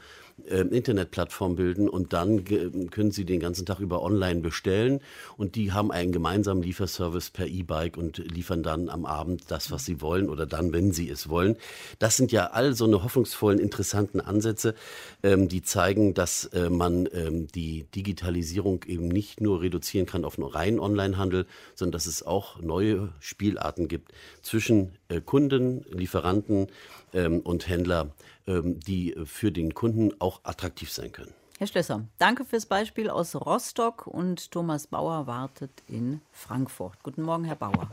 äh, 0.46 0.60
Internetplattform 0.60 1.56
bilden 1.56 1.88
und 1.88 2.12
dann 2.12 2.44
können 2.44 3.10
Sie 3.10 3.24
den 3.24 3.40
ganzen 3.40 3.66
Tag 3.66 3.80
über 3.80 4.02
online 4.02 4.40
bestellen 4.40 5.00
und 5.36 5.54
die 5.54 5.72
haben 5.72 5.90
einen 5.90 6.12
gemeinsamen 6.12 6.62
Lieferservice 6.62 7.30
per 7.30 7.46
E-Bike 7.46 7.96
und 7.96 8.18
liefern 8.18 8.62
dann 8.62 8.88
am 8.88 9.06
Abend 9.06 9.44
das, 9.48 9.70
was 9.70 9.84
Sie 9.84 10.00
wollen 10.00 10.28
oder 10.28 10.46
dann, 10.46 10.72
wenn 10.72 10.92
Sie 10.92 11.08
es 11.08 11.28
wollen. 11.28 11.56
Das 11.98 12.16
sind 12.16 12.32
ja 12.32 12.48
all 12.48 12.74
so 12.74 12.84
eine 12.84 13.02
hoffnungsvollen, 13.02 13.58
interessanten 13.58 14.20
Ansätze, 14.20 14.74
ähm, 15.22 15.48
die 15.48 15.62
zeigen, 15.62 16.14
dass 16.14 16.46
äh, 16.46 16.70
man 16.70 17.08
ähm, 17.12 17.48
die 17.48 17.84
Digitalisierung 17.94 18.84
eben 18.86 19.08
nicht 19.08 19.40
nur 19.40 19.62
reduzieren 19.62 20.06
kann 20.06 20.24
auf 20.24 20.38
einen 20.38 20.48
reinen 20.48 20.80
Onlinehandel, 20.80 21.46
sondern 21.74 21.92
dass 21.92 22.06
es 22.06 22.22
auch 22.22 22.60
neue 22.60 23.12
Spielarten 23.20 23.88
gibt 23.88 24.12
zwischen 24.42 24.97
Kunden, 25.24 25.84
Lieferanten 25.90 26.68
ähm, 27.14 27.40
und 27.40 27.68
Händler 27.68 28.12
ähm, 28.48 28.80
die 28.80 29.14
für 29.26 29.52
den 29.52 29.74
Kunden 29.74 30.12
auch 30.20 30.40
attraktiv 30.44 30.90
sein 30.90 31.12
können. 31.12 31.34
Herr 31.58 31.66
Schlösser, 31.66 32.04
danke 32.16 32.46
fürs 32.46 32.64
Beispiel 32.64 33.10
aus 33.10 33.36
Rostock 33.36 34.06
und 34.06 34.50
Thomas 34.50 34.86
Bauer 34.86 35.26
wartet 35.26 35.70
in 35.86 36.22
Frankfurt. 36.32 37.02
Guten 37.02 37.22
Morgen, 37.22 37.44
Herr 37.44 37.56
Bauer. 37.56 37.90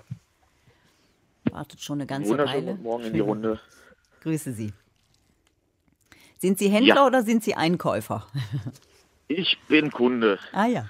Wartet 1.51 1.81
schon 1.81 1.97
eine 1.97 2.05
ganze 2.05 2.37
Weile. 2.37 2.71
Guten 2.71 2.83
Morgen 2.83 3.03
in 3.03 3.13
die 3.13 3.19
Runde. 3.19 3.59
Grüße 4.21 4.53
Sie. 4.53 4.71
Sind 6.37 6.57
Sie 6.57 6.69
Händler 6.69 6.95
ja. 6.95 7.05
oder 7.05 7.23
sind 7.23 7.43
Sie 7.43 7.55
Einkäufer? 7.55 8.25
Ich 9.27 9.57
bin 9.67 9.89
Kunde. 9.89 10.37
Ah 10.51 10.67
ja. 10.67 10.87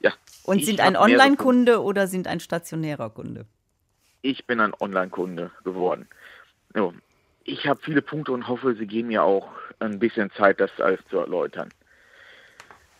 Ja. 0.00 0.12
Und 0.42 0.64
sind 0.64 0.80
ein 0.80 0.96
Online-Kunde 0.96 1.80
oder 1.80 2.08
sind 2.08 2.26
ein 2.26 2.40
stationärer 2.40 3.08
Kunde? 3.10 3.46
Ich 4.24 4.46
bin 4.46 4.58
ein 4.58 4.72
Online-Kunde 4.80 5.50
geworden. 5.64 6.08
Ich 7.44 7.68
habe 7.68 7.78
viele 7.82 8.00
Punkte 8.00 8.32
und 8.32 8.48
hoffe, 8.48 8.74
Sie 8.74 8.86
geben 8.86 9.08
mir 9.08 9.22
auch 9.22 9.50
ein 9.80 9.98
bisschen 9.98 10.30
Zeit, 10.30 10.60
das 10.60 10.70
alles 10.80 11.00
zu 11.10 11.18
erläutern. 11.18 11.68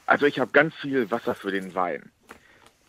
Also 0.05 0.27
ich 0.27 0.39
habe 0.39 0.51
ganz 0.53 0.75
viel 0.75 1.11
Wasser 1.11 1.35
für 1.35 1.51
den 1.51 1.75
Wein, 1.75 2.13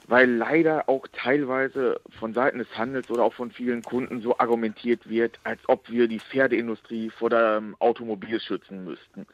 weil 0.08 0.30
leider 0.30 0.90
auch 0.90 1.08
teilweise 1.14 2.02
von 2.20 2.34
Seiten 2.34 2.58
des 2.58 2.78
Handels 2.78 3.10
oder 3.10 3.24
auch 3.24 3.34
von 3.34 3.52
vielen 3.52 3.82
Kunden 3.84 4.22
so 4.22 4.38
argumentiert 4.38 5.08
wird, 5.10 5.40
als 5.46 5.62
ob 5.70 5.90
wir 5.90 6.10
die 6.10 6.20
Pferdeindustrie 6.20 7.12
vor 7.12 7.30
dem 7.30 7.78
Automobil 7.80 8.42
schützen 8.42 8.84
müssten. 8.84 9.26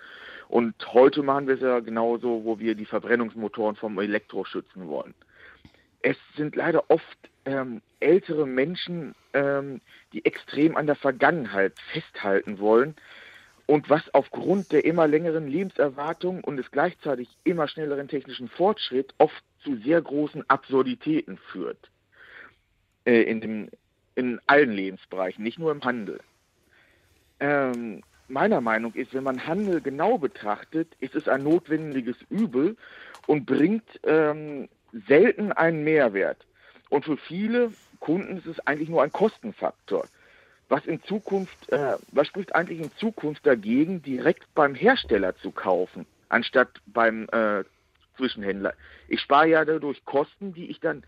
Und 0.47 0.75
heute 0.93 1.23
machen 1.23 1.47
wir 1.47 1.55
es 1.55 1.61
ja 1.61 1.79
genauso, 1.79 2.45
wo 2.45 2.59
wir 2.59 2.75
die 2.75 2.85
Verbrennungsmotoren 2.85 3.75
vom 3.77 3.97
Elektro 3.97 4.45
schützen 4.45 4.87
wollen. 4.87 5.15
Es 6.03 6.17
sind 6.35 6.55
leider 6.55 6.83
oft 6.91 7.17
ähm, 7.45 7.81
ältere 8.01 8.45
Menschen, 8.45 9.15
ähm, 9.33 9.81
die 10.13 10.25
extrem 10.25 10.75
an 10.75 10.87
der 10.87 10.95
Vergangenheit 10.95 11.73
festhalten 11.91 12.59
wollen 12.59 12.95
und 13.65 13.89
was 13.89 14.13
aufgrund 14.13 14.71
der 14.71 14.85
immer 14.85 15.07
längeren 15.07 15.47
Lebenserwartung 15.47 16.43
und 16.43 16.57
des 16.57 16.71
gleichzeitig 16.71 17.29
immer 17.43 17.67
schnelleren 17.67 18.07
technischen 18.07 18.49
Fortschritts 18.49 19.13
oft 19.17 19.43
zu 19.63 19.77
sehr 19.77 20.01
großen 20.01 20.49
Absurditäten 20.49 21.37
führt. 21.37 21.89
Äh, 23.05 23.21
in, 23.23 23.41
dem, 23.41 23.69
in 24.15 24.39
allen 24.47 24.71
Lebensbereichen, 24.71 25.43
nicht 25.43 25.57
nur 25.57 25.71
im 25.71 25.83
Handel. 25.83 26.19
Ähm, 27.39 28.03
meiner 28.27 28.61
Meinung 28.61 28.93
ist, 28.93 29.13
wenn 29.13 29.23
man 29.23 29.47
Handel 29.47 29.81
genau 29.81 30.17
betrachtet, 30.17 30.95
ist 30.99 31.15
es 31.15 31.27
ein 31.27 31.43
notwendiges 31.43 32.17
Übel 32.29 32.75
und 33.27 33.45
bringt 33.45 33.99
ähm, 34.03 34.69
selten 35.07 35.51
einen 35.51 35.83
Mehrwert. 35.83 36.45
Und 36.91 37.05
für 37.05 37.17
viele 37.17 37.71
Kunden 38.01 38.37
ist 38.37 38.45
es 38.45 38.59
eigentlich 38.67 38.89
nur 38.89 39.01
ein 39.01 39.13
Kostenfaktor. 39.13 40.05
Was 40.67 40.85
in 40.85 41.01
Zukunft, 41.03 41.71
äh, 41.71 41.95
was 42.11 42.27
spricht 42.27 42.53
eigentlich 42.53 42.81
in 42.81 42.91
Zukunft 42.97 43.45
dagegen, 43.45 44.01
direkt 44.01 44.53
beim 44.53 44.75
Hersteller 44.75 45.35
zu 45.37 45.51
kaufen, 45.51 46.05
anstatt 46.27 46.69
beim 46.85 47.27
äh, 47.31 47.63
Zwischenhändler? 48.17 48.73
Ich 49.07 49.21
spare 49.21 49.47
ja 49.47 49.65
dadurch 49.65 50.03
Kosten, 50.03 50.53
die 50.53 50.69
ich 50.69 50.81
dann 50.81 51.03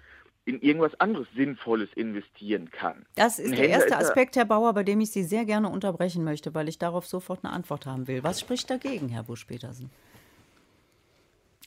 in 0.46 0.62
irgendwas 0.62 0.98
anderes 1.00 1.28
Sinnvolles 1.36 1.90
investieren 1.96 2.72
kann. 2.72 3.06
Das 3.16 3.40
ist 3.40 3.52
Ein 3.52 3.58
der 3.58 3.70
erste 3.70 3.98
Aspekt, 3.98 4.38
Herr 4.38 4.46
Bauer, 4.46 4.74
bei 4.74 4.84
dem 4.84 5.02
ich 5.02 5.12
Sie 5.12 5.24
sehr 5.24 5.46
gerne 5.46 5.70
unterbrechen 5.70 6.24
möchte, 6.24 6.54
weil 6.54 6.70
ich 6.70 6.80
darauf 6.80 7.06
sofort 7.06 7.44
eine 7.44 7.54
Antwort 7.54 7.86
haben 7.86 8.08
will. 8.08 8.24
Was 8.24 8.40
spricht 8.40 8.70
dagegen, 8.70 9.10
Herr 9.10 9.24
Busch-Petersen? 9.24 9.90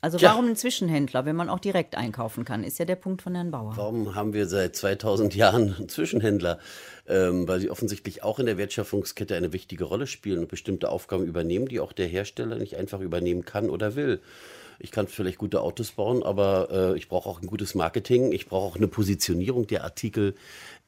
Also 0.02 0.20
warum 0.20 0.44
ja. 0.44 0.52
ein 0.52 0.56
Zwischenhändler, 0.56 1.24
wenn 1.24 1.36
man 1.36 1.48
auch 1.48 1.58
direkt 1.58 1.96
einkaufen 1.96 2.44
kann, 2.44 2.64
ist 2.64 2.78
ja 2.78 2.84
der 2.84 2.96
Punkt 2.96 3.22
von 3.22 3.34
Herrn 3.34 3.50
Bauer. 3.50 3.76
Warum 3.76 4.14
haben 4.14 4.34
wir 4.34 4.46
seit 4.46 4.76
2000 4.76 5.34
Jahren 5.34 5.74
einen 5.78 5.88
Zwischenhändler? 5.88 6.58
Ähm, 7.08 7.48
weil 7.48 7.60
sie 7.60 7.70
offensichtlich 7.70 8.22
auch 8.22 8.38
in 8.38 8.46
der 8.46 8.58
Wertschöpfungskette 8.58 9.36
eine 9.36 9.52
wichtige 9.52 9.84
Rolle 9.84 10.06
spielen 10.06 10.40
und 10.40 10.48
bestimmte 10.48 10.90
Aufgaben 10.90 11.24
übernehmen, 11.24 11.68
die 11.68 11.80
auch 11.80 11.92
der 11.92 12.08
Hersteller 12.08 12.56
nicht 12.56 12.76
einfach 12.76 13.00
übernehmen 13.00 13.44
kann 13.44 13.70
oder 13.70 13.94
will. 13.94 14.20
Ich 14.78 14.90
kann 14.90 15.08
vielleicht 15.08 15.38
gute 15.38 15.62
Autos 15.62 15.92
bauen, 15.92 16.22
aber 16.22 16.68
äh, 16.70 16.98
ich 16.98 17.08
brauche 17.08 17.28
auch 17.28 17.40
ein 17.40 17.46
gutes 17.46 17.74
Marketing. 17.74 18.32
Ich 18.32 18.46
brauche 18.46 18.66
auch 18.66 18.76
eine 18.76 18.88
Positionierung 18.88 19.66
der 19.66 19.84
Artikel 19.84 20.34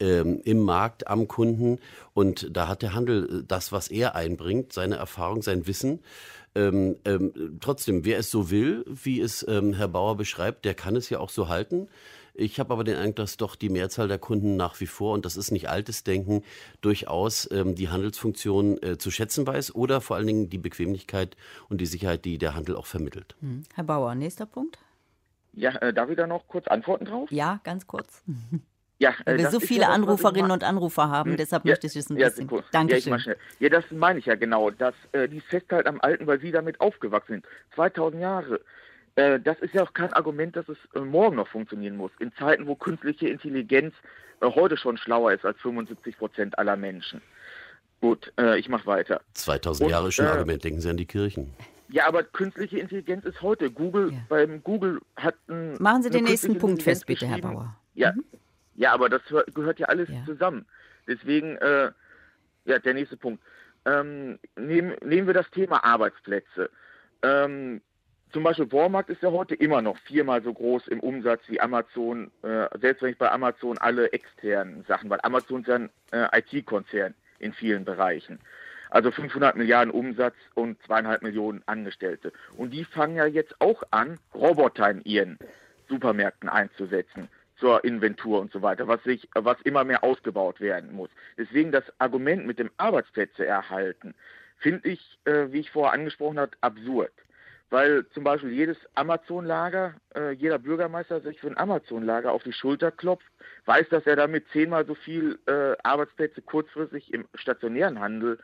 ähm, 0.01 0.41
im 0.45 0.61
Markt, 0.61 1.07
am 1.07 1.29
Kunden. 1.29 1.79
Und 2.15 2.49
da 2.55 2.69
hat 2.69 2.83
der 2.83 2.95
Handel 2.95 3.45
das, 3.47 3.73
was 3.73 3.89
er 3.89 4.15
einbringt, 4.15 4.73
seine 4.73 4.97
Erfahrung, 4.97 5.43
sein 5.43 5.67
Wissen. 5.67 6.01
Ähm, 6.59 6.97
ähm, 7.05 7.59
trotzdem, 7.61 8.05
wer 8.05 8.19
es 8.19 8.31
so 8.31 8.51
will, 8.51 8.85
wie 8.89 9.21
es 9.21 9.47
ähm, 9.47 9.75
Herr 9.75 9.87
Bauer 9.87 10.17
beschreibt, 10.17 10.65
der 10.65 10.75
kann 10.75 10.97
es 10.97 11.09
ja 11.09 11.21
auch 11.21 11.31
so 11.31 11.49
halten. 11.49 11.89
Ich 12.35 12.59
habe 12.59 12.73
aber 12.73 12.85
den 12.85 12.97
Eindruck, 12.97 13.17
dass 13.17 13.37
doch 13.37 13.55
die 13.55 13.69
Mehrzahl 13.69 14.09
der 14.09 14.19
Kunden 14.19 14.57
nach 14.57 14.81
wie 14.81 14.87
vor, 14.87 15.15
und 15.15 15.25
das 15.25 15.37
ist 15.37 15.53
nicht 15.53 15.69
altes 15.69 16.03
Denken, 16.03 16.43
durchaus 16.81 17.49
ähm, 17.53 17.77
die 17.77 17.89
Handelsfunktion 17.89 18.83
äh, 18.83 18.99
zu 18.99 19.11
schätzen 19.11 19.47
weiß 19.47 19.75
oder 19.75 20.01
vor 20.01 20.17
allen 20.17 20.27
Dingen 20.27 20.51
die 20.51 20.59
Bequemlichkeit 20.59 21.37
und 21.69 21.81
die 21.81 21.87
Sicherheit, 21.87 22.25
die 22.25 22.39
der 22.39 22.55
Handel 22.55 22.77
auch 22.77 22.87
vermittelt. 22.87 23.37
Hm. 23.41 23.63
Herr 23.75 23.85
Bauer, 23.85 24.15
nächster 24.17 24.47
Punkt. 24.47 24.79
Ja, 25.53 25.71
äh, 25.77 25.93
darf 25.93 26.11
ich 26.11 26.17
da 26.17 26.27
noch 26.27 26.47
kurz 26.49 26.67
antworten 26.69 27.05
drauf? 27.05 27.31
Ja, 27.31 27.61
ganz 27.63 27.87
kurz. 27.87 28.23
Ja, 28.99 29.11
äh, 29.11 29.15
Weil 29.27 29.39
wir 29.39 29.51
so 29.51 29.61
viele 29.61 29.83
ja 29.83 29.89
Anruferinnen 29.91 30.51
und 30.51 30.65
Anrufer 30.65 31.09
haben, 31.09 31.31
hm, 31.31 31.37
deshalb 31.37 31.65
ja, 31.65 31.73
möchte 31.73 31.87
ich 31.87 31.95
es 31.95 32.11
ein 32.11 32.17
ja, 32.17 32.29
bisschen. 32.29 32.51
Danke 32.73 32.99
ja, 32.99 33.19
schön. 33.19 33.35
Ja, 33.61 33.69
das 33.69 33.85
meine 33.91 34.19
ich 34.19 34.27
ja 34.27 34.35
genau, 34.35 34.71
dass 34.71 34.95
äh, 35.13 35.29
die 35.29 35.41
Festhalten 35.41 35.89
am 35.89 36.01
Alten, 36.01 36.27
weil 36.27 36.41
sie 36.41 36.51
damit 36.51 36.81
aufgewachsen 36.81 37.35
sind. 37.35 37.47
2000 37.77 38.21
Jahre. 38.21 38.61
Äh, 39.15 39.39
das 39.39 39.59
ist 39.61 39.75
ja 39.75 39.85
auch 39.85 39.93
kein 39.93 40.13
Argument, 40.13 40.57
dass 40.57 40.69
es 40.69 40.79
äh, 40.95 41.01
morgen 41.01 41.37
noch 41.37 41.47
funktionieren 41.47 41.97
muss. 41.97 42.11
In 42.19 42.33
Zeiten, 42.35 42.67
wo 42.67 42.75
künstliche 42.75 43.29
Intelligenz 43.29 43.95
äh, 44.41 44.47
heute 44.47 44.77
schon 44.77 44.97
schlauer 44.97 45.33
ist 45.33 45.45
als 45.45 45.61
75 45.61 46.19
Prozent 46.19 46.59
aller 46.59 46.77
Menschen. 46.77 47.23
Gut, 48.01 48.33
äh, 48.39 48.59
ich 48.59 48.69
mache 48.69 48.87
weiter. 48.87 49.21
2000 49.35 49.87
und, 49.87 49.91
Jahre 49.91 50.09
ist 50.09 50.15
schon 50.15 50.27
ein 50.27 50.33
Argument, 50.33 50.63
denken 50.63 50.81
Sie 50.81 50.91
an 50.91 50.97
die 50.97 51.07
Kirchen. 51.07 51.53
Ja, 51.89 52.07
aber 52.07 52.23
künstliche 52.23 52.79
Intelligenz 52.79 53.25
ist 53.25 53.43
heute. 53.43 53.71
Google, 53.71 54.13
beim 54.29 54.63
Google 54.63 55.01
hat 55.17 55.37
ein. 55.49 55.75
Machen 55.81 56.03
Sie 56.03 56.11
den 56.11 56.25
nächsten 56.25 56.59
Punkt 56.59 56.83
fest, 56.83 57.07
bitte, 57.07 57.27
Herr 57.27 57.39
Bauer. 57.39 57.77
Ja, 57.95 58.13
mhm. 58.13 58.25
Ja, 58.79 58.93
aber 58.93 59.09
das 59.09 59.23
gehört 59.55 59.81
ja 59.81 59.89
alles 59.89 60.09
ja. 60.09 60.25
zusammen. 60.25 60.65
Deswegen, 61.09 61.57
äh, 61.57 61.91
ja, 62.65 62.79
der 62.79 62.95
nächste 62.95 63.17
Punkt. 63.17 63.43
Ähm, 63.85 64.39
nehmen, 64.57 64.95
nehmen 65.05 65.27
wir 65.27 65.35
das 65.35 65.51
Thema 65.51 65.85
Arbeitsplätze. 65.85 66.71
Ähm, 67.23 67.81
zum 68.33 68.45
Beispiel 68.45 68.71
Walmart 68.71 69.09
ist 69.09 69.21
ja 69.23 69.33
heute 69.33 69.57
immer 69.57 69.83
noch 69.83 69.99
viermal 69.99 70.43
so 70.43 70.53
groß 70.53 70.87
im 70.89 71.01
Umsatz 71.01 71.41
wie 71.49 71.61
Amazon, 71.61 72.31
äh, 72.43 72.69
selbst 72.79 73.03
wenn 73.03 73.11
ich 73.11 73.19
bei 73.19 73.33
Amazon 73.33 73.79
alle 73.79 74.13
externen 74.13 74.85
Sachen, 74.85 75.11
weil 75.11 75.19
Amazon 75.23 75.63
ist 75.63 75.67
ja 75.67 75.75
ein 75.75 75.91
äh, 76.13 76.39
IT-Konzern 76.39 77.15
in 77.41 77.53
vielen 77.53 77.85
Bereichen. 77.85 78.39
Also 78.91 79.11
500 79.11 79.57
Milliarden 79.57 79.93
Umsatz 79.93 80.37
und 80.55 80.81
zweieinhalb 80.85 81.23
Millionen 81.23 81.63
Angestellte. 81.67 82.33
Und 82.57 82.71
die 82.71 82.85
fangen 82.85 83.17
ja 83.17 83.27
jetzt 83.27 83.61
auch 83.61 83.83
an, 83.91 84.21
Roboter 84.35 84.89
in 84.89 85.03
ihren 85.03 85.39
Supermärkten 85.89 86.49
einzusetzen 86.49 87.29
zur 87.59 87.85
Inventur 87.85 88.41
und 88.41 88.53
so 88.53 88.63
weiter, 88.63 88.89
was 88.89 89.03
sich, 89.03 89.29
was 89.35 89.61
immer 89.63 89.85
mehr 89.85 90.05
ausgebaut 90.05 90.61
werden 90.61 90.93
muss. 90.93 91.11
Deswegen 91.37 91.73
das 91.73 91.85
Argument 91.99 92.47
mit 92.47 92.59
dem 92.59 92.71
Arbeitsplätze 92.77 93.45
erhalten, 93.47 94.15
finde 94.59 94.89
ich, 94.89 95.19
äh, 95.25 95.47
wie 95.51 95.61
ich 95.61 95.71
vorher 95.71 95.93
angesprochen 95.93 96.39
habe, 96.39 96.53
absurd. 96.61 97.13
weil 97.71 98.07
zum 98.15 98.25
Beispiel 98.25 98.51
jedes 98.51 98.79
Amazon-Lager, 98.95 99.95
äh, 100.15 100.31
jeder 100.33 100.59
Bürgermeister 100.59 101.21
sich 101.21 101.39
für 101.39 101.49
ein 101.49 101.59
Amazon-Lager 101.59 102.33
auf 102.33 102.43
die 102.43 102.53
Schulter 102.53 102.91
klopft, 102.91 103.31
weiß, 103.67 103.89
dass 103.91 104.07
er 104.07 104.17
damit 104.17 104.47
zehnmal 104.53 104.87
so 104.87 104.95
viel 104.95 105.39
äh, 105.47 105.77
Arbeitsplätze 105.83 106.41
kurzfristig 106.41 107.13
im 107.13 107.27
stationären 107.35 108.01
Handel 108.01 108.39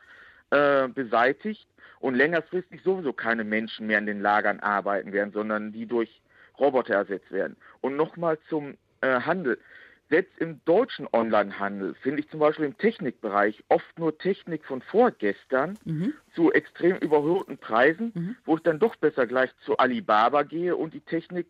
äh, 0.51 0.87
beseitigt 0.89 1.67
und 1.99 2.13
längerfristig 2.13 2.83
sowieso 2.83 3.13
keine 3.13 3.43
Menschen 3.43 3.87
mehr 3.87 3.97
in 3.97 4.05
den 4.05 4.21
Lagern 4.21 4.59
arbeiten 4.59 5.11
werden, 5.11 5.33
sondern 5.33 5.71
die 5.71 5.87
durch 5.87 6.21
Roboter 6.59 6.93
ersetzt 6.93 7.31
werden. 7.31 7.57
Und 7.81 7.95
nochmal 7.95 8.37
zum 8.47 8.77
Handel. 9.01 9.59
Selbst 10.09 10.37
im 10.37 10.63
deutschen 10.65 11.07
Onlinehandel 11.11 11.95
finde 11.95 12.21
ich 12.21 12.29
zum 12.29 12.39
Beispiel 12.39 12.65
im 12.65 12.77
Technikbereich 12.77 13.63
oft 13.69 13.97
nur 13.97 14.17
Technik 14.17 14.63
von 14.65 14.83
vorgestern 14.83 15.79
mhm. 15.83 16.13
zu 16.35 16.51
extrem 16.53 16.97
überhöhten 16.97 17.57
Preisen, 17.57 18.11
mhm. 18.13 18.35
wo 18.45 18.55
ich 18.55 18.61
dann 18.61 18.77
doch 18.77 18.95
besser 18.97 19.25
gleich 19.25 19.49
zu 19.65 19.77
Alibaba 19.77 20.43
gehe 20.43 20.75
und 20.75 20.93
die 20.93 21.01
Technik 21.01 21.47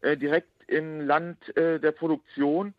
äh, 0.00 0.16
direkt 0.16 0.48
im 0.68 1.02
Land 1.06 1.54
äh, 1.56 1.78
der 1.78 1.92
Produktion 1.92 2.72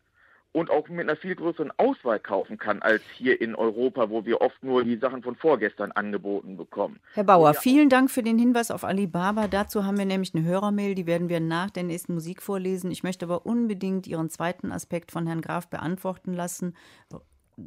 und 0.51 0.71
auch 0.71 0.87
mit 0.89 1.01
einer 1.01 1.15
viel 1.15 1.35
größeren 1.35 1.71
Auswahl 1.77 2.19
kaufen 2.19 2.57
kann 2.57 2.81
als 2.81 3.03
hier 3.15 3.39
in 3.39 3.55
Europa, 3.55 4.09
wo 4.09 4.25
wir 4.25 4.41
oft 4.41 4.63
nur 4.63 4.83
die 4.83 4.97
Sachen 4.97 5.21
von 5.21 5.35
vorgestern 5.35 5.91
angeboten 5.91 6.57
bekommen. 6.57 6.99
Herr 7.13 7.23
Bauer, 7.23 7.53
vielen 7.53 7.89
Dank 7.89 8.09
für 8.09 8.23
den 8.23 8.39
Hinweis 8.39 8.71
auf 8.71 8.83
Alibaba. 8.83 9.47
Dazu 9.47 9.85
haben 9.85 9.97
wir 9.97 10.05
nämlich 10.05 10.33
eine 10.33 10.43
Hörermail, 10.43 10.95
die 10.95 11.05
werden 11.05 11.29
wir 11.29 11.39
nach 11.39 11.69
der 11.69 11.83
nächsten 11.83 12.13
Musik 12.13 12.41
vorlesen. 12.41 12.91
Ich 12.91 13.03
möchte 13.03 13.25
aber 13.25 13.45
unbedingt 13.45 14.07
Ihren 14.07 14.29
zweiten 14.29 14.71
Aspekt 14.71 15.11
von 15.11 15.27
Herrn 15.27 15.41
Graf 15.41 15.67
beantworten 15.67 16.33
lassen. 16.33 16.75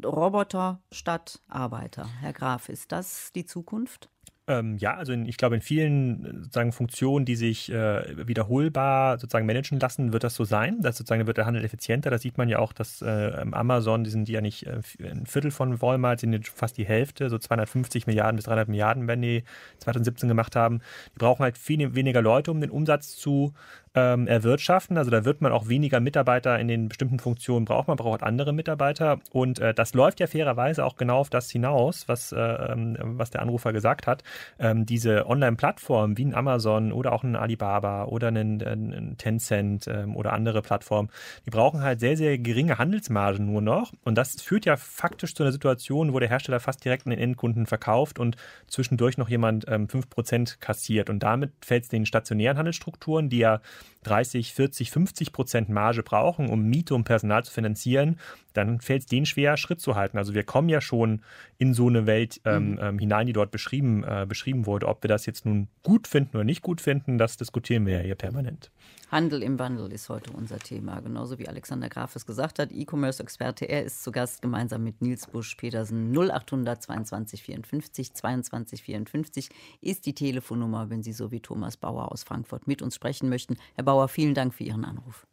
Roboter 0.04 0.80
statt 0.90 1.40
Arbeiter. 1.48 2.08
Herr 2.20 2.32
Graf, 2.32 2.68
ist 2.68 2.92
das 2.92 3.32
die 3.32 3.44
Zukunft? 3.44 4.08
Ähm, 4.48 4.76
ja, 4.78 4.96
also 4.96 5.12
in, 5.12 5.24
ich 5.26 5.36
glaube, 5.36 5.54
in 5.54 5.60
vielen 5.60 6.24
äh, 6.24 6.32
sozusagen 6.38 6.72
Funktionen, 6.72 7.24
die 7.24 7.36
sich 7.36 7.70
äh, 7.70 8.26
wiederholbar 8.26 9.18
sozusagen 9.20 9.46
managen 9.46 9.78
lassen, 9.78 10.12
wird 10.12 10.24
das 10.24 10.34
so 10.34 10.42
sein. 10.42 10.80
Das 10.80 10.96
sozusagen 10.96 11.28
wird 11.28 11.36
der 11.36 11.46
Handel 11.46 11.64
effizienter. 11.64 12.10
Da 12.10 12.18
sieht 12.18 12.38
man 12.38 12.48
ja 12.48 12.58
auch, 12.58 12.72
dass 12.72 13.02
äh, 13.02 13.44
Amazon, 13.52 14.02
die 14.02 14.10
sind 14.10 14.28
ja 14.28 14.40
nicht 14.40 14.66
äh, 14.66 14.80
ein 15.00 15.26
Viertel 15.26 15.52
von 15.52 15.80
Walmart, 15.80 16.20
sind 16.20 16.48
fast 16.48 16.76
die 16.76 16.84
Hälfte, 16.84 17.30
so 17.30 17.38
250 17.38 18.08
Milliarden 18.08 18.34
bis 18.34 18.46
300 18.46 18.68
Milliarden, 18.68 19.06
wenn 19.06 19.22
die 19.22 19.44
2017 19.78 20.28
gemacht 20.28 20.56
haben. 20.56 20.80
Die 21.14 21.18
brauchen 21.18 21.44
halt 21.44 21.56
viel 21.56 21.94
weniger 21.94 22.20
Leute, 22.20 22.50
um 22.50 22.60
den 22.60 22.70
Umsatz 22.70 23.14
zu 23.16 23.54
ähm, 23.94 24.26
erwirtschaften. 24.26 24.96
Also 24.96 25.10
da 25.10 25.24
wird 25.24 25.40
man 25.40 25.52
auch 25.52 25.68
weniger 25.68 26.00
Mitarbeiter 26.00 26.58
in 26.58 26.68
den 26.68 26.88
bestimmten 26.88 27.18
Funktionen 27.18 27.64
brauchen. 27.64 27.88
Man 27.88 27.96
braucht 27.96 28.22
andere 28.22 28.52
Mitarbeiter. 28.52 29.20
Und 29.30 29.58
äh, 29.58 29.74
das 29.74 29.94
läuft 29.94 30.20
ja 30.20 30.26
fairerweise 30.26 30.84
auch 30.84 30.96
genau 30.96 31.18
auf 31.18 31.30
das 31.30 31.50
hinaus, 31.50 32.08
was, 32.08 32.32
äh, 32.32 32.38
ähm, 32.40 32.96
was 33.00 33.30
der 33.30 33.42
Anrufer 33.42 33.72
gesagt 33.72 34.06
hat. 34.06 34.22
Ähm, 34.58 34.86
diese 34.86 35.26
Online-Plattformen 35.26 36.16
wie 36.16 36.24
ein 36.24 36.34
Amazon 36.34 36.92
oder 36.92 37.12
auch 37.12 37.22
ein 37.22 37.36
Alibaba 37.36 38.04
oder 38.04 38.28
ein, 38.28 38.62
ein 38.62 39.14
Tencent 39.18 39.86
ähm, 39.88 40.16
oder 40.16 40.32
andere 40.32 40.62
Plattformen, 40.62 41.10
die 41.44 41.50
brauchen 41.50 41.82
halt 41.82 42.00
sehr, 42.00 42.16
sehr 42.16 42.38
geringe 42.38 42.78
Handelsmargen 42.78 43.44
nur 43.44 43.60
noch. 43.60 43.92
Und 44.04 44.16
das 44.16 44.40
führt 44.40 44.64
ja 44.64 44.76
faktisch 44.76 45.34
zu 45.34 45.42
einer 45.42 45.52
Situation, 45.52 46.12
wo 46.14 46.18
der 46.18 46.28
Hersteller 46.28 46.60
fast 46.60 46.84
direkt 46.84 47.06
an 47.06 47.10
den 47.10 47.18
Endkunden 47.18 47.66
verkauft 47.66 48.18
und 48.18 48.36
zwischendurch 48.68 49.18
noch 49.18 49.28
jemand 49.28 49.66
ähm, 49.68 49.86
5% 49.86 50.60
kassiert. 50.60 51.10
Und 51.10 51.22
damit 51.22 51.52
fällt 51.62 51.84
es 51.84 51.88
den 51.90 52.06
stationären 52.06 52.56
Handelsstrukturen, 52.56 53.28
die 53.28 53.38
ja 53.38 53.60
30, 54.04 54.52
40, 54.52 54.90
50 54.90 55.32
Prozent 55.32 55.68
Marge 55.68 56.02
brauchen, 56.02 56.48
um 56.48 56.64
Miete 56.64 56.94
und 56.94 57.04
Personal 57.04 57.44
zu 57.44 57.52
finanzieren, 57.52 58.18
dann 58.52 58.80
fällt 58.80 59.02
es 59.02 59.06
denen 59.06 59.26
schwer, 59.26 59.56
Schritt 59.56 59.80
zu 59.80 59.94
halten. 59.94 60.18
Also 60.18 60.34
wir 60.34 60.44
kommen 60.44 60.68
ja 60.68 60.80
schon 60.80 61.22
in 61.58 61.74
so 61.74 61.88
eine 61.88 62.06
Welt 62.06 62.40
ähm, 62.44 62.72
mhm. 62.72 62.78
ähm, 62.80 62.98
hinein, 62.98 63.26
die 63.26 63.32
dort 63.32 63.50
beschrieben, 63.50 64.04
äh, 64.04 64.26
beschrieben 64.28 64.66
wurde. 64.66 64.88
Ob 64.88 65.02
wir 65.02 65.08
das 65.08 65.26
jetzt 65.26 65.46
nun 65.46 65.68
gut 65.82 66.06
finden 66.06 66.36
oder 66.36 66.44
nicht 66.44 66.62
gut 66.62 66.80
finden, 66.80 67.18
das 67.18 67.36
diskutieren 67.36 67.86
wir 67.86 67.98
ja 67.98 68.02
hier 68.02 68.14
permanent. 68.14 68.70
Handel 69.12 69.42
im 69.42 69.58
Wandel 69.58 69.92
ist 69.92 70.08
heute 70.08 70.32
unser 70.32 70.58
Thema. 70.58 71.00
Genauso 71.00 71.38
wie 71.38 71.46
Alexander 71.46 71.90
Graf 71.90 72.16
es 72.16 72.24
gesagt 72.24 72.58
hat, 72.58 72.72
E-Commerce-Experte. 72.72 73.66
Er 73.66 73.84
ist 73.84 74.02
zu 74.02 74.10
Gast 74.10 74.40
gemeinsam 74.40 74.82
mit 74.84 75.02
Nils 75.02 75.26
Busch-Petersen. 75.26 76.16
0800 76.16 76.82
22 76.82 77.42
54 77.42 78.14
22 78.14 78.82
54 78.82 79.50
ist 79.82 80.06
die 80.06 80.14
Telefonnummer, 80.14 80.88
wenn 80.88 81.02
Sie 81.02 81.12
so 81.12 81.30
wie 81.30 81.40
Thomas 81.40 81.76
Bauer 81.76 82.10
aus 82.10 82.22
Frankfurt 82.22 82.66
mit 82.66 82.80
uns 82.80 82.94
sprechen 82.94 83.28
möchten. 83.28 83.58
Herr 83.74 83.84
Bauer, 83.84 84.08
vielen 84.08 84.34
Dank 84.34 84.54
für 84.54 84.64
Ihren 84.64 84.84
Anruf. 84.84 85.26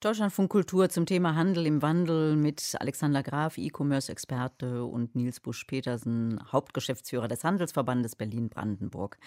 Deutschlandfunk 0.00 0.48
Kultur 0.50 0.88
zum 0.90 1.06
Thema 1.06 1.34
Handel 1.34 1.66
im 1.66 1.82
Wandel 1.82 2.36
mit 2.36 2.76
Alexander 2.78 3.24
Graf, 3.24 3.58
E-Commerce-Experte 3.58 4.84
und 4.84 5.16
Nils 5.16 5.40
Busch-Petersen, 5.40 6.38
Hauptgeschäftsführer 6.52 7.26
des 7.26 7.42
Handelsverbandes 7.42 8.14
Berlin-Brandenburg. 8.14 9.18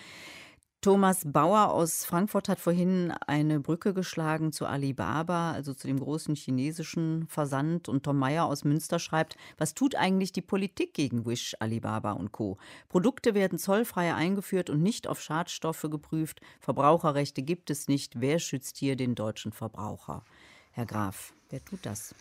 Thomas 0.82 1.22
Bauer 1.26 1.70
aus 1.70 2.06
Frankfurt 2.06 2.50
hat 2.50 2.60
vorhin 2.60 3.12
eine 3.28 3.60
Brücke 3.60 3.94
geschlagen 3.94 4.52
zu 4.52 4.66
Alibaba, 4.66 5.52
also 5.52 5.76
zu 5.76 5.86
dem 5.86 6.00
großen 6.00 6.34
chinesischen 6.34 7.28
Versand. 7.28 7.88
Und 7.88 8.02
Tom 8.02 8.18
Meyer 8.18 8.46
aus 8.46 8.64
Münster 8.64 8.98
schreibt, 8.98 9.38
was 9.60 9.76
tut 9.76 9.94
eigentlich 9.94 10.32
die 10.32 10.42
Politik 10.42 10.96
gegen 10.96 11.28
Wish, 11.28 11.56
Alibaba 11.60 12.14
und 12.14 12.32
Co? 12.32 12.58
Produkte 12.90 13.36
werden 13.36 13.60
zollfrei 13.60 14.16
eingeführt 14.16 14.72
und 14.72 14.82
nicht 14.82 15.06
auf 15.06 15.22
Schadstoffe 15.22 15.86
geprüft. 15.88 16.42
Verbraucherrechte 16.60 17.44
gibt 17.44 17.70
es 17.70 17.88
nicht. 17.88 18.20
Wer 18.20 18.40
schützt 18.40 18.78
hier 18.78 18.96
den 18.96 19.14
deutschen 19.14 19.52
Verbraucher? 19.52 20.24
Herr 20.72 20.88
Graf, 20.88 21.34
wer 21.52 21.64
tut 21.64 21.86
das? 21.86 22.16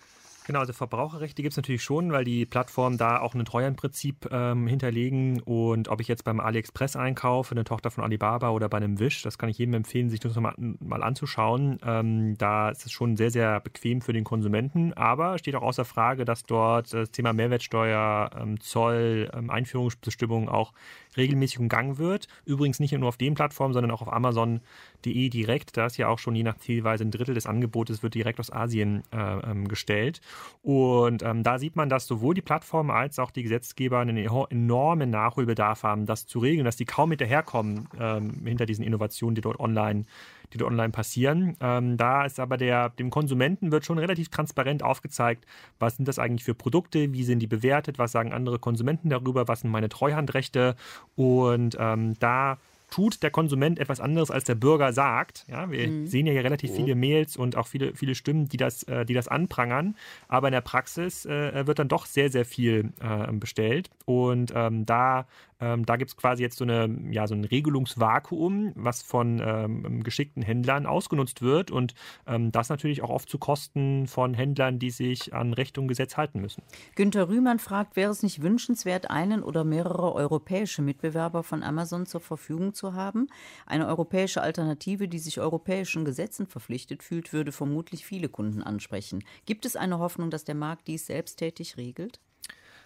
Genau, 0.50 0.58
also 0.58 0.72
Verbraucherrechte 0.72 1.42
gibt 1.42 1.52
es 1.52 1.56
natürlich 1.58 1.84
schon, 1.84 2.10
weil 2.10 2.24
die 2.24 2.44
Plattformen 2.44 2.98
da 2.98 3.20
auch 3.20 3.36
ein 3.36 3.44
Treuhandprinzip 3.44 4.28
ähm, 4.32 4.66
hinterlegen. 4.66 5.40
Und 5.42 5.86
ob 5.86 6.00
ich 6.00 6.08
jetzt 6.08 6.24
beim 6.24 6.40
AliExpress 6.40 6.96
einkaufe, 6.96 7.52
eine 7.52 7.62
Tochter 7.62 7.92
von 7.92 8.02
Alibaba 8.02 8.50
oder 8.50 8.68
bei 8.68 8.78
einem 8.78 8.98
Wish, 8.98 9.22
das 9.22 9.38
kann 9.38 9.48
ich 9.48 9.58
jedem 9.58 9.74
empfehlen, 9.74 10.10
sich 10.10 10.18
das 10.18 10.34
mal, 10.34 10.52
mal 10.56 11.04
anzuschauen. 11.04 11.78
Ähm, 11.86 12.36
da 12.36 12.70
ist 12.70 12.84
es 12.84 12.90
schon 12.90 13.16
sehr, 13.16 13.30
sehr 13.30 13.60
bequem 13.60 14.00
für 14.00 14.12
den 14.12 14.24
Konsumenten. 14.24 14.92
Aber 14.94 15.38
steht 15.38 15.54
auch 15.54 15.62
außer 15.62 15.84
Frage, 15.84 16.24
dass 16.24 16.42
dort 16.42 16.92
das 16.92 17.12
Thema 17.12 17.32
Mehrwertsteuer, 17.32 18.30
ähm, 18.36 18.58
Zoll, 18.58 19.30
ähm, 19.32 19.50
Einführungsbestimmungen 19.50 20.48
auch 20.48 20.72
regelmäßig 21.16 21.58
umgangen 21.58 21.98
wird. 21.98 22.28
Übrigens 22.44 22.80
nicht 22.80 22.92
nur 22.92 23.08
auf 23.08 23.16
den 23.16 23.34
Plattformen, 23.34 23.74
sondern 23.74 23.90
auch 23.90 24.02
auf 24.02 24.12
Amazon.de 24.12 25.28
direkt. 25.28 25.76
Da 25.76 25.86
ist 25.86 25.96
ja 25.96 26.08
auch 26.08 26.18
schon 26.18 26.34
je 26.34 26.42
nach 26.42 26.58
Zielweise 26.58 27.04
ein 27.04 27.10
Drittel 27.10 27.34
des 27.34 27.46
Angebotes 27.46 28.02
wird 28.02 28.14
direkt 28.14 28.40
aus 28.40 28.52
Asien 28.52 29.02
äh, 29.12 29.16
ähm, 29.16 29.68
gestellt. 29.68 30.20
Und 30.62 31.22
ähm, 31.22 31.42
da 31.42 31.58
sieht 31.58 31.76
man, 31.76 31.88
dass 31.88 32.06
sowohl 32.06 32.34
die 32.34 32.42
Plattformen 32.42 32.90
als 32.90 33.18
auch 33.18 33.30
die 33.30 33.42
Gesetzgeber 33.42 33.98
einen 33.98 34.16
enormen 34.16 35.10
Nachholbedarf 35.10 35.82
haben, 35.82 36.06
das 36.06 36.26
zu 36.26 36.38
regeln, 36.38 36.64
dass 36.64 36.76
die 36.76 36.84
kaum 36.84 37.10
hinterherkommen 37.10 37.88
ähm, 37.98 38.42
hinter 38.44 38.66
diesen 38.66 38.84
Innovationen, 38.84 39.34
die 39.34 39.40
dort 39.40 39.60
online 39.60 40.04
die 40.52 40.58
dort 40.58 40.70
online 40.70 40.90
passieren. 40.90 41.56
Ähm, 41.60 41.96
da 41.96 42.24
ist 42.24 42.40
aber 42.40 42.56
der, 42.56 42.90
dem 42.90 43.10
Konsumenten 43.10 43.72
wird 43.72 43.84
schon 43.84 43.98
relativ 43.98 44.28
transparent 44.28 44.82
aufgezeigt, 44.82 45.46
was 45.78 45.96
sind 45.96 46.08
das 46.08 46.18
eigentlich 46.18 46.44
für 46.44 46.54
Produkte, 46.54 47.12
wie 47.12 47.24
sind 47.24 47.40
die 47.40 47.46
bewertet, 47.46 47.98
was 47.98 48.12
sagen 48.12 48.32
andere 48.32 48.58
Konsumenten 48.58 49.10
darüber, 49.10 49.48
was 49.48 49.60
sind 49.60 49.70
meine 49.70 49.88
Treuhandrechte 49.88 50.76
und 51.16 51.76
ähm, 51.78 52.14
da 52.18 52.58
tut 52.90 53.22
der 53.22 53.30
Konsument 53.30 53.78
etwas 53.78 54.00
anderes, 54.00 54.30
als 54.30 54.44
der 54.44 54.56
Bürger 54.56 54.92
sagt. 54.92 55.46
Ja, 55.48 55.70
wir 55.70 55.86
mhm. 55.86 56.06
sehen 56.06 56.26
ja 56.26 56.32
hier 56.32 56.44
relativ 56.44 56.72
viele 56.72 56.94
Mails 56.94 57.36
und 57.36 57.56
auch 57.56 57.66
viele, 57.66 57.94
viele 57.94 58.14
Stimmen, 58.14 58.48
die 58.48 58.56
das, 58.56 58.82
äh, 58.84 59.06
die 59.06 59.14
das 59.14 59.28
anprangern. 59.28 59.96
Aber 60.28 60.48
in 60.48 60.52
der 60.52 60.60
Praxis 60.60 61.24
äh, 61.24 61.66
wird 61.66 61.78
dann 61.78 61.88
doch 61.88 62.06
sehr, 62.06 62.30
sehr 62.30 62.44
viel 62.44 62.92
äh, 63.00 63.32
bestellt. 63.32 63.90
Und 64.04 64.52
ähm, 64.54 64.84
da 64.86 65.26
ähm, 65.60 65.86
da 65.86 65.96
gibt 65.96 66.10
es 66.10 66.16
quasi 66.16 66.42
jetzt 66.42 66.58
so, 66.58 66.64
eine, 66.64 66.88
ja, 67.10 67.26
so 67.26 67.34
ein 67.34 67.44
Regelungsvakuum, 67.44 68.72
was 68.74 69.02
von 69.02 69.40
ähm, 69.44 70.02
geschickten 70.02 70.42
Händlern 70.42 70.86
ausgenutzt 70.86 71.42
wird 71.42 71.70
und 71.70 71.94
ähm, 72.26 72.52
das 72.52 72.68
natürlich 72.68 73.02
auch 73.02 73.10
oft 73.10 73.28
zu 73.28 73.38
Kosten 73.38 74.06
von 74.06 74.34
Händlern, 74.34 74.78
die 74.78 74.90
sich 74.90 75.34
an 75.34 75.52
Recht 75.52 75.78
und 75.78 75.88
Gesetz 75.88 76.16
halten 76.16 76.40
müssen. 76.40 76.62
Günter 76.94 77.28
Rühmann 77.28 77.58
fragt, 77.58 77.96
wäre 77.96 78.10
es 78.10 78.22
nicht 78.22 78.42
wünschenswert, 78.42 79.10
einen 79.10 79.42
oder 79.42 79.64
mehrere 79.64 80.14
europäische 80.14 80.82
Mitbewerber 80.82 81.42
von 81.42 81.62
Amazon 81.62 82.06
zur 82.06 82.20
Verfügung 82.20 82.74
zu 82.74 82.94
haben? 82.94 83.28
Eine 83.66 83.86
europäische 83.86 84.42
Alternative, 84.42 85.08
die 85.08 85.18
sich 85.18 85.40
europäischen 85.40 86.04
Gesetzen 86.04 86.46
verpflichtet 86.46 87.02
fühlt, 87.02 87.32
würde 87.32 87.52
vermutlich 87.52 88.04
viele 88.06 88.28
Kunden 88.28 88.62
ansprechen. 88.62 89.24
Gibt 89.46 89.66
es 89.66 89.76
eine 89.76 89.98
Hoffnung, 89.98 90.30
dass 90.30 90.44
der 90.44 90.54
Markt 90.54 90.88
dies 90.88 91.06
selbsttätig 91.06 91.76
regelt? 91.76 92.20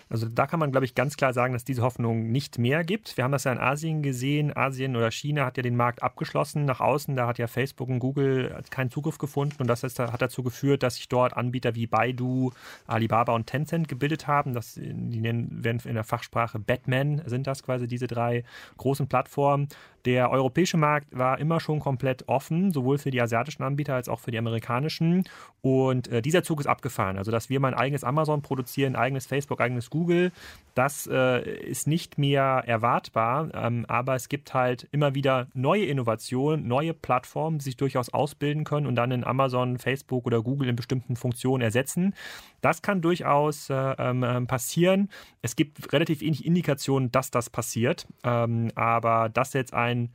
Also 0.09 0.29
da 0.29 0.47
kann 0.47 0.61
man, 0.61 0.71
glaube 0.71 0.85
ich, 0.85 0.95
ganz 0.95 1.17
klar 1.17 1.33
sagen, 1.33 1.53
dass 1.53 1.65
diese 1.65 1.83
Hoffnung 1.83 2.31
nicht 2.31 2.59
mehr 2.59 2.85
gibt. 2.85 3.17
Wir 3.17 3.25
haben 3.25 3.33
das 3.33 3.45
ja 3.45 3.53
in 3.53 3.59
Asien 3.59 4.03
gesehen. 4.03 4.57
Asien 4.57 4.97
oder 4.97 5.11
China 5.11 5.45
hat 5.45 5.57
ja 5.57 5.63
den 5.63 5.77
Markt 5.77 6.03
abgeschlossen 6.03 6.65
nach 6.65 6.81
außen. 6.81 7.17
Da 7.17 7.27
hat 7.27 7.39
ja 7.39 7.47
Facebook 7.47 7.89
und 7.89 7.99
Google 7.99 8.55
keinen 8.71 8.91
Zugriff 8.91 9.19
gefunden. 9.19 9.57
Und 9.59 9.67
das 9.67 9.83
hat 9.83 10.23
dazu 10.23 10.43
geführt, 10.43 10.83
dass 10.83 10.97
sich 10.97 11.09
dort 11.09 11.37
Anbieter 11.37 11.75
wie 11.75 11.87
Baidu, 11.87 12.53
Alibaba 12.87 13.35
und 13.35 13.47
Tencent 13.47 13.89
gebildet 13.89 14.27
haben. 14.27 14.55
Das, 14.55 14.75
die 14.75 15.21
nennen, 15.21 15.65
werden 15.65 15.81
in 15.85 15.95
der 15.95 16.05
Fachsprache 16.05 16.59
Batman, 16.59 17.23
sind 17.27 17.47
das 17.47 17.63
quasi 17.63 17.87
diese 17.87 18.07
drei 18.07 18.45
großen 18.77 19.07
Plattformen. 19.07 19.69
Der 20.05 20.31
europäische 20.31 20.77
Markt 20.77 21.17
war 21.17 21.39
immer 21.39 21.61
schon 21.61 21.81
komplett 21.81 22.29
offen, 22.29 22.73
sowohl 22.73 22.99
für 22.99 23.11
die 23.11 23.23
asiatischen 23.23 23.63
Anbieter 23.63 23.95
als 23.95 24.11
auch 24.11 24.21
für 24.21 24.31
die 24.31 24.37
amerikanischen. 24.37 25.25
Und 25.63 26.09
äh, 26.09 26.21
dieser 26.21 26.43
Zug 26.43 26.61
ist 26.61 26.67
abgefahren. 26.67 27.17
Also, 27.17 27.31
dass 27.31 27.49
wir 27.49 27.59
mal 27.59 27.69
ein 27.69 27.81
eigenes 27.81 28.05
Amazon 28.05 28.43
produzieren, 28.43 28.97
ein 28.97 29.03
eigenes 29.03 29.27
Facebook, 29.27 29.63
eigenes 29.63 29.89
Google, 29.95 30.33
das 30.75 31.07
äh, 31.07 31.49
ist 31.61 31.87
nicht 31.87 32.19
mehr 32.19 32.65
erwartbar, 32.67 33.49
ähm, 33.55 33.87
aber 33.87 34.17
es 34.17 34.29
gibt 34.29 34.55
halt 34.55 34.89
immer 34.91 35.15
wieder 35.15 35.47
neue 35.55 35.85
Innovationen, 35.85 36.67
neue 36.67 36.93
Plattformen, 36.93 37.59
die 37.59 37.65
sich 37.65 37.77
durchaus 37.77 38.13
ausbilden 38.13 38.65
können 38.65 38.89
und 38.89 38.97
dann 38.97 39.13
in 39.13 39.23
Amazon, 39.23 39.79
Facebook 39.79 40.27
oder 40.27 40.43
Google 40.43 40.69
in 40.69 40.75
bestimmten 40.75 41.15
Funktionen 41.15 41.63
ersetzen. 41.63 42.13
Das 42.61 42.83
kann 42.83 43.03
durchaus 43.03 43.71
äh, 43.71 43.95
ähm, 43.99 44.49
passieren. 44.49 45.11
Es 45.43 45.55
gibt 45.55 45.93
relativ 45.93 46.23
wenig 46.23 46.45
Indikationen, 46.45 47.13
dass 47.13 47.31
das 47.31 47.51
passiert, 47.51 48.09
ähm, 48.25 48.73
aber 48.75 49.29
dass 49.29 49.53
jetzt 49.53 49.75
ein 49.75 50.11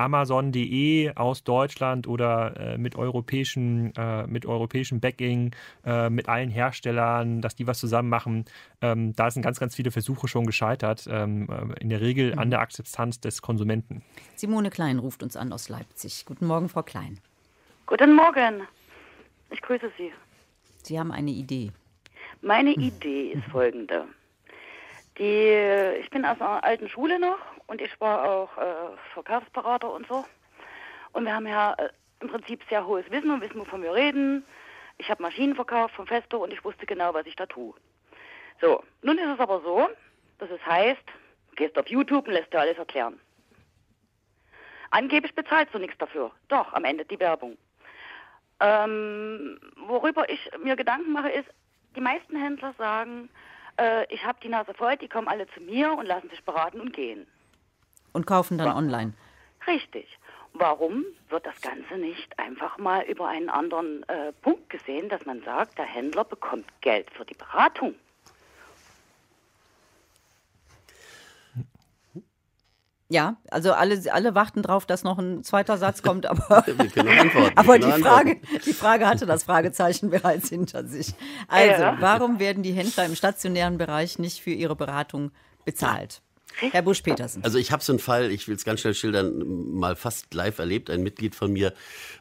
Amazon.de 0.00 1.14
aus 1.14 1.44
Deutschland 1.44 2.08
oder 2.08 2.56
äh, 2.56 2.78
mit 2.78 2.96
europäischem 2.96 3.92
äh, 3.96 4.26
mit 4.26 4.46
europäischem 4.46 4.98
Backing, 5.00 5.54
äh, 5.84 6.08
mit 6.08 6.28
allen 6.28 6.48
Herstellern, 6.48 7.42
dass 7.42 7.54
die 7.54 7.66
was 7.66 7.78
zusammen 7.78 8.08
machen. 8.08 8.46
Ähm, 8.80 9.14
da 9.14 9.30
sind 9.30 9.42
ganz, 9.42 9.60
ganz 9.60 9.76
viele 9.76 9.90
Versuche 9.90 10.26
schon 10.26 10.46
gescheitert, 10.46 11.06
ähm, 11.10 11.48
äh, 11.50 11.80
in 11.82 11.90
der 11.90 12.00
Regel 12.00 12.38
an 12.38 12.50
der 12.50 12.60
Akzeptanz 12.60 13.20
des 13.20 13.42
Konsumenten. 13.42 14.02
Simone 14.36 14.70
Klein 14.70 14.98
ruft 14.98 15.22
uns 15.22 15.36
an 15.36 15.52
aus 15.52 15.68
Leipzig. 15.68 16.24
Guten 16.24 16.46
Morgen, 16.46 16.68
Frau 16.70 16.82
Klein. 16.82 17.18
Guten 17.86 18.14
Morgen. 18.14 18.62
Ich 19.50 19.60
grüße 19.60 19.90
Sie. 19.98 20.12
Sie 20.82 20.98
haben 20.98 21.12
eine 21.12 21.30
Idee. 21.30 21.72
Meine 22.40 22.72
Idee 22.72 23.32
ist 23.32 23.44
folgende. 23.44 24.06
Die, 25.18 26.00
ich 26.00 26.08
bin 26.08 26.24
aus 26.24 26.40
einer 26.40 26.64
alten 26.64 26.88
Schule 26.88 27.20
noch 27.20 27.36
und 27.70 27.80
ich 27.80 28.00
war 28.00 28.28
auch 28.28 28.58
äh, 28.58 28.96
Verkaufsberater 29.14 29.92
und 29.92 30.04
so. 30.08 30.24
Und 31.12 31.24
wir 31.24 31.32
haben 31.32 31.46
ja 31.46 31.74
äh, 31.74 31.88
im 32.18 32.28
Prinzip 32.28 32.62
sehr 32.68 32.84
hohes 32.84 33.08
Wissen 33.12 33.30
und 33.30 33.40
wissen, 33.40 33.60
wovon 33.60 33.84
wir 33.84 33.94
reden. 33.94 34.44
Ich 34.98 35.08
habe 35.08 35.22
Maschinen 35.22 35.54
verkauft 35.54 35.94
vom 35.94 36.08
Festo 36.08 36.42
und 36.42 36.52
ich 36.52 36.64
wusste 36.64 36.84
genau, 36.84 37.14
was 37.14 37.26
ich 37.26 37.36
da 37.36 37.46
tue. 37.46 37.72
So, 38.60 38.82
nun 39.02 39.18
ist 39.18 39.28
es 39.34 39.38
aber 39.38 39.60
so, 39.60 39.88
dass 40.38 40.50
es 40.50 40.66
heißt, 40.66 41.04
gehst 41.54 41.78
auf 41.78 41.86
YouTube 41.86 42.26
und 42.26 42.34
lässt 42.34 42.52
dir 42.52 42.58
alles 42.58 42.76
erklären. 42.76 43.20
Angeblich 44.90 45.36
bezahlst 45.36 45.72
du 45.72 45.78
nichts 45.78 45.96
dafür. 45.98 46.32
Doch, 46.48 46.72
am 46.72 46.84
Ende 46.84 47.04
die 47.04 47.20
Werbung. 47.20 47.56
Ähm, 48.58 49.60
worüber 49.76 50.28
ich 50.28 50.50
mir 50.60 50.74
Gedanken 50.74 51.12
mache, 51.12 51.30
ist, 51.30 51.48
die 51.94 52.00
meisten 52.00 52.34
Händler 52.34 52.74
sagen, 52.76 53.30
äh, 53.78 54.12
ich 54.12 54.24
habe 54.24 54.40
die 54.42 54.48
Nase 54.48 54.74
voll, 54.74 54.96
die 54.96 55.08
kommen 55.08 55.28
alle 55.28 55.46
zu 55.54 55.60
mir 55.60 55.92
und 55.92 56.06
lassen 56.06 56.30
sich 56.30 56.44
beraten 56.44 56.80
und 56.80 56.92
gehen. 56.92 57.28
Und 58.12 58.26
kaufen 58.26 58.58
dann 58.58 58.72
online. 58.76 59.12
Richtig. 59.66 60.06
Warum 60.52 61.04
wird 61.28 61.46
das 61.46 61.60
Ganze 61.60 61.94
nicht 61.94 62.38
einfach 62.38 62.76
mal 62.78 63.02
über 63.04 63.28
einen 63.28 63.48
anderen 63.48 64.02
äh, 64.08 64.32
Punkt 64.42 64.68
gesehen, 64.68 65.08
dass 65.08 65.24
man 65.24 65.42
sagt, 65.42 65.78
der 65.78 65.84
Händler 65.84 66.24
bekommt 66.24 66.66
Geld 66.80 67.10
für 67.12 67.24
die 67.24 67.34
Beratung? 67.34 67.94
Ja, 73.12 73.36
also 73.50 73.72
alle, 73.72 74.00
alle 74.12 74.36
warten 74.36 74.62
drauf, 74.62 74.86
dass 74.86 75.02
noch 75.02 75.18
ein 75.18 75.42
zweiter 75.42 75.78
Satz 75.78 76.02
kommt, 76.04 76.26
aber, 76.26 76.48
aber 77.56 77.78
die, 77.78 78.02
Frage, 78.02 78.40
die 78.64 78.72
Frage 78.72 79.08
hatte 79.08 79.26
das 79.26 79.42
Fragezeichen 79.42 80.10
bereits 80.10 80.48
hinter 80.48 80.84
sich. 80.84 81.14
Also, 81.48 82.00
warum 82.00 82.38
werden 82.38 82.62
die 82.62 82.72
Händler 82.72 83.06
im 83.06 83.16
stationären 83.16 83.78
Bereich 83.78 84.20
nicht 84.20 84.40
für 84.40 84.52
ihre 84.52 84.76
Beratung 84.76 85.32
bezahlt? 85.64 86.22
Herr 86.58 86.82
Busch-Petersen. 86.82 87.44
Also 87.44 87.58
ich 87.58 87.72
habe 87.72 87.82
so 87.82 87.92
einen 87.92 87.98
Fall, 87.98 88.30
ich 88.30 88.48
will 88.48 88.54
es 88.54 88.64
ganz 88.64 88.80
schnell 88.80 88.94
schildern, 88.94 89.72
mal 89.72 89.96
fast 89.96 90.32
live 90.34 90.58
erlebt. 90.58 90.90
Ein 90.90 91.02
Mitglied 91.02 91.34
von 91.34 91.52
mir 91.52 91.72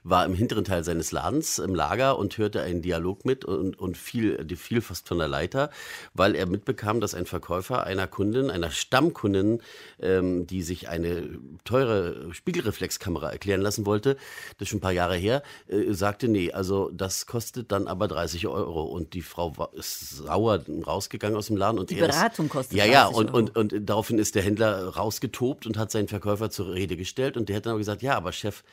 war 0.04 0.26
im 0.26 0.34
hinteren 0.34 0.64
Teil 0.64 0.84
seines 0.84 1.12
Ladens 1.12 1.60
im 1.60 1.76
Lager 1.76 2.18
und 2.18 2.38
hörte 2.38 2.62
einen 2.62 2.82
Dialog 2.82 3.26
mit 3.26 3.46
und, 3.46 3.78
und 3.78 3.98
fiel, 3.98 4.46
fiel 4.56 4.82
fast 4.82 5.08
von 5.08 5.18
der 5.18 5.28
Leiter, 5.28 5.70
weil 6.14 6.36
er 6.36 6.46
mitbekam, 6.46 7.02
dass 7.02 7.14
ein 7.14 7.26
Verkäufer 7.26 7.84
einer 7.84 8.08
Kundin, 8.08 8.50
einer 8.50 8.72
Stammkundin, 8.72 9.62
ähm, 10.02 10.48
die 10.48 10.62
sich 10.62 10.90
eine 10.90 11.40
teure 11.64 12.34
Spiegelreflexkamera 12.34 13.32
erklären 13.32 13.62
lassen 13.62 13.86
wollte, 13.86 14.16
das 14.58 14.66
ist 14.66 14.70
schon 14.70 14.78
ein 14.78 14.82
paar 14.82 14.92
Jahre 14.92 15.16
her, 15.16 15.44
äh, 15.68 15.92
sagte, 15.94 16.28
nee, 16.28 16.52
also 16.52 16.90
das 16.92 17.26
kostet 17.26 17.72
dann 17.72 17.88
aber 17.88 18.08
30 18.08 18.48
Euro. 18.48 18.84
Und 18.84 19.14
die 19.14 19.22
Frau 19.22 19.58
war, 19.58 19.74
ist 19.74 20.10
sauer 20.10 20.64
rausgegangen 20.86 21.38
aus 21.38 21.48
dem 21.48 21.58
Laden. 21.58 21.80
Und 21.80 21.90
die 21.90 21.96
Beratung 21.96 22.50
kostet 22.50 22.78
Ja, 22.78 22.86
ja, 22.86 23.08
und, 23.08 23.34
und, 23.34 23.56
und 23.56 23.74
daraufhin 23.90 24.19
ist 24.22 24.36
der 24.36 24.44
Händler 24.44 24.88
rausgetobt 24.88 25.66
und 25.66 25.78
hat 25.78 25.92
seinen 25.92 26.08
Verkäufer 26.08 26.50
zur 26.50 26.74
Rede 26.74 26.98
gestellt. 26.98 27.38
Und 27.38 27.50
der 27.50 27.58
hat 27.58 27.66
dann 27.66 27.72
aber 27.72 27.80
gesagt, 27.80 28.02
ja, 28.02 28.16
aber 28.16 28.32
Chef, 28.32 28.64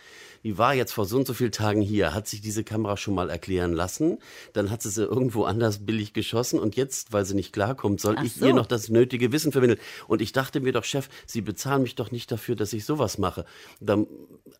die 0.45 0.59
war 0.59 0.75
jetzt 0.75 0.93
vor 0.93 1.07
so 1.07 1.17
und 1.17 1.27
so 1.27 1.35
vielen 1.35 1.53
Tagen 1.53 1.81
hier, 1.81 2.15
hat 2.15 2.29
sich 2.29 2.41
diese 2.41 2.65
Kamera 2.65 2.97
schon 2.97 3.15
mal 3.15 3.31
erklären 3.31 3.73
lassen. 3.73 4.19
Dann 4.53 4.71
hat 4.71 4.83
sie 4.83 4.91
sie 4.91 5.05
irgendwo 5.05 5.45
anders 5.45 5.85
billig 5.85 6.13
geschossen. 6.13 6.59
Und 6.59 6.77
jetzt, 6.77 7.13
weil 7.13 7.25
sie 7.25 7.35
nicht 7.35 7.53
klarkommt, 7.53 8.01
soll 8.01 8.17
Ach 8.19 8.25
ich 8.25 8.35
so. 8.35 8.47
ihr 8.47 8.55
noch 8.55 8.67
das 8.67 8.89
nötige 8.89 9.33
Wissen 9.33 9.53
vermitteln. 9.53 9.79
Und 10.07 10.23
ich 10.23 10.33
dachte 10.33 10.61
mir 10.61 10.73
doch, 10.73 10.85
Chef, 10.85 11.09
Sie 11.27 11.41
bezahlen 11.41 11.83
mich 11.83 11.95
doch 11.95 12.11
nicht 12.11 12.31
dafür, 12.31 12.57
dass 12.57 12.73
ich 12.73 12.85
sowas 12.85 13.19
mache. 13.19 13.45
Dann, 13.81 14.07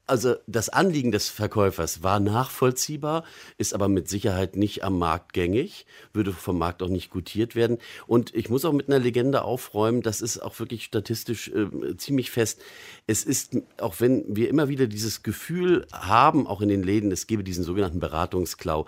also 0.07 0.35
das 0.47 0.69
Anliegen 0.69 1.13
des 1.13 1.29
Verkäufers 1.29 2.03
war 2.03 2.21
nachvollziehbar, 2.21 3.25
ist 3.59 3.75
aber 3.75 3.89
mit 3.89 4.09
Sicherheit 4.09 4.57
nicht 4.57 4.85
am 4.85 4.99
Markt 4.99 5.33
gängig, 5.33 5.87
würde 6.13 6.33
vom 6.33 6.59
Markt 6.59 6.83
auch 6.83 6.89
nicht 6.89 7.11
gutiert 7.11 7.55
werden. 7.55 7.79
Und 8.07 8.35
ich 8.35 8.49
muss 8.51 8.65
auch 8.65 8.73
mit 8.73 8.89
einer 8.89 8.99
Legende 8.99 9.43
aufräumen, 9.43 10.03
das 10.03 10.21
ist 10.21 10.39
auch 10.39 10.59
wirklich 10.59 10.76
statistisch 10.85 11.49
äh, 11.49 11.97
ziemlich 11.97 12.31
fest. 12.31 12.61
Es 13.07 13.25
ist, 13.25 13.57
auch 13.81 14.01
wenn 14.01 14.25
wir 14.37 14.49
immer 14.49 14.69
wieder 14.69 14.87
dieses 14.87 15.23
Gefühl 15.23 15.87
haben, 15.93 16.47
auch 16.47 16.61
in 16.61 16.69
den 16.69 16.83
Läden, 16.83 17.13
es 17.13 17.27
gebe 17.27 17.45
diesen 17.45 17.65
sogenannten 17.65 18.01
Beratungsklau, 18.01 18.87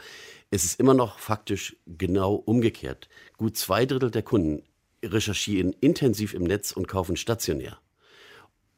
es 0.50 0.64
ist 0.64 0.80
immer 0.80 0.94
noch 0.94 1.18
faktisch 1.18 1.76
genau 1.86 2.34
umgekehrt. 2.34 3.08
Gut 3.36 3.56
zwei 3.56 3.84
Drittel 3.86 4.10
der 4.10 4.22
Kunden 4.22 4.62
recherchieren 5.04 5.74
intensiv 5.80 6.34
im 6.34 6.44
Netz 6.44 6.72
und 6.72 6.88
kaufen 6.88 7.16
stationär. 7.16 7.78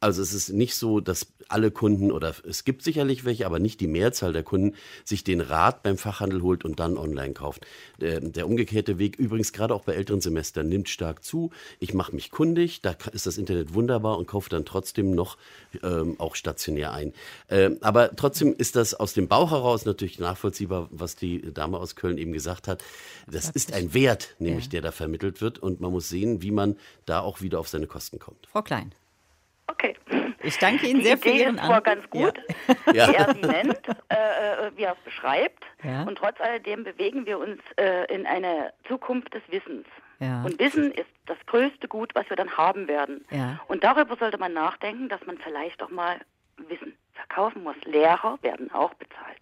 Also 0.02 0.22
es 0.22 0.32
ist 0.32 0.48
nicht 0.48 0.76
so, 0.76 1.00
dass 1.00 1.26
alle 1.48 1.70
Kunden 1.70 2.10
oder 2.10 2.34
es 2.48 2.64
gibt 2.64 2.82
sicherlich 2.82 3.26
welche, 3.26 3.44
aber 3.44 3.58
nicht 3.58 3.80
die 3.80 3.86
Mehrzahl 3.86 4.32
der 4.32 4.42
Kunden 4.42 4.74
sich 5.04 5.24
den 5.24 5.42
Rat 5.42 5.82
beim 5.82 5.98
Fachhandel 5.98 6.40
holt 6.40 6.64
und 6.64 6.80
dann 6.80 6.96
online 6.96 7.34
kauft. 7.34 7.66
Der, 8.00 8.20
der 8.20 8.46
umgekehrte 8.46 8.98
Weg, 8.98 9.18
übrigens 9.18 9.52
gerade 9.52 9.74
auch 9.74 9.84
bei 9.84 9.92
älteren 9.92 10.22
Semestern, 10.22 10.70
nimmt 10.70 10.88
stark 10.88 11.22
zu. 11.22 11.50
Ich 11.80 11.92
mache 11.92 12.14
mich 12.14 12.30
kundig, 12.30 12.80
da 12.80 12.96
ist 13.12 13.26
das 13.26 13.36
Internet 13.36 13.74
wunderbar 13.74 14.16
und 14.16 14.26
kaufe 14.26 14.48
dann 14.48 14.64
trotzdem 14.64 15.10
noch 15.10 15.36
ähm, 15.82 16.18
auch 16.18 16.34
stationär 16.34 16.92
ein. 16.92 17.12
Ähm, 17.50 17.76
aber 17.82 18.16
trotzdem 18.16 18.54
ist 18.56 18.76
das 18.76 18.94
aus 18.94 19.12
dem 19.12 19.28
Bauch 19.28 19.50
heraus 19.50 19.84
natürlich 19.84 20.18
nachvollziehbar, 20.18 20.88
was 20.90 21.14
die 21.14 21.52
Dame 21.52 21.78
aus 21.78 21.94
Köln 21.94 22.16
eben 22.16 22.32
gesagt 22.32 22.68
hat. 22.68 22.82
Das 23.30 23.50
ist 23.50 23.74
ein 23.74 23.92
Wert, 23.92 24.34
nämlich 24.38 24.64
ja. 24.64 24.70
der 24.70 24.80
da 24.80 24.92
vermittelt 24.92 25.42
wird 25.42 25.58
und 25.58 25.80
man 25.80 25.92
muss 25.92 26.08
sehen, 26.08 26.40
wie 26.40 26.52
man 26.52 26.76
da 27.04 27.20
auch 27.20 27.42
wieder 27.42 27.60
auf 27.60 27.68
seine 27.68 27.86
Kosten 27.86 28.18
kommt. 28.18 28.46
Frau 28.46 28.62
Klein. 28.62 28.94
Okay. 29.70 29.94
Ich 30.42 30.58
danke 30.58 30.86
Ihnen 30.86 31.02
sehr 31.02 31.16
die 31.16 31.22
für 31.22 31.28
Idee 31.30 31.42
Ihren 31.44 31.56
ist 31.58 31.64
zwar 31.64 31.80
ganz 31.80 32.08
gut, 32.10 32.38
Ja. 32.92 33.08
wie 33.08 33.14
er 33.14 33.34
sie 33.34 33.40
nennt, 33.40 33.80
äh, 34.08 34.66
äh, 34.66 34.70
wie 34.76 34.82
er 34.82 34.92
es 34.92 34.98
beschreibt. 35.04 35.64
Ja. 35.82 36.02
Und 36.02 36.16
trotz 36.16 36.40
alledem 36.40 36.84
bewegen 36.84 37.26
wir 37.26 37.38
uns 37.38 37.60
äh, 37.76 38.12
in 38.12 38.26
eine 38.26 38.72
Zukunft 38.88 39.32
des 39.34 39.42
Wissens. 39.48 39.86
Ja. 40.18 40.42
Und 40.42 40.58
Wissen 40.58 40.92
ist 40.92 41.08
das 41.26 41.38
größte 41.46 41.88
Gut, 41.88 42.14
was 42.14 42.28
wir 42.28 42.36
dann 42.36 42.56
haben 42.56 42.88
werden. 42.88 43.24
Und 43.68 43.82
darüber 43.84 44.16
sollte 44.16 44.36
man 44.36 44.52
nachdenken, 44.52 45.08
dass 45.08 45.24
man 45.24 45.38
vielleicht 45.38 45.82
auch 45.82 45.88
mal 45.88 46.20
Wissen 46.68 46.94
verkaufen 47.14 47.62
muss. 47.62 47.76
Lehrer 47.84 48.38
werden 48.42 48.70
auch 48.72 48.92
bezahlt. 48.94 49.38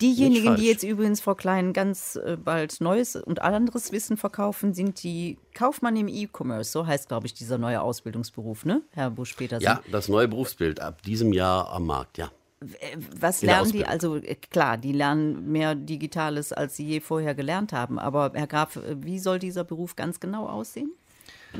Diejenigen, 0.00 0.56
die 0.56 0.66
jetzt 0.66 0.82
übrigens, 0.82 1.20
Frau 1.20 1.34
Klein, 1.34 1.72
ganz 1.72 2.16
äh, 2.16 2.36
bald 2.36 2.80
neues 2.80 3.14
und 3.16 3.40
anderes 3.40 3.92
Wissen 3.92 4.16
verkaufen, 4.16 4.74
sind 4.74 5.02
die 5.02 5.38
Kaufmann 5.54 5.96
im 5.96 6.08
E-Commerce. 6.08 6.72
So 6.72 6.86
heißt, 6.86 7.08
glaube 7.08 7.26
ich, 7.26 7.34
dieser 7.34 7.58
neue 7.58 7.80
Ausbildungsberuf, 7.80 8.64
ne, 8.64 8.82
Herr 8.92 9.10
Busch-Petersen? 9.10 9.64
Ja, 9.64 9.80
das 9.90 10.08
neue 10.08 10.26
Berufsbild 10.28 10.80
ab 10.80 11.02
diesem 11.02 11.32
Jahr 11.32 11.70
am 11.70 11.86
Markt, 11.86 12.18
ja. 12.18 12.30
Äh, 12.60 12.96
Was 13.20 13.42
lernen 13.42 13.70
die? 13.72 13.86
Also 13.86 14.16
äh, 14.16 14.34
klar, 14.34 14.76
die 14.78 14.92
lernen 14.92 15.50
mehr 15.52 15.74
Digitales, 15.74 16.52
als 16.52 16.76
sie 16.76 16.86
je 16.86 17.00
vorher 17.00 17.34
gelernt 17.34 17.72
haben. 17.72 17.98
Aber 17.98 18.32
Herr 18.34 18.46
Graf, 18.46 18.78
wie 18.96 19.18
soll 19.18 19.38
dieser 19.38 19.64
Beruf 19.64 19.96
ganz 19.96 20.18
genau 20.18 20.48
aussehen 20.48 20.92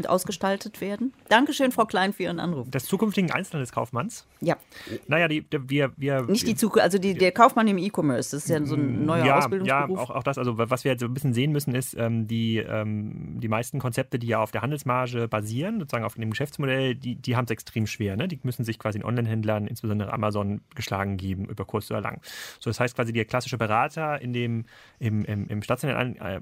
ausgestaltet 0.09 0.81
werden? 0.81 1.13
Dankeschön, 1.29 1.73
Frau 1.73 1.85
Klein, 1.85 2.13
für 2.13 2.25
Ihren 2.25 2.41
Anruf. 2.41 2.71
Des 2.71 2.85
zukünftigen 2.87 3.31
Einzelhandelskaufmanns? 3.31 4.27
Ja, 4.41 4.57
Naja, 5.07 5.29
die, 5.29 5.43
die, 5.43 5.71
wir, 5.71 5.93
wir. 5.97 6.23
nicht 6.23 6.47
die 6.47 6.57
Zukunft, 6.57 6.83
also 6.83 6.99
die, 6.99 7.15
der 7.15 7.33
Kaufmann 7.33 7.69
im 7.69 7.79
E-Commerce, 7.79 8.37
das 8.37 8.45
ist 8.45 8.49
ja 8.49 8.65
so 8.65 8.75
ein 8.75 9.05
neuer 9.05 9.25
ja, 9.25 9.39
Ausbildungsberuf. 9.39 9.99
Ja, 9.99 10.05
auch, 10.05 10.11
auch 10.11 10.23
das. 10.23 10.39
Also 10.39 10.59
was 10.59 10.85
wir 10.85 10.93
jetzt 10.93 11.01
so 11.01 11.07
ein 11.07 11.15
bisschen 11.15 11.35
sehen 11.35 11.53
müssen, 11.53 11.75
ist, 11.75 11.95
ähm, 11.95 12.27
die, 12.27 12.57
ähm, 12.59 13.39
die 13.41 13.49
meisten 13.49 13.79
Konzepte, 13.79 14.19
die 14.19 14.27
ja 14.27 14.41
auf 14.41 14.51
der 14.51 14.63
Handelsmarge 14.63 15.29
basieren, 15.29 15.79
sozusagen 15.79 16.05
auf 16.05 16.15
dem 16.15 16.31
Geschäftsmodell, 16.31 16.95
die, 16.95 17.17
die 17.17 17.37
haben 17.37 17.45
es 17.45 17.51
extrem 17.51 17.87
schwer. 17.87 18.17
Ne? 18.17 18.29
Die 18.29 18.41
müssen 18.43 18.65
sich 18.65 18.79
quasi 18.79 18.99
in 18.99 19.05
Online-Händlern, 19.05 19.67
insbesondere 19.67 20.13
Amazon, 20.13 20.63
geschlagen 20.75 21.19
geben, 21.19 21.45
über 21.45 21.65
kurz 21.65 21.91
oder 21.91 22.01
lang. 22.01 22.21
So, 22.59 22.71
das 22.71 22.81
heißt 22.81 22.97
quasi, 22.97 23.13
der 23.13 23.27
klassische 23.27 23.59
Berater 23.59 24.21
in 24.21 24.33
dem, 24.33 24.65
im, 24.99 25.25
im, 25.25 25.47
im 25.49 25.63
stationären 25.63 26.17
äh, 26.17 26.41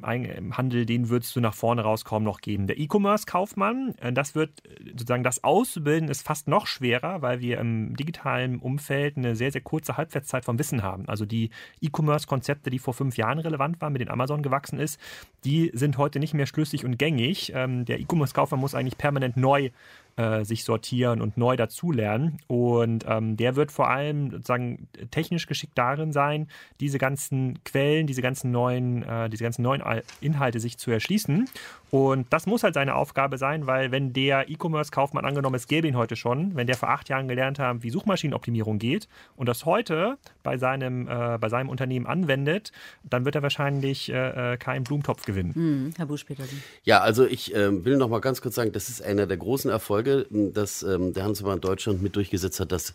Handel, 0.52 0.86
den 0.86 1.09
würdest 1.09 1.35
du 1.35 1.40
nach 1.40 1.55
vorne 1.55 1.82
raus 1.82 2.05
kaum 2.05 2.22
noch 2.22 2.40
geben. 2.40 2.66
Der 2.66 2.78
E-Commerce-Kaufmann 2.78 3.39
E-Commerce-Kaufmann. 3.40 3.94
Äh, 4.00 4.12
das 4.12 4.34
wird 4.34 4.62
sozusagen 4.92 5.22
das 5.22 5.42
Ausbilden 5.44 6.08
ist 6.08 6.22
fast 6.22 6.48
noch 6.48 6.66
schwerer, 6.66 7.22
weil 7.22 7.40
wir 7.40 7.58
im 7.58 7.96
digitalen 7.96 8.58
Umfeld 8.58 9.16
eine 9.16 9.36
sehr, 9.36 9.52
sehr 9.52 9.60
kurze 9.60 9.96
Halbwertszeit 9.96 10.44
vom 10.44 10.58
Wissen 10.58 10.82
haben. 10.82 11.08
Also 11.08 11.24
die 11.24 11.50
E-Commerce-Konzepte, 11.80 12.70
die 12.70 12.78
vor 12.78 12.94
fünf 12.94 13.16
Jahren 13.16 13.38
relevant 13.38 13.80
waren, 13.80 13.92
mit 13.92 14.00
denen 14.00 14.10
Amazon 14.10 14.42
gewachsen 14.42 14.78
ist, 14.78 15.00
die 15.44 15.70
sind 15.74 15.98
heute 15.98 16.18
nicht 16.18 16.34
mehr 16.34 16.46
schlüssig 16.46 16.84
und 16.84 16.98
gängig. 16.98 17.52
Ähm, 17.54 17.84
der 17.84 18.00
E-Commerce-Kaufmann 18.00 18.60
muss 18.60 18.74
eigentlich 18.74 18.98
permanent 18.98 19.36
neu 19.36 19.70
äh, 20.16 20.45
sich 20.45 20.65
sortieren 20.65 21.20
und 21.20 21.37
neu 21.37 21.57
dazulernen. 21.57 22.39
Und 22.47 23.05
ähm, 23.09 23.37
der 23.37 23.57
wird 23.57 23.73
vor 23.73 23.89
allem 23.91 24.31
sozusagen 24.31 24.89
technisch 25.11 25.47
geschickt 25.47 25.77
darin 25.77 26.12
sein, 26.12 26.49
diese 26.81 26.99
ganzen 26.99 27.62
Quellen, 27.65 28.07
diese 28.07 28.23
ganzen 28.23 28.51
neuen, 28.51 29.03
äh, 29.03 29.28
diese 29.28 29.45
ganzen 29.45 29.62
neuen 29.62 29.82
Inhalte 30.20 30.61
sich 30.61 30.78
zu 30.78 30.91
erschließen. 30.91 31.49
Und 31.91 32.32
das 32.32 32.47
muss 32.47 32.62
halt 32.62 32.74
seine 32.74 32.95
Aufgabe 32.95 33.37
sein, 33.37 33.66
weil 33.66 33.91
wenn 33.91 34.12
der 34.12 34.49
E-Commerce-Kaufmann 34.49 35.24
angenommen, 35.24 35.57
es 35.57 35.66
gäbe 35.66 35.89
ihn 35.89 35.97
heute 35.97 36.15
schon, 36.15 36.55
wenn 36.55 36.69
der 36.69 36.77
vor 36.77 36.91
acht 36.91 37.09
Jahren 37.09 37.27
gelernt 37.27 37.59
hat, 37.59 37.82
wie 37.82 37.91
Suchmaschinenoptimierung 37.91 38.78
geht 38.78 39.09
und 39.37 39.49
das 39.49 39.66
heute 39.66 40.16
bei 40.43 40.57
seinem, 40.57 41.09
äh, 41.09 41.39
bei 41.39 41.49
seinem 41.49 41.69
Unternehmen 41.69 42.07
anwendet, 42.07 42.70
dann 43.03 43.24
wird 43.24 43.35
er 43.35 43.43
wahrscheinlich 43.43 44.11
äh, 44.11 44.55
äh 44.55 44.57
keinen 44.57 44.85
Blumentopf 44.85 45.24
gewinnen. 45.24 45.55
Hm, 45.55 45.93
Herr 45.97 46.07
Busch-Petersen. 46.07 46.62
Ja, 46.85 47.01
also 47.01 47.27
ich 47.27 47.55
äh, 47.55 47.85
will 47.85 47.97
noch 47.97 48.09
mal 48.09 48.20
ganz 48.20 48.41
kurz 48.41 48.55
sagen, 48.55 48.73
das 48.73 48.89
ist 48.89 49.03
einer 49.03 49.27
der 49.27 49.37
großen 49.37 49.70
Erfolge, 49.70 49.99
dass 50.02 50.82
ähm, 50.82 51.12
der 51.12 51.24
Handelsverband 51.24 51.64
Deutschland 51.64 52.02
mit 52.02 52.16
durchgesetzt 52.16 52.60
hat, 52.60 52.72
dass 52.72 52.94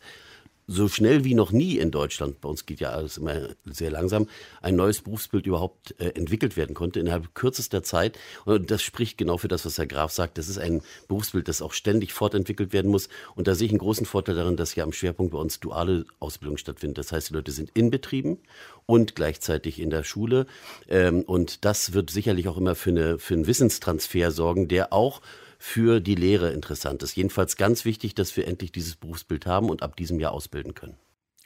so 0.67 0.87
schnell 0.87 1.23
wie 1.23 1.35
noch 1.35 1.51
nie 1.51 1.77
in 1.77 1.91
Deutschland, 1.91 2.41
bei 2.41 2.49
uns 2.49 2.65
geht 2.65 2.79
ja 2.79 2.89
alles 2.89 3.17
immer 3.17 3.49
sehr 3.65 3.91
langsam, 3.91 4.27
ein 4.61 4.75
neues 4.75 5.01
Berufsbild 5.01 5.45
überhaupt 5.45 5.95
äh, 5.99 6.09
entwickelt 6.09 6.57
werden 6.57 6.73
konnte 6.73 6.99
innerhalb 6.99 7.35
kürzester 7.35 7.83
Zeit. 7.83 8.17
Und 8.45 8.71
das 8.71 8.81
spricht 8.81 9.17
genau 9.17 9.37
für 9.37 9.47
das, 9.47 9.65
was 9.65 9.77
Herr 9.77 9.85
Graf 9.85 10.11
sagt. 10.11 10.37
Das 10.37 10.47
ist 10.47 10.57
ein 10.57 10.81
Berufsbild, 11.07 11.47
das 11.47 11.61
auch 11.61 11.73
ständig 11.73 12.13
fortentwickelt 12.13 12.73
werden 12.73 12.89
muss. 12.89 13.09
Und 13.35 13.47
da 13.47 13.53
sehe 13.53 13.67
ich 13.67 13.71
einen 13.71 13.79
großen 13.79 14.05
Vorteil 14.05 14.35
darin, 14.35 14.57
dass 14.57 14.75
ja 14.75 14.83
am 14.83 14.93
Schwerpunkt 14.93 15.33
bei 15.33 15.39
uns 15.39 15.59
duale 15.59 16.05
Ausbildung 16.19 16.57
stattfindet. 16.57 16.97
Das 16.97 17.11
heißt, 17.11 17.29
die 17.29 17.33
Leute 17.33 17.51
sind 17.51 17.69
in 17.75 17.91
Betrieben 17.91 18.39
und 18.87 19.15
gleichzeitig 19.15 19.79
in 19.79 19.91
der 19.91 20.03
Schule. 20.03 20.47
Ähm, 20.87 21.21
und 21.21 21.63
das 21.63 21.93
wird 21.93 22.09
sicherlich 22.09 22.47
auch 22.47 22.57
immer 22.57 22.73
für, 22.73 22.89
eine, 22.89 23.19
für 23.19 23.35
einen 23.35 23.47
Wissenstransfer 23.47 24.31
sorgen, 24.31 24.67
der 24.67 24.93
auch 24.93 25.21
für 25.57 25.99
die 25.99 26.15
Lehre 26.15 26.51
interessant 26.51 27.03
ist. 27.03 27.15
Jedenfalls 27.15 27.57
ganz 27.57 27.85
wichtig, 27.85 28.15
dass 28.15 28.35
wir 28.37 28.47
endlich 28.47 28.71
dieses 28.71 28.95
Berufsbild 28.95 29.45
haben 29.45 29.69
und 29.69 29.81
ab 29.81 29.95
diesem 29.95 30.19
Jahr 30.19 30.31
ausbilden 30.31 30.73
können. 30.73 30.97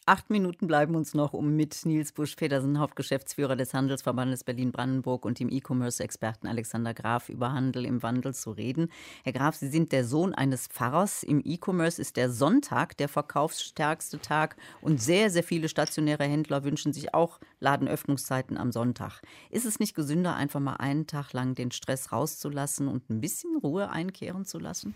Acht 0.09 0.31
Minuten 0.31 0.65
bleiben 0.65 0.95
uns 0.95 1.13
noch, 1.13 1.33
um 1.33 1.55
mit 1.55 1.85
Nils 1.85 2.13
Busch-Federsen, 2.13 2.79
Hauptgeschäftsführer 2.79 3.55
des 3.55 3.75
Handelsverbandes 3.75 4.43
Berlin-Brandenburg 4.43 5.23
und 5.23 5.39
dem 5.39 5.51
E-Commerce-Experten 5.51 6.47
Alexander 6.47 6.95
Graf 6.95 7.29
über 7.29 7.53
Handel 7.53 7.85
im 7.85 8.01
Wandel 8.01 8.33
zu 8.33 8.49
reden. 8.49 8.89
Herr 9.23 9.33
Graf, 9.33 9.53
Sie 9.53 9.67
sind 9.67 9.91
der 9.91 10.03
Sohn 10.03 10.33
eines 10.33 10.65
Pfarrers. 10.65 11.21
Im 11.21 11.43
E-Commerce 11.45 12.01
ist 12.01 12.17
der 12.17 12.31
Sonntag 12.31 12.97
der 12.97 13.07
verkaufsstärkste 13.07 14.19
Tag 14.19 14.55
und 14.81 14.99
sehr, 14.99 15.29
sehr 15.29 15.43
viele 15.43 15.69
stationäre 15.69 16.23
Händler 16.23 16.63
wünschen 16.63 16.91
sich 16.91 17.13
auch 17.13 17.39
Ladenöffnungszeiten 17.59 18.57
am 18.57 18.71
Sonntag. 18.71 19.21
Ist 19.51 19.67
es 19.67 19.79
nicht 19.79 19.93
gesünder, 19.93 20.35
einfach 20.35 20.59
mal 20.59 20.77
einen 20.77 21.05
Tag 21.05 21.33
lang 21.33 21.53
den 21.53 21.69
Stress 21.69 22.11
rauszulassen 22.11 22.87
und 22.87 23.07
ein 23.11 23.21
bisschen 23.21 23.57
Ruhe 23.57 23.91
einkehren 23.91 24.45
zu 24.45 24.57
lassen? 24.57 24.95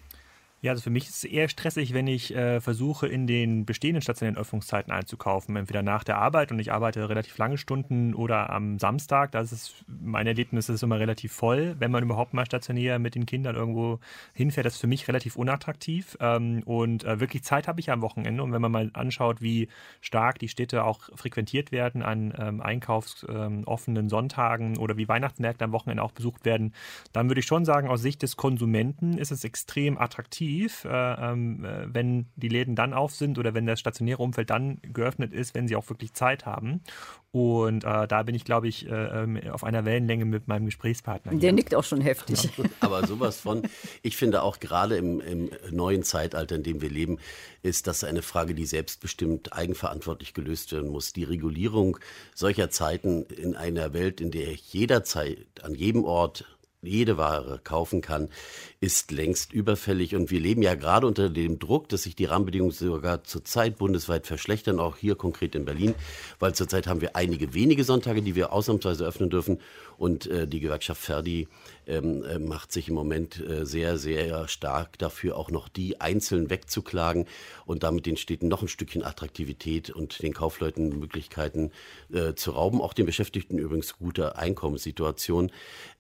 Ja, 0.64 0.72
also 0.72 0.82
für 0.82 0.92
mich 0.92 1.10
ist 1.10 1.18
es 1.18 1.24
eher 1.26 1.50
stressig, 1.50 1.94
wenn 1.94 2.08
ich 2.08 2.34
äh, 2.34 2.62
versuche, 2.62 3.06
in 3.06 3.28
den 3.28 3.66
bestehenden 3.66 4.02
stationären 4.02 4.38
Öffnungszeiten 4.38 4.94
einzukaufen. 4.94 5.58
Entweder 5.58 5.84
nach 5.84 6.06
der 6.06 6.20
Arbeit 6.20 6.54
und 6.54 6.60
ich 6.60 6.72
arbeite 6.72 7.10
relativ 7.10 7.38
lange 7.38 7.58
Stunden 7.58 8.14
oder 8.14 8.50
am 8.50 8.80
Samstag. 8.80 9.34
Das 9.34 9.52
ist 9.52 9.84
mein 9.88 10.26
Erlebnis 10.26 10.70
ist 10.70 10.82
immer 10.82 11.02
relativ 11.02 11.34
voll. 11.34 11.76
Wenn 11.80 11.92
man 11.92 12.02
überhaupt 12.02 12.34
mal 12.34 12.46
stationär 12.46 12.98
mit 12.98 13.14
den 13.14 13.26
Kindern 13.26 13.58
irgendwo 13.58 14.00
hinfährt, 14.34 14.66
das 14.66 14.76
ist 14.76 14.80
für 14.80 14.88
mich 14.88 15.06
relativ 15.10 15.36
unattraktiv. 15.36 16.18
Ähm, 16.22 16.64
und 16.64 17.04
äh, 17.04 17.20
wirklich 17.20 17.44
Zeit 17.44 17.68
habe 17.68 17.82
ich 17.82 17.92
am 17.92 18.02
Wochenende. 18.02 18.42
Und 18.42 18.54
wenn 18.54 18.62
man 18.62 18.72
mal 18.72 18.90
anschaut, 18.94 19.42
wie 19.42 19.68
stark 20.00 20.40
die 20.40 20.48
Städte 20.48 20.86
auch 20.86 21.10
frequentiert 21.14 21.74
werden 21.74 22.02
an 22.02 22.34
ähm, 22.40 22.62
einkaufsoffenen 22.62 24.04
ähm, 24.06 24.10
Sonntagen 24.10 24.78
oder 24.78 24.96
wie 24.96 25.10
Weihnachtsmärkte 25.10 25.66
am 25.66 25.74
Wochenende 25.74 26.04
auch 26.04 26.14
besucht 26.14 26.46
werden, 26.46 26.74
dann 27.12 27.28
würde 27.28 27.40
ich 27.42 27.48
schon 27.48 27.66
sagen, 27.66 27.90
aus 27.90 28.02
Sicht 28.02 28.22
des 28.22 28.38
Konsumenten 28.38 29.18
ist 29.18 29.32
es 29.32 29.44
extrem 29.44 29.98
attraktiv 29.98 30.53
attraktiv, 30.54 30.86
äh, 30.86 31.32
ähm, 31.32 31.66
äh, 31.66 31.94
wenn 31.94 32.28
die 32.36 32.50
Läden 32.50 32.76
dann 32.76 32.94
auf 32.94 33.14
sind 33.14 33.38
oder 33.38 33.54
wenn 33.54 33.66
das 33.66 33.80
stationäre 33.80 34.22
Umfeld 34.22 34.50
dann 34.50 34.80
geöffnet 34.82 35.34
ist, 35.34 35.56
wenn 35.56 35.68
sie 35.68 35.76
auch 35.76 35.90
wirklich 35.90 36.14
Zeit 36.14 36.46
haben. 36.46 36.82
Und 37.32 37.84
äh, 37.84 38.08
da 38.08 38.22
bin 38.24 38.36
ich, 38.36 38.46
glaube 38.46 38.68
ich, 38.68 38.88
äh, 38.88 38.92
ähm, 38.92 39.40
auf 39.52 39.64
einer 39.64 39.86
Wellenlänge 39.86 40.26
mit 40.26 40.48
meinem 40.48 40.66
Gesprächspartner. 40.66 41.32
Der 41.32 41.40
hier. 41.40 41.52
nickt 41.52 41.74
auch 41.74 41.84
schon 41.84 42.02
heftig. 42.02 42.44
Ja. 42.44 42.66
Aber 42.82 43.08
sowas 43.08 43.40
von, 43.40 43.64
ich 44.04 44.18
finde 44.18 44.44
auch 44.44 44.60
gerade 44.60 44.98
im, 44.98 45.20
im, 45.20 45.50
neuen 45.72 46.04
Zeitalter, 46.04 46.56
in 46.56 46.64
dem 46.64 46.82
wir 46.82 46.92
leben, 46.92 47.18
ist 47.64 47.88
das 47.88 48.04
eine 48.04 48.22
Frage, 48.22 48.54
die 48.54 48.66
selbstbestimmt 48.66 49.54
eigenverantwortlich 49.54 50.36
gelöst 50.36 50.72
werden 50.74 50.92
muss. 50.92 51.14
Die 51.14 51.24
Regulierung 51.24 51.98
solcher 52.36 52.70
Zeiten 52.70 53.24
in 53.24 53.56
einer 53.56 53.94
Welt, 53.94 54.22
in 54.22 54.30
der 54.30 54.50
ich 54.50 54.72
jederzeit 54.72 55.40
an 55.64 55.74
jedem 55.74 56.04
Ort 56.04 56.46
jede 56.84 57.18
Ware 57.18 57.60
kaufen 57.64 58.02
kann, 58.02 58.30
ist 58.80 59.12
längst 59.12 59.54
überfällig. 59.54 60.16
Und 60.16 60.32
wir 60.32 60.40
leben 60.40 60.62
ja 60.62 60.76
gerade 60.76 61.08
unter 61.08 61.30
dem 61.30 61.60
Druck, 61.60 61.90
dass 61.90 62.04
sich 62.04 62.16
die 62.16 62.26
Rahmenbedingungen 62.26 62.72
sogar 62.72 63.24
zurzeit 63.24 63.78
bundesweit 63.78 64.28
verschlechtern, 64.28 64.80
auch 64.80 64.98
hier 64.98 65.16
konkret 65.16 65.56
in 65.56 65.66
Berlin, 65.66 65.96
weil 66.40 66.54
zurzeit 66.54 66.88
haben 66.88 67.02
wir 67.02 67.16
einige 67.16 67.54
wenige 67.54 67.84
Sonntage, 67.84 68.22
die 68.22 68.36
wir 68.36 68.52
ausnahmsweise 68.54 69.06
öffnen 69.06 69.30
dürfen. 69.30 69.60
Und 69.98 70.28
äh, 70.28 70.48
die 70.48 70.60
Gewerkschaft 70.60 71.02
Verdi 71.02 71.48
ähm, 71.88 72.24
äh, 72.24 72.40
macht 72.40 72.72
sich 72.72 72.90
im 72.90 72.96
Moment 72.96 73.40
äh, 73.40 73.66
sehr, 73.66 73.98
sehr 73.98 74.48
stark 74.48 74.98
dafür, 75.00 75.38
auch 75.38 75.52
noch 75.52 75.70
die 75.70 76.02
einzeln 76.02 76.50
wegzuklagen 76.50 77.26
und 77.66 77.84
damit 77.84 78.06
den 78.06 78.18
Städten 78.18 78.48
noch 78.48 78.62
ein 78.62 78.68
Stückchen 78.68 79.04
Attraktivität 79.04 79.90
und 79.90 80.22
den 80.22 80.34
Kaufleuten 80.34 81.00
Möglichkeiten 81.00 81.72
äh, 82.12 82.34
zu 82.34 82.52
rauben. 82.52 82.82
Auch 82.82 82.94
den 82.94 83.06
Beschäftigten 83.06 83.58
übrigens 83.58 83.98
gute 83.98 84.38
Einkommenssituation. 84.38 85.52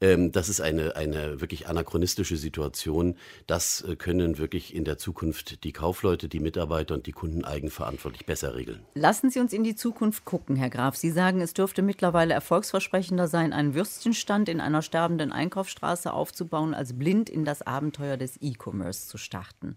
Ähm, 0.02 0.32
das 0.32 0.50
ist 0.50 0.62
eine, 0.62 0.96
eine 0.96 1.42
wirklich 1.42 1.68
anachronistische 1.68 2.38
Situation. 2.38 3.16
Das 3.48 3.82
äh, 3.82 3.96
können 3.96 4.38
wirklich 4.38 4.76
in 4.76 4.86
der 4.86 4.98
Zukunft 4.98 5.64
die 5.64 5.72
Kaufleute, 5.72 6.28
die 6.28 6.40
Mitarbeiter 6.40 6.94
und 6.94 7.06
die 7.06 7.12
Kunden 7.12 7.46
eigenverantwortlich 7.46 8.26
besser 8.26 8.56
regeln. 8.56 8.82
Lassen 8.96 9.30
Sie 9.30 9.40
uns 9.40 9.54
in 9.54 9.64
die 9.64 9.76
Zukunft 9.76 10.26
gucken, 10.26 10.56
Herr 10.56 10.70
Graf. 10.70 10.96
Sie 10.96 11.12
sagen, 11.12 11.42
es 11.42 11.54
dürfte 11.54 11.82
mittlerweile 11.82 12.34
erfolgsversprechender 12.34 13.28
sein, 13.28 13.54
ein 13.54 13.74
Würstchenstand 13.74 14.50
in 14.50 14.60
einer 14.60 14.82
sterbenden 14.82 15.32
Einkaufsstraße 15.74 16.14
aufzubauen, 16.14 16.74
als 16.74 16.98
blind 16.98 17.30
in 17.30 17.46
das 17.46 17.62
Abenteuer 17.62 18.18
des 18.18 18.38
E-Commerce 18.42 19.08
zu 19.08 19.18
starten. 19.18 19.76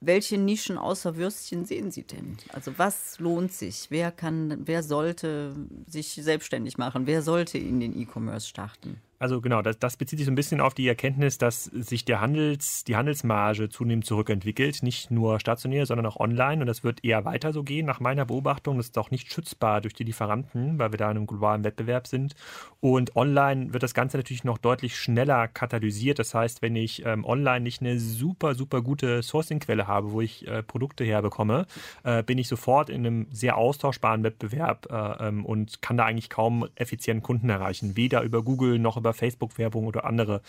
Welche 0.00 0.38
Nischen 0.38 0.78
außer 0.78 1.16
Würstchen 1.16 1.66
sehen 1.66 1.90
Sie 1.90 2.04
denn? 2.04 2.38
Also 2.52 2.78
was 2.78 3.18
lohnt 3.18 3.52
sich? 3.52 3.88
Wer 3.90 4.10
kann, 4.10 4.66
wer 4.66 4.82
sollte 4.82 5.54
sich 5.86 6.14
selbstständig 6.14 6.78
machen? 6.78 7.06
Wer 7.06 7.22
sollte 7.22 7.58
in 7.58 7.80
den 7.80 7.98
E-Commerce 7.98 8.48
starten? 8.48 9.00
Also 9.20 9.42
genau, 9.42 9.60
das, 9.60 9.78
das, 9.78 9.98
bezieht 9.98 10.18
sich 10.18 10.24
so 10.24 10.32
ein 10.32 10.34
bisschen 10.34 10.62
auf 10.62 10.72
die 10.72 10.88
Erkenntnis, 10.88 11.36
dass 11.36 11.64
sich 11.64 12.06
der 12.06 12.22
Handels, 12.22 12.84
die 12.84 12.96
Handelsmarge 12.96 13.68
zunehmend 13.68 14.06
zurückentwickelt, 14.06 14.82
nicht 14.82 15.10
nur 15.10 15.38
stationär, 15.40 15.84
sondern 15.84 16.06
auch 16.06 16.16
online. 16.16 16.62
Und 16.62 16.66
das 16.66 16.84
wird 16.84 17.04
eher 17.04 17.26
weiter 17.26 17.52
so 17.52 17.62
gehen, 17.62 17.84
nach 17.84 18.00
meiner 18.00 18.24
Beobachtung. 18.24 18.78
Das 18.78 18.86
ist 18.86 18.96
auch 18.96 19.10
nicht 19.10 19.30
schützbar 19.30 19.82
durch 19.82 19.92
die 19.92 20.04
Lieferanten, 20.04 20.78
weil 20.78 20.92
wir 20.92 20.96
da 20.96 21.10
in 21.10 21.18
einem 21.18 21.26
globalen 21.26 21.64
Wettbewerb 21.64 22.06
sind. 22.06 22.34
Und 22.80 23.14
online 23.14 23.74
wird 23.74 23.82
das 23.82 23.92
Ganze 23.92 24.16
natürlich 24.16 24.44
noch 24.44 24.56
deutlich 24.56 24.96
schneller 24.96 25.48
katalysiert. 25.48 26.18
Das 26.18 26.32
heißt, 26.32 26.62
wenn 26.62 26.74
ich 26.74 27.04
ähm, 27.04 27.26
online 27.26 27.60
nicht 27.60 27.82
eine 27.82 27.98
super, 27.98 28.54
super 28.54 28.80
gute 28.80 29.22
Sourcing-Quelle 29.22 29.86
habe, 29.86 30.12
wo 30.12 30.22
ich 30.22 30.48
äh, 30.48 30.62
Produkte 30.62 31.04
herbekomme, 31.04 31.66
äh, 32.04 32.22
bin 32.22 32.38
ich 32.38 32.48
sofort 32.48 32.88
in 32.88 33.06
einem 33.06 33.26
sehr 33.32 33.58
austauschbaren 33.58 34.22
Wettbewerb 34.24 34.88
äh, 34.90 35.28
ähm, 35.28 35.44
und 35.44 35.82
kann 35.82 35.98
da 35.98 36.06
eigentlich 36.06 36.30
kaum 36.30 36.66
effizient 36.76 37.22
Kunden 37.22 37.50
erreichen. 37.50 37.98
Weder 37.98 38.22
über 38.22 38.42
Google 38.42 38.78
noch 38.78 38.96
über 38.96 39.09
über 39.10 39.14
Facebook-Werbung 39.14 39.86
oder 39.86 40.04
andere 40.04 40.40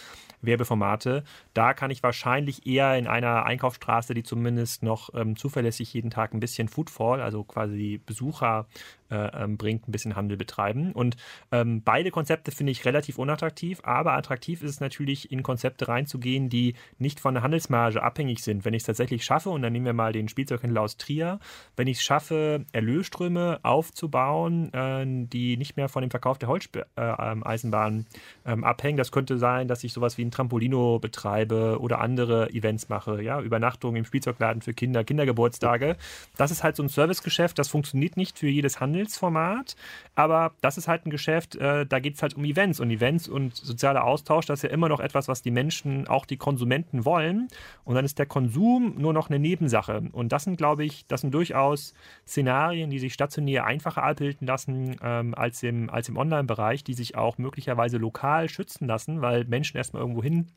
Werbeformate. 0.42 1.24
Da 1.54 1.74
kann 1.74 1.92
ich 1.92 2.04
wahrscheinlich 2.04 2.66
eher 2.68 2.98
in 2.98 3.08
einer 3.08 3.46
Einkaufsstraße, 3.46 4.14
die 4.14 4.24
zumindest 4.24 4.84
noch 4.84 5.10
ähm, 5.14 5.36
zuverlässig 5.36 5.94
jeden 5.94 6.12
Tag 6.12 6.34
ein 6.34 6.40
bisschen 6.40 6.68
Footfall, 6.68 7.22
also 7.22 7.44
quasi 7.44 8.00
Besucher 8.06 8.68
äh, 9.12 9.44
ähm, 9.44 9.58
bringt, 9.58 9.88
ein 9.88 9.92
bisschen 9.92 10.16
Handel 10.16 10.38
betreiben. 10.38 10.94
Und 10.94 11.18
ähm, 11.52 11.84
beide 11.84 12.12
Konzepte 12.12 12.52
finde 12.52 12.72
ich 12.72 12.86
relativ 12.86 13.18
unattraktiv, 13.20 13.82
aber 13.84 14.14
attraktiv 14.14 14.64
ist 14.64 14.72
es 14.72 14.80
natürlich, 14.80 15.32
in 15.32 15.44
Konzepte 15.44 15.88
reinzugehen, 15.88 16.50
die 16.50 16.76
nicht 16.98 17.20
von 17.20 17.34
der 17.34 17.44
Handelsmarge 17.44 18.02
abhängig 18.02 18.42
sind. 18.42 18.66
Wenn 18.66 18.74
ich 18.74 18.82
es 18.82 18.86
tatsächlich 18.86 19.24
schaffe, 19.24 19.50
und 19.50 19.62
dann 19.62 19.74
nehmen 19.74 19.86
wir 19.86 19.94
mal 19.94 20.14
den 20.14 20.30
Spielzeughändler 20.30 20.82
aus 20.82 20.98
Trier, 20.98 21.40
wenn 21.76 21.88
ich 21.88 21.98
es 21.98 22.04
schaffe, 22.04 22.66
Erlösströme 22.72 23.60
aufzubauen, 23.64 24.74
äh, 24.74 25.06
die 25.06 25.58
nicht 25.58 25.76
mehr 25.78 25.90
von 25.90 26.02
dem 26.02 26.12
Verkauf 26.12 26.38
der 26.38 26.50
Holzeisenbahn 26.50 28.06
äh, 28.46 28.54
ähm, 28.54 28.64
abhängen, 28.64 28.98
das 28.98 29.12
könnte 29.12 29.38
sein, 29.38 29.68
dass 29.68 29.84
ich 29.84 29.94
sowas 29.94 30.18
wie 30.18 30.24
ein 30.24 30.32
Trampolino 30.32 31.00
betreibe 31.00 31.80
oder 31.80 32.00
andere 32.00 32.50
Events 32.52 32.90
mache, 32.90 33.22
ja, 33.22 33.42
Übernachtungen 33.42 33.98
im 33.98 34.06
Spielzeugladen 34.06 34.62
für 34.62 34.74
Kinder, 34.74 35.04
Kindergeburtstage. 35.04 35.98
Das 36.38 36.52
ist 36.52 36.64
halt 36.64 36.76
so 36.76 36.84
ein 36.84 36.90
Servicegeschäft, 36.90 37.60
das 37.60 37.68
funktioniert 37.68 38.18
nicht 38.18 38.40
für 38.40 38.48
jedes 38.48 38.80
Handel 38.80 39.01
Handelsformat, 39.02 39.76
aber 40.16 40.54
das 40.62 40.78
ist 40.78 40.88
halt 40.88 41.06
ein 41.06 41.10
Geschäft, 41.10 41.56
äh, 41.56 41.86
da 41.86 42.00
geht 42.00 42.16
es 42.16 42.22
halt 42.22 42.36
um 42.36 42.44
Events 42.44 42.80
und 42.80 42.92
Events 42.92 43.28
und 43.28 43.56
sozialer 43.56 44.04
Austausch, 44.04 44.46
das 44.46 44.60
ist 44.60 44.64
ja 44.64 44.70
immer 44.70 44.90
noch 44.90 45.00
etwas, 45.00 45.28
was 45.28 45.42
die 45.42 45.52
Menschen, 45.52 46.08
auch 46.08 46.26
die 46.26 46.38
Konsumenten 46.38 47.06
wollen. 47.06 47.48
Und 47.84 47.96
dann 47.96 48.06
ist 48.06 48.20
der 48.20 48.26
Konsum 48.26 48.96
nur 48.98 49.14
noch 49.14 49.30
eine 49.30 49.40
Nebensache. 49.40 50.04
Und 50.12 50.32
das 50.32 50.44
sind, 50.44 50.58
glaube 50.58 50.86
ich, 50.86 51.06
das 51.08 51.22
sind 51.22 51.34
durchaus 51.34 51.94
Szenarien, 52.28 52.90
die 52.90 53.00
sich 53.00 53.14
stationär 53.14 53.66
einfacher 53.66 54.04
abbilden 54.04 54.48
lassen 54.48 54.98
ähm, 55.02 55.34
als 55.36 55.64
im, 55.64 55.90
als 55.90 56.10
im 56.10 56.18
Online-Bereich, 56.18 56.84
die 56.84 56.94
sich 56.94 57.16
auch 57.16 57.38
möglicherweise 57.38 57.98
lokal 57.98 58.50
schützen 58.50 58.88
lassen, 58.88 59.22
weil 59.22 59.46
Menschen 59.46 59.78
erstmal 59.78 60.02
irgendwo 60.02 60.22
hin 60.24 60.48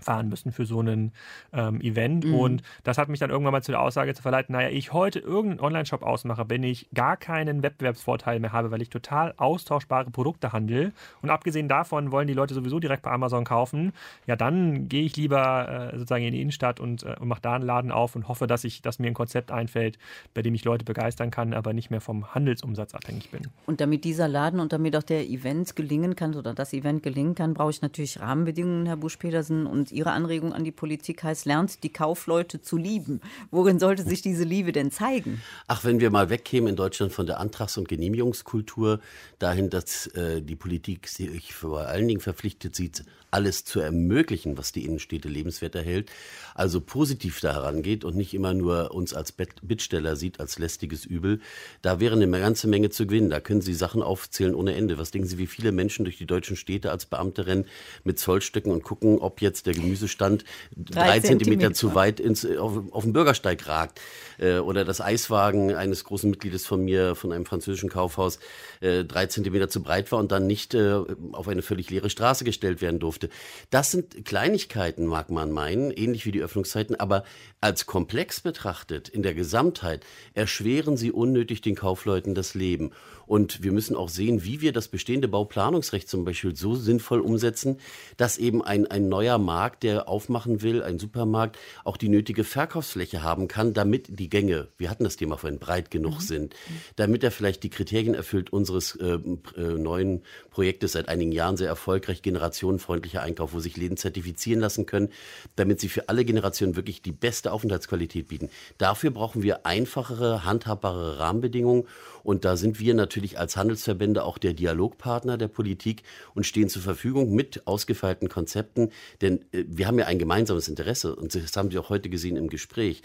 fahren 0.00 0.28
müssen 0.28 0.52
für 0.52 0.64
so 0.64 0.80
ein 0.80 1.12
ähm, 1.52 1.80
Event. 1.80 2.24
Mhm. 2.24 2.34
Und 2.34 2.62
das 2.84 2.98
hat 2.98 3.08
mich 3.08 3.20
dann 3.20 3.30
irgendwann 3.30 3.52
mal 3.52 3.62
zu 3.62 3.72
der 3.72 3.80
Aussage 3.80 4.14
zu 4.14 4.22
verleiten, 4.22 4.52
naja, 4.52 4.68
ich 4.68 4.92
heute 4.92 5.18
irgendeinen 5.18 5.60
Online-Shop 5.60 6.02
ausmache, 6.02 6.44
wenn 6.48 6.62
ich 6.62 6.88
gar 6.94 7.16
keinen 7.16 7.62
Wettbewerbsvorteil 7.62 8.40
mehr 8.40 8.52
habe, 8.52 8.70
weil 8.70 8.82
ich 8.82 8.90
total 8.90 9.34
austauschbare 9.36 10.10
Produkte 10.10 10.52
handle. 10.52 10.92
Und 11.22 11.30
abgesehen 11.30 11.68
davon 11.68 12.12
wollen 12.12 12.26
die 12.26 12.34
Leute 12.34 12.54
sowieso 12.54 12.80
direkt 12.80 13.02
bei 13.02 13.10
Amazon 13.10 13.44
kaufen. 13.44 13.92
Ja, 14.26 14.36
dann 14.36 14.88
gehe 14.88 15.04
ich 15.04 15.16
lieber 15.16 15.90
äh, 15.92 15.98
sozusagen 15.98 16.24
in 16.24 16.32
die 16.32 16.40
Innenstadt 16.40 16.80
und, 16.80 17.02
äh, 17.02 17.16
und 17.20 17.28
mache 17.28 17.42
da 17.42 17.54
einen 17.54 17.64
Laden 17.64 17.90
auf 17.90 18.16
und 18.16 18.28
hoffe, 18.28 18.46
dass, 18.46 18.64
ich, 18.64 18.82
dass 18.82 18.98
mir 18.98 19.08
ein 19.08 19.14
Konzept 19.14 19.50
einfällt, 19.50 19.98
bei 20.34 20.42
dem 20.42 20.54
ich 20.54 20.64
Leute 20.64 20.84
begeistern 20.84 21.30
kann, 21.30 21.54
aber 21.54 21.72
nicht 21.72 21.90
mehr 21.90 22.00
vom 22.00 22.34
Handelsumsatz 22.34 22.94
abhängig 22.94 23.30
bin. 23.30 23.42
Und 23.66 23.80
damit 23.80 24.04
dieser 24.04 24.28
Laden 24.28 24.60
und 24.60 24.72
damit 24.72 24.96
auch 24.96 25.02
der 25.02 25.28
Event 25.28 25.76
gelingen 25.76 26.16
kann 26.16 26.34
oder 26.34 26.54
das 26.54 26.72
Event 26.72 27.02
gelingen 27.02 27.34
kann, 27.34 27.54
brauche 27.54 27.70
ich 27.70 27.82
natürlich 27.82 28.20
Rahmenbedingungen, 28.20 28.86
Herr 28.86 28.96
Busch-Petersen. 28.96 29.66
Und 29.66 29.89
Ihre 29.92 30.12
Anregung 30.12 30.52
an 30.52 30.64
die 30.64 30.72
Politik 30.72 31.22
heißt, 31.22 31.46
lernt 31.46 31.82
die 31.82 31.92
Kaufleute 31.92 32.60
zu 32.60 32.76
lieben. 32.76 33.20
Worin 33.50 33.78
sollte 33.78 34.02
sich 34.02 34.22
diese 34.22 34.44
Liebe 34.44 34.72
denn 34.72 34.90
zeigen? 34.90 35.42
Ach, 35.66 35.84
wenn 35.84 36.00
wir 36.00 36.10
mal 36.10 36.30
wegkämen 36.30 36.70
in 36.70 36.76
Deutschland 36.76 37.12
von 37.12 37.26
der 37.26 37.40
Antrags- 37.40 37.76
und 37.78 37.88
Genehmigungskultur 37.88 39.00
dahin, 39.38 39.70
dass 39.70 40.06
äh, 40.08 40.42
die 40.42 40.56
Politik 40.56 41.08
sich 41.08 41.54
vor 41.54 41.80
allen 41.80 42.08
Dingen 42.08 42.20
verpflichtet 42.20 42.74
sieht, 42.74 43.04
alles 43.30 43.64
zu 43.64 43.80
ermöglichen, 43.80 44.58
was 44.58 44.72
die 44.72 44.84
Innenstädte 44.84 45.28
lebenswert 45.28 45.74
erhält, 45.74 46.10
also 46.54 46.80
positiv 46.80 47.40
da 47.40 47.52
herangeht 47.52 48.04
und 48.04 48.16
nicht 48.16 48.34
immer 48.34 48.54
nur 48.54 48.92
uns 48.92 49.14
als 49.14 49.32
Bittsteller 49.32 50.16
sieht, 50.16 50.40
als 50.40 50.58
lästiges 50.58 51.04
Übel, 51.04 51.40
da 51.82 52.00
wäre 52.00 52.16
eine 52.16 52.28
ganze 52.30 52.68
Menge 52.68 52.90
zu 52.90 53.06
gewinnen. 53.06 53.30
Da 53.30 53.40
können 53.40 53.60
Sie 53.60 53.74
Sachen 53.74 54.02
aufzählen 54.02 54.54
ohne 54.54 54.74
Ende. 54.74 54.98
Was 54.98 55.10
denken 55.10 55.28
Sie, 55.28 55.38
wie 55.38 55.46
viele 55.46 55.72
Menschen 55.72 56.04
durch 56.04 56.18
die 56.18 56.26
deutschen 56.26 56.56
Städte 56.56 56.90
als 56.90 57.06
Beamte 57.06 57.46
rennen 57.46 57.66
mit 58.04 58.18
Zollstöcken 58.18 58.72
und 58.72 58.82
gucken, 58.82 59.18
ob 59.18 59.40
jetzt 59.40 59.66
der 59.66 59.69
Gemüsestand 59.72 60.44
drei, 60.76 61.20
Zentimeter 61.20 61.72
zu 61.72 61.94
weit 61.94 62.20
ins, 62.20 62.44
auf, 62.44 62.82
auf 62.90 63.04
den 63.04 63.12
Bürgersteig 63.12 63.66
ragt 63.66 64.00
äh, 64.38 64.58
oder 64.58 64.84
das 64.84 65.00
Eiswagen 65.00 65.74
eines 65.74 66.04
großen 66.04 66.30
Mitgliedes 66.30 66.66
von 66.66 66.84
mir, 66.84 67.14
von 67.14 67.32
einem 67.32 67.46
französischen 67.46 67.88
Kaufhaus, 67.88 68.38
äh, 68.80 69.04
drei 69.04 69.26
Zentimeter 69.26 69.68
zu 69.68 69.82
breit 69.82 70.10
war 70.12 70.18
und 70.18 70.32
dann 70.32 70.46
nicht 70.46 70.74
äh, 70.74 71.00
auf 71.32 71.48
eine 71.48 71.62
völlig 71.62 71.90
leere 71.90 72.10
Straße 72.10 72.44
gestellt 72.44 72.80
werden 72.80 73.00
durfte. 73.00 73.28
Das 73.70 73.90
sind 73.90 74.24
Kleinigkeiten, 74.24 75.06
mag 75.06 75.30
man 75.30 75.50
meinen, 75.50 75.90
ähnlich 75.90 76.26
wie 76.26 76.32
die 76.32 76.42
Öffnungszeiten, 76.42 76.98
aber 76.98 77.24
als 77.60 77.86
komplex 77.86 78.40
betrachtet, 78.40 79.08
in 79.08 79.22
der 79.22 79.34
Gesamtheit, 79.34 80.04
erschweren 80.34 80.96
sie 80.96 81.12
unnötig 81.12 81.60
den 81.60 81.74
Kaufleuten 81.74 82.34
das 82.34 82.54
Leben. 82.54 82.92
Und 83.30 83.62
wir 83.62 83.70
müssen 83.70 83.94
auch 83.94 84.08
sehen, 84.08 84.42
wie 84.42 84.60
wir 84.60 84.72
das 84.72 84.88
bestehende 84.88 85.28
Bauplanungsrecht 85.28 86.08
zum 86.08 86.24
Beispiel 86.24 86.56
so 86.56 86.74
sinnvoll 86.74 87.20
umsetzen, 87.20 87.78
dass 88.16 88.38
eben 88.38 88.60
ein, 88.60 88.88
ein 88.88 89.08
neuer 89.08 89.38
Markt, 89.38 89.84
der 89.84 90.08
aufmachen 90.08 90.62
will, 90.62 90.82
ein 90.82 90.98
Supermarkt, 90.98 91.56
auch 91.84 91.96
die 91.96 92.08
nötige 92.08 92.42
Verkaufsfläche 92.42 93.22
haben 93.22 93.46
kann, 93.46 93.72
damit 93.72 94.18
die 94.18 94.28
Gänge, 94.28 94.66
wir 94.78 94.90
hatten 94.90 95.04
das 95.04 95.14
Thema 95.14 95.36
vorhin, 95.36 95.60
breit 95.60 95.92
genug 95.92 96.14
mhm. 96.14 96.20
sind, 96.22 96.54
damit 96.96 97.22
er 97.22 97.30
vielleicht 97.30 97.62
die 97.62 97.70
Kriterien 97.70 98.14
erfüllt 98.14 98.52
unseres 98.52 98.96
äh, 98.96 99.20
äh, 99.56 99.60
neuen 99.60 100.24
Projektes 100.50 100.90
seit 100.92 101.08
einigen 101.08 101.30
Jahren 101.30 101.56
sehr 101.56 101.68
erfolgreich, 101.68 102.22
generationenfreundlicher 102.22 103.22
Einkauf, 103.22 103.52
wo 103.52 103.60
sich 103.60 103.76
Läden 103.76 103.96
zertifizieren 103.96 104.60
lassen 104.60 104.86
können, 104.86 105.08
damit 105.54 105.78
sie 105.78 105.88
für 105.88 106.08
alle 106.08 106.24
Generationen 106.24 106.74
wirklich 106.74 107.00
die 107.00 107.12
beste 107.12 107.52
Aufenthaltsqualität 107.52 108.26
bieten. 108.26 108.50
Dafür 108.76 109.12
brauchen 109.12 109.44
wir 109.44 109.66
einfachere, 109.66 110.44
handhabbare 110.44 111.20
Rahmenbedingungen 111.20 111.84
und 112.22 112.44
da 112.44 112.56
sind 112.56 112.80
wir 112.80 112.94
natürlich 112.94 113.38
als 113.38 113.56
Handelsverbände 113.56 114.24
auch 114.24 114.38
der 114.38 114.52
Dialogpartner 114.52 115.38
der 115.38 115.48
Politik 115.48 116.02
und 116.34 116.44
stehen 116.44 116.68
zur 116.68 116.82
Verfügung 116.82 117.34
mit 117.34 117.66
ausgefeilten 117.66 118.28
Konzepten. 118.28 118.90
Denn 119.20 119.40
äh, 119.52 119.64
wir 119.66 119.86
haben 119.86 119.98
ja 119.98 120.06
ein 120.06 120.18
gemeinsames 120.18 120.68
Interesse 120.68 121.16
und 121.16 121.34
das 121.34 121.56
haben 121.56 121.70
Sie 121.70 121.78
auch 121.78 121.88
heute 121.88 122.08
gesehen 122.08 122.36
im 122.36 122.48
Gespräch. 122.48 123.02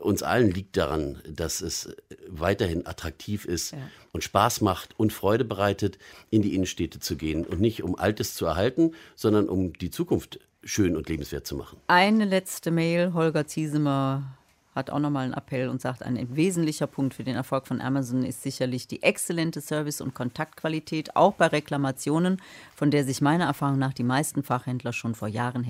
Uns 0.00 0.22
allen 0.22 0.50
liegt 0.50 0.76
daran, 0.76 1.22
dass 1.28 1.60
es 1.60 1.94
weiterhin 2.28 2.86
attraktiv 2.86 3.44
ist 3.44 3.72
ja. 3.72 3.78
und 4.12 4.24
Spaß 4.24 4.60
macht 4.60 4.98
und 4.98 5.12
Freude 5.12 5.44
bereitet, 5.44 5.98
in 6.30 6.42
die 6.42 6.54
Innenstädte 6.54 6.98
zu 6.98 7.16
gehen 7.16 7.46
und 7.46 7.60
nicht 7.60 7.82
um 7.82 7.96
Altes 7.96 8.34
zu 8.34 8.46
erhalten, 8.46 8.92
sondern 9.14 9.48
um 9.48 9.72
die 9.72 9.90
Zukunft 9.90 10.40
schön 10.64 10.96
und 10.96 11.08
lebenswert 11.08 11.46
zu 11.46 11.54
machen. 11.56 11.78
Eine 11.86 12.24
letzte 12.24 12.70
Mail, 12.70 13.14
Holger 13.14 13.46
Ziesemer 13.46 14.36
hat 14.76 14.90
auch 14.90 14.98
nochmal 14.98 15.24
einen 15.24 15.34
Appell 15.34 15.68
und 15.68 15.80
sagt, 15.80 16.02
ein 16.02 16.36
wesentlicher 16.36 16.86
Punkt 16.86 17.14
für 17.14 17.24
den 17.24 17.34
Erfolg 17.34 17.66
von 17.66 17.80
Amazon 17.80 18.22
ist 18.22 18.42
sicherlich 18.42 18.86
die 18.86 19.02
exzellente 19.02 19.60
Service- 19.60 20.02
und 20.02 20.14
Kontaktqualität, 20.14 21.16
auch 21.16 21.32
bei 21.32 21.46
Reklamationen, 21.46 22.40
von 22.74 22.90
der 22.90 23.04
sich 23.04 23.20
meiner 23.20 23.46
Erfahrung 23.46 23.78
nach 23.78 23.94
die 23.94 24.04
meisten 24.04 24.42
Fachhändler 24.42 24.92
schon 24.92 25.14
vor 25.14 25.28
Jahren 25.28 25.66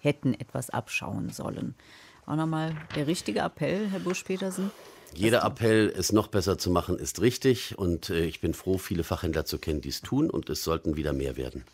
hätten 0.00 0.34
etwas 0.34 0.70
abschauen 0.70 1.28
sollen. 1.30 1.74
Auch 2.26 2.36
nochmal 2.36 2.74
der 2.96 3.06
richtige 3.06 3.40
Appell, 3.40 3.88
Herr 3.88 4.00
Busch-Petersen. 4.00 4.70
Jeder 5.14 5.44
Appell, 5.44 5.92
es 5.94 6.12
noch 6.12 6.28
besser 6.28 6.56
zu 6.56 6.70
machen, 6.70 6.96
ist 6.96 7.20
richtig 7.20 7.76
und 7.76 8.10
äh, 8.10 8.24
ich 8.24 8.40
bin 8.40 8.54
froh, 8.54 8.78
viele 8.78 9.04
Fachhändler 9.04 9.44
zu 9.44 9.58
kennen, 9.58 9.80
die 9.80 9.88
es 9.88 10.00
tun 10.00 10.30
und 10.30 10.48
es 10.48 10.64
sollten 10.64 10.96
wieder 10.96 11.12
mehr 11.12 11.36
werden. 11.36 11.64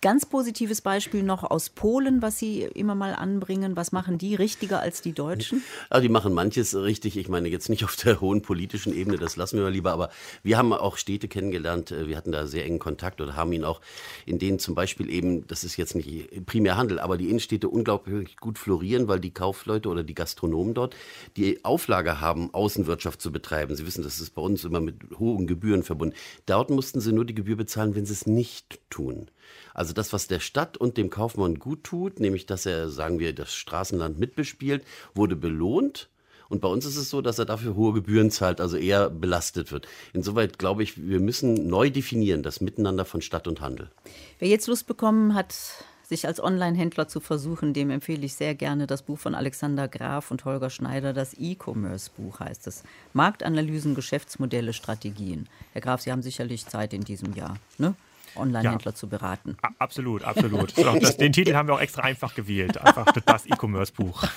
Ganz 0.00 0.26
positives 0.26 0.80
Beispiel 0.80 1.22
noch 1.22 1.44
aus 1.44 1.70
Polen, 1.70 2.22
was 2.22 2.38
Sie 2.38 2.62
immer 2.62 2.94
mal 2.94 3.14
anbringen. 3.14 3.76
Was 3.76 3.92
machen 3.92 4.18
die 4.18 4.34
richtiger 4.34 4.80
als 4.80 5.02
die 5.02 5.12
Deutschen? 5.12 5.62
Ja, 5.92 6.00
die 6.00 6.08
machen 6.08 6.32
manches 6.32 6.74
richtig. 6.74 7.16
Ich 7.16 7.28
meine 7.28 7.48
jetzt 7.48 7.68
nicht 7.68 7.84
auf 7.84 7.96
der 7.96 8.20
hohen 8.20 8.42
politischen 8.42 8.94
Ebene, 8.94 9.16
das 9.16 9.36
lassen 9.36 9.58
wir 9.58 9.70
lieber. 9.70 9.92
Aber 9.92 10.10
wir 10.42 10.58
haben 10.58 10.72
auch 10.72 10.96
Städte 10.96 11.28
kennengelernt. 11.28 11.90
Wir 11.90 12.16
hatten 12.16 12.32
da 12.32 12.46
sehr 12.46 12.64
engen 12.64 12.78
Kontakt 12.78 13.20
oder 13.20 13.36
haben 13.36 13.52
ihn 13.52 13.64
auch, 13.64 13.80
in 14.26 14.38
denen 14.38 14.58
zum 14.58 14.74
Beispiel 14.74 15.10
eben, 15.10 15.46
das 15.46 15.64
ist 15.64 15.76
jetzt 15.76 15.94
nicht 15.94 16.46
primär 16.46 16.76
Handel, 16.76 16.98
aber 16.98 17.16
die 17.16 17.28
Innenstädte 17.28 17.68
unglaublich 17.68 18.36
gut 18.36 18.58
florieren, 18.58 19.08
weil 19.08 19.20
die 19.20 19.32
Kaufleute 19.32 19.88
oder 19.88 20.02
die 20.02 20.14
Gastronomen 20.14 20.74
dort 20.74 20.96
die 21.36 21.64
Auflage 21.64 22.20
haben, 22.20 22.52
Außenwirtschaft 22.52 23.20
zu 23.20 23.32
betreiben. 23.32 23.76
Sie 23.76 23.86
wissen, 23.86 24.04
das 24.04 24.20
ist 24.20 24.34
bei 24.34 24.42
uns 24.42 24.64
immer 24.64 24.80
mit 24.80 24.96
hohen 25.18 25.46
Gebühren 25.46 25.82
verbunden. 25.82 26.14
Dort 26.46 26.70
mussten 26.70 27.00
sie 27.00 27.12
nur 27.12 27.24
die 27.24 27.34
Gebühr 27.34 27.56
bezahlen, 27.56 27.94
wenn 27.94 28.06
sie 28.06 28.12
es 28.12 28.26
nicht 28.26 28.80
tun. 28.90 29.30
Also 29.74 29.92
das, 29.92 30.12
was 30.12 30.28
der 30.28 30.40
Stadt 30.40 30.76
und 30.76 30.96
dem 30.96 31.10
Kaufmann 31.10 31.58
gut 31.58 31.84
tut, 31.84 32.20
nämlich 32.20 32.46
dass 32.46 32.64
er, 32.64 32.88
sagen 32.88 33.18
wir, 33.18 33.34
das 33.34 33.54
Straßenland 33.54 34.18
mitbespielt, 34.18 34.84
wurde 35.14 35.36
belohnt. 35.36 36.08
Und 36.48 36.60
bei 36.60 36.68
uns 36.68 36.86
ist 36.86 36.96
es 36.96 37.10
so, 37.10 37.20
dass 37.20 37.38
er 37.38 37.46
dafür 37.46 37.74
hohe 37.74 37.92
Gebühren 37.92 38.30
zahlt, 38.30 38.60
also 38.60 38.76
eher 38.76 39.10
belastet 39.10 39.72
wird. 39.72 39.88
Insoweit 40.12 40.58
glaube 40.58 40.82
ich, 40.82 41.08
wir 41.08 41.20
müssen 41.20 41.66
neu 41.66 41.90
definieren, 41.90 42.42
das 42.42 42.60
Miteinander 42.60 43.04
von 43.04 43.22
Stadt 43.22 43.48
und 43.48 43.60
Handel. 43.60 43.90
Wer 44.38 44.48
jetzt 44.48 44.68
Lust 44.68 44.86
bekommen 44.86 45.34
hat, 45.34 45.54
sich 46.06 46.26
als 46.26 46.42
Online-Händler 46.42 47.08
zu 47.08 47.20
versuchen, 47.20 47.72
dem 47.72 47.90
empfehle 47.90 48.24
ich 48.24 48.34
sehr 48.34 48.54
gerne 48.54 48.86
das 48.86 49.02
Buch 49.02 49.18
von 49.18 49.34
Alexander 49.34 49.88
Graf 49.88 50.30
und 50.30 50.44
Holger 50.44 50.70
Schneider, 50.70 51.12
das 51.12 51.34
E-Commerce-Buch 51.34 52.40
heißt 52.40 52.66
es. 52.66 52.84
Marktanalysen, 53.14 53.94
Geschäftsmodelle, 53.94 54.74
Strategien. 54.74 55.48
Herr 55.72 55.80
Graf, 55.80 56.02
Sie 56.02 56.12
haben 56.12 56.22
sicherlich 56.22 56.66
Zeit 56.66 56.92
in 56.92 57.02
diesem 57.02 57.32
Jahr. 57.34 57.56
Ne? 57.78 57.94
Online-Händler 58.36 58.92
ja, 58.92 58.94
zu 58.94 59.08
beraten. 59.08 59.56
Absolut, 59.78 60.24
absolut. 60.24 60.74
das, 61.02 61.16
den 61.16 61.32
Titel 61.32 61.54
haben 61.54 61.68
wir 61.68 61.74
auch 61.74 61.80
extra 61.80 62.02
einfach 62.02 62.34
gewählt. 62.34 62.78
Einfach 62.78 63.12
das 63.12 63.46
E-Commerce-Buch. 63.46 64.24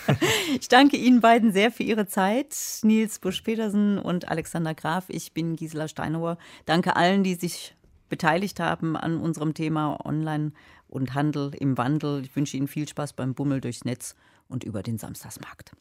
Ich 0.60 0.69
danke 0.69 0.98
Ihnen 0.98 1.19
beiden 1.19 1.52
sehr 1.52 1.72
für 1.72 1.84
Ihre 1.84 2.07
Zeit. 2.07 2.56
Nils 2.84 3.19
Busch-Petersen 3.19 3.99
und 3.99 4.30
Alexander 4.30 4.74
Graf. 4.74 5.06
Ich 5.10 5.34
bin 5.34 5.56
Gisela 5.56 5.88
Steinauer. 5.88 6.38
Danke 6.65 6.95
allen, 6.95 7.24
die 7.24 7.36
sich 7.36 7.76
beteiligt 8.10 8.60
haben 8.60 8.95
an 8.95 9.18
unserem 9.18 9.53
Thema 9.53 9.99
Online 10.06 10.53
und 10.88 11.14
Handel 11.14 11.52
im 11.56 11.78
Wandel. 11.78 12.24
Ich 12.24 12.36
wünsche 12.36 12.57
Ihnen 12.57 12.68
viel 12.68 12.88
Spaß 12.88 13.14
beim 13.14 13.34
Bummel 13.34 13.61
durchs 13.61 13.86
Netz 13.86 14.15
und 14.48 14.64
über 14.64 14.84
den 14.84 14.98
Samstagsmarkt. 14.98 15.72